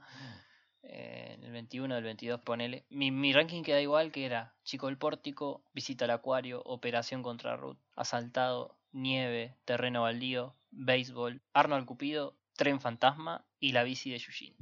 Eh, 0.88 1.32
en 1.34 1.42
el 1.42 1.50
21 1.50 1.96
del 1.96 2.04
22 2.04 2.40
ponele. 2.42 2.86
Mi, 2.90 3.10
mi 3.10 3.32
ranking 3.32 3.64
queda 3.64 3.80
igual 3.80 4.12
que 4.12 4.24
era 4.24 4.54
Chico 4.62 4.86
del 4.86 4.98
Pórtico, 4.98 5.64
Visita 5.74 6.04
al 6.04 6.12
Acuario, 6.12 6.62
Operación 6.64 7.24
contra 7.24 7.56
Ruth, 7.56 7.78
Asaltado, 7.96 8.78
Nieve, 8.92 9.56
Terreno 9.64 10.02
Baldío, 10.02 10.56
Béisbol, 10.70 11.42
Arnold 11.52 11.86
Cupido, 11.86 12.36
Tren 12.54 12.80
Fantasma 12.80 13.46
y 13.60 13.72
la 13.72 13.82
bici 13.82 14.10
de 14.10 14.18
Yushin. 14.18 14.56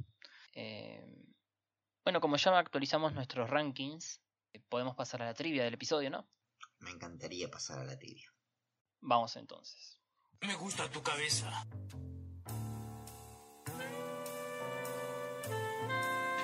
Eh, 0.53 1.03
bueno, 2.03 2.21
como 2.21 2.37
ya 2.37 2.57
actualizamos 2.57 3.13
nuestros 3.13 3.49
rankings, 3.49 4.21
eh, 4.53 4.61
podemos 4.69 4.95
pasar 4.95 5.21
a 5.21 5.25
la 5.25 5.33
trivia 5.33 5.63
del 5.63 5.73
episodio, 5.73 6.09
¿no? 6.09 6.27
Me 6.79 6.91
encantaría 6.91 7.49
pasar 7.49 7.79
a 7.79 7.83
la 7.83 7.97
tibia. 7.97 8.31
Vamos 9.01 9.35
entonces. 9.35 9.99
Me 10.41 10.55
gusta 10.55 10.89
tu 10.89 11.01
cabeza. 11.01 11.65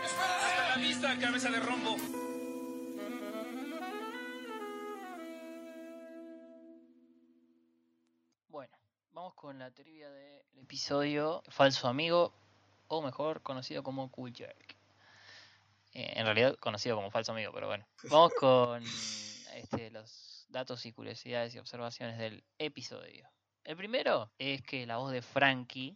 Hasta 0.04 0.70
la 0.70 0.78
vista, 0.78 1.20
cabeza 1.20 1.50
de 1.50 1.60
rombo. 1.60 1.98
Vamos 9.22 9.36
con 9.36 9.60
la 9.60 9.70
trivia 9.70 10.10
del 10.10 10.42
episodio 10.64 11.44
Falso 11.48 11.88
Amigo, 11.88 12.34
o 12.88 13.04
mejor 13.04 13.44
conocido 13.44 13.84
como 13.84 14.10
Cool 14.10 14.34
Jerk. 14.34 14.76
Eh, 15.94 16.14
en 16.16 16.26
realidad 16.26 16.58
conocido 16.58 16.96
como 16.96 17.12
Falso 17.12 17.32
Amigo, 17.32 17.52
pero 17.54 17.68
bueno. 17.68 17.86
Vamos 18.10 18.34
con 18.34 18.84
este, 19.54 19.92
los 19.92 20.48
datos 20.50 20.84
y 20.88 20.92
curiosidades 20.92 21.54
y 21.54 21.60
observaciones 21.60 22.18
del 22.18 22.44
episodio. 22.58 23.30
El 23.64 23.78
primero 23.78 24.32
es 24.40 24.64
que 24.64 24.88
la 24.88 24.98
voz 24.98 25.12
de 25.12 25.22
Frankie 25.22 25.96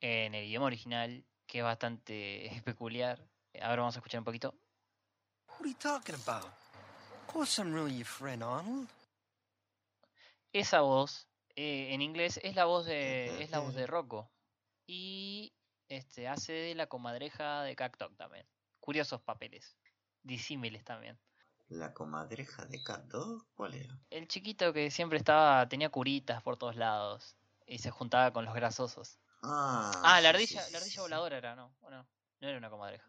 en 0.00 0.34
el 0.34 0.44
idioma 0.46 0.66
original, 0.66 1.24
que 1.46 1.58
es 1.58 1.64
bastante 1.64 2.60
peculiar. 2.64 3.24
Ahora 3.60 3.82
vamos 3.82 3.94
a 3.94 4.00
escuchar 4.00 4.18
un 4.18 4.24
poquito. 4.24 4.52
What 5.46 5.60
are 5.60 5.68
you 5.68 5.76
talking 5.78 6.16
about? 6.16 6.46
Of 6.46 7.32
course 7.32 7.62
I'm 7.62 7.72
really 7.72 7.98
your 7.98 8.04
friend, 8.04 8.42
Arnold. 8.42 8.88
Esa 10.52 10.80
voz 10.80 11.28
eh, 11.56 11.94
en 11.94 12.02
inglés 12.02 12.40
es 12.42 12.54
la 12.56 12.64
voz 12.64 12.86
de 12.86 13.42
es 13.42 13.50
la 13.50 13.60
voz 13.60 13.74
de 13.74 13.86
Rocco 13.86 14.30
y 14.86 15.52
este 15.88 16.28
hace 16.28 16.52
de 16.52 16.74
la 16.74 16.86
comadreja 16.86 17.62
de 17.62 17.76
Cactoc 17.76 18.16
también. 18.16 18.46
Curiosos 18.80 19.20
papeles, 19.20 19.76
disímiles 20.22 20.84
también. 20.84 21.18
¿La 21.68 21.94
comadreja 21.94 22.66
de 22.66 22.82
Cat 22.82 23.04
Dog? 23.06 23.46
¿Cuál 23.54 23.74
era? 23.74 23.98
El 24.10 24.28
chiquito 24.28 24.72
que 24.72 24.90
siempre 24.90 25.18
estaba 25.18 25.66
tenía 25.68 25.88
curitas 25.88 26.42
por 26.42 26.56
todos 26.56 26.76
lados 26.76 27.36
y 27.66 27.78
se 27.78 27.90
juntaba 27.90 28.32
con 28.32 28.44
los 28.44 28.54
grasosos. 28.54 29.18
Ah, 29.42 29.90
Ah, 30.04 30.20
la 30.20 30.30
ardilla, 30.30 30.62
sí, 30.62 30.72
la 30.72 30.78
ardilla 30.78 30.94
sí. 30.94 31.00
voladora 31.00 31.38
era, 31.38 31.56
¿no? 31.56 31.74
¿O 31.80 31.90
no? 31.90 32.06
Era 32.40 32.58
una 32.58 32.70
comadreja. 32.70 33.08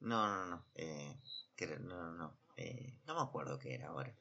No, 0.00 0.26
no, 0.26 0.46
no. 0.46 0.64
Eh, 0.74 1.16
no, 1.80 2.12
no. 2.12 2.38
Eh, 2.56 3.00
no 3.06 3.14
me 3.14 3.22
acuerdo 3.22 3.58
qué 3.58 3.74
era 3.74 3.88
ahora. 3.88 4.14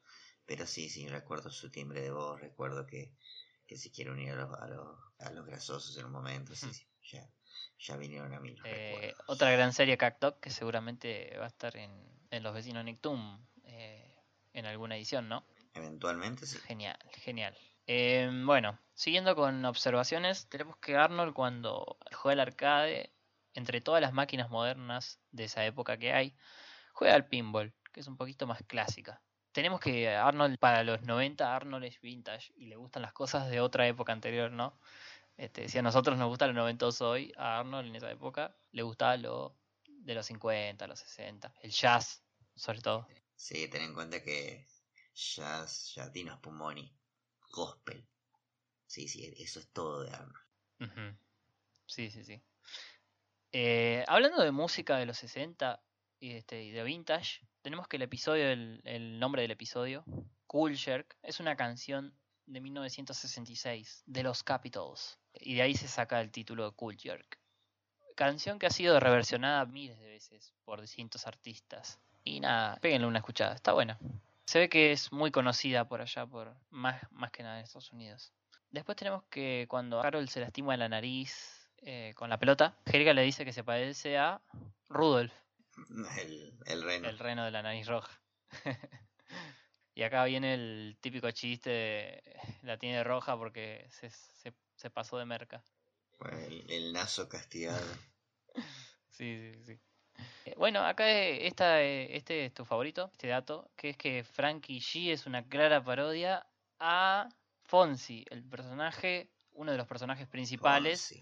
Pero 0.45 0.65
sí, 0.65 0.89
sí, 0.89 1.07
recuerdo 1.07 1.49
su 1.49 1.69
timbre 1.69 2.01
de 2.01 2.11
voz. 2.11 2.39
Recuerdo 2.39 2.85
que, 2.85 3.11
que 3.65 3.77
se 3.77 3.91
quiere 3.91 4.11
unir 4.11 4.31
a 4.31 4.35
los, 4.35 4.53
a, 4.53 4.67
los, 4.67 4.97
a 5.19 5.31
los 5.31 5.45
grasosos 5.45 5.97
en 5.97 6.05
un 6.05 6.11
momento. 6.11 6.55
Sí, 6.55 6.73
sí. 6.73 6.85
Ya, 7.11 7.29
ya 7.77 7.97
vinieron 7.97 8.33
a 8.33 8.39
mí 8.39 8.55
Eh, 8.63 9.13
otra 9.27 9.51
gran 9.51 9.73
serie 9.73 9.97
Cactoc 9.97 10.39
que 10.39 10.49
seguramente 10.49 11.37
va 11.37 11.45
a 11.45 11.49
estar 11.49 11.75
en, 11.77 11.91
en 12.31 12.43
Los 12.43 12.53
Vecinos 12.53 12.83
Nictum 12.83 13.45
eh, 13.63 14.15
en 14.53 14.65
alguna 14.65 14.95
edición, 14.95 15.29
¿no? 15.29 15.45
Eventualmente 15.73 16.45
sí. 16.45 16.57
Genial, 16.59 16.97
genial. 17.11 17.55
Eh, 17.87 18.29
bueno, 18.45 18.79
siguiendo 18.95 19.35
con 19.35 19.63
observaciones, 19.65 20.47
tenemos 20.49 20.77
que 20.77 20.95
Arnold 20.95 21.33
cuando 21.33 21.97
juega 22.13 22.41
al 22.41 22.47
arcade, 22.47 23.11
entre 23.53 23.81
todas 23.81 24.01
las 24.01 24.13
máquinas 24.13 24.49
modernas 24.49 25.19
de 25.31 25.43
esa 25.43 25.65
época 25.65 25.97
que 25.97 26.11
hay, 26.13 26.35
juega 26.93 27.13
al 27.13 27.27
pinball, 27.27 27.73
que 27.91 27.99
es 27.99 28.07
un 28.07 28.17
poquito 28.17 28.47
más 28.47 28.63
clásica. 28.63 29.21
Tenemos 29.55 29.79
que 29.79 30.09
Arnold, 30.09 30.59
para 30.59 30.83
los 30.83 31.03
90, 31.03 31.55
Arnold 31.55 31.85
es 31.85 32.01
vintage 32.01 32.51
y 32.57 32.65
le 32.65 32.75
gustan 32.75 33.03
las 33.03 33.13
cosas 33.13 33.49
de 33.49 33.61
otra 33.61 33.87
época 33.87 34.11
anterior, 34.11 34.51
¿no? 34.51 34.77
Este, 35.37 35.69
si 35.69 35.77
a 35.77 35.81
nosotros 35.81 36.17
nos 36.17 36.27
gusta 36.27 36.45
lo 36.45 36.51
noventoso 36.51 37.11
hoy, 37.11 37.31
a 37.37 37.59
Arnold 37.59 37.87
en 37.87 37.95
esa 37.95 38.11
época 38.11 38.53
le 38.73 38.83
gustaba 38.83 39.15
lo 39.15 39.55
de 39.85 40.13
los 40.13 40.25
50, 40.25 40.87
los 40.87 40.99
60, 40.99 41.53
el 41.61 41.71
jazz, 41.71 42.21
sobre 42.53 42.81
todo. 42.81 43.07
Sí, 43.33 43.69
ten 43.69 43.83
en 43.83 43.93
cuenta 43.93 44.21
que 44.21 44.67
jazz, 45.13 45.93
ya 45.95 46.09
Dinos 46.09 46.37
Pumoni, 46.41 46.93
gospel. 47.49 48.05
Sí, 48.85 49.07
sí, 49.07 49.33
eso 49.37 49.61
es 49.61 49.69
todo 49.69 50.03
de 50.03 50.09
Arnold. 50.09 51.17
Sí, 51.85 52.11
sí, 52.11 52.25
sí. 52.25 52.43
Eh, 53.53 54.03
hablando 54.09 54.43
de 54.43 54.51
música 54.51 54.97
de 54.97 55.05
los 55.05 55.17
60 55.17 55.81
y, 56.25 56.33
este, 56.33 56.55
de 56.55 56.83
vintage, 56.83 57.41
tenemos 57.61 57.87
que 57.87 57.97
el 57.97 58.01
episodio, 58.01 58.49
el, 58.49 59.19
nombre 59.19 59.43
del 59.43 59.51
episodio, 59.51 60.03
Cool 60.47 60.75
Jerk, 60.75 61.15
es 61.21 61.39
una 61.39 61.55
canción 61.55 62.15
de 62.47 62.61
1966 62.61 64.03
de 64.07 64.23
los 64.23 64.43
Capitals. 64.43 65.19
Y 65.39 65.53
de 65.53 65.61
ahí 65.61 65.75
se 65.75 65.87
saca 65.87 66.19
el 66.21 66.31
título 66.31 66.65
de 66.65 66.75
Cool 66.75 66.97
Jerk. 66.97 67.39
Canción 68.15 68.57
que 68.57 68.65
ha 68.65 68.71
sido 68.71 68.99
reversionada 68.99 69.65
miles 69.65 69.99
de 69.99 70.07
veces 70.07 70.53
por 70.63 70.81
distintos 70.81 71.27
artistas. 71.27 71.99
Y 72.23 72.39
nada, 72.39 72.77
péguenle 72.77 73.05
una 73.05 73.19
escuchada, 73.19 73.53
está 73.53 73.73
buena. 73.73 73.99
Se 74.45 74.57
ve 74.57 74.69
que 74.69 74.91
es 74.91 75.11
muy 75.11 75.29
conocida 75.29 75.87
por 75.87 76.01
allá, 76.01 76.25
por 76.25 76.55
más, 76.71 77.01
más 77.11 77.29
que 77.29 77.43
nada 77.43 77.59
en 77.59 77.65
Estados 77.65 77.91
Unidos. 77.91 78.33
Después 78.71 78.95
tenemos 78.95 79.23
que 79.29 79.67
cuando 79.69 80.01
Carol 80.01 80.27
se 80.29 80.41
lastima 80.41 80.75
la 80.75 80.89
nariz 80.89 81.69
eh, 81.83 82.13
con 82.15 82.31
la 82.31 82.39
pelota, 82.39 82.75
Helga 82.85 83.13
le 83.13 83.21
dice 83.21 83.45
que 83.45 83.53
se 83.53 83.63
parece 83.63 84.17
a 84.17 84.41
Rudolf, 84.89 85.33
El, 86.21 86.53
el 86.65 86.83
reno. 86.83 87.09
el 87.09 87.19
reno 87.19 87.45
de 87.45 87.51
la 87.51 87.61
nariz 87.61 87.87
roja. 87.87 88.21
y 89.93 90.03
acá 90.03 90.23
viene 90.25 90.53
el 90.53 90.97
típico 91.01 91.29
chiste 91.31 91.69
de 91.69 92.23
la 92.63 92.77
tiene 92.77 93.03
roja 93.03 93.37
porque 93.37 93.87
se, 93.89 94.09
se, 94.09 94.53
se 94.75 94.89
pasó 94.89 95.17
de 95.17 95.25
merca. 95.25 95.63
El, 96.31 96.69
el 96.69 96.93
nazo 96.93 97.27
castigado. 97.29 97.85
Sí, 99.09 99.53
sí, 99.53 99.63
sí. 99.63 99.79
Eh, 100.43 100.55
Bueno, 100.57 100.81
acá 100.85 101.09
esta, 101.09 101.81
eh, 101.81 102.17
este 102.17 102.45
es 102.45 102.53
tu 102.53 102.65
favorito, 102.65 103.09
este 103.13 103.27
dato, 103.29 103.71
que 103.77 103.91
es 103.91 103.97
que 103.97 104.25
Frankie 104.25 104.79
G 104.79 105.11
es 105.13 105.25
una 105.25 105.47
clara 105.47 105.81
parodia 105.81 106.45
a 106.79 107.29
Fonzie, 107.63 108.25
el 108.29 108.43
personaje, 108.43 109.31
uno 109.53 109.71
de 109.71 109.77
los 109.77 109.87
personajes 109.87 110.27
principales. 110.27 111.15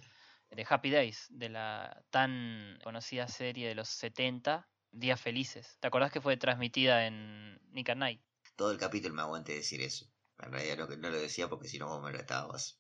De 0.55 0.65
Happy 0.67 0.89
Days, 0.89 1.27
de 1.30 1.49
la 1.49 2.03
tan 2.09 2.80
conocida 2.84 3.27
serie 3.27 3.67
de 3.67 3.75
los 3.75 3.89
70, 3.89 4.69
Días 4.91 5.19
Felices. 5.19 5.77
¿Te 5.80 5.88
acordás 5.88 6.11
que 6.11 6.21
fue 6.21 6.38
transmitida 6.38 7.07
en 7.07 7.59
Nick 7.71 7.89
at 7.89 7.97
Night? 7.97 8.21
Todo 8.55 8.71
el 8.71 8.77
capítulo 8.77 9.15
me 9.15 9.23
aguante 9.23 9.53
decir 9.53 9.81
eso. 9.81 10.05
En 10.39 10.51
realidad 10.51 10.77
no, 10.77 10.95
no 10.95 11.09
lo 11.09 11.19
decía 11.19 11.49
porque 11.49 11.67
si 11.67 11.80
no 11.80 11.88
vos 11.88 12.03
me 12.03 12.11
lo 12.11 12.19
estabas. 12.19 12.80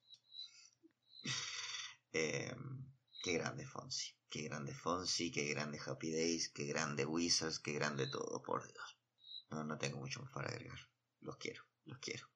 Eh, 2.15 2.53
qué 3.23 3.33
grande 3.33 3.65
Fonzie. 3.65 4.13
Qué 4.29 4.43
grande 4.43 4.75
Fonzie, 4.75 5.31
qué 5.31 5.45
grande 5.51 5.79
Happy 5.83 6.11
Days, 6.11 6.49
qué 6.49 6.67
grande 6.67 7.07
Wizards, 7.07 7.57
qué 7.59 7.73
grande 7.73 8.05
todo, 8.07 8.43
por 8.43 8.71
Dios. 8.71 8.99
No, 9.49 9.63
no 9.63 9.79
tengo 9.79 9.97
mucho 9.97 10.21
más 10.21 10.31
para 10.31 10.49
agregar. 10.49 10.77
Los 11.21 11.37
quiero, 11.37 11.63
los 11.85 11.97
quiero. 11.97 12.27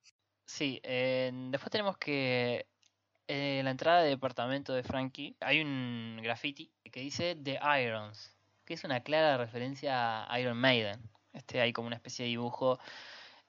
Sí, 0.47 0.79
eh, 0.81 1.31
después 1.51 1.69
tenemos 1.69 1.95
que 1.99 2.67
en 3.27 3.65
la 3.65 3.71
entrada 3.71 4.01
de 4.01 4.09
departamento 4.09 4.73
de 4.73 4.83
Frankie 4.83 5.35
hay 5.41 5.61
un 5.61 6.19
graffiti 6.23 6.71
que 6.91 7.01
dice 7.01 7.35
The 7.35 7.59
Irons, 7.83 8.35
que 8.65 8.73
es 8.73 8.83
una 8.83 9.01
clara 9.03 9.37
referencia 9.37 10.31
a 10.31 10.39
Iron 10.39 10.57
Maiden. 10.57 11.01
Este 11.33 11.61
hay 11.61 11.73
como 11.73 11.87
una 11.87 11.97
especie 11.97 12.23
de 12.23 12.29
dibujo 12.29 12.79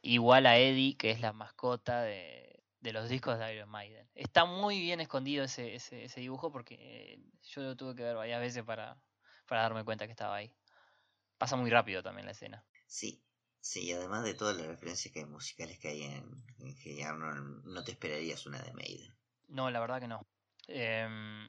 igual 0.02 0.46
a 0.46 0.58
Eddie, 0.58 0.96
que 0.96 1.10
es 1.10 1.20
la 1.20 1.32
mascota 1.32 2.02
de, 2.02 2.60
los 2.82 3.08
discos 3.08 3.38
de 3.38 3.54
Iron 3.54 3.68
Maiden. 3.68 4.08
Está 4.14 4.44
muy 4.44 4.80
bien 4.80 5.00
escondido 5.00 5.44
ese, 5.44 5.74
ese, 5.74 6.04
ese 6.04 6.20
dibujo 6.20 6.50
porque 6.50 6.76
eh, 6.78 7.20
yo 7.42 7.62
lo 7.62 7.76
tuve 7.76 7.94
que 7.94 8.02
ver 8.02 8.16
varias 8.16 8.40
veces 8.40 8.64
para, 8.64 9.00
darme 9.48 9.84
cuenta 9.84 10.06
que 10.06 10.12
estaba 10.12 10.36
ahí. 10.36 10.52
Pasa 11.38 11.56
muy 11.56 11.70
rápido 11.70 12.02
también 12.02 12.26
la 12.26 12.32
escena. 12.32 12.64
Sí, 12.86 13.22
sí, 13.60 13.84
y 13.84 13.92
además 13.92 14.24
de 14.24 14.34
todas 14.34 14.56
las 14.56 14.66
referencias 14.66 15.12
que 15.12 15.20
hay 15.20 15.26
musicales 15.26 15.78
que 15.78 15.88
hay 15.88 16.02
en, 16.02 16.44
en 16.58 17.06
Arnold, 17.06 17.64
no 17.64 17.84
te 17.84 17.92
esperarías 17.92 18.44
una 18.46 18.60
de 18.60 18.72
Maiden. 18.72 19.18
No, 19.48 19.70
la 19.70 19.80
verdad 19.80 20.00
que 20.00 20.08
no. 20.08 20.26
Em, 20.66 21.48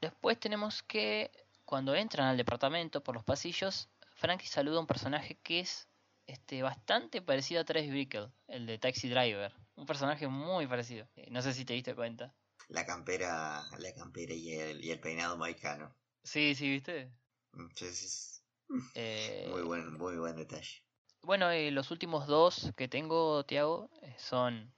después 0.00 0.38
tenemos 0.38 0.82
que 0.82 1.30
cuando 1.64 1.94
entran 1.94 2.28
al 2.28 2.36
departamento 2.36 3.02
por 3.02 3.14
los 3.14 3.24
pasillos, 3.24 3.88
Frankie 4.14 4.46
saluda 4.46 4.78
a 4.78 4.80
un 4.80 4.86
personaje 4.86 5.36
que 5.42 5.60
es 5.60 5.88
este, 6.26 6.62
bastante 6.62 7.22
parecido 7.22 7.60
a 7.60 7.64
Trace 7.64 7.90
Bickle, 7.90 8.28
el 8.48 8.66
de 8.66 8.78
Taxi 8.78 9.08
Driver. 9.08 9.54
Un 9.76 9.86
personaje 9.86 10.26
muy 10.28 10.66
parecido. 10.66 11.08
Eh, 11.16 11.28
No 11.30 11.40
sé 11.42 11.54
si 11.54 11.64
te 11.64 11.72
diste 11.74 11.94
cuenta. 11.94 12.34
La 12.68 12.84
campera, 12.84 13.62
la 13.78 13.94
campera 13.94 14.34
y 14.34 14.52
el, 14.52 14.84
y 14.84 14.90
el 14.90 15.00
peinado 15.00 15.36
maicano. 15.38 15.94
Sí, 16.22 16.54
sí, 16.54 16.68
¿viste? 16.68 17.10
Entonces, 17.54 18.42
Eh, 18.94 19.46
muy 19.50 19.62
buen, 19.62 19.92
muy 19.94 20.16
buen 20.16 20.36
detalle. 20.36 20.82
Bueno, 21.22 21.50
eh, 21.50 21.70
los 21.70 21.90
últimos 21.90 22.26
dos 22.26 22.72
que 22.76 22.88
tengo, 22.88 23.44
Tiago, 23.44 23.90
eh, 24.02 24.14
son 24.18 24.72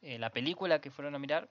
eh, 0.00 0.18
la 0.18 0.30
película 0.30 0.80
que 0.80 0.90
fueron 0.90 1.14
a 1.14 1.18
mirar, 1.18 1.50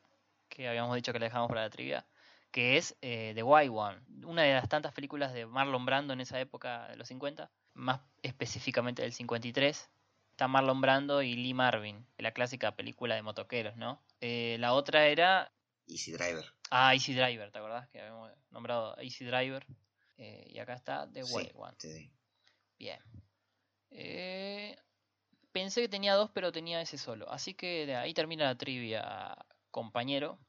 que 0.55 0.67
habíamos 0.69 0.95
dicho 0.95 1.11
que 1.11 1.19
la 1.19 1.25
dejamos 1.25 1.49
para 1.49 1.61
la 1.63 1.69
trivia, 1.69 2.07
que 2.49 2.77
es 2.77 2.95
eh, 3.01 3.33
The 3.35 3.43
White 3.43 3.69
One, 3.69 3.99
una 4.25 4.43
de 4.43 4.53
las 4.53 4.69
tantas 4.69 4.93
películas 4.93 5.33
de 5.33 5.45
Marlon 5.45 5.85
Brando 5.85 6.13
en 6.13 6.21
esa 6.21 6.39
época 6.39 6.87
de 6.87 6.95
los 6.95 7.09
50, 7.09 7.51
más 7.73 7.99
específicamente 8.23 9.01
del 9.01 9.11
53. 9.11 9.91
Está 10.31 10.47
Marlon 10.47 10.79
Brando 10.81 11.21
y 11.21 11.35
Lee 11.35 11.53
Marvin, 11.53 12.07
la 12.17 12.31
clásica 12.31 12.75
película 12.75 13.15
de 13.15 13.21
motoqueros, 13.21 13.75
¿no? 13.75 14.01
Eh, 14.21 14.55
la 14.59 14.73
otra 14.73 15.07
era 15.07 15.51
Easy 15.87 16.13
Driver. 16.13 16.45
Ah, 16.71 16.93
Easy 16.93 17.13
Driver, 17.13 17.51
¿te 17.51 17.57
acordás? 17.59 17.87
Que 17.89 17.99
habíamos 17.99 18.31
nombrado 18.49 18.97
Easy 18.99 19.25
Driver. 19.25 19.65
Eh, 20.17 20.47
y 20.49 20.59
acá 20.59 20.73
está 20.73 21.11
The 21.11 21.23
Sí, 21.25 21.33
White 21.35 21.53
One. 21.55 21.75
sí. 21.77 22.11
Bien. 22.79 22.99
Eh, 23.91 24.77
pensé 25.51 25.81
que 25.81 25.89
tenía 25.89 26.15
dos, 26.15 26.31
pero 26.31 26.51
tenía 26.51 26.81
ese 26.81 26.97
solo. 26.97 27.29
Así 27.29 27.53
que 27.53 27.85
de 27.85 27.95
ahí 27.95 28.13
termina 28.13 28.45
la 28.45 28.57
trivia, 28.57 29.35
compañero. 29.71 30.39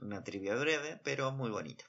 Una 0.00 0.22
trivia 0.22 0.54
breve, 0.56 1.00
pero 1.04 1.32
muy 1.32 1.50
bonita. 1.50 1.84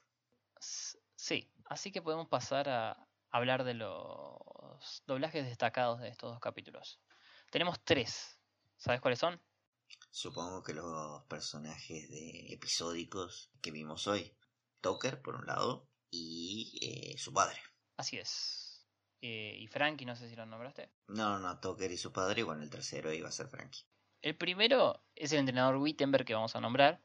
Sí, 0.58 1.50
así 1.66 1.92
que 1.92 2.02
podemos 2.02 2.28
pasar 2.28 2.68
a 2.68 3.06
hablar 3.30 3.64
de 3.64 3.74
los 3.74 5.02
doblajes 5.06 5.44
destacados 5.44 6.00
de 6.00 6.08
estos 6.08 6.30
dos 6.30 6.40
capítulos. 6.40 7.00
Tenemos 7.50 7.82
tres. 7.84 8.38
¿Sabes 8.76 9.00
cuáles 9.00 9.18
son? 9.18 9.40
Supongo 10.10 10.62
que 10.62 10.74
los 10.74 11.24
personajes 11.24 12.08
de 12.08 12.52
episódicos 12.52 13.50
que 13.60 13.70
vimos 13.70 14.06
hoy. 14.06 14.36
Tucker, 14.80 15.20
por 15.20 15.36
un 15.36 15.46
lado, 15.46 15.88
y 16.10 16.78
eh, 16.82 17.18
su 17.18 17.32
padre. 17.32 17.58
Así 17.96 18.18
es. 18.18 18.86
Eh, 19.20 19.56
y 19.58 19.66
Frankie, 19.66 20.04
no 20.04 20.14
sé 20.14 20.28
si 20.28 20.36
lo 20.36 20.46
nombraste. 20.46 20.90
No, 21.08 21.38
no, 21.38 21.58
Tucker 21.60 21.90
y 21.90 21.96
su 21.96 22.12
padre, 22.12 22.42
y 22.42 22.44
bueno, 22.44 22.62
el 22.62 22.70
tercero 22.70 23.12
iba 23.12 23.28
a 23.28 23.32
ser 23.32 23.48
Frankie. 23.48 23.84
El 24.22 24.36
primero 24.36 25.02
es 25.14 25.32
el 25.32 25.40
entrenador 25.40 25.76
Wittenberg 25.76 26.24
que 26.24 26.34
vamos 26.34 26.56
a 26.56 26.60
nombrar, 26.60 27.02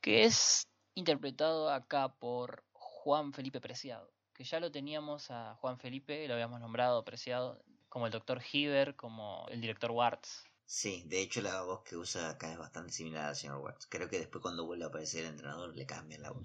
que 0.00 0.24
es 0.24 0.66
interpretado 0.94 1.70
acá 1.70 2.14
por 2.14 2.64
Juan 2.72 3.32
Felipe 3.32 3.60
Preciado, 3.60 4.12
que 4.34 4.44
ya 4.44 4.60
lo 4.60 4.70
teníamos 4.70 5.30
a 5.30 5.54
Juan 5.56 5.78
Felipe, 5.78 6.26
lo 6.26 6.34
habíamos 6.34 6.60
nombrado 6.60 7.04
Preciado, 7.04 7.62
como 7.88 8.06
el 8.06 8.12
doctor 8.12 8.42
Hiver, 8.52 8.96
como 8.96 9.46
el 9.50 9.60
director 9.60 9.90
Warts. 9.90 10.44
Sí, 10.64 11.02
de 11.06 11.20
hecho 11.20 11.42
la 11.42 11.62
voz 11.62 11.82
que 11.82 11.96
usa 11.96 12.30
acá 12.30 12.52
es 12.52 12.58
bastante 12.58 12.92
similar 12.92 13.26
al 13.26 13.36
señor 13.36 13.58
Watts. 13.58 13.86
Creo 13.88 14.08
que 14.08 14.18
después 14.18 14.40
cuando 14.40 14.66
vuelve 14.66 14.84
a 14.84 14.88
aparecer 14.88 15.24
el 15.24 15.30
entrenador 15.30 15.74
le 15.74 15.84
cambian 15.84 16.22
la 16.22 16.30
voz. 16.30 16.44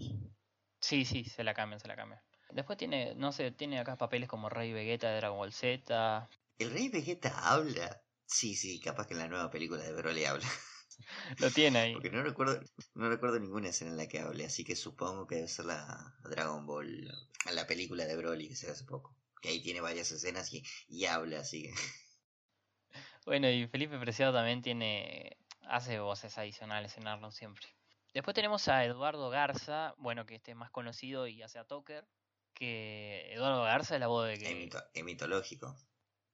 Sí, 0.80 1.06
sí, 1.06 1.26
se 1.26 1.44
la 1.44 1.54
cambian, 1.54 1.80
se 1.80 1.88
la 1.88 1.96
cambian. 1.96 2.22
Después 2.50 2.78
tiene, 2.78 3.14
no 3.16 3.32
sé, 3.32 3.52
tiene 3.52 3.80
acá 3.80 3.98
papeles 3.98 4.28
como 4.28 4.50
Rey 4.50 4.74
Vegeta 4.74 5.10
de 5.10 5.18
Dragon 5.18 5.38
Ball 5.38 5.54
Z. 5.54 6.30
¿El 6.58 6.72
Rey 6.72 6.90
Vegeta 6.90 7.54
habla? 7.54 8.02
Sí, 8.26 8.56
sí, 8.56 8.80
capaz 8.80 9.08
que 9.08 9.14
en 9.14 9.20
la 9.20 9.28
nueva 9.28 9.52
película 9.52 9.84
de 9.84 9.94
Broly 9.94 10.26
habla. 10.26 10.48
Lo 11.40 11.52
tiene 11.52 11.80
ahí. 11.80 11.94
Porque 11.94 12.12
no 12.12 12.24
recuerdo, 12.24 12.60
no 12.94 13.10
recuerdo 13.10 13.40
ninguna 13.40 13.70
escena 13.70 13.92
en 13.92 13.98
la 13.98 14.08
que 14.08 14.20
hable, 14.20 14.46
así 14.46 14.64
que 14.64 14.76
supongo 14.76 15.28
que 15.28 15.36
debe 15.36 15.48
ser 15.48 15.66
la 15.66 16.16
Dragon 16.30 16.66
Ball, 16.66 17.12
la 17.52 17.68
película 17.68 18.06
de 18.06 18.16
Broly 18.16 18.50
que 18.50 18.56
se 18.56 18.70
hace 18.70 18.84
poco. 18.86 19.16
Que 19.42 19.50
ahí 19.50 19.62
tiene 19.62 19.82
varias 19.82 20.12
escenas 20.12 20.52
y, 20.54 20.64
y 20.88 21.06
habla, 21.06 21.40
así 21.40 21.64
que... 21.64 21.74
Bueno, 23.26 23.50
y 23.50 23.68
Felipe 23.68 23.98
Preciado 23.98 24.34
también 24.34 24.62
tiene 24.62 25.38
hace 25.68 26.00
voces 26.00 26.38
adicionales 26.38 26.96
en 26.98 27.08
Arnold 27.08 27.34
siempre. 27.34 27.66
Después 28.14 28.34
tenemos 28.34 28.68
a 28.68 28.86
Eduardo 28.86 29.30
Garza, 29.30 29.94
bueno, 29.98 30.26
que 30.26 30.36
este 30.36 30.52
es 30.52 30.58
más 30.58 30.72
conocido 30.72 31.28
y 31.28 31.42
hace 31.42 31.60
a 31.60 31.66
Toker. 31.66 32.08
Que 32.54 33.34
Eduardo 33.34 33.64
Garza 33.64 33.96
es 33.96 34.00
la 34.00 34.08
voz 34.08 34.28
de 34.28 34.38
que. 34.38 34.70
es 34.94 35.04
mitológico. 35.04 35.76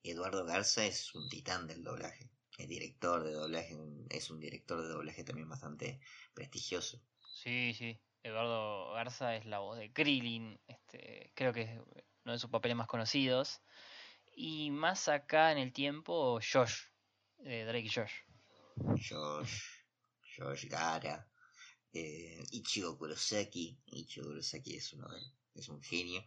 Eduardo 0.04 0.46
Garza 0.46 0.86
es 0.86 1.16
un 1.16 1.28
titán 1.30 1.66
del 1.66 1.84
doblaje. 1.84 2.30
Director 2.68 3.24
de 3.24 3.32
doblaje, 3.34 3.78
es 4.10 4.30
un 4.30 4.40
director 4.40 4.82
de 4.82 4.88
doblaje 4.88 5.24
también 5.24 5.50
bastante 5.50 6.00
prestigioso. 6.34 7.02
Sí, 7.34 7.74
sí. 7.74 8.00
Eduardo 8.24 8.94
Garza 8.94 9.36
es 9.36 9.46
la 9.46 9.60
voz 9.60 9.78
de 9.78 9.92
Krillin. 9.92 10.60
Este, 10.68 11.32
creo 11.36 11.54
que 11.54 11.62
es 11.62 11.80
uno 12.24 12.34
de 12.34 12.40
sus 12.40 12.50
papeles 12.50 12.78
más 12.78 12.88
conocidos. 12.88 13.62
Y 14.36 14.72
más 14.72 15.08
acá 15.08 15.52
en 15.52 15.58
el 15.58 15.74
tiempo, 15.74 16.40
Josh. 16.42 16.84
eh, 17.44 17.66
Drake 17.66 17.90
Josh. 17.90 18.14
Josh, 19.10 19.64
Josh 20.38 20.66
Gara, 20.68 21.28
eh, 21.94 22.44
Ichigo 22.52 22.98
Kurosaki. 22.98 23.78
Ichigo 23.88 24.28
Kurosaki 24.28 24.76
es 24.76 24.94
uno 24.94 25.08
de, 25.10 25.22
es 25.56 25.68
un 25.70 25.82
genio. 25.82 26.24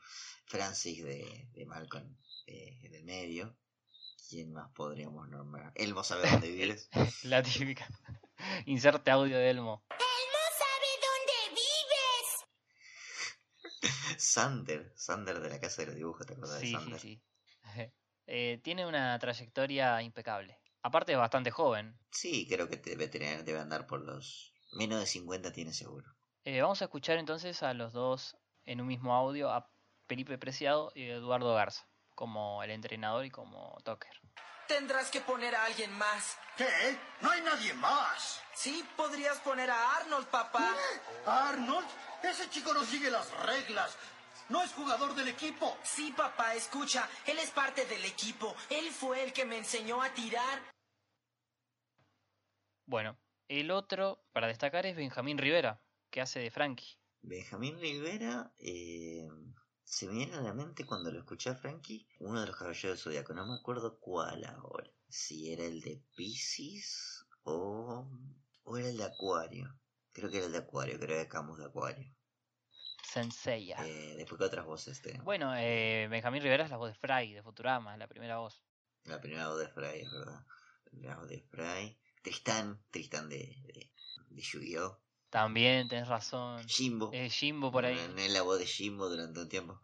Francis 0.46 1.02
de, 1.04 1.48
de 1.52 1.66
Malcolm 1.66 2.16
eh, 2.46 2.78
en 2.82 2.94
el 2.94 3.04
medio. 3.04 3.56
¿Quién 4.34 4.52
más 4.52 4.68
podríamos 4.72 5.28
nombrar? 5.28 5.70
Elmo 5.76 6.02
sabe 6.02 6.28
dónde 6.28 6.50
vives. 6.50 6.88
La 7.22 7.40
típica. 7.40 7.86
Inserte 8.66 9.12
audio 9.12 9.38
de 9.38 9.48
Elmo. 9.48 9.84
sabe 9.88 10.88
dónde 11.06 11.60
vives. 11.60 12.44
Sander, 14.18 14.92
Sander 14.96 15.38
de 15.38 15.50
la 15.50 15.60
casa 15.60 15.82
de 15.82 15.86
los 15.86 15.94
dibujos, 15.94 16.26
¿te 16.26 16.32
acuerdas 16.32 16.58
de 16.58 16.66
Sí, 16.66 16.68
sí, 16.72 16.72
Sander? 16.72 16.98
sí. 17.00 17.22
Eh, 18.26 18.58
tiene 18.64 18.86
una 18.86 19.16
trayectoria 19.20 20.02
impecable. 20.02 20.58
Aparte 20.82 21.12
es 21.12 21.18
bastante 21.18 21.52
joven. 21.52 21.96
Sí, 22.10 22.48
creo 22.48 22.68
que 22.68 22.78
debe 22.78 23.06
tener, 23.06 23.44
debe 23.44 23.60
andar 23.60 23.86
por 23.86 24.00
los 24.00 24.52
menos 24.72 24.98
de 24.98 25.06
50 25.06 25.52
tiene 25.52 25.72
seguro. 25.74 26.10
Eh, 26.42 26.60
vamos 26.60 26.80
a 26.82 26.86
escuchar 26.86 27.18
entonces 27.18 27.62
a 27.62 27.72
los 27.74 27.92
dos 27.92 28.36
en 28.64 28.80
un 28.80 28.88
mismo 28.88 29.14
audio, 29.14 29.48
a 29.50 29.70
Felipe 30.08 30.38
Preciado 30.38 30.90
y 30.94 31.04
Eduardo 31.04 31.54
Garza, 31.54 31.86
como 32.16 32.62
el 32.64 32.70
entrenador 32.72 33.24
y 33.26 33.30
como 33.30 33.76
Toker. 33.84 34.10
Tendrás 34.66 35.10
que 35.10 35.20
poner 35.20 35.54
a 35.54 35.64
alguien 35.64 35.92
más. 35.98 36.36
¿Qué? 36.56 36.98
No 37.20 37.30
hay 37.30 37.40
nadie 37.42 37.74
más. 37.74 38.40
Sí, 38.54 38.84
podrías 38.96 39.38
poner 39.40 39.70
a 39.70 39.96
Arnold, 39.96 40.26
papá. 40.28 40.74
Arnold, 41.26 41.86
ese 42.22 42.48
chico 42.48 42.72
no 42.72 42.84
sigue 42.84 43.10
las 43.10 43.30
reglas. 43.44 43.96
No 44.48 44.62
es 44.62 44.72
jugador 44.72 45.14
del 45.14 45.28
equipo. 45.28 45.76
Sí, 45.82 46.12
papá, 46.16 46.54
escucha, 46.54 47.08
él 47.26 47.38
es 47.38 47.50
parte 47.50 47.86
del 47.86 48.04
equipo. 48.04 48.54
Él 48.70 48.90
fue 48.90 49.22
el 49.24 49.32
que 49.32 49.44
me 49.44 49.58
enseñó 49.58 50.02
a 50.02 50.10
tirar. 50.10 50.60
Bueno, 52.86 53.18
el 53.48 53.70
otro 53.70 54.24
para 54.32 54.46
destacar 54.46 54.86
es 54.86 54.96
Benjamín 54.96 55.38
Rivera, 55.38 55.82
que 56.10 56.20
hace 56.20 56.40
de 56.40 56.50
Frankie. 56.50 56.98
Benjamín 57.22 57.80
Rivera 57.80 58.52
eh, 58.58 59.26
se 59.84 60.06
me 60.06 60.14
viene 60.14 60.34
a 60.34 60.40
la 60.40 60.54
mente 60.54 60.86
cuando 60.86 61.12
lo 61.12 61.18
escuché 61.18 61.50
a 61.50 61.54
Frankie, 61.54 62.08
uno 62.18 62.40
de 62.40 62.46
los 62.46 62.56
caballeros 62.56 62.82
del 62.82 62.98
Zodíaco, 62.98 63.34
no 63.34 63.46
me 63.46 63.54
acuerdo 63.54 63.98
cuál 64.00 64.44
ahora. 64.44 64.90
Si 65.08 65.52
era 65.52 65.64
el 65.64 65.80
de 65.82 66.02
Pisces 66.16 67.24
o, 67.44 68.08
o 68.64 68.76
era 68.76 68.88
el 68.88 68.96
de 68.96 69.04
Acuario. 69.04 69.78
Creo 70.12 70.30
que 70.30 70.38
era 70.38 70.46
el 70.46 70.52
de 70.52 70.58
Acuario, 70.58 70.98
creo 70.98 71.22
que 71.22 71.28
Camus 71.28 71.58
de 71.58 71.66
Acuario. 71.66 72.12
Senseiya. 73.04 73.76
Eh, 73.86 74.14
después 74.16 74.38
que 74.38 74.46
otras 74.46 74.64
voces 74.64 75.00
tenemos. 75.00 75.24
Bueno, 75.24 75.54
eh, 75.56 76.08
Benjamín 76.10 76.42
Rivera 76.42 76.64
es 76.64 76.70
la 76.70 76.78
voz 76.78 76.90
de 76.90 76.98
Fry, 76.98 77.32
de 77.32 77.42
Futurama, 77.42 77.92
es 77.92 77.98
la 77.98 78.08
primera 78.08 78.38
voz. 78.38 78.64
La 79.04 79.20
primera 79.20 79.48
voz 79.48 79.60
de 79.60 79.68
Fry, 79.68 80.00
es 80.00 80.10
verdad. 80.10 80.44
La 80.84 80.90
primera 80.90 81.16
voz 81.18 81.28
de 81.28 81.40
Fry. 81.42 81.98
Tristán, 82.22 82.82
Tristán 82.90 83.28
de, 83.28 83.54
de, 83.66 83.92
de 84.30 84.42
Yu-Gi-Oh! 84.42 85.03
También 85.34 85.88
tenés 85.88 86.06
razón. 86.06 86.64
Jimbo. 86.68 87.10
Es 87.12 87.34
Jimbo 87.34 87.72
por 87.72 87.84
ahí. 87.84 87.98
Es 87.98 88.30
la 88.30 88.42
voz 88.42 88.60
de 88.60 88.66
Jimbo 88.66 89.08
durante 89.08 89.40
un 89.40 89.48
tiempo. 89.48 89.80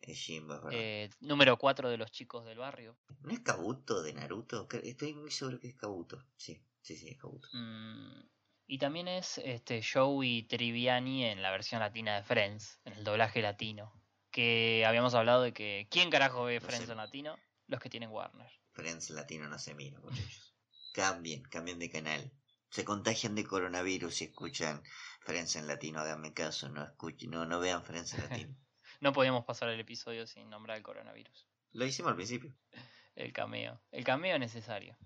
Es 0.00 0.16
Jimbo, 0.16 0.54
es 0.54 0.62
verdad. 0.62 0.78
Eh, 0.80 1.10
número 1.18 1.58
4 1.58 1.90
de 1.90 1.96
los 1.96 2.12
chicos 2.12 2.44
del 2.44 2.58
barrio. 2.58 2.96
¿No 3.22 3.32
es 3.32 3.40
Kabuto 3.40 4.00
de 4.04 4.12
Naruto? 4.12 4.68
Estoy 4.84 5.14
muy 5.14 5.32
seguro 5.32 5.58
que 5.58 5.66
es 5.66 5.74
Kabuto. 5.74 6.24
Sí, 6.36 6.64
sí, 6.82 6.96
sí, 6.96 7.08
es 7.08 7.18
Kabuto. 7.18 7.48
Mm, 7.52 8.20
y 8.68 8.78
también 8.78 9.08
es 9.08 9.38
este 9.38 9.82
Joey 9.82 10.44
Triviani 10.44 11.24
en 11.24 11.42
la 11.42 11.50
versión 11.50 11.80
latina 11.80 12.14
de 12.14 12.22
Friends, 12.22 12.78
en 12.84 12.92
el 12.92 13.02
doblaje 13.02 13.42
latino. 13.42 13.92
Que 14.30 14.84
habíamos 14.86 15.14
hablado 15.14 15.42
de 15.42 15.52
que. 15.52 15.88
¿Quién 15.90 16.10
carajo 16.10 16.44
ve 16.44 16.60
No 16.60 16.66
Friends 16.68 16.86
sé. 16.86 16.92
en 16.92 16.98
latino? 16.98 17.36
Los 17.66 17.80
que 17.80 17.90
tienen 17.90 18.10
Warner. 18.10 18.52
Friends 18.70 19.10
latino 19.10 19.48
no 19.48 19.58
se 19.58 19.74
mira, 19.74 19.98
muchachos. 19.98 20.54
Cambien, 20.94 21.42
cambien 21.42 21.80
de 21.80 21.90
canal. 21.90 22.32
Se 22.72 22.86
contagian 22.86 23.34
de 23.34 23.44
coronavirus 23.44 24.14
si 24.14 24.24
escuchan 24.24 24.82
Friends 25.20 25.56
en 25.56 25.66
latino. 25.66 26.00
Háganme 26.00 26.32
caso, 26.32 26.70
no 26.70 26.82
escuchen, 26.82 27.30
no, 27.30 27.44
no 27.44 27.60
vean 27.60 27.84
Friends 27.84 28.14
en 28.14 28.20
latino. 28.30 28.56
No 29.00 29.12
podíamos 29.12 29.44
pasar 29.44 29.68
el 29.68 29.78
episodio 29.78 30.26
sin 30.26 30.48
nombrar 30.48 30.78
el 30.78 30.82
coronavirus. 30.82 31.46
Lo 31.72 31.84
hicimos 31.84 32.10
al 32.10 32.16
principio. 32.16 32.54
El 33.14 33.30
cameo. 33.34 33.78
El 33.90 34.04
cameo 34.04 34.32
es 34.36 34.40
necesario. 34.40 34.96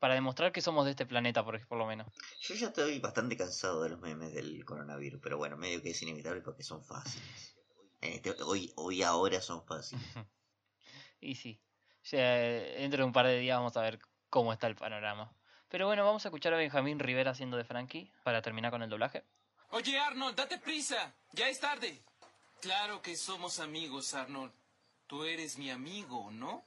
Para 0.00 0.14
demostrar 0.14 0.50
que 0.50 0.60
somos 0.60 0.84
de 0.84 0.90
este 0.90 1.06
planeta, 1.06 1.44
por, 1.44 1.64
por 1.68 1.78
lo 1.78 1.86
menos. 1.86 2.08
Yo 2.40 2.56
ya 2.56 2.66
estoy 2.66 2.98
bastante 2.98 3.36
cansado 3.36 3.84
de 3.84 3.90
los 3.90 4.00
memes 4.00 4.32
del 4.34 4.64
coronavirus, 4.64 5.20
pero 5.22 5.38
bueno, 5.38 5.56
medio 5.56 5.80
que 5.80 5.90
es 5.90 6.02
inevitable 6.02 6.40
porque 6.42 6.64
son 6.64 6.84
fáciles. 6.84 7.56
En 8.00 8.14
este- 8.14 8.42
hoy, 8.42 8.72
hoy 8.74 9.04
ahora 9.04 9.40
son 9.40 9.64
fáciles. 9.64 10.04
Y 11.20 11.36
sí. 11.36 11.62
Ya, 12.10 12.40
eh, 12.44 12.76
dentro 12.78 12.98
de 12.98 13.04
un 13.04 13.12
par 13.12 13.26
de 13.26 13.38
días 13.38 13.56
vamos 13.58 13.76
a 13.76 13.82
ver 13.82 14.00
cómo 14.28 14.52
está 14.52 14.66
el 14.66 14.74
panorama. 14.74 15.32
Pero 15.68 15.86
bueno, 15.86 16.04
vamos 16.04 16.24
a 16.24 16.28
escuchar 16.28 16.54
a 16.54 16.58
Benjamín 16.58 16.98
Rivera 16.98 17.32
haciendo 17.32 17.56
de 17.56 17.64
Frankie 17.64 18.12
para 18.22 18.42
terminar 18.42 18.70
con 18.70 18.82
el 18.82 18.90
doblaje. 18.90 19.24
Oye, 19.70 19.98
Arnold, 19.98 20.36
date 20.36 20.58
prisa. 20.58 21.14
Ya 21.32 21.48
es 21.48 21.58
tarde. 21.60 22.02
Claro 22.60 23.02
que 23.02 23.16
somos 23.16 23.58
amigos, 23.58 24.14
Arnold. 24.14 24.52
Tú 25.06 25.24
eres 25.24 25.58
mi 25.58 25.70
amigo, 25.70 26.30
¿no? 26.30 26.64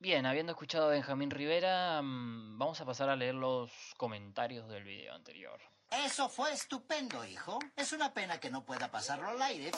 Bien, 0.00 0.26
habiendo 0.26 0.52
escuchado 0.52 0.86
a 0.86 0.90
Benjamín 0.90 1.30
Rivera, 1.30 2.00
mm, 2.02 2.56
vamos 2.56 2.80
a 2.80 2.84
pasar 2.84 3.08
a 3.08 3.16
leer 3.16 3.34
los 3.34 3.72
comentarios 3.96 4.68
del 4.68 4.84
video 4.84 5.12
anterior. 5.14 5.60
Eso 5.90 6.28
fue 6.28 6.52
estupendo, 6.52 7.24
hijo. 7.24 7.58
Es 7.74 7.92
una 7.92 8.12
pena 8.12 8.38
que 8.38 8.50
no 8.50 8.64
pueda 8.64 8.90
pasarlo 8.90 9.28
al 9.28 9.42
aire. 9.42 9.72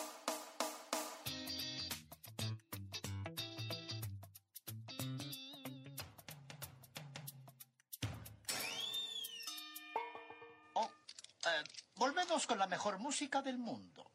Con 12.51 12.59
la 12.59 12.67
mejor 12.67 12.99
música 12.99 13.43
del 13.43 13.59
mundo. 13.59 14.11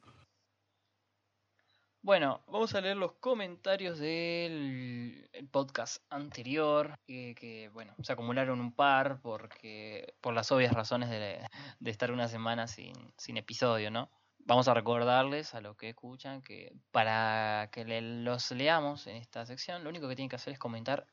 Bueno, 2.01 2.43
vamos 2.47 2.75
a 2.75 2.81
leer 2.81 2.97
los 2.97 3.13
comentarios 3.13 3.97
del 3.97 5.29
el 5.31 5.47
podcast 5.47 6.03
anterior, 6.09 6.99
que, 7.07 7.69
bueno, 7.71 7.95
se 8.03 8.11
acumularon 8.11 8.59
un 8.59 8.73
par 8.73 9.21
porque 9.21 10.15
por 10.19 10.33
las 10.33 10.51
obvias 10.51 10.73
razones 10.73 11.09
de, 11.09 11.47
de 11.79 11.91
estar 11.91 12.11
una 12.11 12.27
semana 12.27 12.67
sin, 12.67 12.93
sin 13.17 13.37
episodio, 13.37 13.89
¿no? 13.89 14.11
Vamos 14.39 14.67
a 14.67 14.73
recordarles 14.73 15.55
a 15.55 15.61
los 15.61 15.77
que 15.77 15.87
escuchan 15.87 16.41
que 16.41 16.73
para 16.91 17.69
que 17.71 17.85
los 17.85 18.51
leamos 18.51 19.07
en 19.07 19.15
esta 19.15 19.45
sección, 19.45 19.85
lo 19.85 19.91
único 19.91 20.09
que 20.09 20.17
tienen 20.17 20.29
que 20.29 20.35
hacer 20.35 20.51
es 20.51 20.59
comentar 20.59 21.07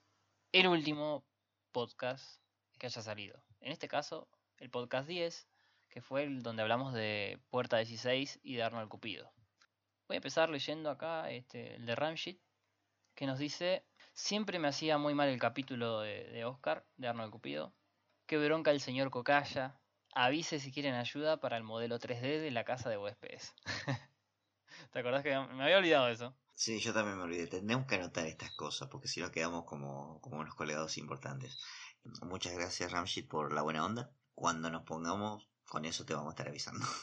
el 0.50 0.66
último 0.66 1.24
podcast 1.70 2.42
que 2.80 2.86
haya 2.86 3.00
salido. 3.00 3.44
En 3.60 3.70
este 3.70 3.86
caso, 3.86 4.26
el 4.58 4.70
podcast 4.70 5.06
10, 5.06 5.51
que 5.92 6.00
fue 6.00 6.22
el 6.22 6.42
donde 6.42 6.62
hablamos 6.62 6.94
de 6.94 7.38
Puerta 7.50 7.76
16 7.76 8.40
y 8.42 8.54
de 8.54 8.62
Arnold 8.62 8.88
Cupido. 8.88 9.30
Voy 10.08 10.14
a 10.14 10.16
empezar 10.16 10.48
leyendo 10.48 10.88
acá 10.88 11.30
este, 11.30 11.74
el 11.74 11.84
de 11.84 11.94
Ramshit, 11.94 12.40
que 13.14 13.26
nos 13.26 13.38
dice, 13.38 13.84
siempre 14.14 14.58
me 14.58 14.68
hacía 14.68 14.96
muy 14.96 15.14
mal 15.14 15.28
el 15.28 15.38
capítulo 15.38 16.00
de, 16.00 16.46
Oscar, 16.46 16.86
de 16.96 17.08
Arnold 17.08 17.30
Cupido. 17.30 17.74
Qué 18.24 18.38
bronca 18.38 18.70
el 18.70 18.80
señor 18.80 19.10
Cocaya. 19.10 19.78
Avise 20.14 20.60
si 20.60 20.72
quieren 20.72 20.94
ayuda 20.94 21.40
para 21.40 21.58
el 21.58 21.62
modelo 21.62 21.98
3D 21.98 22.40
de 22.40 22.50
la 22.50 22.64
casa 22.64 22.88
de 22.88 22.96
huéspedes. 22.96 23.54
¿Te 24.92 24.98
acordás 24.98 25.22
que 25.22 25.38
me 25.38 25.62
había 25.62 25.76
olvidado 25.76 26.08
eso? 26.08 26.34
Sí, 26.54 26.80
yo 26.80 26.94
también 26.94 27.18
me 27.18 27.24
olvidé. 27.24 27.48
Tenemos 27.48 27.86
que 27.86 27.96
anotar 27.96 28.26
estas 28.26 28.52
cosas 28.52 28.88
porque 28.88 29.08
si 29.08 29.20
no 29.20 29.30
quedamos 29.30 29.64
como, 29.66 30.22
como 30.22 30.38
unos 30.38 30.54
colegados 30.54 30.96
importantes. 30.96 31.58
Muchas 32.22 32.54
gracias 32.54 32.90
Ramshit 32.90 33.28
por 33.28 33.52
la 33.52 33.60
buena 33.60 33.84
onda. 33.84 34.10
Cuando 34.34 34.70
nos 34.70 34.84
pongamos, 34.84 35.51
con 35.72 35.86
eso 35.86 36.04
te 36.04 36.12
vamos 36.12 36.28
a 36.28 36.34
estar 36.34 36.48
avisando. 36.48 36.86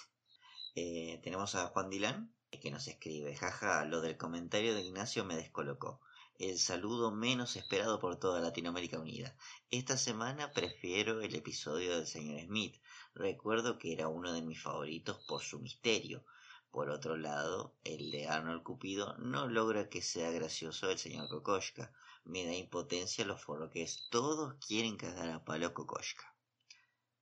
Eh, 0.75 1.19
tenemos 1.23 1.55
a 1.55 1.67
Juan 1.69 1.89
Dilán 1.89 2.31
que 2.61 2.69
nos 2.69 2.87
escribe, 2.87 3.35
jaja, 3.35 3.83
lo 3.85 3.99
del 4.01 4.17
comentario 4.17 4.75
de 4.75 4.83
Ignacio 4.83 5.25
me 5.25 5.35
descolocó. 5.35 5.99
El 6.37 6.59
saludo 6.59 7.11
menos 7.11 7.55
esperado 7.55 7.99
por 7.99 8.17
toda 8.17 8.39
Latinoamérica 8.39 8.99
Unida. 8.99 9.35
Esta 9.71 9.97
semana 9.97 10.53
prefiero 10.53 11.21
el 11.21 11.33
episodio 11.33 11.97
del 11.97 12.05
señor 12.05 12.39
Smith. 12.45 12.79
Recuerdo 13.15 13.79
que 13.79 13.91
era 13.91 14.07
uno 14.07 14.31
de 14.31 14.43
mis 14.43 14.61
favoritos 14.61 15.17
por 15.27 15.41
su 15.41 15.59
misterio. 15.59 16.23
Por 16.69 16.91
otro 16.91 17.17
lado, 17.17 17.75
el 17.83 18.11
de 18.11 18.27
Arnold 18.27 18.61
Cupido 18.61 19.17
no 19.17 19.47
logra 19.47 19.89
que 19.89 20.03
sea 20.03 20.29
gracioso 20.29 20.91
el 20.91 20.99
señor 20.99 21.27
Kokoschka. 21.29 21.91
Me 22.23 22.45
da 22.45 22.53
impotencia 22.53 23.25
lo 23.25 23.37
forro 23.37 23.71
que 23.71 23.81
es. 23.81 24.07
Todos 24.11 24.63
quieren 24.65 24.95
cagar 24.97 25.31
a 25.31 25.43
palo 25.43 25.73
Kokoschka. 25.73 26.35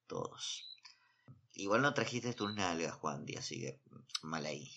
Todos. 0.06 0.76
Igual 1.59 1.81
no 1.81 1.93
trajiste 1.95 2.34
tus 2.34 2.53
nalgas, 2.53 2.93
Juan, 2.93 3.25
así 3.35 3.59
que 3.59 3.79
mal 4.21 4.45
ahí. 4.45 4.71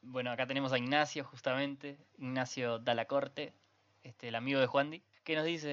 Bueno, 0.00 0.30
acá 0.30 0.46
tenemos 0.46 0.72
a 0.72 0.78
Ignacio, 0.78 1.22
justamente. 1.22 1.98
Ignacio 2.16 2.78
Dalacorte, 2.78 3.52
este, 4.02 4.28
el 4.28 4.34
amigo 4.34 4.58
de 4.58 4.66
Juandi, 4.66 5.04
que 5.22 5.36
nos 5.36 5.44
dice: 5.44 5.68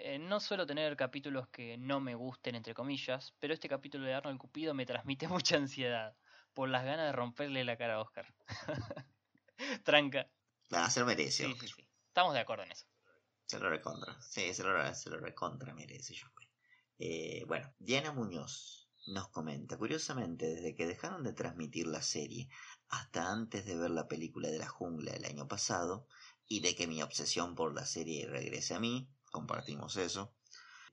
eh, 0.00 0.18
No 0.18 0.40
suelo 0.40 0.66
tener 0.66 0.96
capítulos 0.96 1.46
que 1.48 1.78
no 1.78 2.00
me 2.00 2.16
gusten, 2.16 2.56
entre 2.56 2.74
comillas, 2.74 3.32
pero 3.38 3.54
este 3.54 3.68
capítulo 3.68 4.04
de 4.06 4.14
Arnold 4.14 4.38
Cupido 4.38 4.74
me 4.74 4.86
transmite 4.86 5.28
mucha 5.28 5.56
ansiedad 5.56 6.16
por 6.52 6.68
las 6.68 6.84
ganas 6.84 7.06
de 7.06 7.12
romperle 7.12 7.62
la 7.62 7.76
cara 7.76 7.94
a 7.94 8.00
Oscar. 8.00 8.26
Tranca. 9.84 10.28
Ah, 10.72 10.90
se 10.90 10.98
lo 10.98 11.06
merece. 11.06 11.44
Sí, 11.44 11.54
sí, 11.60 11.68
sí. 11.68 11.88
Estamos 12.08 12.34
de 12.34 12.40
acuerdo 12.40 12.64
en 12.64 12.72
eso. 12.72 12.86
Se 13.44 13.60
lo 13.60 13.70
recontra. 13.70 14.20
Sí, 14.20 14.52
se 14.52 14.64
lo, 14.64 14.94
se 14.94 15.10
lo 15.10 15.18
recontra 15.18 15.72
merece, 15.74 16.12
yo. 16.14 16.26
Eh, 16.98 17.44
bueno, 17.46 17.72
Diana 17.78 18.10
Muñoz 18.10 18.85
nos 19.06 19.28
comenta, 19.28 19.76
curiosamente, 19.76 20.46
desde 20.46 20.74
que 20.74 20.86
dejaron 20.86 21.22
de 21.22 21.32
transmitir 21.32 21.86
la 21.86 22.02
serie 22.02 22.48
hasta 22.88 23.30
antes 23.30 23.64
de 23.64 23.76
ver 23.76 23.90
la 23.90 24.08
película 24.08 24.48
de 24.48 24.58
la 24.58 24.68
jungla 24.68 25.12
el 25.12 25.24
año 25.24 25.48
pasado, 25.48 26.06
y 26.48 26.60
de 26.60 26.74
que 26.74 26.86
mi 26.86 27.02
obsesión 27.02 27.54
por 27.54 27.74
la 27.74 27.86
serie 27.86 28.26
regrese 28.26 28.74
a 28.74 28.80
mí, 28.80 29.08
compartimos 29.30 29.96
eso, 29.96 30.32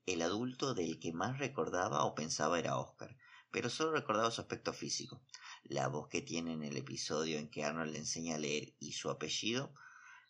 el 0.05 0.21
adulto 0.21 0.73
del 0.73 0.99
que 0.99 1.13
más 1.13 1.37
recordaba 1.37 2.03
o 2.03 2.15
pensaba 2.15 2.59
era 2.59 2.77
Oscar, 2.77 3.15
pero 3.51 3.69
solo 3.69 3.91
recordaba 3.91 4.31
su 4.31 4.41
aspecto 4.41 4.73
físico, 4.73 5.21
la 5.63 5.87
voz 5.87 6.09
que 6.09 6.21
tiene 6.21 6.53
en 6.53 6.63
el 6.63 6.75
episodio 6.77 7.37
en 7.37 7.49
que 7.49 7.63
Arnold 7.63 7.93
le 7.93 7.99
enseña 7.99 8.35
a 8.35 8.39
leer 8.39 8.73
y 8.79 8.93
su 8.93 9.09
apellido, 9.09 9.73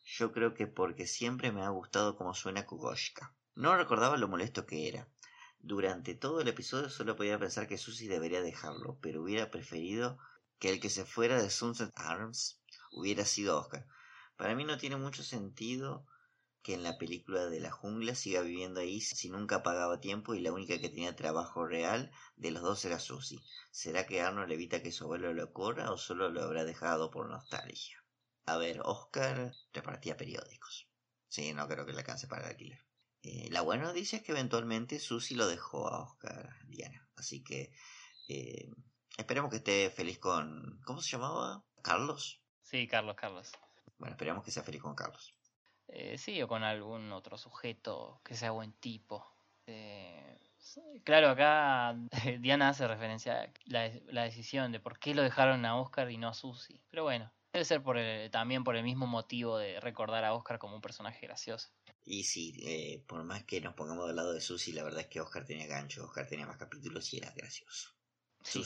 yo 0.04 0.32
creo 0.34 0.54
que 0.54 0.68
porque 0.68 1.08
siempre 1.08 1.52
me 1.52 1.64
ha 1.64 1.70
gustado 1.70 2.18
cómo 2.18 2.34
suena 2.34 2.66
Kugoshka. 2.66 3.34
No 3.56 3.76
recordaba 3.78 4.18
lo 4.18 4.28
molesto 4.28 4.66
que 4.66 4.90
era. 4.90 5.08
Durante 5.66 6.14
todo 6.14 6.42
el 6.42 6.50
episodio 6.50 6.90
solo 6.90 7.16
podía 7.16 7.40
pensar 7.40 7.70
que 7.70 7.78
Susie 7.78 8.10
debería 8.10 8.42
dejarlo, 8.42 9.00
pero 9.02 9.24
hubiera 9.24 9.50
preferido 9.50 10.18
que 10.60 10.70
el 10.70 10.82
que 10.82 10.90
se 10.90 11.06
fuera 11.06 11.42
de 11.42 11.50
Sunset 11.50 11.90
Arms 11.96 12.62
hubiera 12.92 13.24
sido 13.24 13.58
Oscar. 13.58 13.88
Para 14.36 14.56
mí 14.56 14.66
no 14.66 14.78
tiene 14.78 14.98
mucho 14.98 15.24
sentido 15.24 16.06
que 16.64 16.74
en 16.74 16.84
la 16.84 16.98
película 16.98 17.46
de 17.46 17.62
la 17.62 17.72
jungla 17.72 18.14
siga 18.14 18.42
viviendo 18.42 18.82
ahí 18.82 19.00
si 19.00 19.30
nunca 19.30 19.64
pagaba 19.64 20.02
tiempo 20.02 20.36
y 20.36 20.42
la 20.42 20.52
única 20.52 20.78
que 20.80 20.90
tenía 20.90 21.16
trabajo 21.16 21.66
real 21.66 22.12
de 22.36 22.52
los 22.52 22.62
dos 22.62 22.84
era 22.84 23.00
Susie. 23.00 23.40
¿Será 23.72 24.06
que 24.06 24.20
Arnold 24.20 24.52
evita 24.52 24.84
que 24.84 24.92
su 24.92 25.06
abuelo 25.06 25.32
lo 25.32 25.54
corra 25.54 25.92
o 25.92 25.98
solo 25.98 26.30
lo 26.30 26.44
habrá 26.44 26.66
dejado 26.66 27.10
por 27.10 27.30
nostalgia? 27.30 28.04
A 28.46 28.58
ver, 28.58 28.82
Oscar 28.84 29.54
repartía 29.72 30.18
periódicos. 30.18 30.90
Sí, 31.30 31.54
no 31.54 31.70
creo 31.70 31.86
que 31.86 31.94
le 31.94 32.00
alcance 32.00 32.28
para 32.28 32.48
el 32.48 32.52
alquiler. 32.52 32.84
Eh, 33.24 33.48
la 33.52 33.62
buena 33.62 33.86
noticia 33.86 34.18
es 34.18 34.24
que 34.24 34.34
eventualmente 34.34 35.00
Susie 35.00 35.38
lo 35.38 35.48
dejó 35.48 35.88
a 35.88 36.04
Oscar, 36.04 36.50
Diana. 36.68 37.08
Así 37.16 37.44
que 37.44 37.72
eh, 38.28 38.70
esperemos 39.18 39.50
que 39.50 39.58
esté 39.58 39.90
feliz 39.90 40.20
con... 40.20 40.82
¿Cómo 40.86 41.02
se 41.02 41.12
llamaba? 41.12 41.64
¿Carlos? 41.82 42.42
Sí, 42.62 42.88
Carlos, 42.88 43.16
Carlos. 43.16 43.52
Bueno, 43.98 44.14
esperemos 44.16 44.44
que 44.44 44.52
sea 44.52 44.64
feliz 44.64 44.82
con 44.82 44.96
Carlos. 44.96 45.34
Eh, 45.88 46.18
sí, 46.18 46.42
o 46.42 46.48
con 46.48 46.64
algún 46.64 47.12
otro 47.12 47.38
sujeto 47.38 48.20
que 48.24 48.36
sea 48.36 48.52
buen 48.52 48.74
tipo. 48.74 49.26
Eh, 49.68 50.40
claro, 51.04 51.30
acá 51.30 51.96
Diana 52.40 52.70
hace 52.70 52.88
referencia 52.88 53.44
a 53.44 53.54
la, 53.66 53.92
la, 54.08 54.24
decisión 54.24 54.72
de 54.72 54.80
por 54.80 55.00
qué 55.00 55.14
lo 55.14 55.22
dejaron 55.22 55.66
a 55.66 55.80
Oscar 55.80 56.10
y 56.12 56.18
no 56.18 56.28
a 56.28 56.34
Susie. 56.34 56.82
Pero 56.90 57.04
bueno, 57.04 57.32
debe 57.54 57.66
ser 57.66 57.84
por 57.84 57.98
el, 57.98 58.32
también 58.32 58.64
por 58.64 58.76
el 58.76 58.84
mismo 58.84 59.08
motivo 59.08 59.58
de 59.58 59.80
recordar 59.80 60.26
a 60.26 60.34
Oscar 60.34 60.58
como 60.58 60.76
un 60.76 60.82
personaje 60.82 61.26
gracioso. 61.26 61.70
Y 62.06 62.24
sí, 62.24 62.54
eh, 62.66 63.04
por 63.08 63.24
más 63.24 63.44
que 63.44 63.62
nos 63.62 63.76
pongamos 63.76 64.08
del 64.08 64.18
lado 64.18 64.34
de 64.34 64.42
Susie, 64.42 64.74
la 64.74 64.84
verdad 64.84 65.02
es 65.02 65.08
que 65.08 65.22
Oscar 65.22 65.46
tenía 65.46 65.68
gancho, 65.68 66.04
Oscar 66.04 66.28
tenía 66.28 66.46
más 66.46 66.58
capítulos 66.58 67.14
y 67.14 67.18
era 67.18 67.32
gracioso. 67.32 67.92
Sí, 68.44 68.64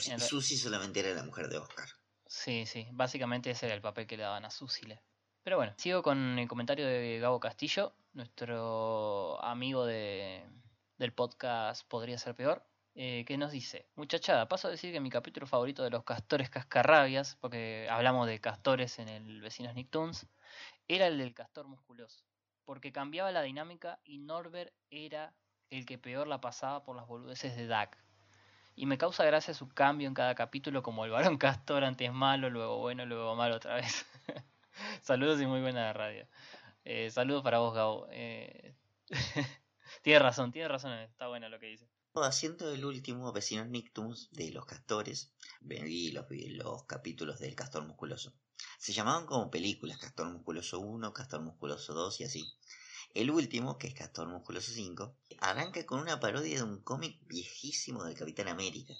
solamente 0.56 1.00
era 1.00 1.14
la 1.14 1.22
mujer 1.22 1.48
de 1.48 1.58
Oscar. 1.58 1.88
Sí, 2.26 2.66
sí, 2.66 2.88
básicamente 2.92 3.50
ese 3.50 3.66
era 3.66 3.74
el 3.74 3.80
papel 3.80 4.06
que 4.06 4.16
le 4.16 4.24
daban 4.24 4.44
a 4.44 4.50
Susie. 4.50 5.00
Pero 5.44 5.56
bueno, 5.56 5.72
sigo 5.78 6.02
con 6.02 6.38
el 6.38 6.48
comentario 6.48 6.86
de 6.86 7.18
Gabo 7.20 7.40
Castillo, 7.40 7.94
nuestro 8.12 9.42
amigo 9.42 9.86
de, 9.86 10.44
del 10.98 11.14
podcast 11.14 11.88
Podría 11.88 12.18
ser 12.18 12.34
peor, 12.34 12.66
eh, 12.94 13.24
que 13.24 13.38
nos 13.38 13.52
dice, 13.52 13.88
muchachada, 13.94 14.48
paso 14.48 14.68
a 14.68 14.72
decir 14.72 14.92
que 14.92 15.00
mi 15.00 15.08
capítulo 15.08 15.46
favorito 15.46 15.84
de 15.84 15.90
los 15.90 16.04
castores 16.04 16.50
cascarrabias, 16.50 17.36
porque 17.40 17.86
hablamos 17.88 18.26
de 18.26 18.40
castores 18.40 18.98
en 18.98 19.08
el 19.08 19.40
Vecinos 19.40 19.74
Nicktoons, 19.74 20.26
era 20.88 21.06
el 21.06 21.16
del 21.16 21.32
castor 21.32 21.66
musculoso, 21.68 22.24
porque 22.68 22.92
cambiaba 22.92 23.32
la 23.32 23.40
dinámica 23.40 23.98
y 24.04 24.18
Norbert 24.18 24.74
era 24.90 25.34
el 25.70 25.86
que 25.86 25.96
peor 25.96 26.26
la 26.26 26.42
pasaba 26.42 26.84
por 26.84 26.96
las 26.96 27.06
boludeces 27.06 27.56
de 27.56 27.66
Dak. 27.66 27.96
Y 28.74 28.84
me 28.84 28.98
causa 28.98 29.24
gracia 29.24 29.54
su 29.54 29.70
cambio 29.70 30.06
en 30.06 30.12
cada 30.12 30.34
capítulo, 30.34 30.82
como 30.82 31.06
el 31.06 31.10
varón 31.10 31.38
castor 31.38 31.82
antes 31.82 32.12
malo, 32.12 32.50
luego 32.50 32.76
bueno, 32.76 33.06
luego 33.06 33.34
malo 33.36 33.56
otra 33.56 33.76
vez. 33.76 34.04
saludos 35.02 35.40
y 35.40 35.46
muy 35.46 35.62
buena 35.62 35.94
radio. 35.94 36.28
Eh, 36.84 37.10
saludos 37.10 37.42
para 37.42 37.58
vos, 37.58 37.74
Gabo. 37.74 38.06
Eh... 38.10 38.76
tiene 40.02 40.18
razón, 40.18 40.52
tiene 40.52 40.68
razón, 40.68 40.92
está 40.92 41.26
bueno 41.26 41.48
lo 41.48 41.58
que 41.58 41.68
dice. 41.68 41.88
Haciendo 42.16 42.70
el 42.70 42.84
último 42.84 43.32
Vecinos 43.32 43.68
Nictums 43.68 44.28
de 44.30 44.52
los 44.52 44.66
castores, 44.66 45.32
vi 45.62 46.12
los, 46.12 46.26
los 46.30 46.84
capítulos 46.84 47.38
del 47.38 47.54
castor 47.54 47.86
musculoso. 47.86 48.34
Se 48.78 48.92
llamaban 48.92 49.26
como 49.26 49.50
películas, 49.50 49.98
Castor 49.98 50.28
Musculoso 50.30 50.80
1, 50.80 51.12
Castor 51.12 51.42
Musculoso 51.42 51.94
2 51.94 52.20
y 52.20 52.24
así. 52.24 52.54
El 53.14 53.30
último, 53.30 53.78
que 53.78 53.88
es 53.88 53.94
Castor 53.94 54.28
Musculoso 54.28 54.72
5, 54.72 55.16
arranca 55.40 55.84
con 55.86 56.00
una 56.00 56.20
parodia 56.20 56.56
de 56.56 56.62
un 56.62 56.82
cómic 56.82 57.18
viejísimo 57.26 58.04
del 58.04 58.16
Capitán 58.16 58.48
América 58.48 58.94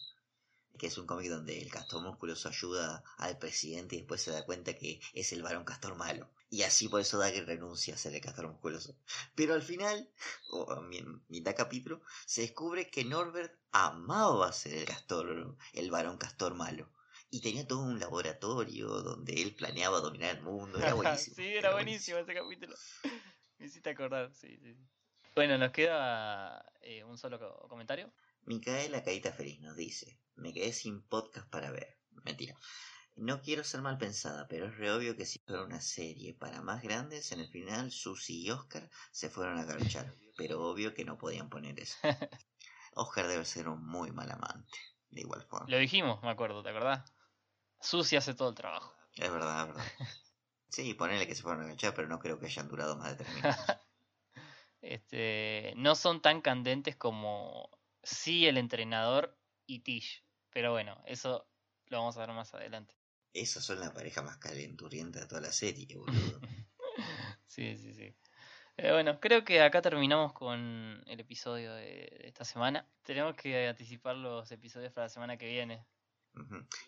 que 0.79 0.87
es 0.87 0.97
un 0.97 1.07
cómic 1.07 1.29
donde 1.29 1.61
el 1.61 1.71
castor 1.71 2.03
musculoso 2.03 2.49
ayuda 2.49 3.03
al 3.19 3.37
presidente 3.39 3.97
y 3.97 3.99
después 3.99 4.23
se 4.23 4.31
da 4.31 4.47
cuenta 4.47 4.75
que 4.75 5.01
es 5.13 5.33
el 5.33 5.43
varón 5.43 5.65
castor 5.65 5.97
malo. 5.97 6.31
Y 6.51 6.63
así 6.63 6.89
por 6.89 7.01
eso 7.01 7.21
que 7.21 7.43
renuncia 7.43 7.95
a 7.95 7.99
ser 7.99 8.15
el 8.15 8.23
castor 8.23 8.49
musculoso. 8.49 8.97
Pero 9.35 9.55
al 9.55 9.63
final, 9.63 10.09
o 10.51 10.71
a 10.71 10.81
mitad 11.29 11.55
capítulo, 11.57 12.01
se 12.25 12.43
descubre 12.43 12.91
que 12.91 13.05
Norbert 13.05 13.53
amaba 13.73 14.53
ser 14.53 14.75
el 14.75 14.85
castor, 14.87 15.57
el 15.75 15.91
varón 15.91 16.17
castor 16.17 16.55
malo. 16.55 16.89
Y 17.31 17.41
tenía 17.43 17.67
todo 17.67 17.83
un 17.83 18.01
laboratorio 18.01 18.89
donde 18.89 19.43
él 19.43 19.55
planeaba 19.55 20.01
dominar 20.01 20.37
el 20.37 20.43
mundo. 20.43 20.79
Era 20.79 20.95
buenísimo. 20.95 21.37
sí, 21.37 21.47
era, 21.47 21.73
buenísimo, 21.73 22.19
ese 22.19 22.35
capítulo. 22.35 22.75
Me 23.59 23.67
hiciste 23.67 23.91
acordar, 23.91 24.33
sí, 24.35 24.57
sí. 24.59 24.77
Bueno, 25.35 25.59
nos 25.59 25.73
queda 25.73 26.65
eh, 26.81 27.05
un 27.05 27.19
solo 27.19 27.39
comentario. 27.69 28.13
Micaela 28.43 29.03
Caíta 29.03 29.33
Feliz 29.33 29.61
nos 29.61 29.77
dice, 29.77 30.19
me 30.37 30.53
quedé 30.53 30.73
sin 30.73 31.03
podcast 31.03 31.49
para 31.51 31.71
ver. 31.71 31.99
Mentira. 32.25 32.57
No 33.15 33.43
quiero 33.43 33.65
ser 33.65 33.83
mal 33.83 33.99
pensada, 33.99 34.47
pero 34.49 34.67
es 34.67 34.77
re 34.77 34.93
obvio 34.93 35.17
que 35.17 35.27
si 35.27 35.41
fuera 35.41 35.65
una 35.65 35.81
serie 35.81 36.35
para 36.35 36.63
más 36.63 36.83
grandes, 36.83 37.33
en 37.33 37.41
el 37.41 37.49
final 37.49 37.91
Susie 37.91 38.37
y 38.37 38.51
Oscar 38.51 38.89
se 39.11 39.29
fueron 39.29 39.59
a 39.59 39.65
garchar. 39.65 40.15
Pero 40.37 40.63
obvio 40.63 40.95
que 40.95 41.05
no 41.05 41.19
podían 41.19 41.49
poner 41.49 41.79
eso. 41.81 41.99
Oscar 42.95 43.27
debe 43.27 43.45
ser 43.45 43.69
un 43.69 43.85
muy 43.85 44.13
mal 44.13 44.31
amante, 44.31 44.79
de 45.11 45.21
igual 45.21 45.43
forma. 45.43 45.69
Lo 45.69 45.79
dijimos, 45.79 46.23
me 46.23 46.31
acuerdo, 46.31 46.63
¿te 46.63 46.71
acordás? 46.71 47.13
Susie 47.81 48.19
hace 48.19 48.35
todo 48.35 48.51
el 48.51 48.55
trabajo. 48.55 48.95
Es 49.15 49.31
verdad, 49.31 49.69
es 49.69 49.75
verdad. 49.75 49.85
Sí, 50.71 50.93
ponele 50.95 51.27
que 51.27 51.35
se 51.35 51.43
fueron 51.43 51.65
a 51.65 51.69
garchar, 51.69 51.95
pero 51.95 52.09
no 52.09 52.19
creo 52.19 52.39
que 52.39 52.47
hayan 52.47 52.69
durado 52.69 52.97
más 52.97 53.11
de 53.11 53.25
tres 53.25 53.35
minutos. 53.35 53.57
este, 54.83 55.73
no 55.77 55.95
son 55.95 56.21
tan 56.21 56.43
candentes 56.43 56.95
como 56.95 57.71
sí 58.03 58.47
el 58.47 58.59
entrenador 58.59 59.37
y 59.67 59.81
Tish. 59.81 60.25
Pero 60.51 60.73
bueno, 60.73 61.03
eso 61.07 61.49
lo 61.87 61.99
vamos 61.99 62.17
a 62.17 62.21
ver 62.21 62.35
más 62.35 62.53
adelante. 62.55 62.95
Esas 63.33 63.65
son 63.65 63.81
la 63.81 63.93
pareja 63.93 64.23
más 64.23 64.37
calenturienta 64.37 65.21
de 65.21 65.27
toda 65.27 65.41
la 65.41 65.53
serie, 65.53 65.87
boludo. 65.97 66.41
sí, 67.47 67.77
sí, 67.77 67.95
sí. 67.95 68.15
Eh, 68.77 68.93
bueno, 68.93 69.21
creo 69.21 69.45
que 69.45 69.61
acá 69.61 69.81
terminamos 69.81 70.33
con 70.33 71.03
el 71.07 71.21
episodio 71.21 71.75
de, 71.75 71.85
de 72.21 72.29
esta 72.29 72.45
semana. 72.45 72.87
Tenemos 73.03 73.35
que 73.37 73.69
anticipar 73.69 74.17
los 74.17 74.51
episodios 74.53 74.93
para 74.93 75.07
la 75.07 75.11
semana 75.11 75.37
que 75.37 75.47
viene. 75.47 75.87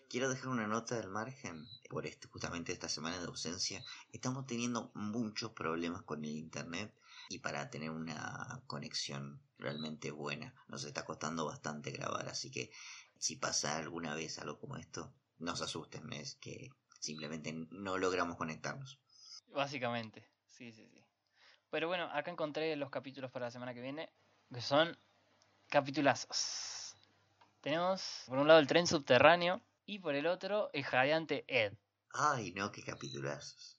Quiero 0.09 0.29
dejar 0.29 0.47
una 0.49 0.67
nota 0.67 0.99
al 0.99 1.09
margen 1.09 1.65
por 1.89 2.05
este, 2.05 2.27
justamente 2.27 2.71
esta 2.71 2.89
semana 2.89 3.19
de 3.19 3.25
ausencia. 3.25 3.83
Estamos 4.11 4.45
teniendo 4.45 4.91
muchos 4.93 5.51
problemas 5.51 6.03
con 6.03 6.23
el 6.23 6.31
internet 6.31 6.93
y 7.29 7.39
para 7.39 7.69
tener 7.69 7.89
una 7.89 8.61
conexión 8.67 9.41
realmente 9.57 10.11
buena 10.11 10.53
nos 10.67 10.83
está 10.83 11.05
costando 11.05 11.45
bastante 11.45 11.91
grabar, 11.91 12.27
así 12.27 12.51
que 12.51 12.71
si 13.17 13.35
pasa 13.35 13.77
alguna 13.77 14.15
vez 14.15 14.39
algo 14.39 14.59
como 14.59 14.77
esto, 14.77 15.13
no 15.37 15.55
se 15.55 15.63
asusten, 15.63 16.11
es 16.13 16.35
que 16.35 16.71
simplemente 16.99 17.53
no 17.53 17.97
logramos 17.97 18.37
conectarnos. 18.37 18.99
Básicamente, 19.53 20.27
sí, 20.45 20.71
sí, 20.71 20.87
sí. 20.87 21.05
Pero 21.69 21.87
bueno, 21.87 22.09
acá 22.11 22.31
encontré 22.31 22.75
los 22.75 22.89
capítulos 22.89 23.31
para 23.31 23.45
la 23.45 23.51
semana 23.51 23.73
que 23.73 23.81
viene, 23.81 24.11
que 24.51 24.61
son 24.61 24.97
capitulazos. 25.69 26.80
Tenemos 27.61 28.23
por 28.25 28.37
un 28.39 28.47
lado 28.47 28.59
el 28.59 28.67
tren 28.67 28.87
subterráneo 28.87 29.61
y 29.85 29.99
por 29.99 30.15
el 30.15 30.27
otro 30.27 30.69
el 30.73 30.83
jadeante 30.83 31.45
Ed. 31.47 31.73
Ay, 32.13 32.51
no, 32.53 32.71
qué 32.71 32.83
capitulazos. 32.83 33.77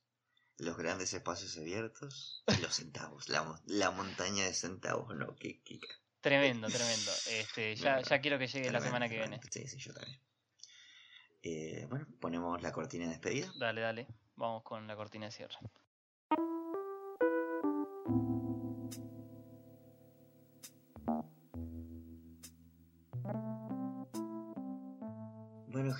Los 0.58 0.76
grandes 0.76 1.12
espacios 1.12 1.56
abiertos 1.58 2.44
y 2.46 2.60
los 2.60 2.74
centavos, 2.76 3.28
la, 3.28 3.60
la 3.66 3.90
montaña 3.90 4.44
de 4.44 4.54
centavos, 4.54 5.14
no, 5.16 5.34
qué, 5.36 5.62
qué 5.64 5.80
Tremendo, 6.20 6.68
tremendo. 6.68 7.10
Este, 7.30 7.74
ya, 7.74 7.94
Bueno, 7.94 8.08
ya 8.08 8.20
quiero 8.20 8.38
que 8.38 8.46
llegue 8.46 8.70
la 8.70 8.80
semana 8.80 9.08
que 9.08 9.16
tremendo. 9.16 9.40
viene. 9.40 9.42
Sí, 9.50 9.66
sí, 9.66 9.78
yo 9.78 9.92
también. 9.92 10.20
Eh, 11.42 11.86
bueno, 11.90 12.06
ponemos 12.20 12.62
la 12.62 12.72
cortina 12.72 13.04
de 13.06 13.10
despedida. 13.12 13.52
Dale, 13.58 13.80
dale. 13.80 14.06
Vamos 14.36 14.62
con 14.62 14.86
la 14.86 14.94
cortina 14.96 15.26
de 15.26 15.32
cierre. 15.32 15.56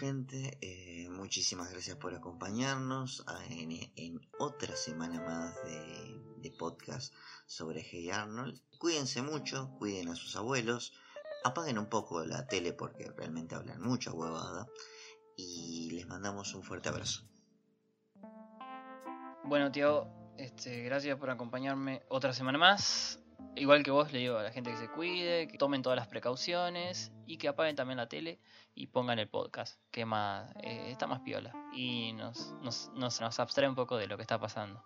Gente, 0.02 0.58
eh, 0.60 1.08
muchísimas 1.10 1.70
gracias 1.70 1.96
por 1.96 2.12
acompañarnos 2.12 3.22
a- 3.28 3.44
en, 3.46 3.70
en 3.94 4.20
otra 4.40 4.74
semana 4.74 5.20
más 5.22 5.54
de, 5.62 6.20
de 6.38 6.50
podcast 6.58 7.14
sobre 7.46 7.82
Hey 7.88 8.10
Arnold. 8.10 8.60
Cuídense 8.80 9.22
mucho, 9.22 9.70
cuiden 9.78 10.08
a 10.08 10.16
sus 10.16 10.34
abuelos, 10.34 10.92
apaguen 11.44 11.78
un 11.78 11.86
poco 11.88 12.24
la 12.24 12.48
tele 12.48 12.72
porque 12.72 13.12
realmente 13.16 13.54
hablan 13.54 13.80
mucha 13.80 14.12
huevada 14.12 14.66
y 15.36 15.92
les 15.92 16.08
mandamos 16.08 16.52
un 16.56 16.64
fuerte 16.64 16.88
abrazo. 16.88 17.22
Bueno, 19.44 19.70
Tiago, 19.70 20.34
este, 20.36 20.82
gracias 20.82 21.16
por 21.16 21.30
acompañarme 21.30 22.02
otra 22.08 22.32
semana 22.32 22.58
más. 22.58 23.20
Igual 23.54 23.84
que 23.84 23.92
vos, 23.92 24.12
le 24.12 24.18
digo 24.20 24.38
a 24.38 24.42
la 24.42 24.50
gente 24.50 24.70
que 24.72 24.78
se 24.78 24.88
cuide, 24.90 25.46
que 25.46 25.58
tomen 25.58 25.82
todas 25.82 25.96
las 25.96 26.08
precauciones 26.08 27.12
y 27.32 27.38
que 27.38 27.48
apaguen 27.48 27.74
también 27.74 27.96
la 27.96 28.09
tele 28.09 28.38
y 28.74 28.88
pongan 28.88 29.18
el 29.18 29.26
podcast, 29.26 29.80
que 29.90 30.04
más, 30.04 30.54
eh, 30.62 30.90
está 30.90 31.06
más 31.06 31.20
piola 31.20 31.50
y 31.72 32.12
nos, 32.12 32.52
nos, 32.60 32.90
nos, 32.94 33.22
nos 33.22 33.40
abstrae 33.40 33.66
un 33.66 33.74
poco 33.74 33.96
de 33.96 34.06
lo 34.06 34.16
que 34.16 34.22
está 34.22 34.38
pasando. 34.38 34.84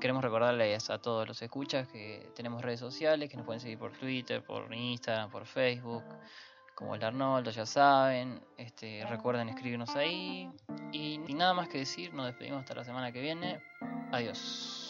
Queremos 0.00 0.22
recordarles 0.22 0.88
a 0.88 1.02
todos 1.02 1.26
los 1.26 1.42
escuchas 1.42 1.88
que 1.88 2.30
tenemos 2.36 2.62
redes 2.62 2.78
sociales, 2.78 3.28
que 3.28 3.36
nos 3.36 3.44
pueden 3.44 3.60
seguir 3.60 3.76
por 3.76 3.90
Twitter, 3.92 4.44
por 4.44 4.72
Instagram, 4.72 5.30
por 5.30 5.46
Facebook, 5.46 6.04
como 6.76 6.94
el 6.94 7.02
Arnoldo, 7.02 7.50
ya 7.50 7.66
saben. 7.66 8.40
Este, 8.56 9.04
recuerden 9.06 9.48
escribirnos 9.48 9.96
ahí. 9.96 10.48
Y 10.92 11.20
sin 11.26 11.38
nada 11.38 11.54
más 11.54 11.68
que 11.68 11.78
decir, 11.78 12.14
nos 12.14 12.26
despedimos 12.26 12.60
hasta 12.60 12.76
la 12.76 12.84
semana 12.84 13.10
que 13.10 13.20
viene. 13.20 13.60
Adiós. 14.12 14.83